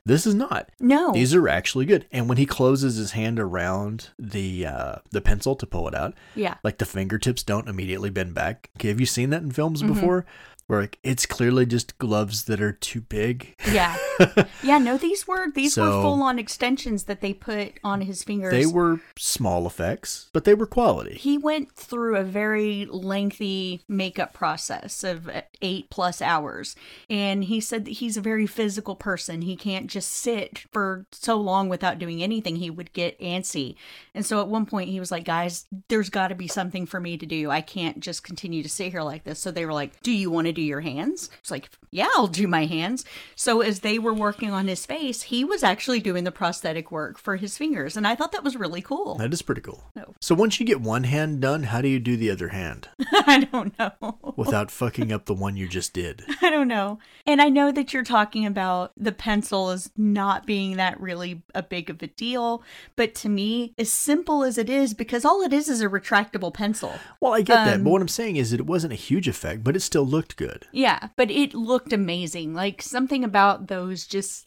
This 0.05 0.27
is 0.27 0.35
not. 0.35 0.69
No. 0.79 1.11
These 1.13 1.33
are 1.33 1.49
actually 1.49 1.85
good. 1.85 2.05
And 2.11 2.29
when 2.29 2.37
he 2.37 2.45
closes 2.45 2.95
his 2.95 3.11
hand 3.11 3.39
around 3.39 4.09
the 4.19 4.67
uh, 4.67 4.95
the 5.09 5.21
pencil 5.21 5.55
to 5.55 5.65
pull 5.65 5.87
it 5.87 5.95
out, 5.95 6.13
yeah, 6.35 6.55
like 6.63 6.77
the 6.77 6.85
fingertips 6.85 7.41
don't 7.41 7.67
immediately 7.67 8.11
bend 8.11 8.35
back. 8.35 8.69
Okay, 8.77 8.89
have 8.89 8.99
you 8.99 9.07
seen 9.07 9.31
that 9.31 9.41
in 9.41 9.51
films 9.51 9.81
mm-hmm. 9.81 9.93
before? 9.93 10.25
Where 10.67 10.81
like, 10.81 10.97
it's 11.03 11.25
clearly 11.25 11.65
just 11.65 11.97
gloves 11.99 12.45
that 12.45 12.59
are 12.59 12.71
too 12.71 13.01
big. 13.01 13.55
Yeah. 13.71 13.95
yeah, 14.63 14.79
no, 14.79 14.97
these 14.97 15.27
were 15.27 15.51
these 15.51 15.73
so, 15.73 15.83
were 15.83 16.01
full 16.01 16.23
on 16.23 16.39
extensions 16.39 17.03
that 17.03 17.21
they 17.21 17.33
put 17.33 17.73
on 17.83 18.01
his 18.01 18.23
fingers. 18.23 18.51
They 18.51 18.65
were 18.65 18.99
small 19.17 19.67
effects, 19.67 20.29
but 20.33 20.43
they 20.43 20.55
were 20.55 20.65
quality. 20.65 21.15
He 21.15 21.37
went 21.37 21.73
through 21.73 22.15
a 22.15 22.23
very 22.23 22.85
lengthy 22.85 23.81
makeup 23.87 24.33
process 24.33 25.03
of 25.03 25.29
8 25.61 25.89
plus 25.89 26.21
hours, 26.21 26.75
and 27.09 27.43
he 27.43 27.61
said 27.61 27.85
that 27.85 27.91
he's 27.91 28.17
a 28.17 28.21
very 28.21 28.47
physical 28.47 28.95
person. 28.95 29.43
He 29.43 29.55
can't 29.55 29.87
just 29.87 30.09
sit 30.11 30.59
for 30.71 31.05
so 31.11 31.37
long 31.37 31.69
without 31.69 31.99
doing 31.99 32.23
anything. 32.23 32.55
He 32.55 32.69
would 32.71 32.93
get 32.93 33.19
antsy. 33.19 33.75
And 34.15 34.25
so 34.25 34.41
at 34.41 34.47
one 34.47 34.65
point 34.65 34.89
he 34.89 34.99
was 34.99 35.11
like, 35.11 35.25
"Guys, 35.25 35.65
there's 35.89 36.09
got 36.09 36.29
to 36.29 36.35
be 36.35 36.47
something 36.47 36.87
for 36.87 36.99
me 36.99 37.17
to 37.17 37.25
do. 37.25 37.51
I 37.51 37.61
can't 37.61 37.99
just 37.99 38.23
continue 38.23 38.63
to 38.63 38.69
sit 38.69 38.91
here 38.91 39.01
like 39.01 39.25
this." 39.25 39.39
So 39.39 39.51
they 39.51 39.65
were 39.65 39.73
like, 39.73 40.01
"Do 40.01 40.11
you 40.11 40.31
want 40.31 40.47
to 40.47 40.54
do 40.55 40.61
your 40.61 40.81
hands?" 40.81 41.29
It's 41.41 41.51
like, 41.51 41.69
"Yeah, 41.91 42.07
I'll 42.15 42.27
do 42.27 42.47
my 42.47 42.65
hands." 42.65 43.05
So 43.35 43.61
as 43.61 43.81
they 43.81 43.99
were 43.99 44.13
working 44.13 44.51
on 44.51 44.67
his 44.67 44.85
face, 44.85 45.23
he 45.23 45.43
was 45.45 45.61
actually 45.63 45.99
doing 45.99 46.23
the 46.23 46.31
prosthetic 46.31 46.91
work 46.91 47.19
for 47.19 47.35
his 47.35 47.57
fingers, 47.57 47.95
and 47.95 48.07
I 48.07 48.15
thought 48.15 48.31
that 48.31 48.43
was 48.43 48.55
really 48.55 48.81
cool. 48.81 49.15
That 49.15 49.33
is 49.33 49.41
pretty 49.43 49.61
cool. 49.61 49.83
No. 49.95 50.15
So 50.19 50.33
once 50.33 50.59
you 50.59 50.65
get 50.65 50.81
one 50.81 51.03
hand 51.03 51.41
done, 51.41 51.63
how 51.63 51.81
do 51.81 51.87
you 51.87 51.99
do 51.99 52.17
the 52.17 52.31
other 52.31 52.47
hand 52.49 52.89
I 53.11 53.47
don't 53.51 53.77
know. 53.77 54.17
without 54.35 54.71
fucking 54.81 55.11
up 55.11 55.25
the 55.25 55.33
one 55.33 55.55
you 55.57 55.67
just 55.67 55.93
did? 55.93 56.23
I 56.41 56.49
don't 56.49 56.67
know. 56.67 56.99
And 57.27 57.41
I 57.41 57.49
know 57.49 57.71
that 57.71 57.93
you're 57.93 58.03
talking 58.03 58.45
about 58.45 58.91
the 58.97 59.11
pencil 59.11 59.69
as 59.69 59.91
not 59.97 60.45
being 60.45 60.77
that 60.77 60.99
really 60.99 61.41
a 61.53 61.61
big 61.63 61.89
of 61.89 62.01
a 62.01 62.07
deal, 62.07 62.63
but 62.95 63.13
to 63.15 63.29
me, 63.29 63.73
as 63.77 63.91
simple 63.91 64.43
as 64.43 64.57
it 64.57 64.69
is, 64.69 64.93
because 64.93 65.25
all 65.25 65.41
it 65.41 65.51
is 65.53 65.67
is 65.69 65.81
a 65.81 65.87
retractable 65.89 66.53
pencil. 66.53 66.93
Well, 67.19 67.33
I 67.33 67.41
get 67.41 67.55
that, 67.65 67.75
Um, 67.75 67.83
but 67.83 67.89
what 67.91 68.01
I'm 68.01 68.07
saying 68.07 68.35
is 68.37 68.51
that 68.51 68.59
it 68.59 68.65
wasn't 68.65 68.93
a 68.93 68.97
huge 68.97 69.27
effect, 69.27 69.63
but 69.63 69.75
it 69.75 69.79
still 69.81 70.05
looked 70.05 70.37
good. 70.37 70.44
Yeah, 70.71 71.09
but 71.15 71.31
it 71.31 71.53
looked 71.53 71.93
amazing. 71.93 72.53
Like 72.53 72.81
something 72.81 73.23
about 73.23 73.67
those 73.67 74.05
just 74.05 74.44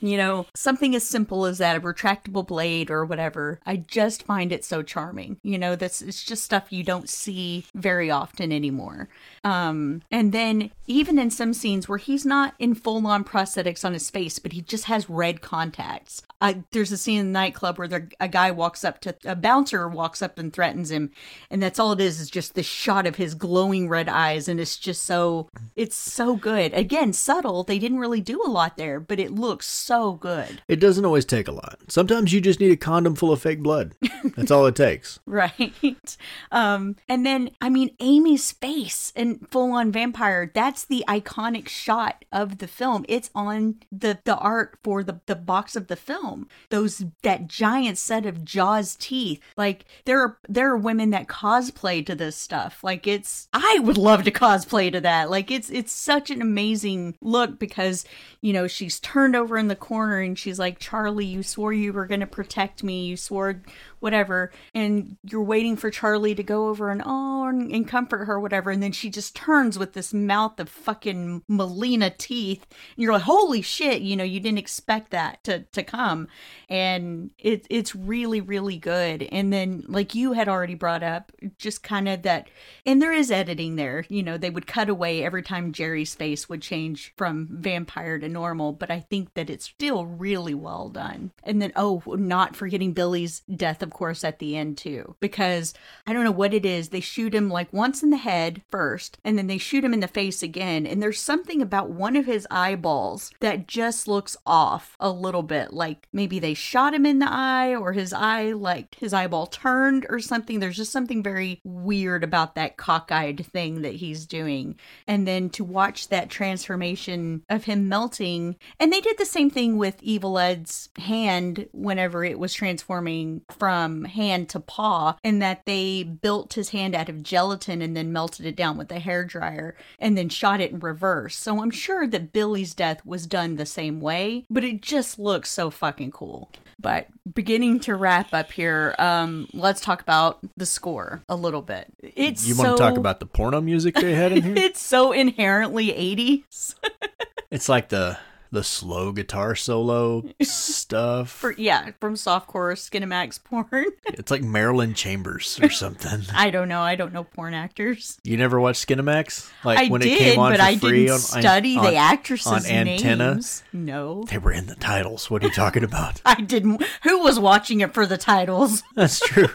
you 0.00 0.16
know, 0.16 0.46
something 0.54 0.94
as 0.94 1.04
simple 1.04 1.46
as 1.46 1.58
that, 1.58 1.76
a 1.76 1.80
retractable 1.80 2.46
blade 2.46 2.90
or 2.90 3.04
whatever. 3.04 3.60
I 3.64 3.76
just 3.76 4.22
find 4.22 4.52
it 4.52 4.64
so 4.64 4.82
charming. 4.82 5.38
You 5.42 5.58
know, 5.58 5.76
that's 5.76 6.02
it's 6.02 6.24
just 6.24 6.44
stuff 6.44 6.72
you 6.72 6.82
don't 6.82 7.08
see 7.08 7.64
very 7.74 8.10
often 8.10 8.52
anymore. 8.52 9.08
Um, 9.44 10.02
and 10.10 10.32
then 10.32 10.70
even 10.86 11.18
in 11.18 11.30
some 11.30 11.52
scenes 11.52 11.88
where 11.88 11.98
he's 11.98 12.26
not 12.26 12.54
in 12.58 12.74
full 12.74 13.06
on 13.06 13.24
prosthetics 13.24 13.84
on 13.84 13.92
his 13.92 14.10
face, 14.10 14.38
but 14.38 14.52
he 14.52 14.60
just 14.60 14.84
has 14.84 15.10
red 15.10 15.40
contacts. 15.40 16.22
I, 16.40 16.64
there's 16.72 16.92
a 16.92 16.98
scene 16.98 17.20
in 17.20 17.26
the 17.26 17.38
nightclub 17.38 17.78
where 17.78 17.88
the, 17.88 18.10
a 18.20 18.28
guy 18.28 18.50
walks 18.50 18.84
up 18.84 19.00
to 19.00 19.16
a 19.24 19.34
bouncer 19.34 19.88
walks 19.88 20.20
up 20.20 20.38
and 20.38 20.52
threatens 20.52 20.90
him, 20.90 21.10
and 21.50 21.62
that's 21.62 21.78
all 21.78 21.92
it 21.92 22.00
is 22.00 22.20
is 22.20 22.30
just 22.30 22.54
the 22.54 22.62
shot 22.62 23.06
of 23.06 23.16
his 23.16 23.34
glowing 23.34 23.88
red 23.88 24.08
eyes, 24.08 24.48
and 24.48 24.60
it's 24.60 24.76
just 24.76 25.04
so 25.04 25.48
it's 25.74 25.96
so 25.96 26.36
good. 26.36 26.74
Again, 26.74 27.12
subtle. 27.12 27.64
They 27.64 27.78
didn't 27.78 28.00
really 28.00 28.20
do 28.20 28.42
a 28.44 28.50
lot 28.50 28.76
there, 28.76 29.00
but 29.00 29.18
it 29.18 29.32
looks 29.32 29.66
so 29.86 30.14
good. 30.14 30.62
It 30.66 30.80
doesn't 30.80 31.04
always 31.04 31.24
take 31.24 31.46
a 31.46 31.52
lot. 31.52 31.78
Sometimes 31.86 32.32
you 32.32 32.40
just 32.40 32.58
need 32.58 32.72
a 32.72 32.76
condom 32.76 33.14
full 33.14 33.30
of 33.30 33.40
fake 33.40 33.62
blood. 33.62 33.94
That's 34.36 34.50
all 34.50 34.66
it 34.66 34.74
takes. 34.76 35.20
Right. 35.36 36.16
Um, 36.50 36.96
and 37.10 37.26
then, 37.26 37.50
I 37.60 37.68
mean, 37.68 37.94
Amy's 38.00 38.52
face 38.52 39.12
and 39.14 39.46
full 39.50 39.72
on 39.72 39.92
vampire, 39.92 40.50
that's 40.52 40.84
the 40.84 41.04
iconic 41.06 41.68
shot 41.68 42.24
of 42.32 42.56
the 42.56 42.66
film. 42.66 43.04
It's 43.06 43.28
on 43.34 43.76
the, 43.92 44.18
the 44.24 44.36
art 44.36 44.78
for 44.82 45.04
the, 45.04 45.20
the 45.26 45.36
box 45.36 45.76
of 45.76 45.88
the 45.88 45.96
film. 45.96 46.48
Those, 46.70 47.04
that 47.22 47.48
giant 47.48 47.98
set 47.98 48.24
of 48.24 48.46
Jaws 48.46 48.96
teeth. 48.96 49.40
Like, 49.58 49.84
there 50.06 50.20
are, 50.20 50.38
there 50.48 50.70
are 50.70 50.76
women 50.76 51.10
that 51.10 51.28
cosplay 51.28 52.04
to 52.06 52.14
this 52.14 52.36
stuff. 52.36 52.82
Like, 52.82 53.06
it's, 53.06 53.48
I 53.52 53.80
would 53.82 53.98
love 53.98 54.24
to 54.24 54.30
cosplay 54.30 54.90
to 54.92 55.02
that. 55.02 55.30
Like, 55.30 55.50
it's, 55.50 55.68
it's 55.68 55.92
such 55.92 56.30
an 56.30 56.40
amazing 56.40 57.18
look 57.20 57.58
because, 57.58 58.06
you 58.40 58.54
know, 58.54 58.66
she's 58.66 58.98
turned 59.00 59.36
over 59.36 59.58
in 59.58 59.68
the 59.68 59.75
corner 59.76 60.18
and 60.20 60.38
she's 60.38 60.58
like, 60.58 60.78
Charlie, 60.78 61.26
you 61.26 61.42
swore 61.42 61.72
you 61.72 61.92
were 61.92 62.06
going 62.06 62.20
to 62.20 62.26
protect 62.26 62.82
me. 62.82 63.06
You 63.06 63.16
swore 63.16 63.62
whatever. 64.00 64.52
And 64.74 65.16
you're 65.24 65.42
waiting 65.42 65.76
for 65.76 65.90
charlie 65.90 66.34
to 66.34 66.42
go 66.42 66.68
over 66.68 66.90
and 66.90 67.02
oh 67.04 67.48
and, 67.48 67.72
and 67.72 67.88
comfort 67.88 68.26
her 68.26 68.38
whatever. 68.38 68.70
And 68.70 68.82
then 68.82 68.92
she 68.92 69.10
just 69.10 69.34
turns 69.34 69.78
with 69.78 69.94
this 69.94 70.12
mouth 70.12 70.60
of 70.60 70.68
fucking 70.68 71.42
melina 71.48 72.10
teeth. 72.10 72.66
And 72.70 73.02
you're 73.02 73.12
like 73.12 73.22
holy 73.22 73.62
shit 73.62 74.02
you 74.02 74.16
know 74.16 74.24
you 74.24 74.40
didn't 74.40 74.58
expect 74.58 75.10
that 75.10 75.42
to, 75.44 75.60
to 75.72 75.82
come. 75.82 76.28
And 76.68 77.30
it, 77.38 77.66
it's 77.70 77.94
really 77.94 78.40
really 78.40 78.76
good. 78.76 79.22
And 79.32 79.52
then 79.52 79.84
like 79.88 80.14
you 80.14 80.32
had 80.32 80.48
already 80.48 80.74
brought 80.74 81.02
up 81.02 81.32
just 81.58 81.82
kind 81.82 82.08
of 82.08 82.22
that 82.22 82.48
and 82.84 83.00
there 83.00 83.12
is 83.12 83.30
editing 83.30 83.76
there 83.76 84.04
you 84.08 84.22
know 84.22 84.38
they 84.38 84.50
would 84.50 84.66
cut 84.66 84.88
away 84.88 85.24
every 85.24 85.42
time 85.42 85.72
jerry's 85.72 86.14
face 86.14 86.48
would 86.48 86.62
change 86.62 87.12
from 87.16 87.48
vampire 87.50 88.18
to 88.18 88.28
normal. 88.28 88.72
But 88.72 88.90
i 88.90 89.00
think 89.00 89.34
that 89.34 89.50
it's 89.50 89.65
still 89.66 90.06
really 90.06 90.54
well 90.54 90.88
done. 90.88 91.32
And 91.42 91.60
then 91.60 91.72
oh 91.76 92.02
not 92.06 92.56
forgetting 92.56 92.92
billy's 92.92 93.40
death 93.54 93.82
of 93.82 93.90
course 93.90 94.24
at 94.24 94.38
the 94.38 94.56
end 94.56 94.78
too 94.78 95.16
because 95.20 95.74
i 96.06 96.12
don't 96.12 96.24
know 96.24 96.30
what 96.30 96.54
it 96.54 96.64
is. 96.64 96.88
They 96.88 97.00
shoot 97.00 97.34
him 97.34 97.48
like 97.48 97.72
once 97.72 98.02
in 98.02 98.10
the 98.10 98.16
head 98.16 98.62
first 98.70 99.18
and 99.24 99.36
then 99.36 99.46
they 99.46 99.58
shoot 99.58 99.84
him 99.84 99.94
in 99.94 100.00
the 100.00 100.08
face 100.08 100.42
again. 100.42 100.86
And 100.86 101.02
there's 101.02 101.20
something 101.20 101.60
about 101.60 101.90
one 101.90 102.16
of 102.16 102.26
his 102.26 102.46
eyeballs 102.50 103.32
that 103.40 103.66
just 103.66 104.08
looks 104.08 104.36
off 104.46 104.96
a 105.00 105.10
little 105.10 105.42
bit. 105.42 105.72
Like 105.72 106.08
maybe 106.12 106.38
they 106.38 106.54
shot 106.54 106.94
him 106.94 107.06
in 107.06 107.18
the 107.18 107.30
eye 107.30 107.74
or 107.74 107.92
his 107.92 108.12
eye 108.12 108.52
like 108.52 108.94
his 108.96 109.12
eyeball 109.12 109.46
turned 109.46 110.06
or 110.08 110.20
something. 110.20 110.60
There's 110.60 110.76
just 110.76 110.92
something 110.92 111.22
very 111.22 111.60
weird 111.64 112.24
about 112.24 112.54
that 112.54 112.76
cockeyed 112.76 113.44
thing 113.46 113.82
that 113.82 113.94
he's 113.96 114.26
doing. 114.26 114.76
And 115.06 115.26
then 115.26 115.50
to 115.50 115.64
watch 115.64 116.08
that 116.08 116.30
transformation 116.30 117.42
of 117.48 117.64
him 117.64 117.88
melting 117.88 118.56
and 118.78 118.92
they 118.92 119.00
did 119.00 119.18
the 119.18 119.24
same 119.24 119.50
thing 119.56 119.78
with 119.78 119.96
evil 120.02 120.38
ed's 120.38 120.90
hand 120.98 121.66
whenever 121.72 122.22
it 122.22 122.38
was 122.38 122.52
transforming 122.52 123.40
from 123.48 124.04
hand 124.04 124.50
to 124.50 124.60
paw 124.60 125.16
and 125.24 125.40
that 125.40 125.62
they 125.64 126.02
built 126.02 126.52
his 126.52 126.68
hand 126.68 126.94
out 126.94 127.08
of 127.08 127.22
gelatin 127.22 127.80
and 127.80 127.96
then 127.96 128.12
melted 128.12 128.44
it 128.44 128.54
down 128.54 128.76
with 128.76 128.92
a 128.92 128.98
hair 128.98 129.24
dryer 129.24 129.74
and 129.98 130.18
then 130.18 130.28
shot 130.28 130.60
it 130.60 130.72
in 130.72 130.78
reverse. 130.80 131.38
So 131.38 131.62
i'm 131.62 131.70
sure 131.70 132.06
that 132.06 132.34
billy's 132.34 132.74
death 132.74 133.00
was 133.06 133.26
done 133.26 133.56
the 133.56 133.64
same 133.64 133.98
way 133.98 134.44
but 134.50 134.62
it 134.62 134.82
just 134.82 135.18
looks 135.18 135.50
so 135.50 135.70
fucking 135.70 136.10
cool. 136.10 136.50
But 136.78 137.06
beginning 137.32 137.80
to 137.80 137.94
wrap 137.94 138.34
up 138.34 138.52
here 138.52 138.94
um 138.98 139.48
let's 139.54 139.80
talk 139.80 140.02
about 140.02 140.38
the 140.58 140.66
score 140.66 141.22
a 141.30 141.34
little 141.34 141.62
bit. 141.62 141.86
It's 142.02 142.46
You 142.46 142.58
want 142.58 142.76
to 142.76 142.82
talk 142.82 142.98
about 142.98 143.20
the 143.20 143.26
porno 143.26 143.62
music 143.62 143.94
they 143.94 144.14
had 144.14 144.32
in 144.32 144.42
here? 144.42 144.54
it's 144.58 144.82
so 144.82 145.12
inherently 145.12 145.86
80s 145.86 146.74
it's 147.50 147.70
like 147.70 147.88
the 147.88 148.18
the 148.50 148.62
slow 148.64 149.12
guitar 149.12 149.54
solo 149.54 150.24
stuff. 150.42 151.30
for 151.30 151.52
yeah 151.58 151.90
from 152.00 152.14
softcore 152.14 152.72
skinemax 152.74 153.42
porn 153.42 153.66
It's 154.06 154.30
like 154.30 154.42
Marilyn 154.42 154.94
Chambers 154.94 155.58
or 155.62 155.70
something. 155.70 156.22
i 156.34 156.50
don't 156.50 156.68
know 156.68 156.80
i 156.80 156.94
don't 156.94 157.12
know 157.12 157.24
porn 157.24 157.54
actors 157.54 158.18
You 158.24 158.36
never 158.36 158.60
watched 158.60 158.86
Skinamax? 158.86 159.50
Like 159.64 159.78
I 159.78 159.88
when 159.88 160.00
did, 160.00 160.12
it 160.12 160.18
came 160.18 160.38
on 160.38 160.52
but 160.52 160.60
I 160.60 160.76
free 160.76 161.06
didn't 161.06 161.12
on, 161.12 161.18
study 161.20 161.76
on, 161.76 161.84
the 161.84 161.96
actresses' 161.96 162.46
on 162.46 162.66
antenna. 162.66 163.34
names. 163.34 163.62
No, 163.72 164.24
They 164.24 164.38
were 164.38 164.52
in 164.52 164.66
the 164.66 164.74
titles. 164.76 165.30
What 165.30 165.42
are 165.42 165.46
you 165.48 165.52
talking 165.52 165.84
about? 165.84 166.20
I 166.24 166.40
didn't. 166.40 166.82
Who 167.04 167.20
was 167.22 167.38
watching 167.38 167.80
it 167.80 167.92
for 167.94 168.06
the 168.06 168.16
titles? 168.18 168.82
That's 168.94 169.20
true. 169.20 169.48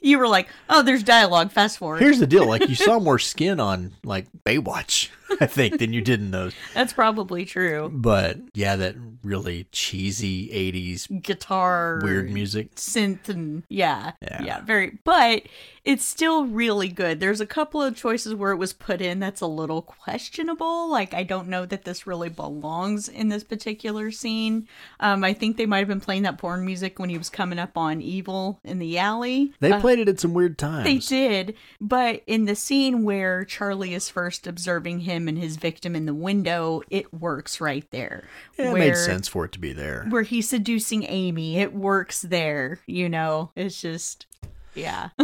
You 0.00 0.18
were 0.18 0.28
like, 0.28 0.48
"Oh, 0.70 0.82
there's 0.82 1.02
dialogue. 1.02 1.50
Fast 1.50 1.78
forward." 1.78 2.00
Here's 2.00 2.18
the 2.20 2.26
deal: 2.26 2.46
like 2.46 2.68
you 2.68 2.74
saw 2.76 2.98
more 3.00 3.18
skin 3.18 3.58
on 3.60 3.92
like 4.04 4.26
Baywatch, 4.44 5.08
I 5.40 5.46
think, 5.46 5.78
than 5.78 5.92
you 5.92 6.00
did 6.00 6.20
in 6.20 6.30
those. 6.30 6.54
That's 6.74 6.92
probably 6.92 7.44
true. 7.44 7.90
But 7.92 8.38
yeah, 8.54 8.76
that 8.76 8.96
really 9.22 9.66
cheesy 9.72 10.48
'80s 10.48 11.22
Guitar, 11.22 12.00
weird 12.02 12.30
music. 12.30 12.74
synth, 12.76 13.28
and 13.28 13.62
yeah, 13.68 14.12
Yeah. 14.22 14.42
yeah, 14.42 14.60
very. 14.62 14.98
But 15.04 15.42
it's 15.84 16.04
still 16.04 16.44
really 16.44 16.88
good. 16.88 17.18
There's 17.18 17.40
a 17.40 17.46
couple 17.46 17.80
of 17.82 17.96
choices 17.96 18.34
where 18.34 18.52
it 18.52 18.56
was 18.58 18.72
put 18.74 19.00
in 19.00 19.20
that's 19.20 19.40
a 19.40 19.46
little 19.46 19.80
questionable. 19.82 20.90
Like 20.90 21.14
I 21.14 21.22
don't 21.22 21.48
know 21.48 21.64
that 21.66 21.84
this 21.84 22.06
really 22.06 22.28
belongs 22.28 23.08
in 23.08 23.28
this 23.28 23.42
particular 23.44 24.10
scene. 24.10 24.68
Um, 25.00 25.24
I 25.24 25.32
think 25.32 25.56
they 25.56 25.66
might 25.66 25.78
have 25.78 25.88
been 25.88 26.00
playing 26.00 26.22
that 26.22 26.38
porn 26.38 26.64
music 26.66 26.98
when 26.98 27.08
he 27.08 27.16
was 27.18 27.30
coming 27.30 27.58
up 27.58 27.76
on 27.78 28.02
Evil 28.02 28.60
in 28.64 28.78
the 28.78 28.98
alley. 28.98 29.52
They 29.60 29.72
Uh, 29.72 29.80
played 29.80 29.98
it 29.98 30.08
at 30.08 30.20
some 30.20 30.34
weird 30.34 30.58
times. 30.58 30.84
They 30.84 30.98
did, 30.98 31.54
but 31.80 32.22
in 32.26 32.44
the 32.44 32.54
scene 32.54 33.02
where 33.02 33.44
Charlie 33.44 33.94
is 33.94 34.10
first 34.10 34.46
observing 34.46 35.00
him 35.00 35.17
and 35.26 35.38
his 35.38 35.56
victim 35.56 35.96
in 35.96 36.06
the 36.06 36.14
window, 36.14 36.82
it 36.90 37.12
works 37.12 37.60
right 37.60 37.90
there. 37.90 38.28
Yeah, 38.58 38.68
it 38.68 38.72
where, 38.72 38.88
made 38.88 38.96
sense 38.96 39.26
for 39.26 39.46
it 39.46 39.52
to 39.52 39.58
be 39.58 39.72
there. 39.72 40.06
Where 40.10 40.22
he's 40.22 40.48
seducing 40.48 41.04
Amy, 41.04 41.58
it 41.58 41.72
works 41.72 42.22
there. 42.22 42.78
You 42.86 43.08
know, 43.08 43.50
it's 43.56 43.80
just, 43.80 44.26
yeah. 44.74 45.08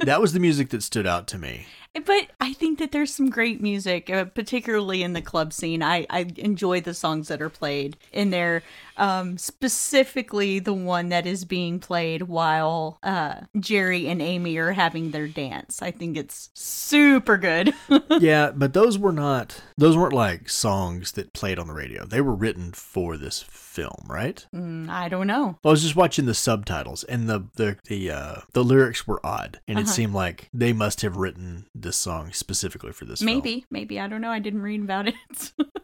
That 0.00 0.20
was 0.20 0.32
the 0.32 0.40
music 0.40 0.70
that 0.70 0.82
stood 0.82 1.06
out 1.06 1.28
to 1.28 1.38
me. 1.38 1.66
But 2.06 2.28
I 2.40 2.52
think 2.54 2.78
that 2.78 2.90
there's 2.92 3.12
some 3.12 3.28
great 3.30 3.60
music, 3.60 4.08
uh, 4.10 4.24
particularly 4.26 5.02
in 5.02 5.12
the 5.12 5.22
club 5.22 5.52
scene. 5.52 5.82
I 5.82 6.06
I 6.10 6.26
enjoy 6.36 6.80
the 6.80 6.94
songs 6.94 7.28
that 7.28 7.42
are 7.42 7.50
played 7.50 7.96
in 8.12 8.30
there. 8.30 8.62
Um, 8.98 9.38
specifically 9.38 10.58
the 10.58 10.74
one 10.74 11.08
that 11.08 11.26
is 11.26 11.46
being 11.46 11.78
played 11.80 12.22
while 12.24 12.98
uh, 13.02 13.40
Jerry 13.58 14.06
and 14.06 14.20
Amy 14.20 14.56
are 14.58 14.72
having 14.72 15.10
their 15.12 15.26
dance. 15.26 15.80
I 15.80 15.90
think 15.90 16.16
it's 16.18 16.50
super 16.52 17.38
good. 17.38 17.72
yeah, 18.20 18.50
but 18.54 18.74
those 18.74 18.98
were 18.98 19.12
not 19.12 19.62
those 19.78 19.96
weren't 19.96 20.12
like 20.12 20.48
songs 20.50 21.12
that 21.12 21.32
played 21.32 21.58
on 21.58 21.68
the 21.68 21.72
radio. 21.72 22.04
They 22.04 22.20
were 22.20 22.34
written 22.34 22.72
for 22.72 23.16
this 23.16 23.42
film, 23.42 24.04
right? 24.08 24.46
Mm, 24.54 24.90
I 24.90 25.08
don't 25.08 25.26
know. 25.26 25.58
I 25.64 25.68
was 25.68 25.82
just 25.82 25.96
watching 25.96 26.26
the 26.26 26.34
subtitles 26.34 27.02
and 27.04 27.28
the 27.28 27.46
the 27.56 27.78
the 27.88 28.10
uh, 28.10 28.34
the 28.52 28.62
lyrics 28.64 29.06
were 29.06 29.24
odd, 29.24 29.60
and 29.66 29.78
it 29.78 29.82
Uh-huh. 29.82 29.90
seemed 29.92 30.14
like 30.14 30.50
they 30.52 30.72
must 30.74 31.00
have 31.00 31.16
written 31.16 31.64
this 31.82 31.96
song 31.96 32.32
specifically 32.32 32.92
for 32.92 33.04
this. 33.04 33.20
film. 33.20 33.26
Maybe, 33.36 33.66
maybe 33.70 34.00
I 34.00 34.08
don't 34.08 34.20
know. 34.20 34.30
I 34.30 34.38
didn't 34.38 34.62
read 34.62 34.80
about 34.82 35.08
it. 35.08 35.14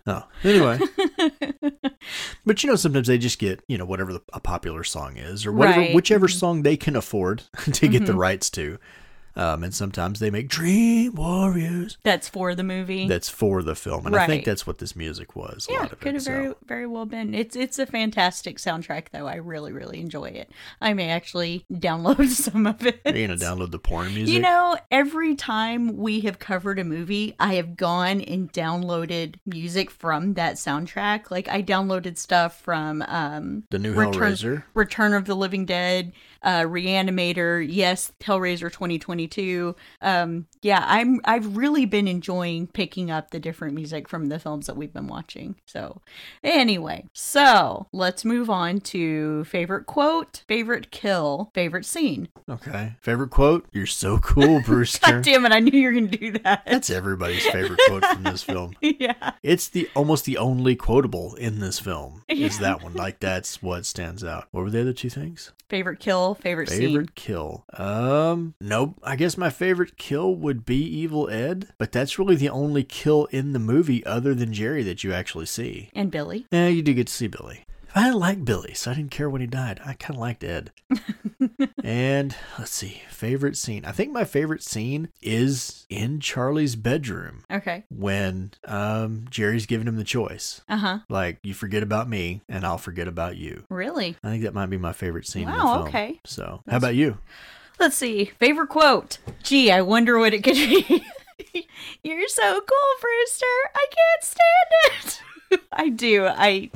Oh, 0.07 0.25
anyway. 0.43 0.79
but 2.47 2.63
you 2.63 2.71
know, 2.71 2.77
sometimes 2.77 3.07
they 3.09 3.19
just 3.19 3.39
get 3.39 3.63
you 3.69 3.77
know 3.79 3.85
whatever 3.85 4.13
the, 4.13 4.23
a 4.33 4.41
popular 4.41 4.85
song 4.85 5.17
is, 5.17 5.45
or 5.45 5.53
whatever 5.53 5.81
Right. 5.81 5.95
whichever 5.95 6.27
Mhm. 6.29 6.39
song 6.39 6.63
they 6.63 6.77
can 6.77 6.97
afford 6.97 7.43
to 7.73 7.89
get 7.89 8.07
the 8.07 8.13
Mhm. 8.13 8.19
rights 8.19 8.51
to. 8.51 8.79
Um, 9.39 9.63
and 9.63 9.73
sometimes 9.73 10.19
they 10.19 10.31
make 10.31 10.49
Dream 10.49 11.15
Warriors. 11.15 11.97
That's 12.03 12.29
for 12.29 12.57
the 12.57 12.65
movie. 12.65 13.07
That's 13.07 13.29
for 13.29 13.63
the 13.63 13.77
film, 13.77 14.07
and 14.07 14.17
I 14.17 14.27
think 14.27 14.45
that's 14.45 14.67
what 14.67 14.79
this 14.79 14.97
music 14.97 15.37
was. 15.37 15.69
A 15.69 15.73
yeah, 15.73 15.79
lot 15.81 15.93
of 15.93 16.01
could 16.01 16.09
it, 16.09 16.15
have 16.15 16.23
so. 16.23 16.31
very 16.33 16.55
very 16.67 16.87
well 16.87 17.07
been. 17.07 17.35
It's 17.35 17.55
it's 17.55 17.79
a 17.79 17.87
fantastic 17.87 18.59
soundtrack 18.59 19.11
though. 19.13 19.29
I 19.29 19.37
really 19.37 19.73
really 19.73 20.01
enjoy 20.01 20.27
it. 20.27 20.51
I 20.81 20.93
may 20.93 21.11
actually 21.11 21.65
download 21.73 22.27
some 22.29 22.67
of 22.67 22.85
it. 22.85 23.01
Are 23.07 23.17
you 23.17 23.29
gonna 23.29 23.39
download 23.39 23.71
the 23.71 23.79
porn 23.79 24.13
music? 24.13 24.35
You 24.35 24.41
know, 24.41 24.77
every 24.91 25.37
time 25.37 25.97
we 25.97 26.21
have 26.21 26.41
covered 26.41 26.81
a 26.81 26.85
movie, 26.85 27.37
I 27.39 27.55
have 27.55 27.77
gone 27.77 28.21
and 28.21 28.53
downloaded 28.53 29.37
music 29.47 29.93
from 29.93 30.35
that 30.35 30.55
soundtrack. 30.55 31.31
Like 31.31 31.49
I 31.49 31.63
downloaded 31.63 32.19
stuff 32.19 32.61
from 32.61 33.03
um 33.03 33.63
the 33.71 33.79
new 33.79 33.93
Return, 33.93 34.15
Hellraiser. 34.15 34.65
Return 34.75 35.15
of 35.15 35.27
the 35.27 35.37
Living 35.37 35.65
Dead, 35.65 36.13
uh 36.43 36.63
Reanimator, 36.63 37.67
yes, 37.69 38.13
Hellraiser 38.21 38.73
2022. 38.73 39.75
Um 40.01 40.47
yeah, 40.63 40.85
I'm 40.87 41.21
I've 41.25 41.57
really 41.57 41.85
been 41.87 42.09
enjoying 42.09 42.67
picking 42.67 43.11
up 43.11 43.31
the 43.31 43.39
different 43.41 43.75
music 43.75 44.09
from 44.09 44.27
the 44.27 44.39
films 44.39 44.67
that 44.67 44.77
we've 44.77 44.93
been 44.93 45.07
watching. 45.07 45.55
So, 45.67 46.01
anyway, 46.43 47.05
so 47.13 47.87
let's 47.93 48.25
move 48.25 48.51
on 48.51 48.81
to 48.81 49.45
favorite 49.45 49.87
quote, 49.87 50.43
favorite 50.49 50.91
kill, 50.91 51.51
favorite 51.55 51.85
scene. 51.85 52.29
Okay. 52.49 52.95
Favorite 53.01 53.31
quote? 53.31 53.67
You're 53.73 53.87
so 53.87 54.19
cool, 54.19 54.61
Brewster. 54.67 55.13
God 55.13 55.23
damn 55.25 55.47
it, 55.47 55.53
I 55.53 55.61
knew 55.61 55.79
you 55.79 55.87
were 55.89 55.93
going 55.93 56.11
to 56.11 56.19
do 56.19 56.33
that. 56.41 56.65
That's 56.67 56.91
everybody's 56.91 57.47
favorite 57.47 57.81
quote 57.87 58.05
from 58.05 58.23
this 58.25 58.43
film. 58.45 58.75
yeah. 58.81 59.33
It's 59.43 59.69
the 59.69 59.89
almost 59.95 60.25
the 60.25 60.39
only 60.39 60.75
quotable 60.77 61.35
in 61.37 61.61
this 61.61 61.79
film. 61.79 62.23
Is 62.29 62.57
Yeah. 62.57 62.63
that 62.63 62.83
one? 62.83 62.95
Like 62.95 63.21
that's 63.21 63.63
what 63.63 63.87
stands 63.87 64.25
out. 64.25 64.49
What 64.51 64.65
were 64.65 64.71
the 64.71 64.81
other 64.81 64.93
two 64.93 65.11
things? 65.11 65.53
Favorite 65.69 66.01
kill, 66.01 66.28
favorite, 66.35 66.69
Favorite 66.69 67.07
scene. 67.09 67.13
kill. 67.15 67.65
Um, 67.75 68.55
nope. 68.61 68.99
I 69.03 69.17
guess 69.17 69.37
my 69.37 69.51
favorite 69.51 69.97
kill 69.97 70.35
would 70.35 70.65
be 70.65 70.77
Evil 70.83 71.29
Ed, 71.31 71.69
but 71.79 71.93
that's 71.93 72.19
really 72.19 72.37
the 72.37 72.49
only 72.51 72.85
kill 72.85 73.27
in 73.27 73.53
the 73.53 73.59
movie 73.59 74.05
other 74.07 74.35
than 74.35 74.53
Jerry 74.53 74.83
that 74.85 75.05
you 75.05 75.13
actually 75.13 75.47
see. 75.47 75.91
And 75.95 76.11
Billy. 76.11 76.47
Yeah, 76.51 76.69
you 76.69 76.83
do 76.83 76.95
get 76.95 77.07
to 77.09 77.13
see 77.13 77.27
Billy. 77.29 77.65
I 77.95 78.11
like 78.11 78.45
Billy, 78.45 78.75
so 78.75 78.91
I 78.91 78.95
didn't 78.95 79.11
care 79.11 79.31
when 79.31 79.41
he 79.41 79.47
died. 79.47 79.81
I 79.85 79.95
kind 79.95 80.15
of 80.17 80.21
liked 80.21 80.45
Ed. 80.45 80.71
and 81.85 82.35
let's 82.59 82.71
see, 82.73 83.03
favorite 83.11 83.57
scene. 83.57 83.85
I 83.85 83.93
think 83.93 84.13
my 84.13 84.25
favorite 84.25 84.63
scene 84.63 85.09
is 85.23 85.87
in 85.89 86.21
Charlie's 86.21 86.77
bedroom 86.77 87.45
Okay. 87.51 87.85
when 87.91 88.53
um, 88.65 89.27
Jerry's 89.31 89.67
giving 89.67 89.87
him 89.89 89.97
the 89.97 90.05
choice. 90.05 90.61
Uh 90.69 90.77
huh. 90.77 90.99
Like, 91.09 91.39
you 91.43 91.55
forget 91.55 91.83
about 91.83 92.09
me, 92.09 92.43
and 92.49 92.65
I'll 92.65 92.79
forget 92.79 93.09
about 93.09 93.37
you. 93.37 93.65
Really? 93.69 94.17
I 94.23 94.31
think 94.31 94.43
that 94.45 94.55
might 94.55 94.71
be 94.71 94.79
my 94.79 94.93
favorite 94.93 95.27
scene 95.27 95.49
in 95.49 95.51
the 95.57 95.65
Wow, 95.65 95.75
film. 95.77 95.89
okay. 95.89 96.21
So, 96.25 96.63
how 96.69 96.77
about 96.77 96.95
you? 96.95 97.19
Let's 97.79 97.97
see. 97.97 98.27
Favorite 98.39 98.69
quote. 98.71 99.19
Gee, 99.43 99.71
I 99.71 99.83
wonder 99.83 100.19
what 100.19 100.35
it 100.35 100.43
could 100.43 100.55
be. 100.55 101.05
You're 102.03 102.29
so 102.29 102.61
cool, 102.61 103.01
Brewster. 103.01 103.47
I 103.75 103.87
can't 103.91 104.25
stand 104.25 105.21
it. 105.53 105.61
I 105.73 105.89
do. 105.89 106.27
I 106.27 106.71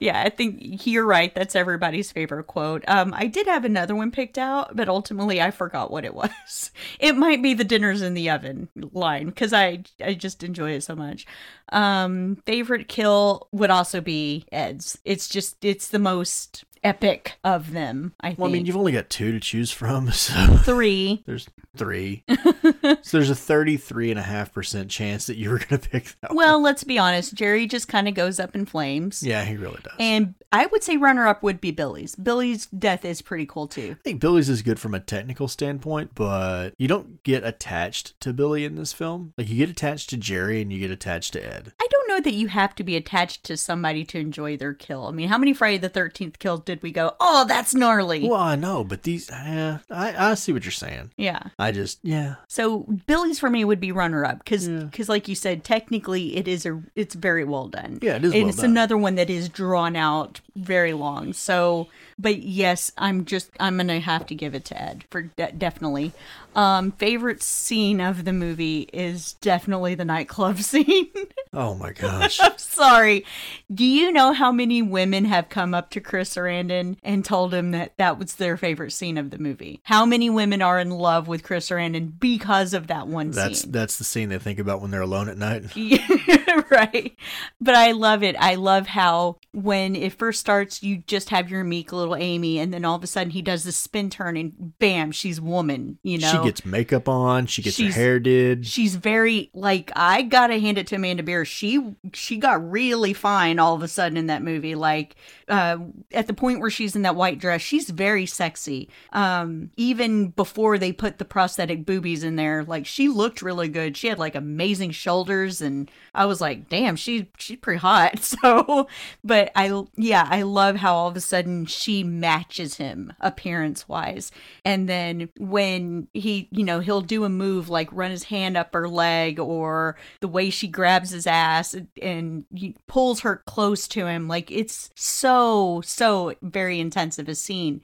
yeah, 0.00 0.22
I 0.22 0.30
think 0.30 0.86
you're 0.86 1.04
right. 1.04 1.34
That's 1.34 1.54
everybody's 1.54 2.10
favorite 2.10 2.46
quote. 2.46 2.82
Um, 2.88 3.12
I 3.14 3.26
did 3.26 3.46
have 3.46 3.66
another 3.66 3.94
one 3.94 4.10
picked 4.10 4.38
out, 4.38 4.74
but 4.74 4.88
ultimately 4.88 5.42
I 5.42 5.50
forgot 5.50 5.90
what 5.90 6.06
it 6.06 6.14
was. 6.20 6.70
It 6.98 7.16
might 7.16 7.42
be 7.42 7.52
the 7.52 7.64
dinners 7.64 8.00
in 8.00 8.14
the 8.14 8.30
oven 8.30 8.68
line 8.92 9.26
because 9.26 9.52
I 9.52 9.84
I 10.02 10.14
just 10.14 10.42
enjoy 10.42 10.72
it 10.72 10.82
so 10.82 10.96
much. 10.96 11.26
Um, 11.70 12.36
favorite 12.46 12.88
kill 12.88 13.48
would 13.52 13.70
also 13.70 14.00
be 14.00 14.46
Ed's. 14.50 14.98
It's 15.04 15.28
just 15.28 15.64
it's 15.64 15.88
the 15.88 15.98
most 15.98 16.64
epic 16.82 17.38
of 17.44 17.72
them. 17.72 18.14
I 18.20 18.28
think. 18.28 18.38
Well, 18.38 18.48
I 18.48 18.52
mean, 18.52 18.66
you've 18.66 18.76
only 18.76 18.92
got 18.92 19.10
two 19.10 19.32
to 19.32 19.40
choose 19.40 19.70
from, 19.70 20.10
so 20.12 20.56
three. 20.58 21.22
there's 21.26 21.48
three. 21.76 22.24
so 22.28 23.18
there's 23.18 23.30
a 23.30 23.34
33.5% 23.34 24.88
chance 24.88 25.26
that 25.26 25.36
you 25.36 25.50
were 25.50 25.58
going 25.58 25.80
to 25.80 25.88
pick 25.88 26.14
that 26.20 26.30
one. 26.30 26.36
Well, 26.36 26.62
let's 26.62 26.84
be 26.84 26.98
honest. 26.98 27.34
Jerry 27.34 27.66
just 27.66 27.88
kind 27.88 28.08
of 28.08 28.14
goes 28.14 28.40
up 28.40 28.54
in 28.54 28.66
flames. 28.66 29.22
Yeah, 29.22 29.44
he 29.44 29.56
really 29.56 29.80
does. 29.82 29.94
And 29.98 30.34
I 30.52 30.66
would 30.66 30.82
say 30.82 30.96
runner 30.96 31.26
up 31.26 31.42
would 31.42 31.60
be 31.60 31.70
Billy's. 31.70 32.16
Billy's 32.16 32.66
death 32.66 33.04
is 33.04 33.22
pretty 33.22 33.46
cool 33.46 33.68
too. 33.68 33.96
I 33.98 34.02
think 34.02 34.20
Billy's 34.20 34.48
is 34.48 34.62
good 34.62 34.80
from 34.80 34.94
a 34.94 35.00
technical 35.00 35.48
standpoint, 35.48 36.14
but 36.14 36.70
you 36.76 36.88
don't 36.88 37.22
get 37.22 37.44
attached 37.44 38.18
to 38.20 38.32
Billy 38.32 38.64
in 38.64 38.74
this 38.74 38.92
film. 38.92 39.32
Like 39.38 39.48
you 39.48 39.56
get 39.56 39.70
attached 39.70 40.10
to 40.10 40.16
Jerry 40.16 40.60
and 40.60 40.72
you 40.72 40.80
get 40.80 40.90
attached 40.90 41.34
to 41.34 41.44
Ed. 41.44 41.72
I 41.80 41.86
don't 41.90 42.08
know 42.08 42.20
that 42.20 42.34
you 42.34 42.48
have 42.48 42.74
to 42.76 42.84
be 42.84 42.96
attached 42.96 43.44
to 43.44 43.56
somebody 43.56 44.04
to 44.06 44.18
enjoy 44.18 44.56
their 44.56 44.74
kill. 44.74 45.06
I 45.06 45.12
mean, 45.12 45.28
how 45.28 45.38
many 45.38 45.52
Friday 45.52 45.78
the 45.78 45.90
13th 45.90 46.38
kills 46.38 46.60
did 46.70 46.82
we 46.82 46.92
go, 46.92 47.14
oh, 47.20 47.44
that's 47.46 47.74
gnarly? 47.74 48.28
Well, 48.28 48.40
I 48.40 48.56
know, 48.56 48.84
but 48.84 49.02
these, 49.02 49.30
eh, 49.30 49.78
I, 49.90 50.30
I 50.30 50.34
see 50.34 50.52
what 50.52 50.64
you're 50.64 50.72
saying. 50.72 51.10
yeah. 51.16 51.40
I 51.58 51.72
just, 51.72 51.98
yeah, 52.02 52.36
So 52.48 52.80
Billy's 53.06 53.38
for 53.38 53.50
me 53.50 53.64
would 53.64 53.80
be 53.80 53.92
runner 53.92 54.24
up 54.24 54.38
because 54.44 54.68
Yeah. 54.68 54.88
like 55.08 55.28
you 55.28 55.34
said, 55.34 55.64
technically 55.64 56.36
it 56.36 56.46
is 56.48 56.64
a 56.66 56.80
it's 56.94 57.14
very 57.14 57.44
well 57.44 57.68
done. 57.68 57.98
Yeah, 58.00 58.16
it 58.16 58.24
is 58.24 58.32
And 58.32 58.42
well 58.42 58.48
it's 58.50 58.58
done. 58.58 58.70
another 58.70 58.96
one 58.96 59.14
that 59.16 59.28
is 59.30 59.48
drawn 59.48 59.96
out 59.96 60.40
very 60.56 60.92
long. 60.92 61.32
So, 61.32 61.88
but 62.20 62.42
yes, 62.42 62.92
I'm 62.98 63.24
just 63.24 63.50
I'm 63.58 63.76
gonna 63.76 64.00
have 64.00 64.26
to 64.26 64.34
give 64.34 64.54
it 64.54 64.64
to 64.66 64.80
Ed 64.80 65.04
for 65.10 65.22
de- 65.22 65.52
definitely. 65.52 66.12
Um, 66.56 66.90
favorite 66.92 67.44
scene 67.44 68.00
of 68.00 68.24
the 68.24 68.32
movie 68.32 68.88
is 68.92 69.34
definitely 69.34 69.94
the 69.94 70.04
nightclub 70.04 70.58
scene. 70.62 71.06
Oh 71.52 71.74
my 71.76 71.92
gosh. 71.94 72.40
I'm 72.40 72.58
sorry. 72.58 73.24
Do 73.72 73.84
you 73.84 74.10
know 74.10 74.32
how 74.32 74.50
many 74.50 74.82
women 74.82 75.26
have 75.26 75.48
come 75.48 75.74
up 75.74 75.90
to 75.90 76.00
Chris 76.00 76.34
Sarandon 76.34 76.96
and 77.04 77.24
told 77.24 77.54
him 77.54 77.70
that 77.70 77.96
that 77.98 78.18
was 78.18 78.34
their 78.34 78.56
favorite 78.56 78.90
scene 78.90 79.16
of 79.16 79.30
the 79.30 79.38
movie? 79.38 79.80
How 79.84 80.04
many 80.04 80.28
women 80.28 80.60
are 80.60 80.80
in 80.80 80.90
love 80.90 81.28
with 81.28 81.44
Chris 81.44 81.70
Sarandon 81.70 82.18
because 82.18 82.74
of 82.74 82.88
that 82.88 83.06
one 83.06 83.30
That's 83.30 83.60
scene? 83.60 83.70
that's 83.70 83.98
the 83.98 84.04
scene 84.04 84.28
they 84.28 84.38
think 84.38 84.58
about 84.58 84.80
when 84.80 84.90
they're 84.90 85.00
alone 85.02 85.28
at 85.28 85.38
night. 85.38 85.64
Yeah, 85.76 86.62
right. 86.70 87.16
But 87.60 87.74
I 87.76 87.92
love 87.92 88.22
it. 88.24 88.34
I 88.38 88.56
love 88.56 88.86
how 88.88 89.36
when 89.52 89.94
it 89.96 90.12
first 90.14 90.40
starts, 90.40 90.82
you 90.82 90.98
just 91.06 91.30
have 91.30 91.48
your 91.50 91.62
meek 91.64 91.92
little 91.92 92.09
Amy, 92.16 92.58
and 92.58 92.72
then 92.72 92.84
all 92.84 92.96
of 92.96 93.02
a 93.04 93.06
sudden 93.06 93.30
he 93.30 93.42
does 93.42 93.64
this 93.64 93.76
spin 93.76 94.10
turn, 94.10 94.36
and 94.36 94.78
bam, 94.78 95.12
she's 95.12 95.40
woman. 95.40 95.98
You 96.02 96.18
know, 96.18 96.30
She 96.30 96.38
gets 96.44 96.64
makeup 96.64 97.08
on, 97.08 97.46
she 97.46 97.62
gets 97.62 97.78
her 97.78 97.88
hair 97.90 98.18
did. 98.20 98.66
she's 98.66 98.96
very 98.96 99.50
like 99.54 99.90
I 99.96 100.22
gotta 100.22 100.58
hand 100.58 100.78
it 100.78 100.86
to 100.88 100.96
Amanda 100.96 101.22
Bearse. 101.22 101.48
She 101.48 101.94
she 102.12 102.36
got 102.36 102.70
really 102.70 103.12
fine 103.12 103.58
all 103.58 103.74
of 103.74 103.82
a 103.82 103.88
sudden 103.88 104.16
in 104.16 104.26
that 104.26 104.42
movie. 104.42 104.74
Like 104.74 105.16
uh, 105.48 105.78
at 106.12 106.26
the 106.26 106.34
point 106.34 106.60
where 106.60 106.70
she's 106.70 106.94
in 106.94 107.02
that 107.02 107.16
white 107.16 107.38
dress, 107.38 107.60
she's 107.60 107.90
very 107.90 108.26
sexy. 108.26 108.88
Um, 109.12 109.70
even 109.76 110.28
before 110.28 110.78
they 110.78 110.92
put 110.92 111.18
the 111.18 111.24
prosthetic 111.24 111.84
boobies 111.84 112.22
in 112.24 112.36
there, 112.36 112.64
like 112.64 112.86
she 112.86 113.08
looked 113.08 113.42
really 113.42 113.68
good. 113.68 113.96
She 113.96 114.06
had 114.08 114.18
like 114.18 114.34
amazing 114.34 114.92
shoulders, 114.92 115.60
and 115.60 115.90
I 116.14 116.26
was 116.26 116.40
like, 116.40 116.68
damn, 116.68 116.96
she 116.96 117.28
she's 117.38 117.58
pretty 117.58 117.78
hot. 117.78 118.18
So, 118.40 118.86
but 119.24 119.50
I 119.56 119.82
yeah, 119.96 120.26
I 120.30 120.42
love 120.42 120.76
how 120.76 120.94
all 120.94 121.08
of 121.08 121.16
a 121.16 121.20
sudden 121.20 121.66
she 121.66 121.99
matches 122.04 122.76
him 122.76 123.12
appearance 123.20 123.88
wise, 123.88 124.30
and 124.64 124.88
then 124.88 125.28
when 125.38 126.08
he 126.14 126.48
you 126.50 126.64
know 126.64 126.80
he'll 126.80 127.00
do 127.00 127.24
a 127.24 127.28
move 127.28 127.68
like 127.68 127.88
run 127.92 128.10
his 128.10 128.24
hand 128.24 128.56
up 128.56 128.72
her 128.74 128.88
leg 128.88 129.38
or 129.38 129.96
the 130.20 130.28
way 130.28 130.50
she 130.50 130.68
grabs 130.68 131.10
his 131.10 131.26
ass 131.26 131.74
and, 131.74 131.88
and 132.00 132.44
he 132.54 132.76
pulls 132.86 133.20
her 133.20 133.42
close 133.46 133.88
to 133.88 134.06
him. 134.06 134.28
Like 134.28 134.50
it's 134.50 134.90
so 134.94 135.80
so 135.84 136.34
very 136.42 136.80
intensive 136.80 137.28
a 137.28 137.34
scene 137.34 137.80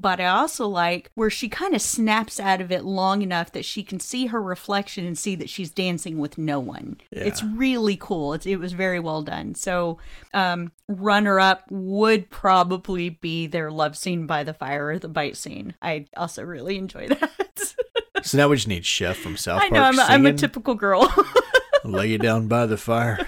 but 0.00 0.20
I 0.20 0.26
also 0.26 0.66
like 0.66 1.10
where 1.14 1.30
she 1.30 1.48
kind 1.48 1.74
of 1.74 1.82
snaps 1.82 2.40
out 2.40 2.60
of 2.60 2.72
it 2.72 2.84
long 2.84 3.22
enough 3.22 3.52
that 3.52 3.64
she 3.64 3.82
can 3.82 4.00
see 4.00 4.26
her 4.26 4.40
reflection 4.40 5.06
and 5.06 5.18
see 5.18 5.34
that 5.36 5.50
she's 5.50 5.70
dancing 5.70 6.18
with 6.18 6.38
no 6.38 6.58
one. 6.58 6.98
Yeah. 7.10 7.24
It's 7.24 7.42
really 7.42 7.96
cool. 7.96 8.32
It's, 8.34 8.46
it 8.46 8.56
was 8.56 8.72
very 8.72 9.00
well 9.00 9.22
done. 9.22 9.54
So, 9.54 9.98
um, 10.32 10.72
runner 10.88 11.38
up 11.38 11.64
would 11.70 12.30
probably 12.30 13.10
be 13.10 13.46
their 13.46 13.70
love 13.70 13.96
scene 13.96 14.26
by 14.26 14.42
the 14.44 14.54
fire 14.54 14.88
or 14.88 14.98
the 14.98 15.08
bite 15.08 15.36
scene. 15.36 15.74
I 15.82 16.06
also 16.16 16.42
really 16.42 16.76
enjoy 16.76 17.08
that. 17.08 17.74
So 18.22 18.38
now 18.38 18.48
we 18.48 18.56
just 18.56 18.68
need 18.68 18.84
Chef 18.84 19.16
from 19.16 19.36
South 19.36 19.60
Park. 19.60 19.72
I 19.72 19.74
know 19.74 19.82
I'm 19.84 19.98
a, 19.98 20.02
I'm 20.02 20.26
a 20.26 20.32
typical 20.32 20.74
girl. 20.74 21.12
lay 21.84 22.08
you 22.08 22.18
down 22.18 22.48
by 22.48 22.66
the 22.66 22.76
fire. 22.76 23.26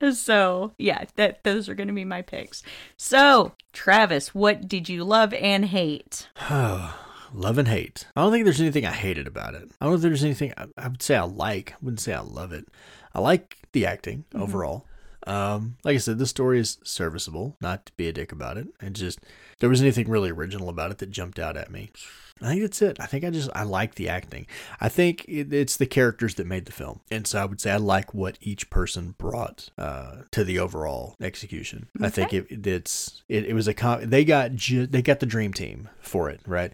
so 0.14 0.72
yeah, 0.78 1.04
that 1.16 1.44
those 1.44 1.68
are 1.68 1.74
going 1.74 1.88
to 1.88 1.94
be 1.94 2.04
my 2.04 2.22
picks. 2.22 2.62
So 2.96 3.52
Travis, 3.72 4.34
what 4.34 4.68
did 4.68 4.88
you 4.88 5.04
love 5.04 5.32
and 5.34 5.66
hate? 5.66 6.28
love 7.32 7.58
and 7.58 7.68
hate. 7.68 8.06
I 8.16 8.22
don't 8.22 8.32
think 8.32 8.44
there's 8.44 8.60
anything 8.60 8.86
I 8.86 8.92
hated 8.92 9.26
about 9.26 9.54
it. 9.54 9.70
I 9.80 9.84
don't 9.86 9.94
think 9.94 10.02
there's 10.10 10.24
anything 10.24 10.52
I, 10.56 10.66
I 10.76 10.88
would 10.88 11.02
say 11.02 11.16
I 11.16 11.22
like. 11.22 11.72
I 11.72 11.76
wouldn't 11.82 12.00
say 12.00 12.12
I 12.14 12.20
love 12.20 12.52
it. 12.52 12.66
I 13.14 13.20
like 13.20 13.58
the 13.72 13.86
acting 13.86 14.24
Mm-hmm. 14.32 14.42
overall. 14.42 14.86
Um, 15.26 15.76
like 15.84 15.94
I 15.94 15.98
said, 15.98 16.18
the 16.18 16.26
story 16.26 16.58
is 16.58 16.78
serviceable. 16.82 17.56
Not 17.60 17.84
to 17.86 17.92
be 17.92 18.08
a 18.08 18.12
dick 18.12 18.32
about 18.32 18.56
it. 18.56 18.68
It 18.80 18.94
just 18.94 19.20
there 19.58 19.68
was 19.68 19.82
anything 19.82 20.08
really 20.08 20.30
original 20.30 20.68
about 20.70 20.90
it 20.90 20.98
that 20.98 21.10
jumped 21.10 21.38
out 21.38 21.56
at 21.58 21.70
me. 21.70 21.90
I 22.42 22.48
think 22.48 22.62
that's 22.62 22.82
it. 22.82 22.96
I 23.00 23.06
think 23.06 23.24
I 23.24 23.30
just 23.30 23.50
I 23.54 23.62
like 23.64 23.94
the 23.96 24.08
acting. 24.08 24.46
I 24.80 24.88
think 24.88 25.24
it, 25.28 25.52
it's 25.52 25.76
the 25.76 25.86
characters 25.86 26.34
that 26.36 26.46
made 26.46 26.64
the 26.66 26.72
film, 26.72 27.00
and 27.10 27.26
so 27.26 27.40
I 27.40 27.44
would 27.44 27.60
say 27.60 27.70
I 27.72 27.76
like 27.76 28.14
what 28.14 28.38
each 28.40 28.70
person 28.70 29.14
brought 29.18 29.68
uh, 29.78 30.22
to 30.30 30.44
the 30.44 30.58
overall 30.58 31.16
execution. 31.20 31.88
I 32.00 32.08
think 32.08 32.32
it, 32.32 32.46
it's 32.66 33.22
it, 33.28 33.44
it 33.46 33.54
was 33.54 33.68
a 33.68 33.74
com- 33.74 34.08
they 34.08 34.24
got 34.24 34.54
ju- 34.54 34.86
they 34.86 35.02
got 35.02 35.20
the 35.20 35.26
dream 35.26 35.52
team 35.52 35.88
for 36.00 36.30
it, 36.30 36.40
right? 36.46 36.72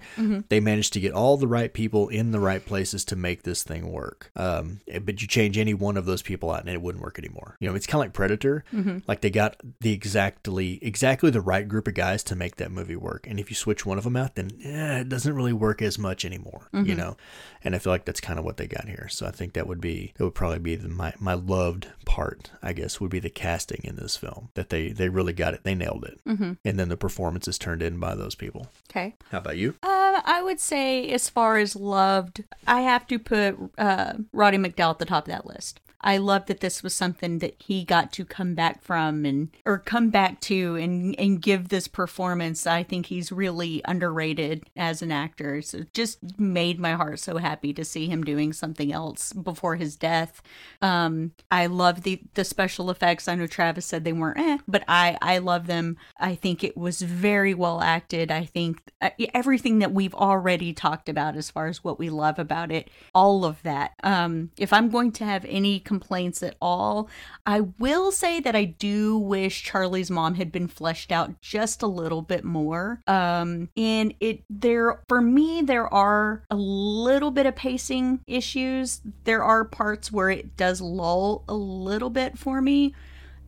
They 0.49 0.61
managed 0.61 0.93
to 0.95 1.01
get 1.01 1.13
all 1.13 1.37
the 1.37 1.49
right 1.49 1.73
people 1.73 2.09
in 2.09 2.31
the 2.31 2.41
right 2.41 2.65
places 2.65 3.05
to 3.07 3.17
make 3.17 3.43
this 3.43 3.63
thing 3.65 3.91
work. 3.93 4.31
Um, 4.37 4.81
but 5.03 5.21
you 5.21 5.27
change 5.29 5.59
any 5.59 5.75
one 5.75 5.97
of 5.97 6.05
those 6.07 6.23
people 6.23 6.51
out, 6.51 6.61
and 6.61 6.69
it 6.71 6.81
wouldn't 6.81 7.03
work 7.03 7.19
anymore. 7.19 7.57
You 7.61 7.69
know, 7.69 7.75
it's 7.75 7.87
kind 7.87 8.01
of 8.01 8.07
like 8.07 8.13
Predator. 8.13 8.65
Like 9.09 9.21
they 9.21 9.31
got 9.31 9.57
the 9.81 9.93
exactly 9.93 10.79
exactly 10.83 11.31
the 11.31 11.41
right 11.41 11.67
group 11.67 11.89
of 11.89 11.95
guys 11.95 12.23
to 12.25 12.37
make 12.37 12.57
that 12.57 12.71
movie 12.71 12.97
work, 12.97 13.27
and 13.27 13.39
if 13.41 13.51
you 13.51 13.57
switch 13.57 13.85
one 13.85 13.99
of 13.99 14.05
them 14.05 14.17
out, 14.17 14.35
then 14.37 14.51
eh, 14.65 15.01
it 15.01 15.09
doesn't 15.09 15.35
really 15.35 15.53
work 15.57 15.83
as 15.83 15.99
much 15.99 16.25
anymore. 16.25 16.69
You 16.73 16.95
know, 16.95 17.17
and 17.65 17.75
I 17.75 17.79
feel 17.79 17.93
like 17.93 18.05
that's 18.05 18.21
kind 18.21 18.39
of 18.39 18.45
what 18.45 18.59
they 18.59 18.67
got 18.67 18.87
here. 18.89 19.09
So 19.11 19.27
I 19.27 19.31
think 19.31 19.55
that 19.55 19.67
would 19.67 19.81
be 19.81 20.13
that 20.17 20.25
would 20.25 20.35
probably 20.35 20.59
be 20.59 20.77
the, 20.77 20.89
my 20.89 21.15
my 21.19 21.35
loved 21.35 21.89
part. 22.05 22.51
I 22.63 22.73
guess 22.73 23.01
would 23.01 23.11
be 23.11 23.19
the 23.19 23.31
casting 23.31 23.81
in 23.85 23.97
this 23.97 24.17
film 24.17 24.51
that 24.55 24.71
they 24.71 24.91
they 24.91 25.09
really 25.09 25.33
got 25.33 25.55
it. 25.55 25.65
They 25.65 25.75
nailed 25.75 26.05
it, 26.05 26.21
mm-hmm. 26.27 26.53
and 26.65 26.79
then 26.79 26.89
the 26.89 26.97
performances 26.97 27.59
turned 27.59 27.83
in 27.83 27.99
by 27.99 28.15
those 28.15 28.35
people. 28.35 28.69
Okay. 28.91 29.15
How 29.31 29.39
about 29.39 29.57
you? 29.57 29.75
Uh, 29.83 30.21
I 30.25 30.43
would 30.43 30.61
say, 30.61 31.09
as 31.11 31.29
far 31.29 31.57
as 31.57 31.77
loved, 31.77 32.45
I 32.67 32.83
have 32.83 33.07
to 33.09 33.19
put 33.19 33.57
uh, 33.79 34.15
Roddy 34.33 34.59
McDowall 34.59 34.91
at 34.91 34.99
the 34.99 35.07
top 35.07 35.25
of 35.25 35.33
that 35.33 35.47
list. 35.47 35.81
I 36.07 36.19
love 36.19 36.47
that 36.47 36.61
this 36.61 36.85
was 36.85 36.95
something 36.95 37.41
that 37.41 37.57
he 37.59 37.83
got 37.83 38.13
to 38.13 38.25
come 38.25 38.55
back 38.55 38.81
from 38.81 39.25
and 39.25 39.49
or 39.65 39.79
come 39.79 40.11
back 40.11 40.41
to 40.43 40.77
and 40.77 41.19
and 41.19 41.43
give 41.43 41.69
this 41.69 41.89
performance. 41.89 42.65
I 42.65 42.85
think 42.85 43.07
he's 43.07 43.33
really 43.33 43.83
underrated 43.85 44.71
as 44.77 45.03
an 45.03 45.11
actor. 45.11 45.61
So 45.63 45.81
just 45.93 46.39
made 46.39 46.79
my 46.79 46.93
heart 46.93 47.19
so 47.19 47.39
happy 47.39 47.73
to 47.75 47.85
see 47.85 48.07
him 48.07 48.23
doing 48.23 48.53
something 48.53 48.93
else 48.93 49.33
before 49.33 49.75
his 49.75 49.97
death. 49.97 50.43
Um, 50.81 51.33
I 51.51 51.67
love 51.67 52.03
the 52.03 52.23
the 52.35 52.45
special 52.45 52.89
effects. 52.89 53.27
I 53.27 53.35
know 53.35 53.49
Travis 53.49 53.85
said 53.85 54.05
they 54.05 54.13
weren't, 54.13 54.39
eh, 54.39 54.59
but 54.69 54.85
I 54.87 55.19
I 55.21 55.39
love 55.39 55.67
them. 55.67 55.97
I 56.21 56.37
think 56.37 56.63
it 56.63 56.77
was 56.77 57.03
very 57.03 57.53
well 57.53 57.81
acted. 57.81 58.31
I 58.31 58.45
think 58.45 58.81
uh, 59.01 59.11
everything 59.35 59.81
that 59.81 59.91
we've 59.91 60.15
already 60.15 60.73
talked 60.73 61.09
about 61.09 61.37
as 61.37 61.51
far 61.51 61.67
as 61.67 61.83
what 61.83 61.99
we 61.99 62.11
love 62.11 62.39
about 62.39 62.71
it, 62.71 62.91
all 63.13 63.45
of 63.45 63.61
that. 63.65 63.95
Um, 64.05 64.53
if 64.57 64.73
I'm 64.73 64.89
going 64.89 65.11
to 65.13 65.25
have 65.25 65.45
any 65.49 65.81
complaints 65.99 66.43
at 66.43 66.57
all, 66.61 67.09
I 67.47 67.61
will 67.79 68.13
say 68.13 68.39
that 68.41 68.55
I 68.55 68.65
do 68.65 69.17
wish 69.17 69.63
Charlie's 69.63 70.11
mom 70.11 70.35
had 70.35 70.53
been 70.53 70.69
fleshed 70.69 71.11
out 71.11 71.41
just 71.41 71.83
a 71.83 71.87
little 71.87 72.21
bit 72.21 72.45
more. 72.45 73.01
Um, 73.07 73.71
and 73.77 74.13
it 74.21 74.43
there 74.51 75.01
for 75.09 75.23
me 75.23 75.63
there 75.63 75.93
are 75.93 76.43
a 76.51 76.57
little 76.57 77.31
bit 77.31 77.47
of 77.47 77.57
pacing 77.57 78.21
issues. 78.27 79.01
There 79.25 79.43
are 79.43 79.65
parts 79.65 80.13
where 80.13 80.29
it 80.29 80.57
does 80.57 80.81
lull 80.81 81.45
a 81.49 81.55
little 81.55 82.11
bit 82.11 82.37
for 82.39 82.61
me 82.61 82.95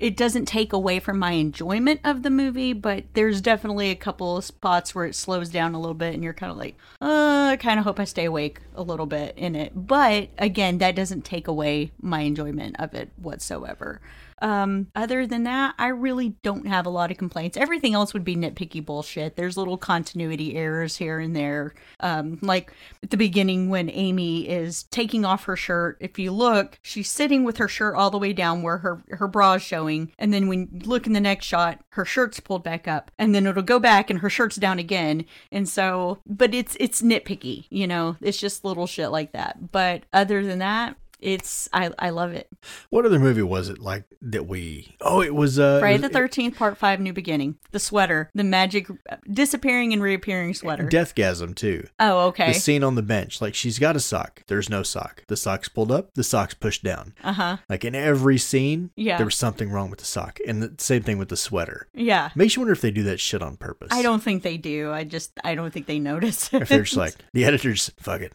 it 0.01 0.17
doesn't 0.17 0.47
take 0.47 0.73
away 0.73 1.01
from 1.01 1.19
my 1.19 1.33
enjoyment 1.33 2.01
of 2.05 2.23
the 2.23 2.31
movie, 2.31 2.73
but 2.73 3.05
there's 3.15 3.41
definitely 3.41 3.91
a 3.91 3.97
couple 3.97 4.41
spots 4.43 4.95
where 4.95 5.07
it 5.07 5.15
slows 5.15 5.49
down 5.49 5.75
a 5.75 5.81
little 5.81 5.95
bit 5.95 6.15
and 6.15 6.23
you're 6.23 6.33
kind 6.33 6.53
of 6.53 6.59
like, 6.59 6.77
uh, 7.01 7.49
I 7.53 7.57
kind 7.61 7.79
of 7.79 7.85
hope 7.85 7.99
I 7.99 8.05
stay 8.05 8.25
awake 8.25 8.61
a 8.75 8.83
little 8.83 9.07
bit 9.07 9.35
in 9.37 9.57
it. 9.57 9.73
But 9.75 10.29
again, 10.39 10.79
that 10.79 10.95
doesn't 10.95 11.25
take 11.25 11.49
away 11.49 11.93
my 12.01 12.21
enjoyment 12.21 12.77
of 12.79 12.95
it 12.95 13.11
whatsoever. 13.17 14.01
Um, 14.41 14.89
other 14.95 15.27
than 15.27 15.45
that, 15.45 15.75
I 15.79 15.89
really 15.89 16.31
don't 16.43 16.67
have 16.67 16.87
a 16.87 16.91
lot 16.91 17.11
of 17.11 17.19
complaints. 17.19 17.57
Everything 17.57 17.95
else 17.95 18.13
would 18.15 18.25
be 18.25 18.37
nitpicky 18.37 18.85
bullshit. 18.85 19.37
There's 19.37 19.57
little 19.57 19.77
continuity 19.79 20.57
errors 20.57 20.97
here 20.97 21.19
and 21.19 21.35
there. 21.35 21.75
Um, 22.01 22.39
like 22.43 22.73
at 23.03 23.11
the 23.11 23.17
beginning 23.17 23.69
when 23.69 23.91
Amy 23.91 24.49
is 24.49 24.85
taking 24.85 25.25
off 25.25 25.45
her 25.45 25.57
shirt, 25.57 25.99
if 26.01 26.19
you 26.19 26.33
look, 26.33 26.79
she's 26.83 27.11
sitting 27.11 27.45
with 27.45 27.57
her 27.59 27.69
shirt 27.69 27.95
all 27.95 28.11
the 28.11 28.19
way 28.19 28.33
down 28.33 28.63
where 28.63 28.79
her 28.79 29.03
her 29.11 29.29
bra's 29.29 29.63
showing, 29.63 30.13
and 30.19 30.33
then 30.33 30.49
when 30.49 30.69
you 30.73 30.81
look 30.81 31.07
in 31.07 31.13
the 31.13 31.21
next 31.21 31.47
shot, 31.47 31.81
her 31.91 32.05
shirt's 32.05 32.41
pulled 32.41 32.63
back 32.63 32.87
up, 32.87 33.11
and 33.19 33.35
then 33.35 33.47
it'll 33.47 33.63
go 33.63 33.79
back 33.79 34.11
and 34.11 34.21
her 34.21 34.31
shirt's 34.31 34.57
down 34.57 34.79
again. 34.79 35.25
And 35.51 35.69
so, 35.69 36.19
but 36.27 36.55
it's 36.55 36.77
it's 36.81 37.03
nitpicky, 37.03 37.67
you 37.71 37.87
know. 37.87 38.17
It's 38.21 38.39
just 38.39 38.65
little 38.65 38.87
shit 38.87 39.11
like 39.11 39.33
that. 39.33 39.73
But 39.73 40.05
other 40.13 40.45
than 40.45 40.59
that, 40.61 40.97
it's 41.21 41.69
I 41.73 41.91
I 41.99 42.11
love 42.11 42.33
it. 42.33 42.49
What 42.91 43.05
other 43.07 43.19
movie 43.19 43.43
was 43.43 43.69
it 43.69 43.79
like 43.79 44.05
that 44.23 44.47
we? 44.47 44.97
Oh, 45.01 45.21
it 45.23 45.35
was 45.35 45.59
uh, 45.59 45.81
Friday 45.81 45.99
the 45.99 46.09
Thirteenth 46.09 46.57
Part 46.57 46.77
Five: 46.79 47.01
New 47.01 47.13
Beginning. 47.13 47.57
The 47.71 47.79
sweater, 47.81 48.31
the 48.35 48.45
magic 48.45 48.87
disappearing 49.31 49.93
and 49.93 50.03
reappearing 50.03 50.55
sweater. 50.55 50.85
Deathgasm 50.89 51.55
too. 51.55 51.87
oh, 52.01 52.29
okay. 52.29 52.53
The 52.53 52.59
scene 52.59 52.83
on 52.85 52.95
the 52.95 53.03
bench, 53.03 53.41
like 53.41 53.55
she's 53.55 53.79
got 53.79 53.97
a 53.97 54.01
sock. 54.01 54.43
There's 54.47 54.69
no 54.71 54.83
sock. 54.83 55.25
The 55.29 55.37
sock's 55.37 55.69
pulled 55.69 55.93
up. 55.93 56.15
The 56.15 56.25
sock's 56.25 56.55
pushed 56.55 56.83
down. 56.85 57.15
Uh 57.23 57.33
huh. 57.33 57.57
Like 57.69 57.85
in 57.85 57.95
every 57.95 58.39
scene, 58.39 58.91
Yeah. 58.97 59.17
there 59.17 59.27
was 59.27 59.35
something 59.37 59.71
wrong 59.71 59.91
with 59.91 59.99
the 59.99 60.05
sock, 60.05 60.39
and 60.47 60.63
the 60.63 60.75
same 60.79 61.03
thing 61.03 61.19
with 61.19 61.29
the 61.29 61.37
sweater. 61.37 61.89
Yeah. 61.95 62.31
Makes 62.35 62.57
you 62.57 62.61
wonder 62.63 62.73
if 62.73 62.81
they 62.81 62.91
do 62.91 63.03
that 63.05 63.21
shit 63.21 63.43
on 63.43 63.57
purpose. 63.57 63.89
I 63.91 64.03
don't 64.03 64.23
think 64.23 64.43
they 64.43 64.57
do. 64.57 64.93
I 64.93 65.05
just 65.05 65.33
I 65.45 65.55
don't 65.55 65.73
think 65.73 65.87
they 65.87 65.99
notice. 65.99 66.53
If 66.53 66.69
they're 66.69 66.83
just 66.83 66.97
like 66.97 67.15
the 67.33 67.45
editors, 67.45 67.91
fuck 67.99 68.21
it. 68.21 68.33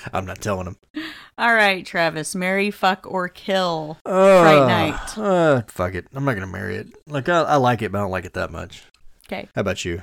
I'm 0.12 0.26
not 0.26 0.40
telling 0.40 0.64
them. 0.66 0.76
All 1.38 1.52
right, 1.52 1.84
Travis, 1.84 2.34
marry, 2.34 2.70
fuck, 2.70 3.06
or 3.06 3.28
kill. 3.28 3.98
Uh, 4.06 4.40
Fright 4.40 4.66
Night. 4.66 5.18
Uh, 5.18 5.62
fuck 5.68 5.94
it. 5.94 6.06
I'm 6.14 6.24
not 6.24 6.32
gonna 6.32 6.46
marry 6.46 6.76
it. 6.76 6.88
Like 7.06 7.28
I, 7.28 7.42
I 7.42 7.56
like 7.56 7.82
it, 7.82 7.92
but 7.92 7.98
I 7.98 8.00
don't 8.02 8.10
like 8.10 8.24
it 8.24 8.32
that 8.34 8.50
much. 8.50 8.84
Okay. 9.26 9.46
How 9.54 9.60
about 9.60 9.84
you? 9.84 10.00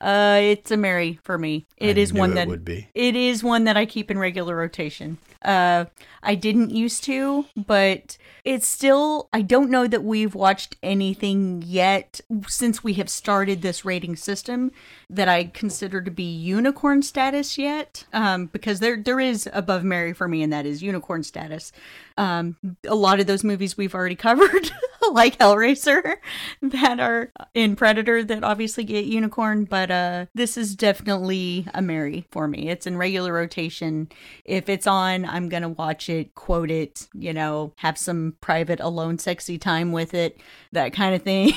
Uh, 0.00 0.38
it's 0.40 0.70
a 0.70 0.78
marry 0.78 1.18
for 1.22 1.36
me. 1.36 1.66
It 1.76 1.98
I 1.98 2.00
is 2.00 2.14
one 2.14 2.32
it 2.32 2.34
that 2.36 2.48
would 2.48 2.64
be. 2.64 2.88
It 2.94 3.14
is 3.14 3.44
one 3.44 3.64
that 3.64 3.76
I 3.76 3.84
keep 3.84 4.10
in 4.10 4.18
regular 4.18 4.56
rotation. 4.56 5.18
Uh, 5.42 5.86
I 6.22 6.34
didn't 6.34 6.70
used 6.70 7.04
to, 7.04 7.46
but 7.56 8.18
it's 8.44 8.66
still. 8.66 9.28
I 9.32 9.42
don't 9.42 9.70
know 9.70 9.86
that 9.86 10.04
we've 10.04 10.34
watched 10.34 10.76
anything 10.82 11.62
yet 11.64 12.20
since 12.46 12.84
we 12.84 12.94
have 12.94 13.08
started 13.08 13.62
this 13.62 13.84
rating 13.84 14.16
system 14.16 14.70
that 15.08 15.28
I 15.28 15.44
consider 15.44 16.02
to 16.02 16.10
be 16.10 16.24
unicorn 16.24 17.02
status 17.02 17.56
yet. 17.56 18.04
Um, 18.12 18.46
because 18.46 18.80
there 18.80 19.00
there 19.02 19.20
is 19.20 19.48
above 19.52 19.82
marry 19.82 20.12
for 20.12 20.28
me, 20.28 20.42
and 20.42 20.52
that 20.52 20.66
is 20.66 20.82
unicorn 20.82 21.22
status. 21.22 21.72
Um, 22.18 22.56
a 22.86 22.94
lot 22.94 23.18
of 23.18 23.26
those 23.26 23.42
movies 23.42 23.78
we've 23.78 23.94
already 23.94 24.14
covered, 24.16 24.70
like 25.12 25.38
Hellraiser, 25.38 26.16
that 26.60 27.00
are 27.00 27.32
in 27.54 27.76
Predator 27.76 28.22
that 28.24 28.44
obviously 28.44 28.84
get 28.84 29.06
unicorn, 29.06 29.64
but 29.64 29.90
uh, 29.90 30.26
this 30.34 30.58
is 30.58 30.74
definitely 30.76 31.66
a 31.72 31.80
marry 31.80 32.26
for 32.30 32.46
me. 32.46 32.68
It's 32.68 32.86
in 32.86 32.98
regular 32.98 33.32
rotation. 33.32 34.10
If 34.44 34.68
it's 34.68 34.86
on, 34.86 35.24
I'm 35.30 35.48
gonna 35.48 35.68
watch 35.68 36.08
it, 36.08 36.34
quote 36.34 36.70
it, 36.70 37.08
you 37.14 37.32
know, 37.32 37.72
have 37.76 37.96
some 37.96 38.36
private 38.40 38.80
alone 38.80 39.18
sexy 39.18 39.58
time 39.58 39.92
with 39.92 40.14
it, 40.14 40.40
that 40.72 40.92
kind 40.92 41.14
of 41.14 41.22
thing. 41.22 41.52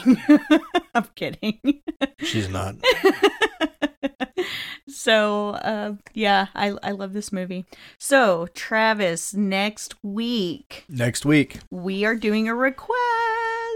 I'm 0.96 1.06
kidding. 1.16 1.82
She's 2.20 2.50
not. 2.50 2.76
so 4.88 5.50
uh 5.50 5.94
yeah 6.14 6.48
i 6.56 6.74
i 6.84 6.92
love 6.92 7.14
this 7.14 7.32
movie 7.32 7.66
so 7.98 8.48
travis 8.54 9.34
next 9.34 9.96
week 10.04 10.86
Next 10.88 11.26
week 11.26 11.60
we 11.72 12.06
are 12.06 12.16
doing 12.16 12.48
a 12.48 12.56
request 12.56 12.94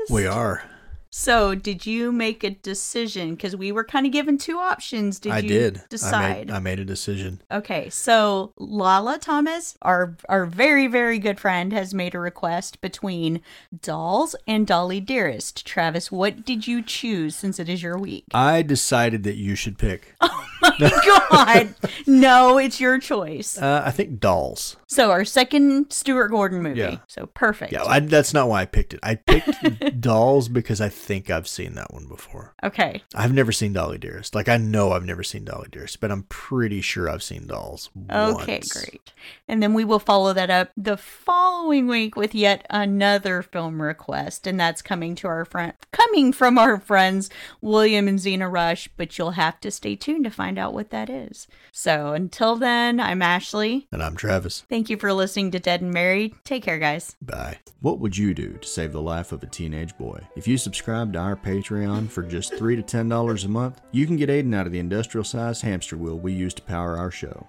we 0.09 0.25
are. 0.25 0.63
So 1.09 1.55
did 1.55 1.85
you 1.85 2.11
make 2.11 2.43
a 2.43 2.49
decision 2.51 3.31
because 3.35 3.55
we 3.55 3.71
were 3.71 3.83
kind 3.83 4.05
of 4.05 4.11
given 4.11 4.37
two 4.37 4.57
options 4.57 5.19
did 5.19 5.31
I 5.31 5.39
you 5.39 5.49
did. 5.49 5.81
decide 5.89 6.15
I 6.15 6.37
made, 6.39 6.51
I 6.51 6.59
made 6.59 6.79
a 6.79 6.85
decision. 6.85 7.41
Okay, 7.51 7.89
so 7.89 8.53
Lala 8.57 9.17
Thomas, 9.19 9.77
our 9.81 10.15
our 10.29 10.45
very 10.45 10.87
very 10.87 11.19
good 11.19 11.39
friend, 11.39 11.71
has 11.73 11.93
made 11.93 12.15
a 12.15 12.19
request 12.19 12.81
between 12.81 13.41
Dolls 13.81 14.35
and 14.47 14.65
Dolly 14.67 14.99
Dearest. 14.99 15.65
Travis, 15.65 16.11
what 16.11 16.45
did 16.45 16.67
you 16.67 16.81
choose 16.81 17.35
since 17.35 17.59
it 17.59 17.69
is 17.69 17.81
your 17.83 17.97
week? 17.97 18.25
I 18.33 18.61
decided 18.61 19.23
that 19.23 19.35
you 19.35 19.55
should 19.55 19.77
pick. 19.77 20.15
Oh 20.59 20.73
my 20.79 21.27
God, 21.29 21.75
no, 22.07 22.57
it's 22.57 22.79
your 22.79 22.97
choice. 22.99 23.57
Uh, 23.59 23.83
I 23.85 23.91
think 23.91 24.19
Dolls. 24.19 24.75
So 24.87 25.11
our 25.11 25.23
second 25.23 25.91
Stuart 25.91 26.29
Gordon 26.29 26.63
movie. 26.63 26.79
Yeah. 26.79 26.97
So 27.07 27.27
perfect. 27.27 27.71
Yeah, 27.71 27.83
I, 27.83 27.99
that's 27.99 28.33
not 28.33 28.49
why 28.49 28.61
I 28.61 28.65
picked 28.65 28.93
it. 28.95 28.99
I 29.03 29.15
picked 29.15 30.01
Dolls 30.01 30.49
because 30.49 30.81
I 30.81 30.89
think 30.97 31.29
I've 31.29 31.47
seen 31.47 31.75
that 31.75 31.93
one 31.93 32.07
before. 32.07 32.53
Okay. 32.63 33.03
I've 33.15 33.33
never 33.33 33.51
seen 33.51 33.73
Dolly 33.73 33.97
Dearest. 33.97 34.35
Like 34.35 34.49
I 34.49 34.57
know 34.57 34.91
I've 34.91 35.05
never 35.05 35.23
seen 35.23 35.45
Dolly 35.45 35.69
Dearest, 35.71 35.99
but 35.99 36.11
I'm 36.11 36.23
pretty 36.23 36.81
sure 36.81 37.09
I've 37.09 37.23
seen 37.23 37.47
Dolls. 37.47 37.89
Okay, 38.11 38.55
once. 38.55 38.73
great. 38.73 39.13
And 39.47 39.61
then 39.61 39.73
we 39.73 39.85
will 39.85 39.99
follow 39.99 40.33
that 40.33 40.49
up 40.49 40.71
the 40.75 40.97
following 40.97 41.87
week 41.87 42.15
with 42.15 42.35
yet 42.35 42.65
another 42.69 43.41
film 43.41 43.81
request, 43.81 44.47
and 44.47 44.59
that's 44.59 44.81
coming 44.81 45.15
to 45.15 45.27
our 45.27 45.45
friend 45.45 45.73
coming 45.91 46.33
from 46.33 46.57
our 46.57 46.79
friends 46.79 47.29
William 47.61 48.07
and 48.07 48.19
Zena 48.19 48.49
Rush, 48.49 48.89
but 48.97 49.17
you'll 49.17 49.31
have 49.31 49.59
to 49.61 49.71
stay 49.71 49.95
tuned 49.95 50.23
to 50.25 50.31
find 50.31 50.57
out 50.57 50.73
what 50.73 50.89
that 50.89 51.09
is. 51.09 51.47
So 51.71 52.13
until 52.13 52.55
then, 52.55 52.99
I'm 52.99 53.21
Ashley. 53.21 53.87
And 53.91 54.01
I'm 54.01 54.15
Travis. 54.15 54.63
Thank 54.69 54.89
you 54.89 54.97
for 54.97 55.13
listening 55.13 55.51
to 55.51 55.59
Dead 55.59 55.81
and 55.81 55.91
Married. 55.91 56.33
Take 56.43 56.63
care, 56.63 56.79
guys. 56.79 57.15
Bye. 57.21 57.59
What 57.81 57.99
would 57.99 58.17
you 58.17 58.33
do 58.33 58.53
to 58.53 58.67
save 58.67 58.91
the 58.91 59.01
life 59.01 59.31
of 59.31 59.43
a 59.43 59.47
teenage 59.47 59.97
boy? 59.97 60.27
If 60.35 60.47
you 60.47 60.57
subscribe 60.87 61.11
to 61.11 61.19
our 61.19 61.35
Patreon 61.35 62.09
for 62.09 62.23
just 62.23 62.53
3 62.53 62.77
to 62.77 62.81
$10 62.81 63.43
a 63.43 63.47
month, 63.49 63.81
you 63.91 64.07
can 64.07 64.15
get 64.15 64.29
Aiden 64.29 64.55
out 64.55 64.65
of 64.65 64.71
the 64.71 64.79
industrial 64.79 65.25
sized 65.25 65.61
hamster 65.61 65.97
wheel 65.97 66.17
we 66.17 66.31
use 66.31 66.53
to 66.53 66.61
power 66.61 66.97
our 66.97 67.11
show. 67.11 67.45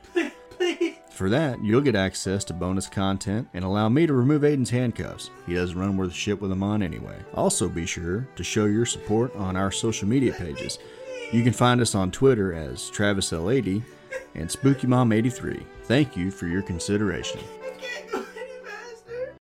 For 1.12 1.31
that, 1.31 1.62
you'll 1.62 1.81
get 1.81 1.94
access 1.94 2.43
to 2.47 2.52
bonus 2.52 2.89
content 2.89 3.47
and 3.55 3.65
allow 3.65 3.89
me 3.89 4.09
to 4.09 4.12
remove 4.12 4.43
Aiden's 4.43 4.70
handcuffs. 4.70 5.31
He 5.47 5.55
doesn't 5.55 5.78
run 5.78 5.97
worth 5.97 6.12
shit 6.12 6.40
with 6.40 6.51
them 6.51 6.65
on 6.65 6.82
anyway. 6.82 7.15
Also, 7.32 7.69
be 7.69 7.86
sure 7.86 8.27
to 8.35 8.43
show 8.43 8.65
your 8.65 8.86
support 8.86 9.32
on 9.36 9.55
our 9.55 9.70
social 9.70 10.09
media 10.09 10.32
pages. 10.32 10.81
You 11.32 11.44
can 11.44 11.52
find 11.52 11.81
us 11.81 11.94
on 11.94 12.10
Twitter 12.10 12.52
as 12.52 12.90
TravisL80 12.90 13.85
and 14.35 14.48
SpookyMom83. 14.48 15.65
Thank 15.85 16.16
you 16.16 16.32
for 16.32 16.48
your 16.48 16.62
consideration. 16.62 17.39